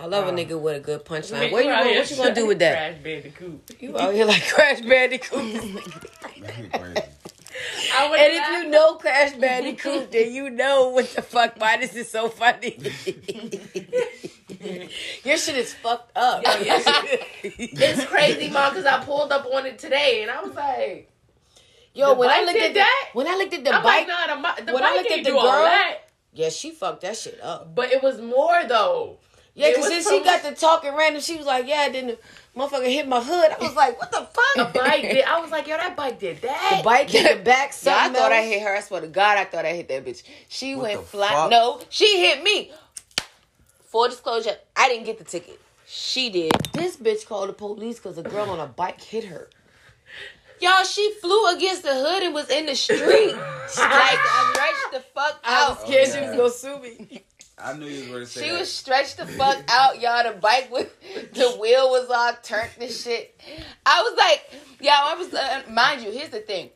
I 0.00 0.06
love 0.06 0.28
a 0.28 0.30
nigga 0.30 0.60
with 0.60 0.76
a 0.76 0.80
good 0.80 1.04
punchline. 1.04 1.50
What 1.50 1.64
you 1.64 1.72
out 1.72 1.82
gonna, 1.82 1.96
what 1.98 2.08
you 2.08 2.16
gonna 2.16 2.34
do 2.34 2.46
with 2.46 2.60
that? 2.60 2.74
Crash 2.76 3.02
Bandicoot. 3.02 3.76
You 3.80 3.98
out 3.98 4.14
here 4.14 4.24
like 4.26 4.46
Crash 4.46 4.80
Bandicoot. 4.82 5.60
Crazy. 6.40 6.70
I 7.98 8.08
would 8.08 8.20
And 8.20 8.32
if 8.32 8.48
you 8.64 8.70
know 8.70 8.94
Crash 8.94 9.32
Bandicoot, 9.32 10.12
then 10.12 10.32
you 10.38 10.50
know 10.50 10.90
what 10.90 11.08
the 11.12 11.22
fuck. 11.22 11.54
Why 11.58 11.78
this 11.78 11.96
is 11.96 12.08
so 12.08 12.28
funny? 12.28 12.78
Your 15.24 15.36
shit 15.36 15.56
is 15.56 15.74
fucked 15.74 16.16
up. 16.16 16.42
Yo, 16.44 16.50
your 16.64 16.76
it's 17.44 18.04
crazy, 18.06 18.50
mom, 18.50 18.70
because 18.72 18.86
I 18.86 19.02
pulled 19.04 19.32
up 19.32 19.46
on 19.52 19.66
it 19.66 19.78
today 19.78 20.22
and 20.22 20.30
I 20.30 20.42
was 20.42 20.54
like, 20.54 21.10
Yo, 21.94 22.08
The 22.10 22.14
when 22.14 22.30
I 22.30 22.40
looked 22.42 22.52
did 22.54 22.62
at 22.62 22.74
the, 22.74 22.78
that? 22.80 23.08
when 23.12 23.26
I 23.28 23.34
looked 23.36 23.54
at 23.54 23.64
the 23.64 23.74
I'm 23.74 23.82
bike, 23.82 24.06
like, 24.08 24.28
nah, 24.40 24.54
the, 24.56 24.64
the 24.66 24.72
when 24.74 24.84
I 24.84 24.92
looked 24.92 25.10
at 25.10 25.24
the 25.24 25.30
girl- 25.30 25.42
that. 25.42 25.96
yeah, 26.32 26.48
she 26.50 26.70
fucked 26.70 27.00
that 27.02 27.16
shit 27.16 27.40
up. 27.42 27.74
But 27.74 27.92
it 27.92 28.02
was 28.02 28.20
more 28.20 28.62
though. 28.68 29.18
Yeah, 29.54 29.70
because 29.70 29.86
was 29.86 29.90
then 29.90 30.02
she 30.04 30.18
from- 30.18 30.24
got 30.24 30.44
to 30.44 30.54
talking 30.54 30.94
random. 30.94 31.20
She 31.20 31.34
was 31.36 31.44
like, 31.46 31.66
"Yeah," 31.66 31.88
then 31.88 32.06
the 32.08 32.18
motherfucker 32.56 32.84
hit 32.84 33.08
my 33.08 33.20
hood. 33.20 33.50
I 33.50 33.56
was 33.60 33.74
like, 33.74 33.98
"What 33.98 34.12
the 34.12 34.20
A 34.20 34.26
fuck?" 34.26 34.72
bike 34.74 35.02
did. 35.02 35.24
I 35.24 35.40
was 35.40 35.50
like, 35.50 35.66
yo, 35.66 35.76
that 35.76 35.96
bike 35.96 36.20
did 36.20 36.40
that. 36.42 36.74
The 36.78 36.84
bike 36.84 37.10
hit 37.10 37.38
the 37.38 37.42
back. 37.42 37.74
Yeah, 37.82 37.92
I 37.96 38.04
Something 38.04 38.20
thought 38.22 38.30
I 38.30 38.42
hit 38.42 38.62
her. 38.62 38.76
I 38.76 38.80
swear 38.82 39.00
to 39.00 39.08
God, 39.08 39.36
I 39.36 39.44
thought 39.46 39.64
I 39.66 39.72
hit 39.72 39.88
that 39.88 40.04
bitch. 40.04 40.22
She 40.48 40.76
What 40.76 40.82
went 40.94 41.06
flat. 41.06 41.30
fuck? 41.32 41.50
No, 41.50 41.80
she 41.88 42.20
hit 42.20 42.44
me. 42.44 42.70
Full 43.88 44.08
disclosure, 44.08 44.56
I 44.76 44.88
didn't 44.88 45.04
get 45.06 45.18
the 45.18 45.24
ticket. 45.24 45.60
She 45.86 46.28
did. 46.30 46.52
This 46.74 46.96
bitch 46.96 47.26
called 47.26 47.48
the 47.48 47.54
police 47.54 47.96
because 47.96 48.18
a 48.18 48.22
girl 48.22 48.50
on 48.50 48.60
a 48.60 48.66
bike 48.66 49.00
hit 49.00 49.24
her. 49.24 49.48
Y'all, 50.60 50.84
she 50.84 51.12
flew 51.20 51.46
against 51.54 51.84
the 51.84 51.94
hood 51.94 52.22
and 52.22 52.34
was 52.34 52.50
in 52.50 52.66
the 52.66 52.74
street. 52.74 52.98
like, 53.32 53.38
I 53.78 54.52
stretched 54.52 54.92
the 55.04 55.10
fuck 55.14 55.40
I 55.44 55.62
out. 55.64 55.78
was 55.80 55.88
scared 55.88 56.08
she 56.08 56.20
was 56.20 56.36
gonna 56.36 56.50
sue 56.50 56.82
me. 56.82 57.22
I 57.60 57.72
knew 57.72 57.86
you 57.86 58.00
was 58.02 58.08
going 58.08 58.20
to 58.20 58.26
say 58.26 58.42
She 58.44 58.50
that. 58.50 58.58
was 58.60 58.70
stretched 58.72 59.16
the 59.16 59.26
fuck 59.26 59.64
out, 59.68 60.00
y'all. 60.00 60.22
The 60.32 60.38
bike 60.38 60.68
with 60.70 60.94
the 61.32 61.56
wheel 61.60 61.90
was 61.90 62.08
all 62.08 62.32
turned 62.42 62.70
and 62.80 62.90
shit. 62.90 63.40
I 63.84 64.02
was 64.02 64.16
like, 64.16 64.48
y'all, 64.80 64.92
I 64.94 65.14
was, 65.14 65.34
uh, 65.34 65.62
mind 65.68 66.02
you, 66.02 66.12
here's 66.12 66.28
the 66.28 66.38
thing. 66.38 66.70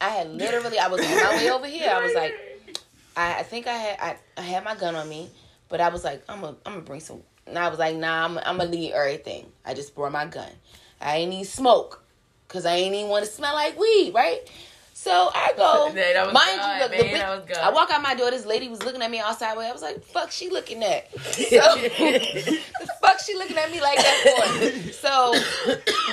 I 0.00 0.10
had 0.10 0.30
literally, 0.30 0.78
I 0.78 0.86
was 0.88 1.00
on 1.00 1.16
my 1.16 1.36
way 1.36 1.50
over 1.50 1.66
here. 1.66 1.90
I 1.90 2.00
was 2.04 2.14
like, 2.14 2.34
I, 3.16 3.40
I 3.40 3.42
think 3.42 3.66
I 3.66 3.72
had, 3.74 3.98
I, 4.00 4.16
I 4.40 4.42
had 4.42 4.62
my 4.64 4.76
gun 4.76 4.94
on 4.94 5.08
me, 5.08 5.30
but 5.70 5.80
I 5.80 5.88
was 5.88 6.04
like, 6.04 6.22
I'm 6.28 6.42
gonna, 6.42 6.56
I'm 6.66 6.74
gonna 6.74 6.84
bring 6.84 7.00
some. 7.00 7.22
And 7.46 7.58
I 7.58 7.68
was 7.70 7.78
like, 7.78 7.96
nah, 7.96 8.26
I'm, 8.26 8.38
I'm 8.38 8.58
gonna 8.58 8.68
leave 8.70 8.92
everything. 8.92 9.46
I 9.64 9.72
just 9.72 9.94
brought 9.94 10.12
my 10.12 10.26
gun. 10.26 10.50
I 11.00 11.18
ain't 11.18 11.30
need 11.30 11.44
smoke, 11.44 12.02
cause 12.48 12.66
I 12.66 12.74
ain't 12.74 12.94
even 12.94 13.08
want 13.08 13.24
to 13.24 13.30
smell 13.30 13.54
like 13.54 13.78
weed, 13.78 14.12
right? 14.14 14.40
So 14.92 15.30
I 15.34 15.54
go, 15.56 15.90
that 15.94 16.34
mind 16.34 16.58
God, 16.58 16.74
you, 16.76 16.80
look, 16.82 16.90
man, 16.90 16.98
the 16.98 17.04
big, 17.04 17.14
that 17.14 17.30
was 17.30 17.48
God. 17.48 17.58
I 17.64 17.70
walk 17.72 17.90
out 17.90 18.02
my 18.02 18.14
door. 18.14 18.30
This 18.30 18.44
lady 18.44 18.68
was 18.68 18.82
looking 18.82 19.00
at 19.00 19.10
me 19.10 19.18
all 19.20 19.32
sideways. 19.32 19.68
I 19.68 19.72
was 19.72 19.80
like, 19.80 20.04
"Fuck, 20.04 20.30
she 20.30 20.50
looking 20.50 20.84
at." 20.84 21.08
So, 21.14 21.56
the 21.56 22.88
fuck, 23.00 23.18
she 23.20 23.34
looking 23.34 23.56
at 23.56 23.70
me 23.70 23.80
like 23.80 23.96
that 23.96 24.82
for? 24.82 24.92
So 24.92 25.32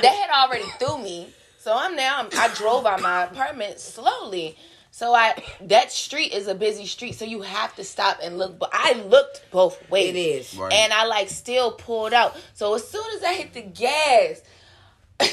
that 0.01 0.05
had 0.05 0.29
already 0.29 0.63
threw 0.79 0.99
me. 0.99 1.27
So 1.57 1.73
I'm 1.75 1.97
now. 1.97 2.19
I'm, 2.19 2.29
I 2.37 2.47
drove 2.53 2.85
out 2.85 3.01
my 3.01 3.23
apartment 3.25 3.79
slowly. 3.81 4.55
So 4.97 5.13
I 5.13 5.35
that 5.61 5.91
street 5.91 6.33
is 6.33 6.47
a 6.47 6.55
busy 6.55 6.87
street. 6.87 7.13
So 7.13 7.23
you 7.23 7.43
have 7.43 7.75
to 7.75 7.83
stop 7.83 8.17
and 8.23 8.39
look. 8.39 8.57
But 8.57 8.71
I 8.73 8.93
looked 8.93 9.45
both 9.51 9.77
ways. 9.91 10.09
It 10.09 10.17
is. 10.17 10.55
Right. 10.55 10.73
And 10.73 10.91
I 10.91 11.05
like 11.05 11.29
still 11.29 11.73
pulled 11.73 12.13
out. 12.13 12.35
So 12.55 12.73
as 12.73 12.87
soon 12.87 13.05
as 13.15 13.23
I 13.23 13.33
hit 13.33 13.53
the 13.53 13.61
gas, 13.61 14.41
all 15.19 15.29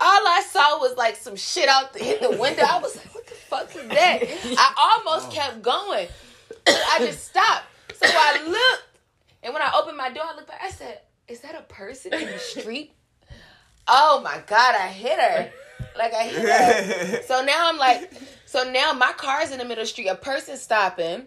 I 0.00 0.42
saw 0.44 0.80
was 0.80 0.96
like 0.96 1.14
some 1.14 1.36
shit 1.36 1.68
out 1.68 1.92
the, 1.92 2.16
in 2.16 2.32
the 2.32 2.36
window. 2.36 2.64
I 2.68 2.80
was 2.80 2.96
like, 2.96 3.14
what 3.14 3.28
the 3.28 3.34
fuck 3.34 3.76
is 3.76 3.88
that? 3.90 4.22
I 4.58 4.98
almost 4.98 5.28
oh. 5.28 5.34
kept 5.34 5.62
going. 5.62 6.08
I 6.66 6.98
just 6.98 7.28
stopped. 7.28 7.66
So 7.92 8.06
I 8.10 8.42
looked, 8.44 8.98
and 9.44 9.54
when 9.54 9.62
I 9.62 9.70
opened 9.80 9.98
my 9.98 10.10
door, 10.10 10.24
I 10.26 10.34
looked 10.34 10.48
back. 10.48 10.62
I 10.64 10.70
said, 10.70 10.98
is 11.28 11.42
that 11.42 11.54
a 11.54 11.62
person 11.72 12.12
in 12.12 12.26
the 12.26 12.38
street? 12.40 12.92
Oh 13.86 14.20
my 14.24 14.42
God, 14.48 14.74
I 14.74 14.88
hit 14.88 15.20
her. 15.20 15.52
Like 15.96 16.12
I 16.12 16.22
hit 16.24 16.48
her. 16.48 17.22
So 17.28 17.44
now 17.44 17.68
I'm 17.68 17.78
like, 17.78 18.12
so 18.50 18.68
now 18.68 18.92
my 18.92 19.12
car's 19.12 19.52
in 19.52 19.58
the 19.58 19.64
middle 19.64 19.82
of 19.82 19.86
the 19.86 19.92
street, 19.92 20.08
a 20.08 20.16
person 20.16 20.56
stopping. 20.56 21.26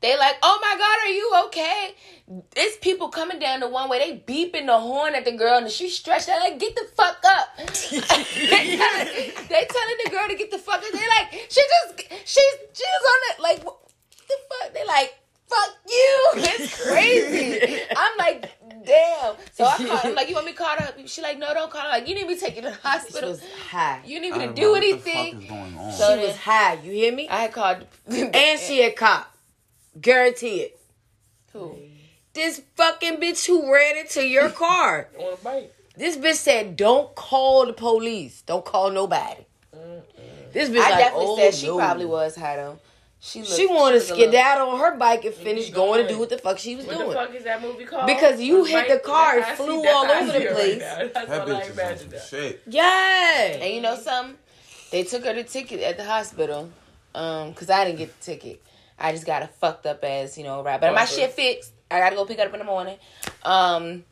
They 0.00 0.16
like, 0.16 0.36
oh 0.44 0.58
my 0.62 0.76
God, 0.78 0.98
are 1.02 1.08
you 1.08 1.32
okay? 1.46 1.94
It's 2.54 2.76
people 2.76 3.08
coming 3.08 3.40
down 3.40 3.58
the 3.58 3.68
one 3.68 3.90
way. 3.90 3.98
They 3.98 4.32
beeping 4.32 4.66
the 4.66 4.78
horn 4.78 5.16
at 5.16 5.24
the 5.24 5.32
girl 5.32 5.58
and 5.58 5.68
she 5.68 5.88
stretched 5.88 6.28
out 6.28 6.38
like, 6.38 6.60
get 6.60 6.76
the 6.76 6.86
fuck 6.94 7.16
up. 7.26 7.56
they, 7.56 7.66
telling, 8.76 9.98
the 10.04 10.10
girl 10.12 10.28
to 10.28 10.36
get 10.36 10.52
the 10.52 10.58
fuck 10.58 10.76
up. 10.76 10.92
They 10.92 10.98
like, 10.98 11.32
she 11.48 11.60
just, 11.60 12.08
she's, 12.24 12.54
she's 12.74 12.86
on 12.86 13.20
it. 13.30 13.40
Like, 13.40 13.64
what 13.64 13.78
the 14.28 14.34
fuck? 14.50 14.72
They 14.72 14.86
like, 14.86 15.18
fuck 15.48 15.76
you. 15.88 16.32
It's 16.36 16.80
crazy. 16.80 17.80
I'm 17.96 18.18
like, 18.18 18.52
damn. 18.84 19.34
So 19.52 19.64
I 19.64 19.76
called. 19.76 20.00
I'm 20.04 20.14
like, 20.20 20.28
you 20.28 20.34
want 20.34 20.46
me 20.46 20.52
to 20.52 20.58
call 20.58 20.76
her? 20.76 20.94
She 21.06 21.22
like, 21.22 21.38
no, 21.38 21.52
don't 21.54 21.70
call 21.70 21.82
her. 21.82 21.88
Like, 21.88 22.08
you 22.08 22.14
need 22.14 22.26
me 22.26 22.34
to 22.34 22.40
take 22.40 22.56
you 22.56 22.62
to 22.62 22.68
the 22.68 22.74
hospital. 22.74 23.20
She 23.20 23.26
was 23.42 23.52
high. 23.70 24.00
You 24.04 24.20
need 24.20 24.32
me 24.32 24.38
to 24.40 24.44
don't 24.46 24.54
do 24.56 24.62
know 24.62 24.70
what 24.72 24.80
the 24.80 24.86
anything. 24.90 25.32
fuck 25.34 25.42
is 25.42 25.48
going 25.48 25.78
on? 25.78 25.92
So 25.92 26.18
She 26.18 26.26
was 26.26 26.36
high. 26.36 26.74
You 26.74 26.92
hear 26.92 27.12
me? 27.12 27.28
I 27.28 27.42
had 27.42 27.52
called. 27.52 27.86
And 28.08 28.60
she 28.60 28.82
a 28.82 28.90
cop. 28.92 29.34
Guarantee 30.00 30.56
it. 30.60 30.80
Who? 31.52 31.76
This 32.32 32.62
fucking 32.74 33.18
bitch 33.18 33.46
who 33.46 33.72
ran 33.72 33.96
into 33.96 34.26
your 34.26 34.50
car. 34.64 35.08
On 35.18 35.32
a 35.32 35.36
bike. 35.36 35.74
This 35.96 36.16
bitch 36.16 36.34
said, 36.34 36.76
"Don't 36.76 37.14
call 37.14 37.66
the 37.66 37.72
police. 37.72 38.42
Don't 38.42 38.64
call 38.64 38.90
nobody." 38.90 39.46
This 40.52 40.68
bitch 40.68 40.78
I 40.78 40.90
like, 40.90 40.98
definitely 40.98 41.26
oh, 41.28 41.36
said 41.38 41.54
she 41.54 41.66
no." 41.68 41.76
probably 41.76 42.06
was 42.06 42.34
high 42.36 42.56
though. 42.56 42.78
She 43.26 43.40
looked, 43.40 43.52
She 43.52 43.66
wanted 43.66 43.92
to 43.92 43.94
was 44.00 44.10
a 44.10 44.14
skedaddle 44.16 44.68
on 44.68 44.80
her 44.80 44.96
bike 44.98 45.24
and 45.24 45.34
finish 45.34 45.70
Mhm. 45.70 45.74
going 45.74 46.02
to 46.02 46.08
do 46.08 46.18
what 46.18 46.28
the 46.28 46.36
fuck 46.36 46.58
she 46.58 46.76
was 46.76 46.84
What 46.84 46.96
doing. 46.96 47.08
What 47.08 47.14
the 47.20 47.26
fuck 47.28 47.34
is 47.36 47.44
that 47.44 47.62
movie 47.62 47.84
called? 47.86 48.06
Because 48.06 48.38
you 48.38 48.60
On 48.60 48.66
hit 48.66 48.74
bike? 48.74 48.88
the 48.88 48.98
car, 48.98 49.38
it 49.38 49.44
I 49.46 49.50
see 49.56 49.64
flew 49.64 49.82
that. 49.82 49.94
all 49.94 50.04
over 50.10 50.32
the 50.32 50.42
it 50.42 50.46
right 50.46 50.54
place. 50.54 50.78
now. 50.80 50.96
That's 50.98 51.12
That 51.14 51.28
all 51.30 51.32
I 51.32 51.60
bitch 51.60 51.60
is 51.62 51.66
on 51.66 51.72
imagine 51.72 51.98
some 51.98 52.08
that. 52.10 52.22
shit. 52.28 52.62
Yeah. 52.66 53.46
And 53.62 53.74
you 53.74 53.80
know 53.80 53.96
something? 53.96 54.36
They 54.90 55.04
took 55.04 55.24
her 55.24 55.32
the 55.32 55.42
ticket 55.44 55.80
at 55.80 55.96
the 55.96 56.04
hospital. 56.04 56.70
Um, 57.14 57.54
cause 57.54 57.70
I 57.70 57.84
didn't 57.86 57.98
get 57.98 58.20
the 58.20 58.24
ticket. 58.24 58.62
I 58.98 59.12
just 59.12 59.24
got 59.24 59.42
a 59.42 59.46
fucked 59.46 59.86
up 59.86 60.04
ass, 60.04 60.36
you 60.36 60.44
know, 60.44 60.62
right. 60.62 60.78
But 60.80 60.92
my 60.92 61.06
shit 61.06 61.32
fixed. 61.32 61.72
I 61.90 62.00
gotta 62.00 62.16
go 62.16 62.26
pick 62.26 62.38
it 62.38 62.46
up 62.46 62.52
in 62.52 62.58
the 62.58 62.64
morning. 62.66 62.98
Um, 63.42 64.04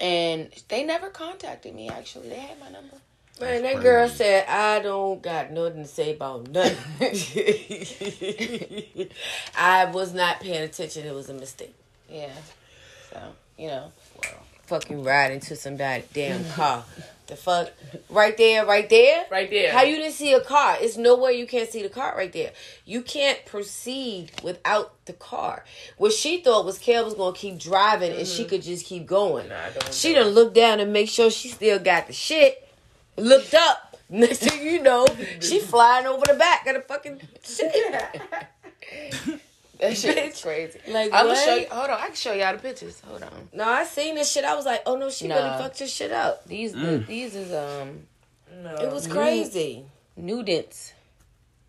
and 0.00 0.50
they 0.68 0.84
never 0.84 1.08
contacted 1.08 1.74
me. 1.74 1.88
Actually, 1.88 2.28
they 2.28 2.36
had 2.36 2.60
my 2.60 2.68
number. 2.70 2.96
Man, 3.40 3.62
that 3.62 3.80
girl 3.80 4.08
said, 4.08 4.46
I 4.46 4.80
don't 4.80 5.22
got 5.22 5.50
nothing 5.50 5.82
to 5.82 5.88
say 5.88 6.14
about 6.14 6.50
nothing. 6.50 6.76
I 9.56 9.86
was 9.86 10.12
not 10.12 10.40
paying 10.40 10.62
attention. 10.62 11.06
It 11.06 11.14
was 11.14 11.30
a 11.30 11.34
mistake. 11.34 11.74
Yeah. 12.08 12.32
So 13.10 13.20
you 13.56 13.68
know. 13.68 13.92
Fucking 14.64 15.02
ride 15.02 15.32
into 15.32 15.56
somebody 15.56 16.04
damn 16.12 16.44
car. 16.52 16.84
the 17.26 17.34
fuck? 17.34 17.70
Right 18.08 18.36
there, 18.36 18.64
right 18.64 18.88
there? 18.88 19.24
Right 19.30 19.50
there. 19.50 19.72
How 19.72 19.82
you 19.82 19.96
didn't 19.96 20.12
see 20.12 20.32
a 20.32 20.40
car? 20.40 20.76
It's 20.78 20.96
no 20.96 21.16
way 21.16 21.32
you 21.32 21.46
can't 21.46 21.68
see 21.68 21.82
the 21.82 21.88
car 21.88 22.14
right 22.16 22.32
there. 22.32 22.52
You 22.84 23.02
can't 23.02 23.44
proceed 23.46 24.30
without 24.44 25.04
the 25.06 25.14
car. 25.14 25.64
What 25.96 26.12
she 26.12 26.42
thought 26.42 26.66
was 26.66 26.78
Kel 26.78 27.04
was 27.04 27.14
gonna 27.14 27.34
keep 27.34 27.58
driving 27.58 28.12
and 28.12 28.28
she 28.28 28.42
mm-hmm. 28.42 28.50
could 28.50 28.62
just 28.62 28.86
keep 28.86 29.06
going. 29.06 29.48
Nah, 29.48 29.90
She 29.90 30.14
done 30.14 30.28
looked 30.28 30.54
down 30.54 30.78
and 30.78 30.92
make 30.92 31.08
sure 31.08 31.30
she 31.30 31.48
still 31.48 31.78
got 31.78 32.06
the 32.06 32.12
shit. 32.12 32.66
Looked 33.20 33.54
up. 33.54 33.96
Next 34.08 34.38
thing 34.38 34.62
you 34.66 34.82
know, 34.82 35.06
she 35.40 35.60
flying 35.60 36.06
over 36.06 36.24
the 36.26 36.34
back 36.34 36.66
of 36.66 36.74
the 36.74 36.80
fucking 36.80 37.20
shit. 37.44 37.72
That 39.78 39.96
shit 39.96 40.18
is 40.18 40.42
crazy. 40.42 40.78
Like 40.88 41.10
I'm 41.10 41.26
what? 41.26 41.34
gonna 41.36 41.44
show 41.46 41.54
you. 41.54 41.66
Hold 41.70 41.88
on, 41.88 41.98
I 42.02 42.06
can 42.08 42.14
show 42.14 42.34
y'all 42.34 42.52
the 42.54 42.58
pictures. 42.60 43.00
Hold 43.00 43.22
on. 43.22 43.48
No, 43.54 43.64
I 43.66 43.84
seen 43.84 44.14
this 44.14 44.30
shit. 44.30 44.44
I 44.44 44.54
was 44.54 44.66
like, 44.66 44.82
oh 44.84 44.96
no, 44.96 45.08
she 45.08 45.26
Nah. 45.26 45.36
really 45.36 45.56
fucked 45.56 45.80
your 45.80 45.88
shit 45.88 46.12
up. 46.12 46.46
These 46.46 46.74
Mm. 46.74 47.06
these 47.06 47.34
is 47.34 47.50
um 47.50 48.06
No. 48.62 48.74
It 48.76 48.90
was 48.92 49.06
crazy. 49.06 49.86
nudents. 50.20 50.92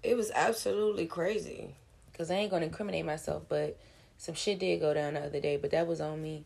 It 0.03 0.17
was 0.17 0.29
absolutely 0.35 1.05
crazy. 1.05 1.73
Cause 2.17 2.29
I 2.29 2.35
ain't 2.35 2.51
gonna 2.51 2.65
incriminate 2.65 3.05
myself, 3.05 3.43
but 3.47 3.77
some 4.17 4.35
shit 4.35 4.59
did 4.59 4.81
go 4.81 4.93
down 4.93 5.13
the 5.13 5.21
other 5.21 5.39
day. 5.39 5.55
But 5.55 5.71
that 5.71 5.87
was 5.87 6.01
on 6.01 6.21
me. 6.21 6.43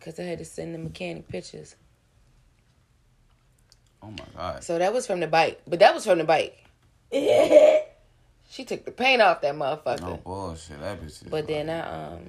Cause 0.00 0.18
I 0.18 0.22
had 0.22 0.38
to 0.38 0.46
send 0.46 0.74
the 0.74 0.78
mechanic 0.78 1.28
pictures. 1.28 1.76
Oh 4.02 4.10
my 4.10 4.24
god. 4.36 4.64
So 4.64 4.78
that 4.78 4.92
was 4.92 5.06
from 5.06 5.20
the 5.20 5.26
bike. 5.26 5.60
But 5.66 5.78
that 5.80 5.94
was 5.94 6.04
from 6.04 6.18
the 6.18 6.24
bike. 6.24 6.56
She 8.50 8.64
took 8.64 8.86
the 8.86 8.90
paint 8.92 9.20
off 9.20 9.42
that 9.42 9.54
motherfucker. 9.54 10.00
No 10.00 10.16
bullshit. 10.24 10.80
That 10.80 10.98
bitch 11.02 11.06
is. 11.08 11.22
But 11.30 11.46
then 11.46 11.68
I 11.68 11.80
um 12.14 12.20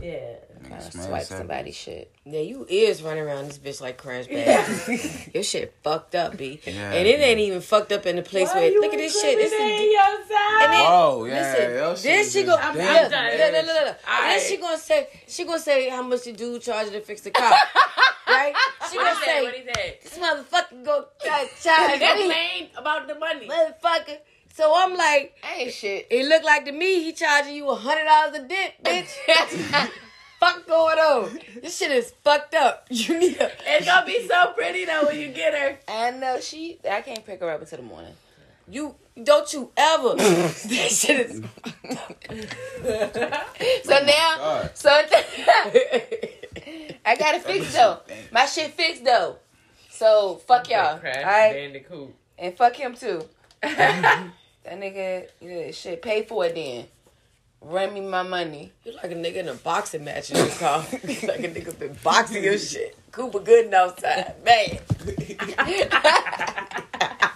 Yeah. 0.00 0.16
Nigga 0.60 0.68
kind 0.70 0.74
of 0.74 0.92
smash 0.92 1.06
swiped 1.06 1.28
that 1.30 1.38
somebody's 1.38 1.74
bitch. 1.76 1.78
shit. 1.84 2.12
Yeah, 2.24 2.40
you 2.40 2.66
is 2.68 3.00
running 3.00 3.22
around 3.22 3.46
this 3.46 3.58
bitch 3.58 3.80
like 3.80 3.96
crash 3.96 4.26
bag. 4.28 5.30
your 5.32 5.44
shit 5.44 5.72
fucked 5.84 6.16
up, 6.16 6.36
B. 6.36 6.60
Yeah, 6.66 6.92
and 6.92 7.06
it 7.06 7.18
B. 7.18 7.22
ain't 7.22 7.38
even 7.38 7.60
fucked 7.60 7.92
up 7.92 8.06
in 8.06 8.16
the 8.16 8.22
place 8.22 8.48
Why 8.48 8.60
where 8.62 8.70
you 8.72 8.80
look 8.80 8.92
at 8.92 8.98
this 8.98 9.20
shit. 9.20 9.38
This 9.38 9.52
is 9.52 9.60
incriminating 9.60 9.92
yourself? 9.92 10.62
And 10.62 10.72
then- 10.72 10.84
Whoa, 10.84 11.24
yeah. 11.26 11.34
Listen, 11.52 11.70
your 11.70 11.94
then 11.94 12.24
she 12.28 12.42
go. 12.42 12.46
just 12.46 12.46
Look, 12.48 12.64
I'm 12.64 12.76
look, 12.76 13.10
done. 13.12 13.24
look, 13.30 13.38
look, 13.38 13.52
look, 13.52 13.66
look. 13.66 13.66
And 13.68 13.86
then 13.86 13.96
Alright. 14.08 14.42
she 14.42 14.56
gonna 14.56 14.78
say, 14.78 15.08
she 15.28 15.44
gonna 15.44 15.58
say 15.60 15.88
how 15.90 16.02
much 16.02 16.24
the 16.24 16.32
dude 16.32 16.60
charged 16.60 16.90
to 16.92 17.00
fix 17.02 17.20
the 17.20 17.30
car, 17.30 17.52
right? 18.38 18.54
She 18.90 18.96
What 18.96 19.04
gonna 19.04 19.24
he? 19.24 19.44
What 19.44 19.54
say 19.54 19.98
this 20.02 20.18
motherfucker 20.18 20.84
go 20.84 21.04
try 21.22 21.46
to 21.46 21.62
charge 21.62 21.92
He 21.92 21.98
me, 22.06 22.08
complained 22.22 22.68
about 22.76 23.06
the 23.08 23.14
money. 23.14 23.46
motherfucker. 23.48 24.18
So 24.54 24.72
I'm 24.74 24.96
like, 24.96 25.34
Ain't 25.56 25.72
shit. 25.72 26.06
it 26.10 26.26
looked 26.26 26.44
like 26.44 26.64
to 26.64 26.72
me 26.72 27.02
he 27.04 27.12
charging 27.12 27.54
you 27.54 27.68
a 27.70 27.74
hundred 27.76 28.04
dollars 28.04 28.34
a 28.36 28.48
dip, 28.48 28.82
bitch. 28.82 29.90
Fuck 30.40 30.66
going 30.68 30.98
on? 30.98 31.38
This 31.62 31.76
shit 31.78 31.90
is 31.90 32.12
fucked 32.22 32.54
up. 32.54 32.86
You 32.90 33.18
need 33.18 33.40
a. 33.40 33.50
It's 33.66 33.86
gonna 33.86 34.06
be 34.06 34.26
so 34.28 34.52
pretty 34.56 34.84
though 34.84 35.06
when 35.06 35.18
you 35.18 35.28
get 35.28 35.52
her. 35.54 35.78
And 35.88 36.22
uh, 36.22 36.40
she 36.40 36.78
I 36.88 37.00
can't 37.02 37.24
pick 37.26 37.40
her 37.40 37.50
up 37.50 37.60
until 37.60 37.78
the 37.78 37.84
morning. 37.84 38.14
You 38.70 38.94
don't 39.22 39.52
you 39.52 39.72
ever. 39.76 40.14
that 40.16 40.90
shit 40.92 41.30
is. 41.30 41.42
So 43.84 44.04
now 44.04 44.36
God. 44.38 44.70
so 44.76 45.02
I 47.04 47.16
got 47.16 47.34
it 47.34 47.42
fixed 47.42 47.74
though. 47.74 48.00
My 48.32 48.46
shit 48.46 48.72
fixed 48.72 49.04
though. 49.04 49.36
So 49.90 50.36
fuck 50.46 50.70
y'all. 50.70 50.98
Crash 50.98 51.16
Alright? 51.16 51.52
Bandicoot. 51.54 52.14
And 52.38 52.56
fuck 52.56 52.76
him 52.76 52.94
too. 52.94 53.24
that 53.62 54.30
nigga 54.66 55.28
yeah, 55.40 55.70
shit, 55.72 56.02
pay 56.02 56.22
for 56.24 56.46
it 56.46 56.54
then. 56.54 56.86
Run 57.60 57.92
me 57.92 58.00
my 58.00 58.22
money. 58.22 58.72
You're 58.84 58.94
like 58.94 59.10
a 59.10 59.16
nigga 59.16 59.36
in 59.36 59.48
a 59.48 59.54
boxing 59.54 60.04
match 60.04 60.30
in 60.30 60.36
your 60.36 60.48
car. 60.48 60.78
like 60.92 61.40
a 61.40 61.48
nigga 61.48 61.76
been 61.76 61.96
boxing 62.04 62.44
your 62.44 62.56
shit. 62.56 62.96
Cooper 63.10 63.40
Gooden 63.40 63.72
outside. 63.72 64.34
Man. 64.44 64.78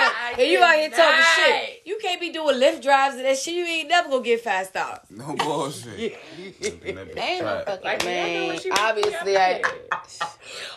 Damn. 0.00 0.40
And 0.40 0.48
you 0.50 0.62
out 0.62 0.74
here 0.76 0.90
talking 0.90 1.04
cannot. 1.04 1.36
shit. 1.66 1.82
You 1.84 1.98
can't 2.00 2.20
be 2.20 2.30
doing 2.30 2.56
Lyft 2.56 2.82
drives 2.82 3.16
and 3.16 3.24
that 3.24 3.36
shit. 3.38 3.54
You 3.54 3.64
ain't 3.64 3.88
never 3.88 4.08
gonna 4.08 4.22
get 4.24 4.40
fast 4.40 4.70
stars. 4.70 4.98
No 5.10 5.34
bullshit. 5.34 6.16
That 6.60 6.80
bitch 6.82 7.18
Ain't 7.18 7.44
no 7.44 7.62
fucking 7.66 7.84
Like, 7.84 8.04
man. 8.04 8.46
what 8.48 8.60
she 8.62 8.70
was 8.70 8.78
Obviously, 8.80 9.36
I. 9.36 9.62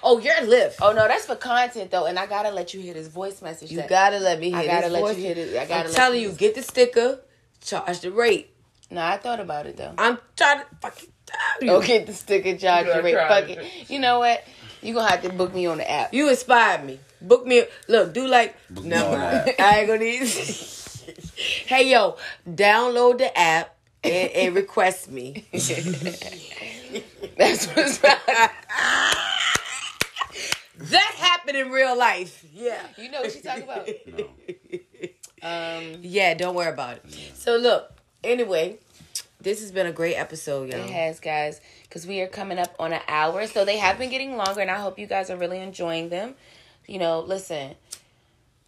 Oh, 0.03 0.19
you're 0.19 0.33
Lyft. 0.35 0.75
Oh 0.81 0.91
no, 0.91 1.07
that's 1.07 1.25
for 1.25 1.35
content 1.35 1.91
though, 1.91 2.05
and 2.05 2.17
I 2.19 2.25
gotta 2.25 2.51
let 2.51 2.73
you 2.73 2.81
hear 2.81 2.93
this 2.93 3.07
voice 3.07 3.41
message. 3.41 3.71
You 3.71 3.77
that- 3.77 3.89
gotta 3.89 4.19
let 4.19 4.39
me 4.39 4.49
hear 4.49 4.59
I 4.59 4.65
gotta 4.65 4.81
this 4.83 4.91
let 4.93 4.99
voice. 5.01 5.17
you 5.17 5.23
hear 5.23 5.35
this. 5.35 5.57
I 5.57 5.65
gotta 5.65 5.89
I'm 5.89 5.95
telling 5.95 6.21
you- 6.21 6.29
you, 6.29 6.35
get 6.35 6.55
the 6.55 6.63
sticker, 6.63 7.19
charge 7.61 7.99
the 8.01 8.11
rate. 8.11 8.49
No, 8.91 9.01
I 9.01 9.17
thought 9.17 9.39
about 9.39 9.65
it 9.65 9.77
though. 9.77 9.93
I'm 9.97 10.19
trying 10.35 10.59
to 10.59 10.65
fucking 10.81 11.09
tell 11.25 11.37
you. 11.61 11.67
Go 11.67 11.81
get 11.81 12.05
the 12.05 12.13
sticker, 12.13 12.55
charge 12.57 12.85
You 12.87 12.93
your 12.93 13.01
rate. 13.03 13.13
gotta 13.13 13.47
Fuck 13.47 13.49
it. 13.57 13.89
You 13.89 13.99
know 13.99 14.19
what? 14.19 14.43
You 14.83 14.93
gonna 14.93 15.09
have 15.09 15.21
to 15.23 15.29
book 15.29 15.53
me 15.53 15.65
on 15.65 15.77
the 15.77 15.89
app. 15.89 16.13
You 16.13 16.29
inspired 16.29 16.85
me. 16.85 16.99
Book 17.21 17.47
me. 17.47 17.63
Look, 17.87 18.13
do 18.13 18.27
like. 18.27 18.55
Book 18.69 18.83
me 18.83 18.89
no, 18.89 19.05
on 19.07 19.19
that. 19.19 19.55
I 19.59 19.79
ain't 19.79 19.87
gonna 19.87 19.99
need. 19.99 20.27
hey 21.65 21.89
yo, 21.89 22.17
download 22.47 23.19
the 23.19 23.37
app 23.37 23.75
and, 24.03 24.29
and 24.31 24.55
request 24.55 25.09
me. 25.09 25.45
That's 27.37 27.65
what's 27.67 27.99
about. 27.99 28.19
that 30.77 31.15
happened 31.17 31.57
in 31.57 31.71
real 31.71 31.97
life. 31.97 32.45
Yeah. 32.53 32.81
You 32.97 33.09
know 33.09 33.21
what 33.21 33.31
she 33.31 33.41
talking 33.41 33.63
about? 33.63 33.87
Um, 35.45 35.97
Yeah, 36.01 36.35
don't 36.35 36.55
worry 36.55 36.71
about 36.71 36.97
it. 36.97 37.05
So 37.35 37.57
look. 37.57 37.91
Anyway, 38.23 38.77
this 39.43 39.59
has 39.61 39.71
been 39.71 39.85
a 39.85 39.91
great 39.91 40.15
episode, 40.15 40.69
it 40.69 40.77
y'all. 40.77 40.87
has, 40.87 41.19
guys, 41.19 41.61
because 41.83 42.07
we 42.07 42.21
are 42.21 42.27
coming 42.27 42.57
up 42.57 42.75
on 42.79 42.93
an 42.93 43.01
hour, 43.07 43.45
so 43.47 43.65
they 43.65 43.77
have 43.77 43.97
been 43.99 44.09
getting 44.09 44.35
longer, 44.37 44.61
and 44.61 44.71
I 44.71 44.77
hope 44.79 44.97
you 44.97 45.05
guys 45.05 45.29
are 45.29 45.37
really 45.37 45.59
enjoying 45.59 46.09
them. 46.09 46.35
You 46.87 46.99
know, 46.99 47.19
listen, 47.19 47.75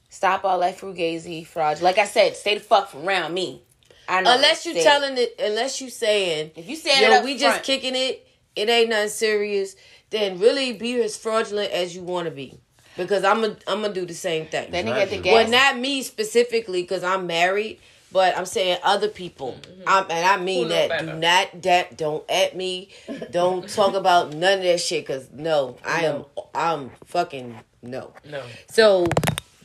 stop 0.10 0.46
all 0.46 0.60
that 0.60 0.78
frugazi 0.78 1.46
fraud. 1.46 1.82
Like 1.82 1.98
I 1.98 2.06
said, 2.06 2.36
stay 2.36 2.56
the 2.56 2.60
fuck 2.60 2.90
from 2.90 3.08
around 3.08 3.34
me. 3.34 3.62
I 4.08 4.22
know. 4.22 4.36
Unless 4.36 4.66
you 4.66 4.74
Stay. 4.74 4.84
telling 4.84 5.18
it, 5.18 5.36
unless 5.40 5.82
you 5.82 5.90
saying, 5.90 6.52
if 6.56 6.70
you 6.70 6.76
saying 6.76 7.04
it 7.04 7.10
yo, 7.10 7.16
up 7.18 7.26
we 7.26 7.38
front, 7.38 7.56
just 7.56 7.64
kicking 7.64 7.96
it. 7.96 8.28
it 8.56 8.70
ain't 8.70 8.90
nothing 8.90 9.10
serious, 9.10 9.76
then 10.12 10.40
really 10.40 10.74
be 10.74 11.02
as 11.02 11.18
fraudulent 11.18 11.72
as 11.72 11.96
you 11.96 12.04
want 12.04 12.26
to 12.26 12.32
be. 12.32 12.60
Because 12.98 13.24
I'm 13.24 13.42
gonna 13.42 13.58
I'm 13.68 13.82
gonna 13.82 13.94
do 13.94 14.06
the 14.06 14.14
same 14.14 14.46
thing. 14.46 14.72
Then 14.72 14.88
he 14.88 14.94
get 14.94 15.10
the 15.10 15.18
gas. 15.18 15.34
Well, 15.34 15.50
not 15.50 15.80
me 15.80 16.02
specifically, 16.04 16.82
because 16.82 17.04
I'm 17.04 17.28
married, 17.28 17.80
but 18.16 18.38
I'm 18.38 18.46
saying 18.46 18.78
other 18.82 19.10
people. 19.10 19.58
Mm-hmm. 19.62 19.82
I'm, 19.88 20.04
and 20.10 20.26
I 20.26 20.42
mean 20.42 20.64
Who 20.64 20.70
know 20.70 20.88
that. 20.88 21.00
Do 21.02 21.14
not 21.16 21.62
that. 21.64 21.98
Don't 21.98 22.24
at 22.32 22.56
me. 22.56 22.88
Don't 23.30 23.68
talk 23.76 23.94
about 23.94 24.34
none 24.34 24.60
of 24.60 24.64
that 24.64 24.80
shit. 24.80 25.06
Because 25.06 25.28
no, 25.34 25.76
I 25.84 26.06
am. 26.06 26.24
I'm 26.54 26.92
fucking 27.04 27.60
no. 27.82 28.14
No. 28.24 28.42
So 28.72 29.06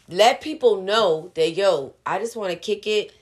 let 0.09 0.41
people 0.41 0.83
know 0.83 1.31
that 1.37 1.53
yo, 1.53 1.95
I 2.05 2.19
just 2.19 2.35
want 2.35 2.51
to 2.51 2.59
kick 2.59 2.89
it. 2.89 3.13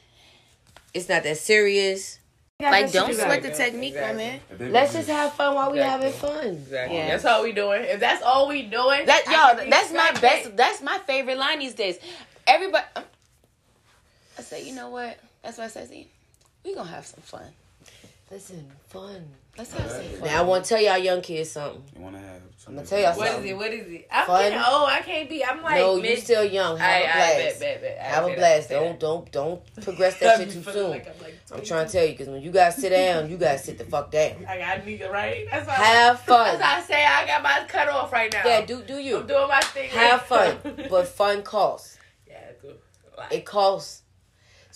It's 0.95 1.11
not 1.11 1.25
that 1.25 1.37
serious. 1.37 2.21
like, 2.59 2.91
don't 2.91 3.09
you 3.09 3.15
sweat 3.15 3.43
gotta 3.43 3.51
the 3.51 3.55
technique, 3.55 3.97
my 3.97 4.13
Exactly. 4.13 4.65
man. 4.65 4.73
Let's 4.73 4.95
just 4.95 5.11
have 5.11 5.35
fun 5.35 5.55
while 5.55 5.71
we 5.71 5.79
Exactly. 5.81 6.07
having 6.11 6.21
fun. 6.21 6.47
Exactly. 6.55 6.97
Yeah. 6.97 7.09
That's 7.09 7.27
all 7.27 7.43
we 7.43 7.53
doing. 7.53 7.85
If 7.85 8.01
that's 8.01 8.23
all 8.23 8.49
we 8.49 8.63
doing, 8.63 9.05
That 9.05 9.25
I 9.29 9.33
y'all, 9.61 9.69
that's 9.69 9.93
my 9.93 10.11
best. 10.23 10.57
That's 10.57 10.81
my 10.81 10.97
favorite 11.07 11.37
line 11.37 11.59
these 11.59 11.75
days. 11.75 11.99
Everybody, 12.47 12.87
I 14.39 14.43
say, 14.43 14.65
you 14.67 14.75
know 14.75 14.91
what? 14.91 15.19
That's 15.43 15.59
what 15.59 15.65
I 15.65 15.69
said. 15.69 15.89
See, 15.89 16.09
we 16.65 16.75
gonna 16.75 16.89
have 16.91 17.07
some 17.07 17.21
fun. 17.23 17.47
Listen, 18.31 18.71
fun. 18.89 19.25
Let's 19.57 19.73
have 19.73 19.91
some 19.91 20.03
fun. 20.05 20.29
Now 20.29 20.41
I 20.41 20.45
want 20.45 20.65
to 20.65 20.69
tell 20.69 20.81
y'all 20.81 20.99
young 20.99 21.23
kids 21.23 21.51
something. 21.51 21.83
You 21.97 22.03
want 22.03 22.15
to 22.17 22.21
have 22.21 22.43
I'm 22.67 22.75
gonna 22.75 22.87
tell 22.87 23.01
y'all 23.01 23.17
What 23.17 23.29
something. 23.29 23.45
is 23.47 23.51
it? 23.51 23.57
What 23.57 23.73
is 23.73 23.87
it? 23.89 24.09
I'm 24.13 24.27
Fun. 24.27 24.43
getting 24.43 24.59
old. 24.59 24.89
I 24.91 25.01
can't 25.01 25.29
be. 25.31 25.43
I'm 25.43 25.63
like 25.63 25.77
no, 25.77 25.97
mid. 25.97 26.11
you 26.11 26.17
still 26.19 26.45
young. 26.45 26.77
Have 26.77 26.87
I, 26.87 26.99
a 26.99 27.09
I 27.09 27.13
blast. 27.15 27.61
bet, 27.61 27.61
bet, 27.61 27.81
bet. 27.83 27.99
I 27.99 28.03
Have 28.05 28.25
a 28.27 28.35
blast. 28.35 28.69
say 28.69 28.75
Don't 28.75 29.01
don't 29.01 29.33
don't 29.33 29.75
progress 29.83 30.19
that 30.21 30.39
shit 30.39 30.51
too 30.51 30.63
soon. 30.71 30.91
like 30.91 31.09
I'm, 31.09 31.23
like 31.23 31.39
I'm 31.55 31.65
trying 31.65 31.87
to 31.87 31.93
tell 31.93 32.05
you 32.05 32.11
because 32.13 32.29
when 32.29 32.43
you 32.43 32.51
gotta 32.51 32.79
sit 32.79 32.91
down, 32.91 33.31
you 33.31 33.39
gotta 33.39 33.59
sit 33.59 33.79
the 33.79 33.85
fuck 33.85 34.11
down. 34.11 34.45
I 34.47 34.59
got 34.59 34.85
nigga 34.85 35.11
right. 35.11 35.47
That's 35.51 35.67
why. 35.67 35.75
Have 35.75 36.21
fun. 36.21 36.59
That's 36.59 36.85
I 36.91 36.95
say 36.95 37.05
I 37.07 37.27
got 37.27 37.43
my 37.43 37.65
cut 37.67 37.89
off 37.89 38.13
right 38.13 38.31
now. 38.31 38.43
Yeah, 38.45 38.67
do 38.67 38.83
do 38.83 38.99
you? 38.99 39.21
I'm 39.21 39.27
doing 39.27 39.49
my 39.49 39.61
thing. 39.61 39.89
have 39.91 40.23
fun, 40.23 40.59
but 40.91 41.09
fun 41.09 41.43
costs. 41.43 41.97
yeah, 42.29 42.37
do. 42.61 42.75
It 43.31 43.47
costs. 43.47 44.03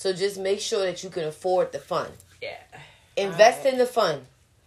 So 0.02 0.12
just 0.12 0.36
make 0.36 0.58
sure 0.60 0.84
that 0.84 1.04
you 1.04 1.10
can 1.10 1.22
afford 1.22 1.70
the 1.70 1.78
fun. 1.78 2.10
yeah. 2.40 2.56
Invest 3.16 3.64
in 3.66 3.78
the 3.78 3.86
fun. 3.86 4.22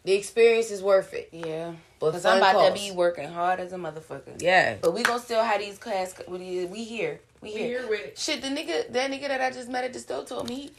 The 0.05 0.13
experience 0.13 0.71
is 0.71 0.81
worth 0.81 1.13
it. 1.13 1.27
Yeah, 1.33 1.73
But 1.99 2.11
because 2.11 2.25
I'm 2.25 2.37
about 2.37 2.53
costs. 2.53 2.81
to 2.85 2.89
be 2.89 2.95
working 2.95 3.27
hard 3.27 3.59
as 3.59 3.73
a 3.73 3.75
motherfucker. 3.75 4.41
Yeah. 4.41 4.75
But 4.79 4.93
we 4.93 5.03
gonna 5.03 5.19
still 5.19 5.43
have 5.43 5.59
these 5.59 5.77
class. 5.77 6.13
We 6.29 6.65
we 6.67 6.85
here. 6.85 7.19
We 7.41 7.49
We 7.49 7.57
here. 7.57 7.67
here 7.81 7.89
with 7.89 7.99
it. 7.99 8.17
Shit, 8.17 8.41
the 8.43 8.47
nigga, 8.47 8.89
that 8.93 9.11
nigga 9.11 9.27
that 9.27 9.41
I 9.41 9.51
just 9.51 9.67
met 9.67 9.83
at 9.83 9.91
the 9.91 9.99
store 9.99 10.23
told 10.23 10.47
me 10.47 10.71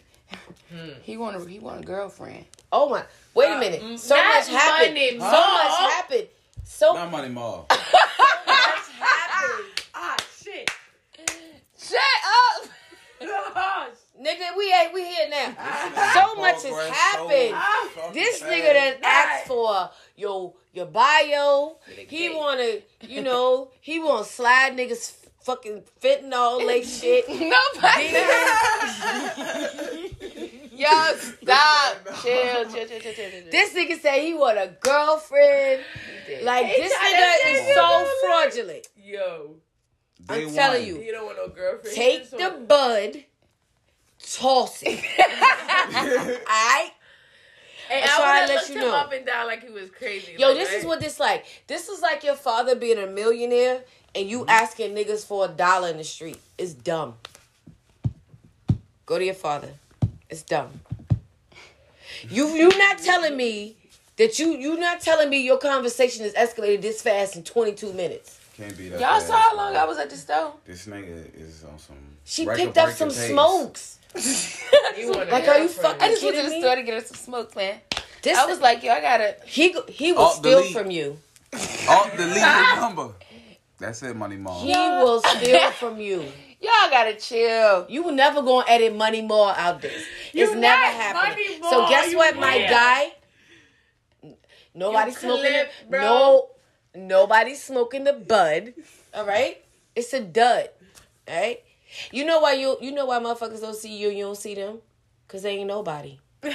Hmm. 0.72 0.76
he, 1.02 1.12
he 1.12 1.16
want 1.18 1.36
a 1.36 1.46
he 1.46 1.58
want 1.58 1.82
a 1.82 1.86
girlfriend. 1.86 2.46
Oh 2.72 2.88
my. 2.88 3.02
Wait 3.34 3.50
a 3.50 3.56
Uh, 3.56 3.60
minute. 3.60 3.82
mm, 3.82 3.98
So 3.98 4.16
much 4.16 4.48
happened. 4.48 4.94
money, 4.94 5.18
So 5.18 5.40
much 5.58 5.92
happened. 5.92 6.28
So 6.64 6.94
Not 6.94 7.10
money 7.10 7.28
mall. 7.28 7.66
much 7.70 8.86
happened. 9.04 9.64
Ah, 9.94 10.16
shit. 10.42 10.70
Shut 11.78 11.98
up. 12.40 12.70
Oh, 13.22 13.88
Nigga, 14.20 14.56
we 14.56 14.72
ain't 14.72 14.94
we 14.94 15.04
here 15.04 15.28
now. 15.30 15.54
So 16.14 16.34
much 16.40 16.62
has 16.62 16.88
happened. 16.90 17.54
So 17.94 18.12
This 18.12 18.38
fast. 18.38 18.50
nigga 18.52 18.72
that 18.72 18.98
asked 19.02 19.46
for 19.46 19.90
your 20.16 20.54
your 20.72 20.86
bio, 20.86 21.76
he 21.96 22.04
Gay. 22.28 22.34
wanna, 22.34 22.78
you 23.02 23.22
know, 23.22 23.70
he 23.80 23.98
wanna 23.98 24.24
slide 24.24 24.76
niggas 24.76 25.12
fucking 25.42 25.82
fentanyl 26.02 26.64
lace 26.66 27.00
shit. 27.00 27.28
Nobody. 27.28 28.12
Yo, 30.76 30.88
stop. 31.16 31.96
chill, 32.22 32.64
chill, 32.64 32.86
chill, 32.86 33.00
chill, 33.00 33.00
chill, 33.00 33.30
chill. 33.30 33.50
This 33.50 33.72
nigga 33.74 33.98
said 34.00 34.20
he 34.20 34.34
want 34.34 34.58
a 34.58 34.76
girlfriend. 34.80 35.82
Like 36.42 36.66
this 36.66 36.92
nigga 36.92 37.52
is 37.52 37.74
so 37.74 38.08
fraudulent. 38.26 38.86
Yo, 38.96 39.56
Day 40.26 40.44
I'm 40.44 40.52
telling 40.54 40.86
you. 40.86 41.00
you 41.00 41.12
don't 41.12 41.24
want 41.26 41.38
no 41.38 41.48
girlfriend. 41.48 41.94
Take 41.96 42.30
the 42.30 42.36
just 42.38 42.68
bud, 42.68 43.24
toss 44.34 44.82
it. 44.82 44.98
Alright? 45.96 46.92
Hey, 47.88 48.00
That's 48.00 48.12
I 48.12 48.18
why 48.18 48.42
I 48.42 48.46
let 48.46 48.48
you 48.48 48.56
looked 48.56 48.70
him 48.70 48.80
know. 48.80 48.96
up 48.96 49.12
and 49.12 49.24
down 49.24 49.46
like 49.46 49.62
he 49.62 49.70
was 49.70 49.90
crazy. 49.90 50.34
Yo, 50.38 50.48
like, 50.48 50.56
this 50.56 50.72
is 50.72 50.84
what 50.84 51.00
this 51.00 51.20
like. 51.20 51.44
This 51.68 51.88
is 51.88 52.00
like 52.02 52.24
your 52.24 52.34
father 52.34 52.74
being 52.74 52.98
a 52.98 53.06
millionaire 53.06 53.82
and 54.14 54.28
you 54.28 54.40
mm-hmm. 54.40 54.50
asking 54.50 54.94
niggas 54.94 55.24
for 55.24 55.44
a 55.44 55.48
dollar 55.48 55.88
in 55.88 55.98
the 55.98 56.04
street. 56.04 56.38
It's 56.58 56.72
dumb. 56.72 57.14
Go 59.04 59.18
to 59.18 59.24
your 59.24 59.34
father. 59.34 59.70
It's 60.28 60.42
dumb. 60.42 60.80
You 62.28 62.48
you 62.48 62.68
not 62.76 62.98
telling 62.98 63.36
me 63.36 63.76
that 64.16 64.38
you 64.38 64.56
you 64.56 64.78
not 64.78 65.00
telling 65.00 65.30
me 65.30 65.44
your 65.44 65.58
conversation 65.58 66.24
is 66.24 66.32
escalated 66.34 66.82
this 66.82 67.02
fast 67.02 67.36
in 67.36 67.44
22 67.44 67.92
minutes. 67.92 68.40
Can't 68.56 68.76
be 68.76 68.88
that. 68.88 68.98
Y'all 68.98 69.20
fast, 69.20 69.26
saw 69.28 69.36
how 69.36 69.56
long 69.56 69.76
I 69.76 69.84
was 69.84 69.98
at 69.98 70.10
the 70.10 70.16
store? 70.16 70.54
This 70.64 70.86
nigga 70.86 71.38
is 71.38 71.62
on 71.64 71.78
some. 71.78 71.96
She 72.24 72.46
picked 72.46 72.78
up 72.78 72.90
some 72.90 73.10
pace. 73.10 73.28
smokes. 73.28 73.95
You 74.98 75.10
want 75.12 75.28
a 75.28 75.32
Like, 75.32 75.46
are 75.48 75.58
you 75.58 75.66
girlfriend. 75.68 75.70
fucking- 75.72 76.02
I 76.02 76.08
just 76.08 76.22
went 76.24 76.36
to 76.36 76.42
the 76.42 76.50
me? 76.50 76.60
store 76.60 76.76
to 76.76 76.82
get 76.82 76.94
her 76.94 77.06
some 77.06 77.16
smoke, 77.16 77.54
man. 77.56 77.80
This 78.22 78.36
I 78.38 78.46
was 78.46 78.60
like, 78.60 78.82
yo, 78.82 78.92
I 78.92 79.00
gotta. 79.00 79.36
he 79.44 79.72
go- 79.72 79.84
he 79.88 80.12
will 80.12 80.22
Oh, 80.22 80.34
steal 80.34 80.58
delete. 80.60 80.72
from 80.76 80.90
you. 80.90 81.18
Oh, 81.52 82.10
delete 82.16 82.34
the 82.34 82.76
number. 82.80 83.12
That's 83.78 84.02
it, 84.02 84.16
money 84.16 84.36
mall. 84.36 84.62
He 84.64 84.72
will 84.72 85.20
steal 85.22 85.70
from 85.72 86.00
you. 86.00 86.22
Y'all 86.60 86.88
gotta 86.90 87.14
chill. 87.14 87.86
You 87.90 88.02
will 88.02 88.12
never 88.14 88.40
gonna 88.42 88.64
edit 88.66 88.96
money 88.96 89.20
more 89.22 89.50
out 89.56 89.82
this. 89.82 90.02
You 90.32 90.44
it's 90.44 90.54
never 90.54 90.82
happening. 90.82 91.60
Money 91.60 91.70
So 91.70 91.86
guess 91.88 92.10
you 92.10 92.16
what, 92.16 92.36
my 92.36 92.58
guy? 92.66 93.12
Nobody 94.74 95.10
You 95.10 95.16
smoking 95.16 95.42
clip, 95.52 95.70
the, 95.84 95.90
bro. 95.90 96.00
no 96.00 96.48
nobody 96.94 97.54
smoking 97.54 98.04
the 98.04 98.12
bud. 98.14 98.74
All 99.14 99.24
right? 99.26 99.62
It's 99.94 100.12
a 100.14 100.20
dud. 100.20 100.68
All 101.28 101.34
right? 101.36 101.62
You 102.12 102.24
know 102.24 102.40
why 102.40 102.52
you 102.54 102.76
you 102.80 102.92
know 102.92 103.06
why 103.06 103.18
motherfuckers 103.18 103.60
don't 103.60 103.76
see 103.76 103.96
you 103.96 104.08
and 104.08 104.18
you 104.18 104.24
don't 104.24 104.36
see 104.36 104.54
them? 104.54 104.78
Cause 105.28 105.42
they 105.42 105.56
ain't 105.58 105.68
nobody. 105.68 106.18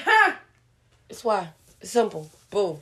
It's 1.09 1.23
why. 1.23 1.49
It's 1.81 1.91
simple. 1.91 2.29
Boom. 2.49 2.77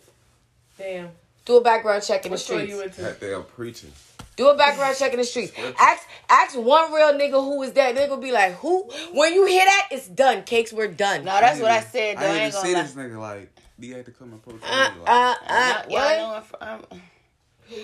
Damn. 0.78 1.10
Do 1.46 1.58
a 1.58 1.62
background 1.62 2.04
check 2.04 2.26
in 2.26 2.30
the 2.30 2.34
What 2.34 2.40
store 2.40 2.60
streets. 2.60 2.74
you 2.74 2.82
into? 2.84 3.02
That 3.02 3.20
they 3.20 3.34
are 3.34 3.42
preaching. 3.42 3.92
Do 4.36 4.50
a 4.50 4.56
background 4.56 4.96
check 4.98 5.12
in 5.14 5.18
the 5.20 5.26
streets. 5.26 5.52
Ask 5.80 6.08
ask 6.30 6.56
one 6.58 6.94
real 6.94 7.14
nigga 7.14 7.44
who 7.44 7.62
is 7.64 7.74
that. 7.74 7.96
Nigga 7.96 8.22
be 8.22 8.32
like, 8.32 8.54
who? 8.56 8.84
When 9.14 9.34
you 9.34 9.46
hear 9.46 9.66
that, 9.66 9.88
it's 9.92 10.08
done. 10.08 10.44
Cakes, 10.44 10.72
we're 10.72 10.88
done. 10.88 11.26
No, 11.26 11.40
that's 11.40 11.60
what 11.60 11.72
I 11.72 11.82
said. 11.82 12.18
Though. 12.18 12.22
I, 12.22 12.26
I 12.26 12.30
ain't 12.34 12.42
ain't 12.44 12.54
gonna 12.54 12.66
see 12.68 12.74
lie. 12.76 12.82
this 12.84 12.94
nigga 12.94 13.20
like. 13.20 13.52
He 13.80 13.90
had 13.92 14.06
to 14.06 14.12
come 14.12 14.32
and 14.34 14.40
approach 14.40 14.62
Uh, 14.64 14.92
me. 14.96 15.02
uh, 15.08 15.10
uh, 15.10 15.36
Not- 15.50 15.90
y'all 15.92 16.00
what? 16.00 16.18
know 16.18 16.34
I'm 16.36 16.44
fr- 16.44 16.56
I'm- 16.62 16.84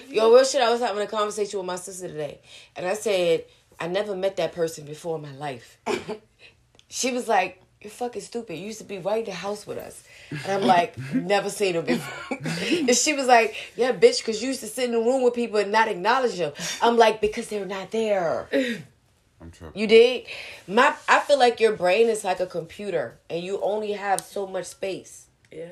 Yo, 0.09 0.33
real 0.33 0.43
shit. 0.43 0.61
I 0.61 0.69
was 0.71 0.81
having 0.81 1.01
a 1.01 1.07
conversation 1.07 1.57
with 1.59 1.65
my 1.65 1.75
sister 1.77 2.07
today, 2.07 2.39
and 2.75 2.85
I 2.85 2.93
said 2.95 3.45
I 3.79 3.87
never 3.87 4.15
met 4.15 4.37
that 4.37 4.53
person 4.53 4.85
before 4.85 5.17
in 5.17 5.23
my 5.23 5.33
life. 5.33 5.77
she 6.89 7.11
was 7.11 7.27
like, 7.27 7.61
"You're 7.81 7.91
fucking 7.91 8.21
stupid. 8.21 8.57
You 8.57 8.65
used 8.65 8.79
to 8.79 8.85
be 8.85 8.97
right 8.97 9.19
in 9.19 9.25
the 9.25 9.31
house 9.33 9.67
with 9.67 9.77
us." 9.77 10.03
And 10.31 10.51
I'm 10.51 10.63
like, 10.63 10.97
"Never 11.13 11.49
seen 11.49 11.75
him 11.75 11.85
before." 11.85 12.37
and 12.69 12.95
she 12.95 13.13
was 13.13 13.27
like, 13.27 13.55
"Yeah, 13.75 13.91
bitch, 13.91 14.19
because 14.19 14.41
you 14.41 14.49
used 14.49 14.61
to 14.61 14.67
sit 14.67 14.85
in 14.85 14.91
the 14.91 14.99
room 14.99 15.23
with 15.23 15.33
people 15.33 15.57
and 15.59 15.71
not 15.71 15.87
acknowledge 15.87 16.37
them." 16.37 16.53
I'm 16.81 16.97
like, 16.97 17.21
"Because 17.21 17.47
they're 17.47 17.65
not 17.65 17.91
there." 17.91 18.47
I'm 19.41 19.51
tripping. 19.51 19.79
You 19.79 19.87
did? 19.87 20.25
My, 20.67 20.95
I 21.07 21.19
feel 21.19 21.37
like 21.37 21.59
your 21.59 21.73
brain 21.73 22.07
is 22.07 22.23
like 22.23 22.39
a 22.39 22.47
computer, 22.47 23.17
and 23.29 23.43
you 23.43 23.61
only 23.61 23.91
have 23.93 24.21
so 24.21 24.47
much 24.47 24.65
space. 24.65 25.27
Yeah. 25.51 25.69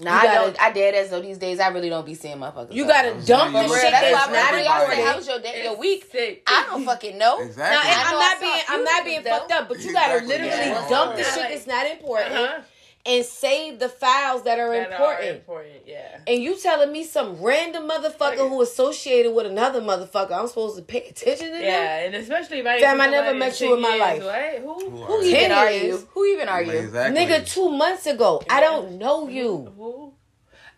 Nah, 0.00 0.10
You 0.10 0.18
I 0.18 0.24
gotta- 0.24 0.46
don't. 0.52 0.62
I 0.62 0.72
dead 0.72 0.94
as 0.94 1.10
though 1.10 1.20
these 1.20 1.38
days 1.38 1.60
I 1.60 1.68
really 1.68 1.88
don't 1.88 2.04
be 2.04 2.14
seeing 2.14 2.36
motherfuckers. 2.38 2.72
You 2.72 2.82
up. 2.84 2.88
gotta 2.90 3.10
dump 3.24 3.52
For 3.54 3.62
the 3.62 3.80
shit 3.80 3.90
That's 3.92 4.02
that's 4.10 4.32
not 4.32 4.52
when 4.52 4.64
y'all 4.64 4.88
say, 4.88 5.02
"How 5.04 5.16
was 5.16 5.26
your 5.28 5.38
day, 5.38 5.62
your 5.62 5.76
week?" 5.76 6.06
sick. 6.10 6.42
I 6.48 6.64
don't 6.68 6.84
fucking 6.90 7.16
know. 7.16 7.38
Now, 7.38 7.44
Exactly. 7.44 7.90
and 7.90 8.00
I 8.00 8.04
I'm 8.04 8.10
know 8.12 8.18
not 8.18 8.36
I 8.36 8.40
being 8.40 8.62
I'm 8.68 8.84
not 8.84 9.04
being 9.04 9.22
though. 9.22 9.30
fucked 9.30 9.52
up, 9.52 9.68
but 9.68 9.78
you 9.80 9.92
gotta 9.92 10.24
literally 10.24 10.48
Yeah. 10.50 10.86
dump 10.88 11.16
the 11.16 11.22
shit 11.22 11.48
that's 11.48 11.66
not 11.68 11.86
important 11.86 12.34
Uh-huh. 12.34 12.60
And 13.06 13.22
save 13.24 13.78
the 13.78 13.88
files 13.88 14.44
that 14.44 14.58
are 14.58 14.72
That 14.72 14.92
are 14.92 14.92
important. 14.92 15.28
important. 15.36 15.74
Yeah. 15.86 16.18
And 16.26 16.42
you 16.42 16.56
telling 16.58 16.90
me 16.90 17.04
some 17.04 17.42
random 17.42 17.86
motherfucker 17.88 18.48
who 18.48 18.62
associated 18.62 19.32
with 19.34 19.46
another 19.46 19.82
motherfucker, 19.82 20.32
I'm 20.32 20.46
supposed 20.48 20.76
to 20.76 20.82
pay 20.82 21.04
attention 21.08 21.48
to 21.48 21.52
them? 21.52 21.62
Yeah, 21.62 21.98
and 21.98 22.14
especially 22.14 22.60
if 22.60 22.66
I 22.66 22.74
ain't 22.76 22.82
Fam, 22.82 23.00
I 23.02 23.06
never 23.08 23.34
met 23.34 23.60
you 23.60 23.74
in 23.74 23.82
my 23.82 23.96
life. 23.96 24.22
years, 24.22 24.26
Right? 24.26 24.58
Who? 24.60 24.90
Who 24.90 25.04
Who 25.04 25.22
even 25.22 25.52
are 25.52 25.70
you? 25.70 26.08
Who 26.14 26.24
even 26.26 26.48
are 26.48 26.62
you? 26.62 26.72
Exactly. 26.72 27.20
Nigga, 27.26 27.46
two 27.46 27.68
months 27.68 28.06
ago. 28.06 28.42
I 28.48 28.60
don't 28.60 28.98
know 28.98 29.28
you. 29.28 29.72
Who? 29.76 30.13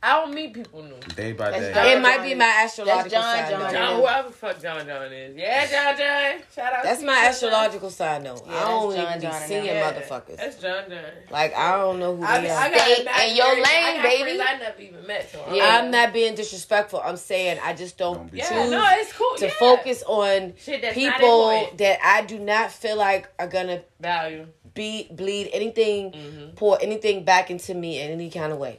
I 0.06 0.20
don't 0.20 0.32
meet 0.34 0.54
people 0.54 0.82
new. 0.84 0.94
Day 1.16 1.32
by 1.32 1.50
That's 1.50 1.62
day. 1.62 1.72
John 1.74 1.86
It 1.88 2.00
might 2.00 2.22
be 2.22 2.34
my 2.34 2.44
astrological 2.64 3.10
John 3.10 3.22
sign. 3.36 3.50
John. 3.50 3.60
though. 3.60 3.72
John, 3.72 4.00
whoever 4.00 4.28
the 4.28 4.34
fuck 4.34 4.62
John 4.62 4.86
John 4.86 5.12
is. 5.12 5.36
Yeah, 5.36 5.66
John 5.66 5.98
John. 5.98 6.42
Shout 6.54 6.72
out. 6.72 6.84
That's 6.84 7.00
to 7.00 7.06
my 7.06 7.14
John 7.14 7.24
astrological 7.24 7.90
sign 7.90 8.22
though. 8.22 8.40
Yeah, 8.46 8.54
I 8.56 8.60
don't 8.68 8.90
that's 8.90 9.02
John 9.02 9.06
even 9.08 9.20
be 9.20 9.26
John 9.26 9.42
seeing 9.48 9.64
Yeah, 9.64 9.92
motherfuckers. 9.92 10.36
That's 10.36 10.58
John 10.62 10.84
John. 10.88 11.04
Like 11.30 11.54
I 11.56 11.76
don't 11.76 11.98
know 11.98 12.14
who 12.16 12.22
I, 12.24 12.40
they 12.40 12.50
I 12.50 12.66
are. 12.66 12.70
got 12.70 12.80
Stay 12.82 13.02
imagine 13.02 13.30
in 13.30 13.36
your 13.36 13.54
lane, 13.54 13.64
I 13.66 13.94
got 13.96 14.02
baby. 14.04 14.40
I 14.40 14.58
never 14.58 14.80
even 14.80 15.06
met. 15.08 15.32
So 15.32 15.44
Yeah. 15.52 15.78
I'm 15.82 15.90
not 15.90 16.12
being 16.12 16.34
disrespectful. 16.36 17.00
I'm 17.04 17.16
saying 17.16 17.58
I 17.64 17.72
just 17.74 17.98
don't, 17.98 18.14
Don't 18.16 18.30
be 18.30 18.38
Yeah, 18.38 18.48
choose 18.48 18.70
no, 18.70 18.86
it's 18.92 19.12
cool. 19.12 19.36
to 19.38 19.46
yeah. 19.46 19.52
focus 19.58 20.04
on 20.06 20.54
Shit 20.56 20.82
people 20.94 21.68
that 21.78 21.98
I 22.04 22.22
do 22.22 22.38
not 22.38 22.70
feel 22.70 22.96
like 22.96 23.28
are 23.40 23.48
gonna 23.48 23.82
value. 23.98 24.46
be 24.74 25.08
bleed 25.10 25.50
anything, 25.52 26.12
Mhm. 26.12 26.54
pour 26.54 26.78
anything 26.80 27.24
back 27.24 27.50
into 27.50 27.74
me 27.74 28.00
in 28.00 28.10
any 28.12 28.30
kind 28.30 28.52
of 28.52 28.58
way. 28.58 28.78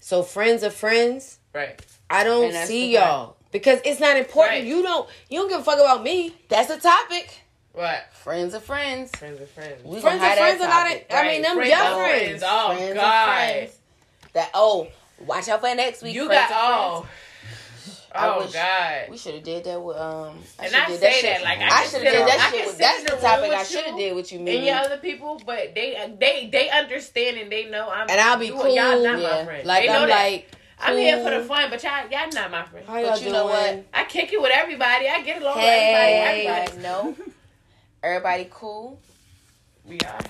So 0.00 0.22
friends 0.22 0.64
are 0.64 0.70
friends, 0.70 1.38
Right. 1.54 1.80
I 2.08 2.24
don't 2.24 2.52
see 2.66 2.92
y'all 2.94 3.36
because 3.52 3.80
it's 3.84 4.00
not 4.00 4.16
important. 4.16 4.58
Right. 4.58 4.64
You 4.64 4.82
don't. 4.82 5.08
You 5.28 5.40
don't 5.40 5.48
give 5.48 5.60
a 5.60 5.64
fuck 5.64 5.78
about 5.78 6.02
me. 6.02 6.34
That's 6.48 6.70
a 6.70 6.78
topic. 6.80 7.40
What? 7.72 8.12
Friends 8.12 8.54
are 8.54 8.60
friends. 8.60 9.10
Friends 9.16 9.40
are 9.40 9.46
friends. 9.46 9.84
We 9.84 10.00
Friends 10.00 10.20
gonna 10.20 10.32
are 10.32 10.36
have 10.36 10.38
friends. 10.38 10.58
that 10.60 10.68
A 10.68 11.14
lot 11.14 11.20
I 11.22 11.28
mean, 11.28 11.42
them 11.42 11.56
Friends 11.56 11.70
your 11.70 11.78
friends. 11.78 12.26
friends. 12.28 12.42
Oh 12.46 12.74
Friends 12.76 12.90
are 12.92 12.94
God. 12.94 13.26
friends. 13.26 13.78
That 14.32 14.50
oh, 14.54 14.88
watch 15.24 15.48
out 15.48 15.60
for 15.60 15.74
next 15.74 16.02
week. 16.02 16.14
You 16.14 16.26
friends 16.26 16.50
got 16.50 16.70
are 16.70 17.02
oh. 17.04 17.06
Friends. 18.10 18.24
I 18.24 18.28
Oh 18.36 18.40
wish- 18.44 18.52
God. 18.52 19.10
We 19.10 19.16
should 19.18 19.34
have 19.34 19.42
did 19.44 19.64
that 19.64 19.80
with 19.82 19.96
um. 19.96 20.38
I 20.58 20.64
And 20.64 20.72
shoulda 20.72 20.84
I 20.84 20.86
did 20.88 21.00
say 21.00 21.12
shit. 21.12 21.22
that, 21.24 21.42
like, 21.44 21.58
I 21.60 21.68
I 21.68 21.84
should 21.84 22.02
have 22.02 22.12
did 22.12 22.26
that 22.28 22.40
I 22.40 22.50
shit. 22.56 22.66
with- 22.66 22.78
That's 22.78 23.02
the 23.04 23.10
the 23.16 23.22
topic 23.22 23.52
I 23.52 23.62
should 23.62 23.84
have 23.84 23.96
did 23.96 24.16
with 24.16 24.32
you, 24.32 24.38
and 24.38 24.44
Mimi. 24.44 24.66
your 24.66 24.76
other 24.76 24.98
people, 24.98 25.40
but 25.46 25.74
they 25.74 26.14
they 26.18 26.48
they 26.52 26.70
understand 26.70 27.38
and 27.38 27.50
they 27.52 27.70
know 27.70 27.88
I'm 27.90 28.08
And 28.10 28.20
I'll 28.20 28.38
be 28.38 28.46
you- 28.46 28.52
cool. 28.54 28.68
Y'all 28.74 29.02
not 29.02 29.18
Yeah. 29.20 29.28
my 29.38 29.44
friend. 29.44 29.66
Like 29.66 29.82
they 29.82 29.92
know 29.92 30.02
I'm 30.02 30.08
that. 30.08 30.22
like. 30.24 30.50
I'm 30.82 30.96
here 30.96 31.22
for 31.22 31.30
the 31.30 31.44
fun, 31.44 31.68
but 31.68 31.82
y'all 31.82 32.08
y'all 32.10 32.30
not 32.32 32.50
my 32.50 32.62
friend. 32.64 32.86
How 32.86 32.98
y'all 32.98 33.10
But 33.10 33.22
you 33.22 33.32
know 33.32 33.44
what? 33.44 33.84
I 33.92 34.04
kick 34.04 34.32
it 34.32 34.40
with 34.40 34.50
everybody. 34.50 35.08
I 35.08 35.20
get 35.20 35.42
along 35.42 35.58
Hey. 35.58 35.92
with 35.92 36.46
everybody. 36.48 36.82
Everybody 36.82 36.82
know. 36.82 37.16
Everybody 38.02 38.48
cool. 38.50 38.98
We 39.84 39.98
are. 40.00 40.20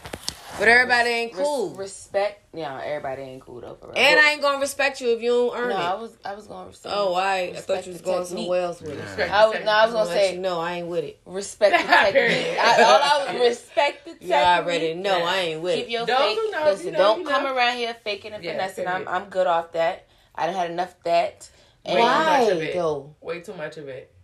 But 0.59 0.69
everybody 0.69 1.09
ain't 1.09 1.33
Res- 1.35 1.47
cool. 1.47 1.71
respect. 1.75 2.55
Yeah, 2.55 2.79
everybody 2.85 3.23
ain't 3.23 3.41
cool 3.43 3.61
though. 3.61 3.77
For 3.77 3.87
real. 3.87 3.97
and 3.97 4.21
I 4.21 4.33
ain't 4.33 4.43
gonna 4.43 4.59
respect 4.59 5.01
you 5.01 5.11
if 5.15 5.23
you 5.23 5.31
don't 5.31 5.57
earn 5.57 5.69
no, 5.71 5.77
it. 5.77 5.79
No, 5.79 5.85
I 5.85 5.95
was 5.95 6.17
I 6.25 6.35
was 6.35 6.47
going 6.47 6.65
to 6.65 6.69
respect. 6.71 6.95
oh, 6.99 7.15
I, 7.15 7.37
I 7.39 7.53
thought 7.55 7.87
you 7.87 7.93
was 7.93 8.01
the 8.03 8.05
going 8.07 8.23
technique. 8.25 8.39
somewhere 8.43 8.63
else 8.63 8.81
with 8.83 8.91
it. 8.93 8.97
Yeah. 8.99 9.03
Respect 9.05 9.33
I 9.33 9.47
was, 9.47 9.65
no, 9.65 9.71
I 9.73 9.85
was 9.87 9.95
gonna 9.95 10.07
say 10.11 10.35
you 10.35 10.41
know 10.41 10.61
I 10.61 10.73
ain't 10.75 10.89
with 10.89 11.05
it. 11.05 11.21
respect 11.25 11.81
the 11.81 11.89
technique. 11.89 12.13
Period. 12.13 12.59
I, 12.61 12.83
all 12.83 13.01
I 13.31 13.33
was 13.33 13.41
respect 13.49 14.05
the 14.05 14.11
technique. 14.13 14.29
You 14.31 14.35
already 14.37 14.95
know 14.95 15.23
I 15.25 15.37
ain't 15.39 15.63
with 15.63 15.77
Keep 15.77 15.87
it. 15.87 15.91
your 15.93 16.07
Those 16.07 16.19
fake. 16.19 16.39
who 16.39 16.51
know, 16.51 16.65
listen, 16.65 16.87
you 16.87 16.93
know, 16.93 16.99
don't 16.99 17.21
you 17.21 17.27
come 17.29 17.47
around 17.47 17.77
here 17.77 17.95
faking 18.05 18.33
and 18.33 18.45
Yeah, 18.45 18.53
finessing. 18.53 18.87
I'm. 18.89 19.07
I'm 19.09 19.25
good 19.31 19.47
off 19.47 19.73
that. 19.73 20.07
I 20.35 20.47
done 20.47 20.55
had 20.57 20.71
enough 20.71 20.91
of 20.97 21.03
that. 21.05 21.51
And 21.85 21.95
Way 21.95 22.01
too 22.03 22.07
much 22.07 22.27
Why 22.27 22.41
of 22.51 22.63
it. 22.63 22.75
though? 22.75 23.15
Way 23.23 23.41
too 23.41 23.55
much 23.55 23.77
of 23.79 23.89
it. 23.89 24.15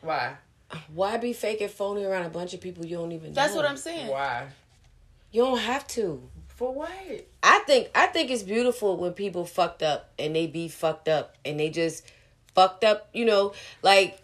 Why? 0.00 0.36
Why 0.94 1.16
be 1.16 1.32
faking 1.32 1.68
phony 1.68 2.04
around 2.04 2.26
a 2.26 2.30
bunch 2.30 2.54
of 2.54 2.60
people 2.60 2.84
you 2.86 2.96
don't 2.96 3.12
even 3.12 3.30
know? 3.30 3.34
That's 3.34 3.52
know? 3.52 3.60
what 3.60 3.68
I'm 3.70 3.76
saying. 3.76 4.08
Why? 4.08 4.46
You 5.30 5.42
don't 5.42 5.58
have 5.58 5.86
to. 5.88 6.28
For 6.48 6.72
what? 6.74 6.90
I 7.42 7.60
think 7.60 7.90
I 7.94 8.06
think 8.06 8.30
it's 8.30 8.42
beautiful 8.42 8.96
when 8.96 9.12
people 9.12 9.44
fucked 9.44 9.82
up 9.82 10.10
and 10.18 10.34
they 10.34 10.46
be 10.46 10.68
fucked 10.68 11.08
up 11.08 11.36
and 11.44 11.60
they 11.60 11.70
just 11.70 12.04
fucked 12.54 12.82
up, 12.82 13.08
you 13.12 13.24
know, 13.24 13.52
like 13.82 14.18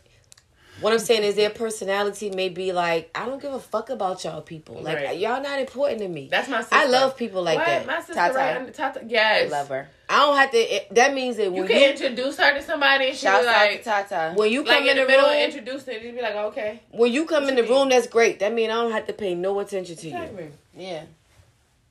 what 0.85 0.93
I'm 0.93 0.99
saying 1.01 1.22
is 1.24 1.35
their 1.35 1.51
personality 1.51 2.30
may 2.30 2.49
be 2.51 2.72
like, 2.72 3.11
I 3.14 3.26
don't 3.26 3.41
give 3.43 3.53
a 3.53 3.59
fuck 3.59 3.91
about 3.91 4.22
y'all 4.22 4.43
people. 4.43 4.80
Like 4.82 4.99
Right. 4.99 5.18
y'all 5.18 5.43
not 5.43 5.59
important 5.59 6.01
to 6.01 6.09
me. 6.09 6.28
That's 6.30 6.49
my 6.49 6.61
sister. 6.61 6.74
I 6.76 6.85
love 6.87 7.16
people 7.16 7.43
like 7.43 7.57
what? 7.59 7.66
that. 7.66 7.87
My 7.87 7.99
sister 7.99 8.14
Tata. 8.14 8.35
right 8.35 8.57
under 8.57 8.70
Tata. 8.70 9.01
Yes. 9.07 9.51
I 9.51 9.57
love 9.57 9.68
her. 9.70 9.89
I 10.09 10.18
don't 10.26 10.37
have 10.37 10.51
to 10.51 10.59
it, 10.59 10.95
that 10.95 11.14
means 11.14 11.37
that 11.39 11.53
You 11.55 11.64
can 11.64 11.80
you, 11.80 11.89
introduce 11.89 12.37
her 12.37 12.53
to 12.55 12.62
somebody 12.62 13.07
and 13.09 13.16
she 13.16 13.22
Shout 13.24 13.43
be 13.43 13.49
out 13.49 13.55
like, 13.57 13.78
to 13.78 13.85
Tata. 13.85 14.32
when 14.37 14.53
you 14.53 14.62
like 14.62 14.76
come 14.76 14.82
in 14.85 14.91
in 14.91 14.97
the 14.97 15.03
the 15.03 15.09
middle 15.09 15.24
of 15.26 15.32
room, 15.32 15.41
introducing, 15.43 16.03
you'd 16.03 16.14
be 16.14 16.22
like, 16.22 16.35
okay. 16.35 16.80
when 16.91 17.12
you 17.12 17.24
come 17.24 17.49
in 17.49 17.57
the 17.57 17.62
mean? 17.62 17.70
room, 17.72 17.89
that's 17.89 18.07
great. 18.07 18.39
That 18.41 18.53
means 18.53 18.70
I 18.70 18.74
don't 18.74 18.93
have 18.93 19.07
to 19.07 19.12
pay 19.14 19.35
no 19.35 19.59
attention 19.61 19.97
to 19.97 20.09
you. 20.09 20.14
Exactly. 20.14 20.51
Yeah. 20.76 21.05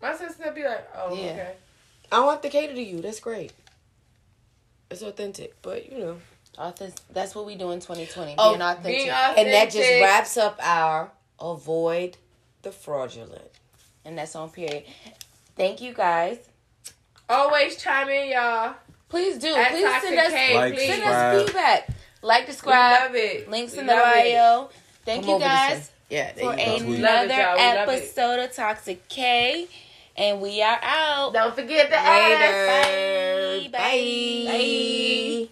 My 0.02 0.16
sister 0.16 0.52
be 0.54 0.64
like, 0.64 0.88
oh, 0.96 1.16
Yeah. 1.16 1.32
okay. 1.32 1.54
I 2.12 2.18
don't 2.18 2.30
have 2.30 2.42
to 2.42 2.50
cater 2.50 2.76
to 2.76 2.82
you. 2.84 3.02
That's 3.02 3.20
great. 3.20 3.52
It's 4.92 5.02
authentic, 5.02 5.60
but 5.64 5.92
you 5.92 5.98
know. 5.98 6.18
Authentic. 6.58 7.00
That's 7.12 7.34
what 7.36 7.46
we 7.46 7.56
do 7.56 7.72
in 7.72 7.80
2020. 7.80 8.36
Oh, 8.38 8.52
being 8.52 8.62
authentic. 8.62 8.84
being 8.86 9.10
And 9.10 9.48
that 9.54 9.72
just 9.72 9.90
wraps 10.02 10.38
up 10.38 10.60
our 10.62 11.12
avoid 11.40 12.18
the 12.62 12.72
fraudulent. 12.72 13.50
and 14.06 14.18
that's 14.18 14.36
on 14.36 14.50
period. 14.50 14.84
Thank 15.56 15.82
you 15.82 15.94
guys. 15.94 16.38
Always 17.30 17.78
chime 17.78 18.10
in, 18.10 18.32
y'all. 18.32 18.76
Please 19.10 19.38
do. 19.38 19.54
At 19.56 19.72
Please 19.72 20.02
send 20.02 20.20
us, 20.20 20.32
K, 20.32 20.56
Like, 20.56 20.74
please. 20.74 20.88
send 20.90 21.04
us 21.04 21.46
feedback. 21.46 21.90
Like, 22.22 22.48
We 22.48 22.54
subscribe. 22.54 23.02
love 23.02 23.16
it. 23.16 23.50
Links 23.50 23.74
We 23.74 23.80
in 23.80 23.86
the 23.88 23.94
love 23.94 24.16
it. 24.16 24.34
bio. 24.34 24.70
Thank 25.06 25.26
Come 25.26 25.34
you 25.36 25.40
guys 25.40 25.78
way. 25.78 25.84
Yeah, 26.10 26.32
for 26.34 26.40
you 26.40 26.46
go. 26.46 26.52
Love 26.52 26.60
it, 26.90 27.00
another 27.00 27.34
y'all. 27.34 27.56
We 27.56 27.62
love 27.78 27.90
it. 27.90 27.92
episode 27.92 28.40
of 28.40 28.54
Toxic 28.56 29.08
Kay. 29.10 29.68
And 30.16 30.42
we 30.42 30.62
are 30.62 30.80
out. 30.84 31.34
Don't 31.34 31.56
forget 31.56 31.90
the 31.90 31.96
Later. 31.96 32.04
ass. 32.06 33.64
Bye. 33.64 33.70
Bye. 33.72 34.52
Bye. 34.52 35.34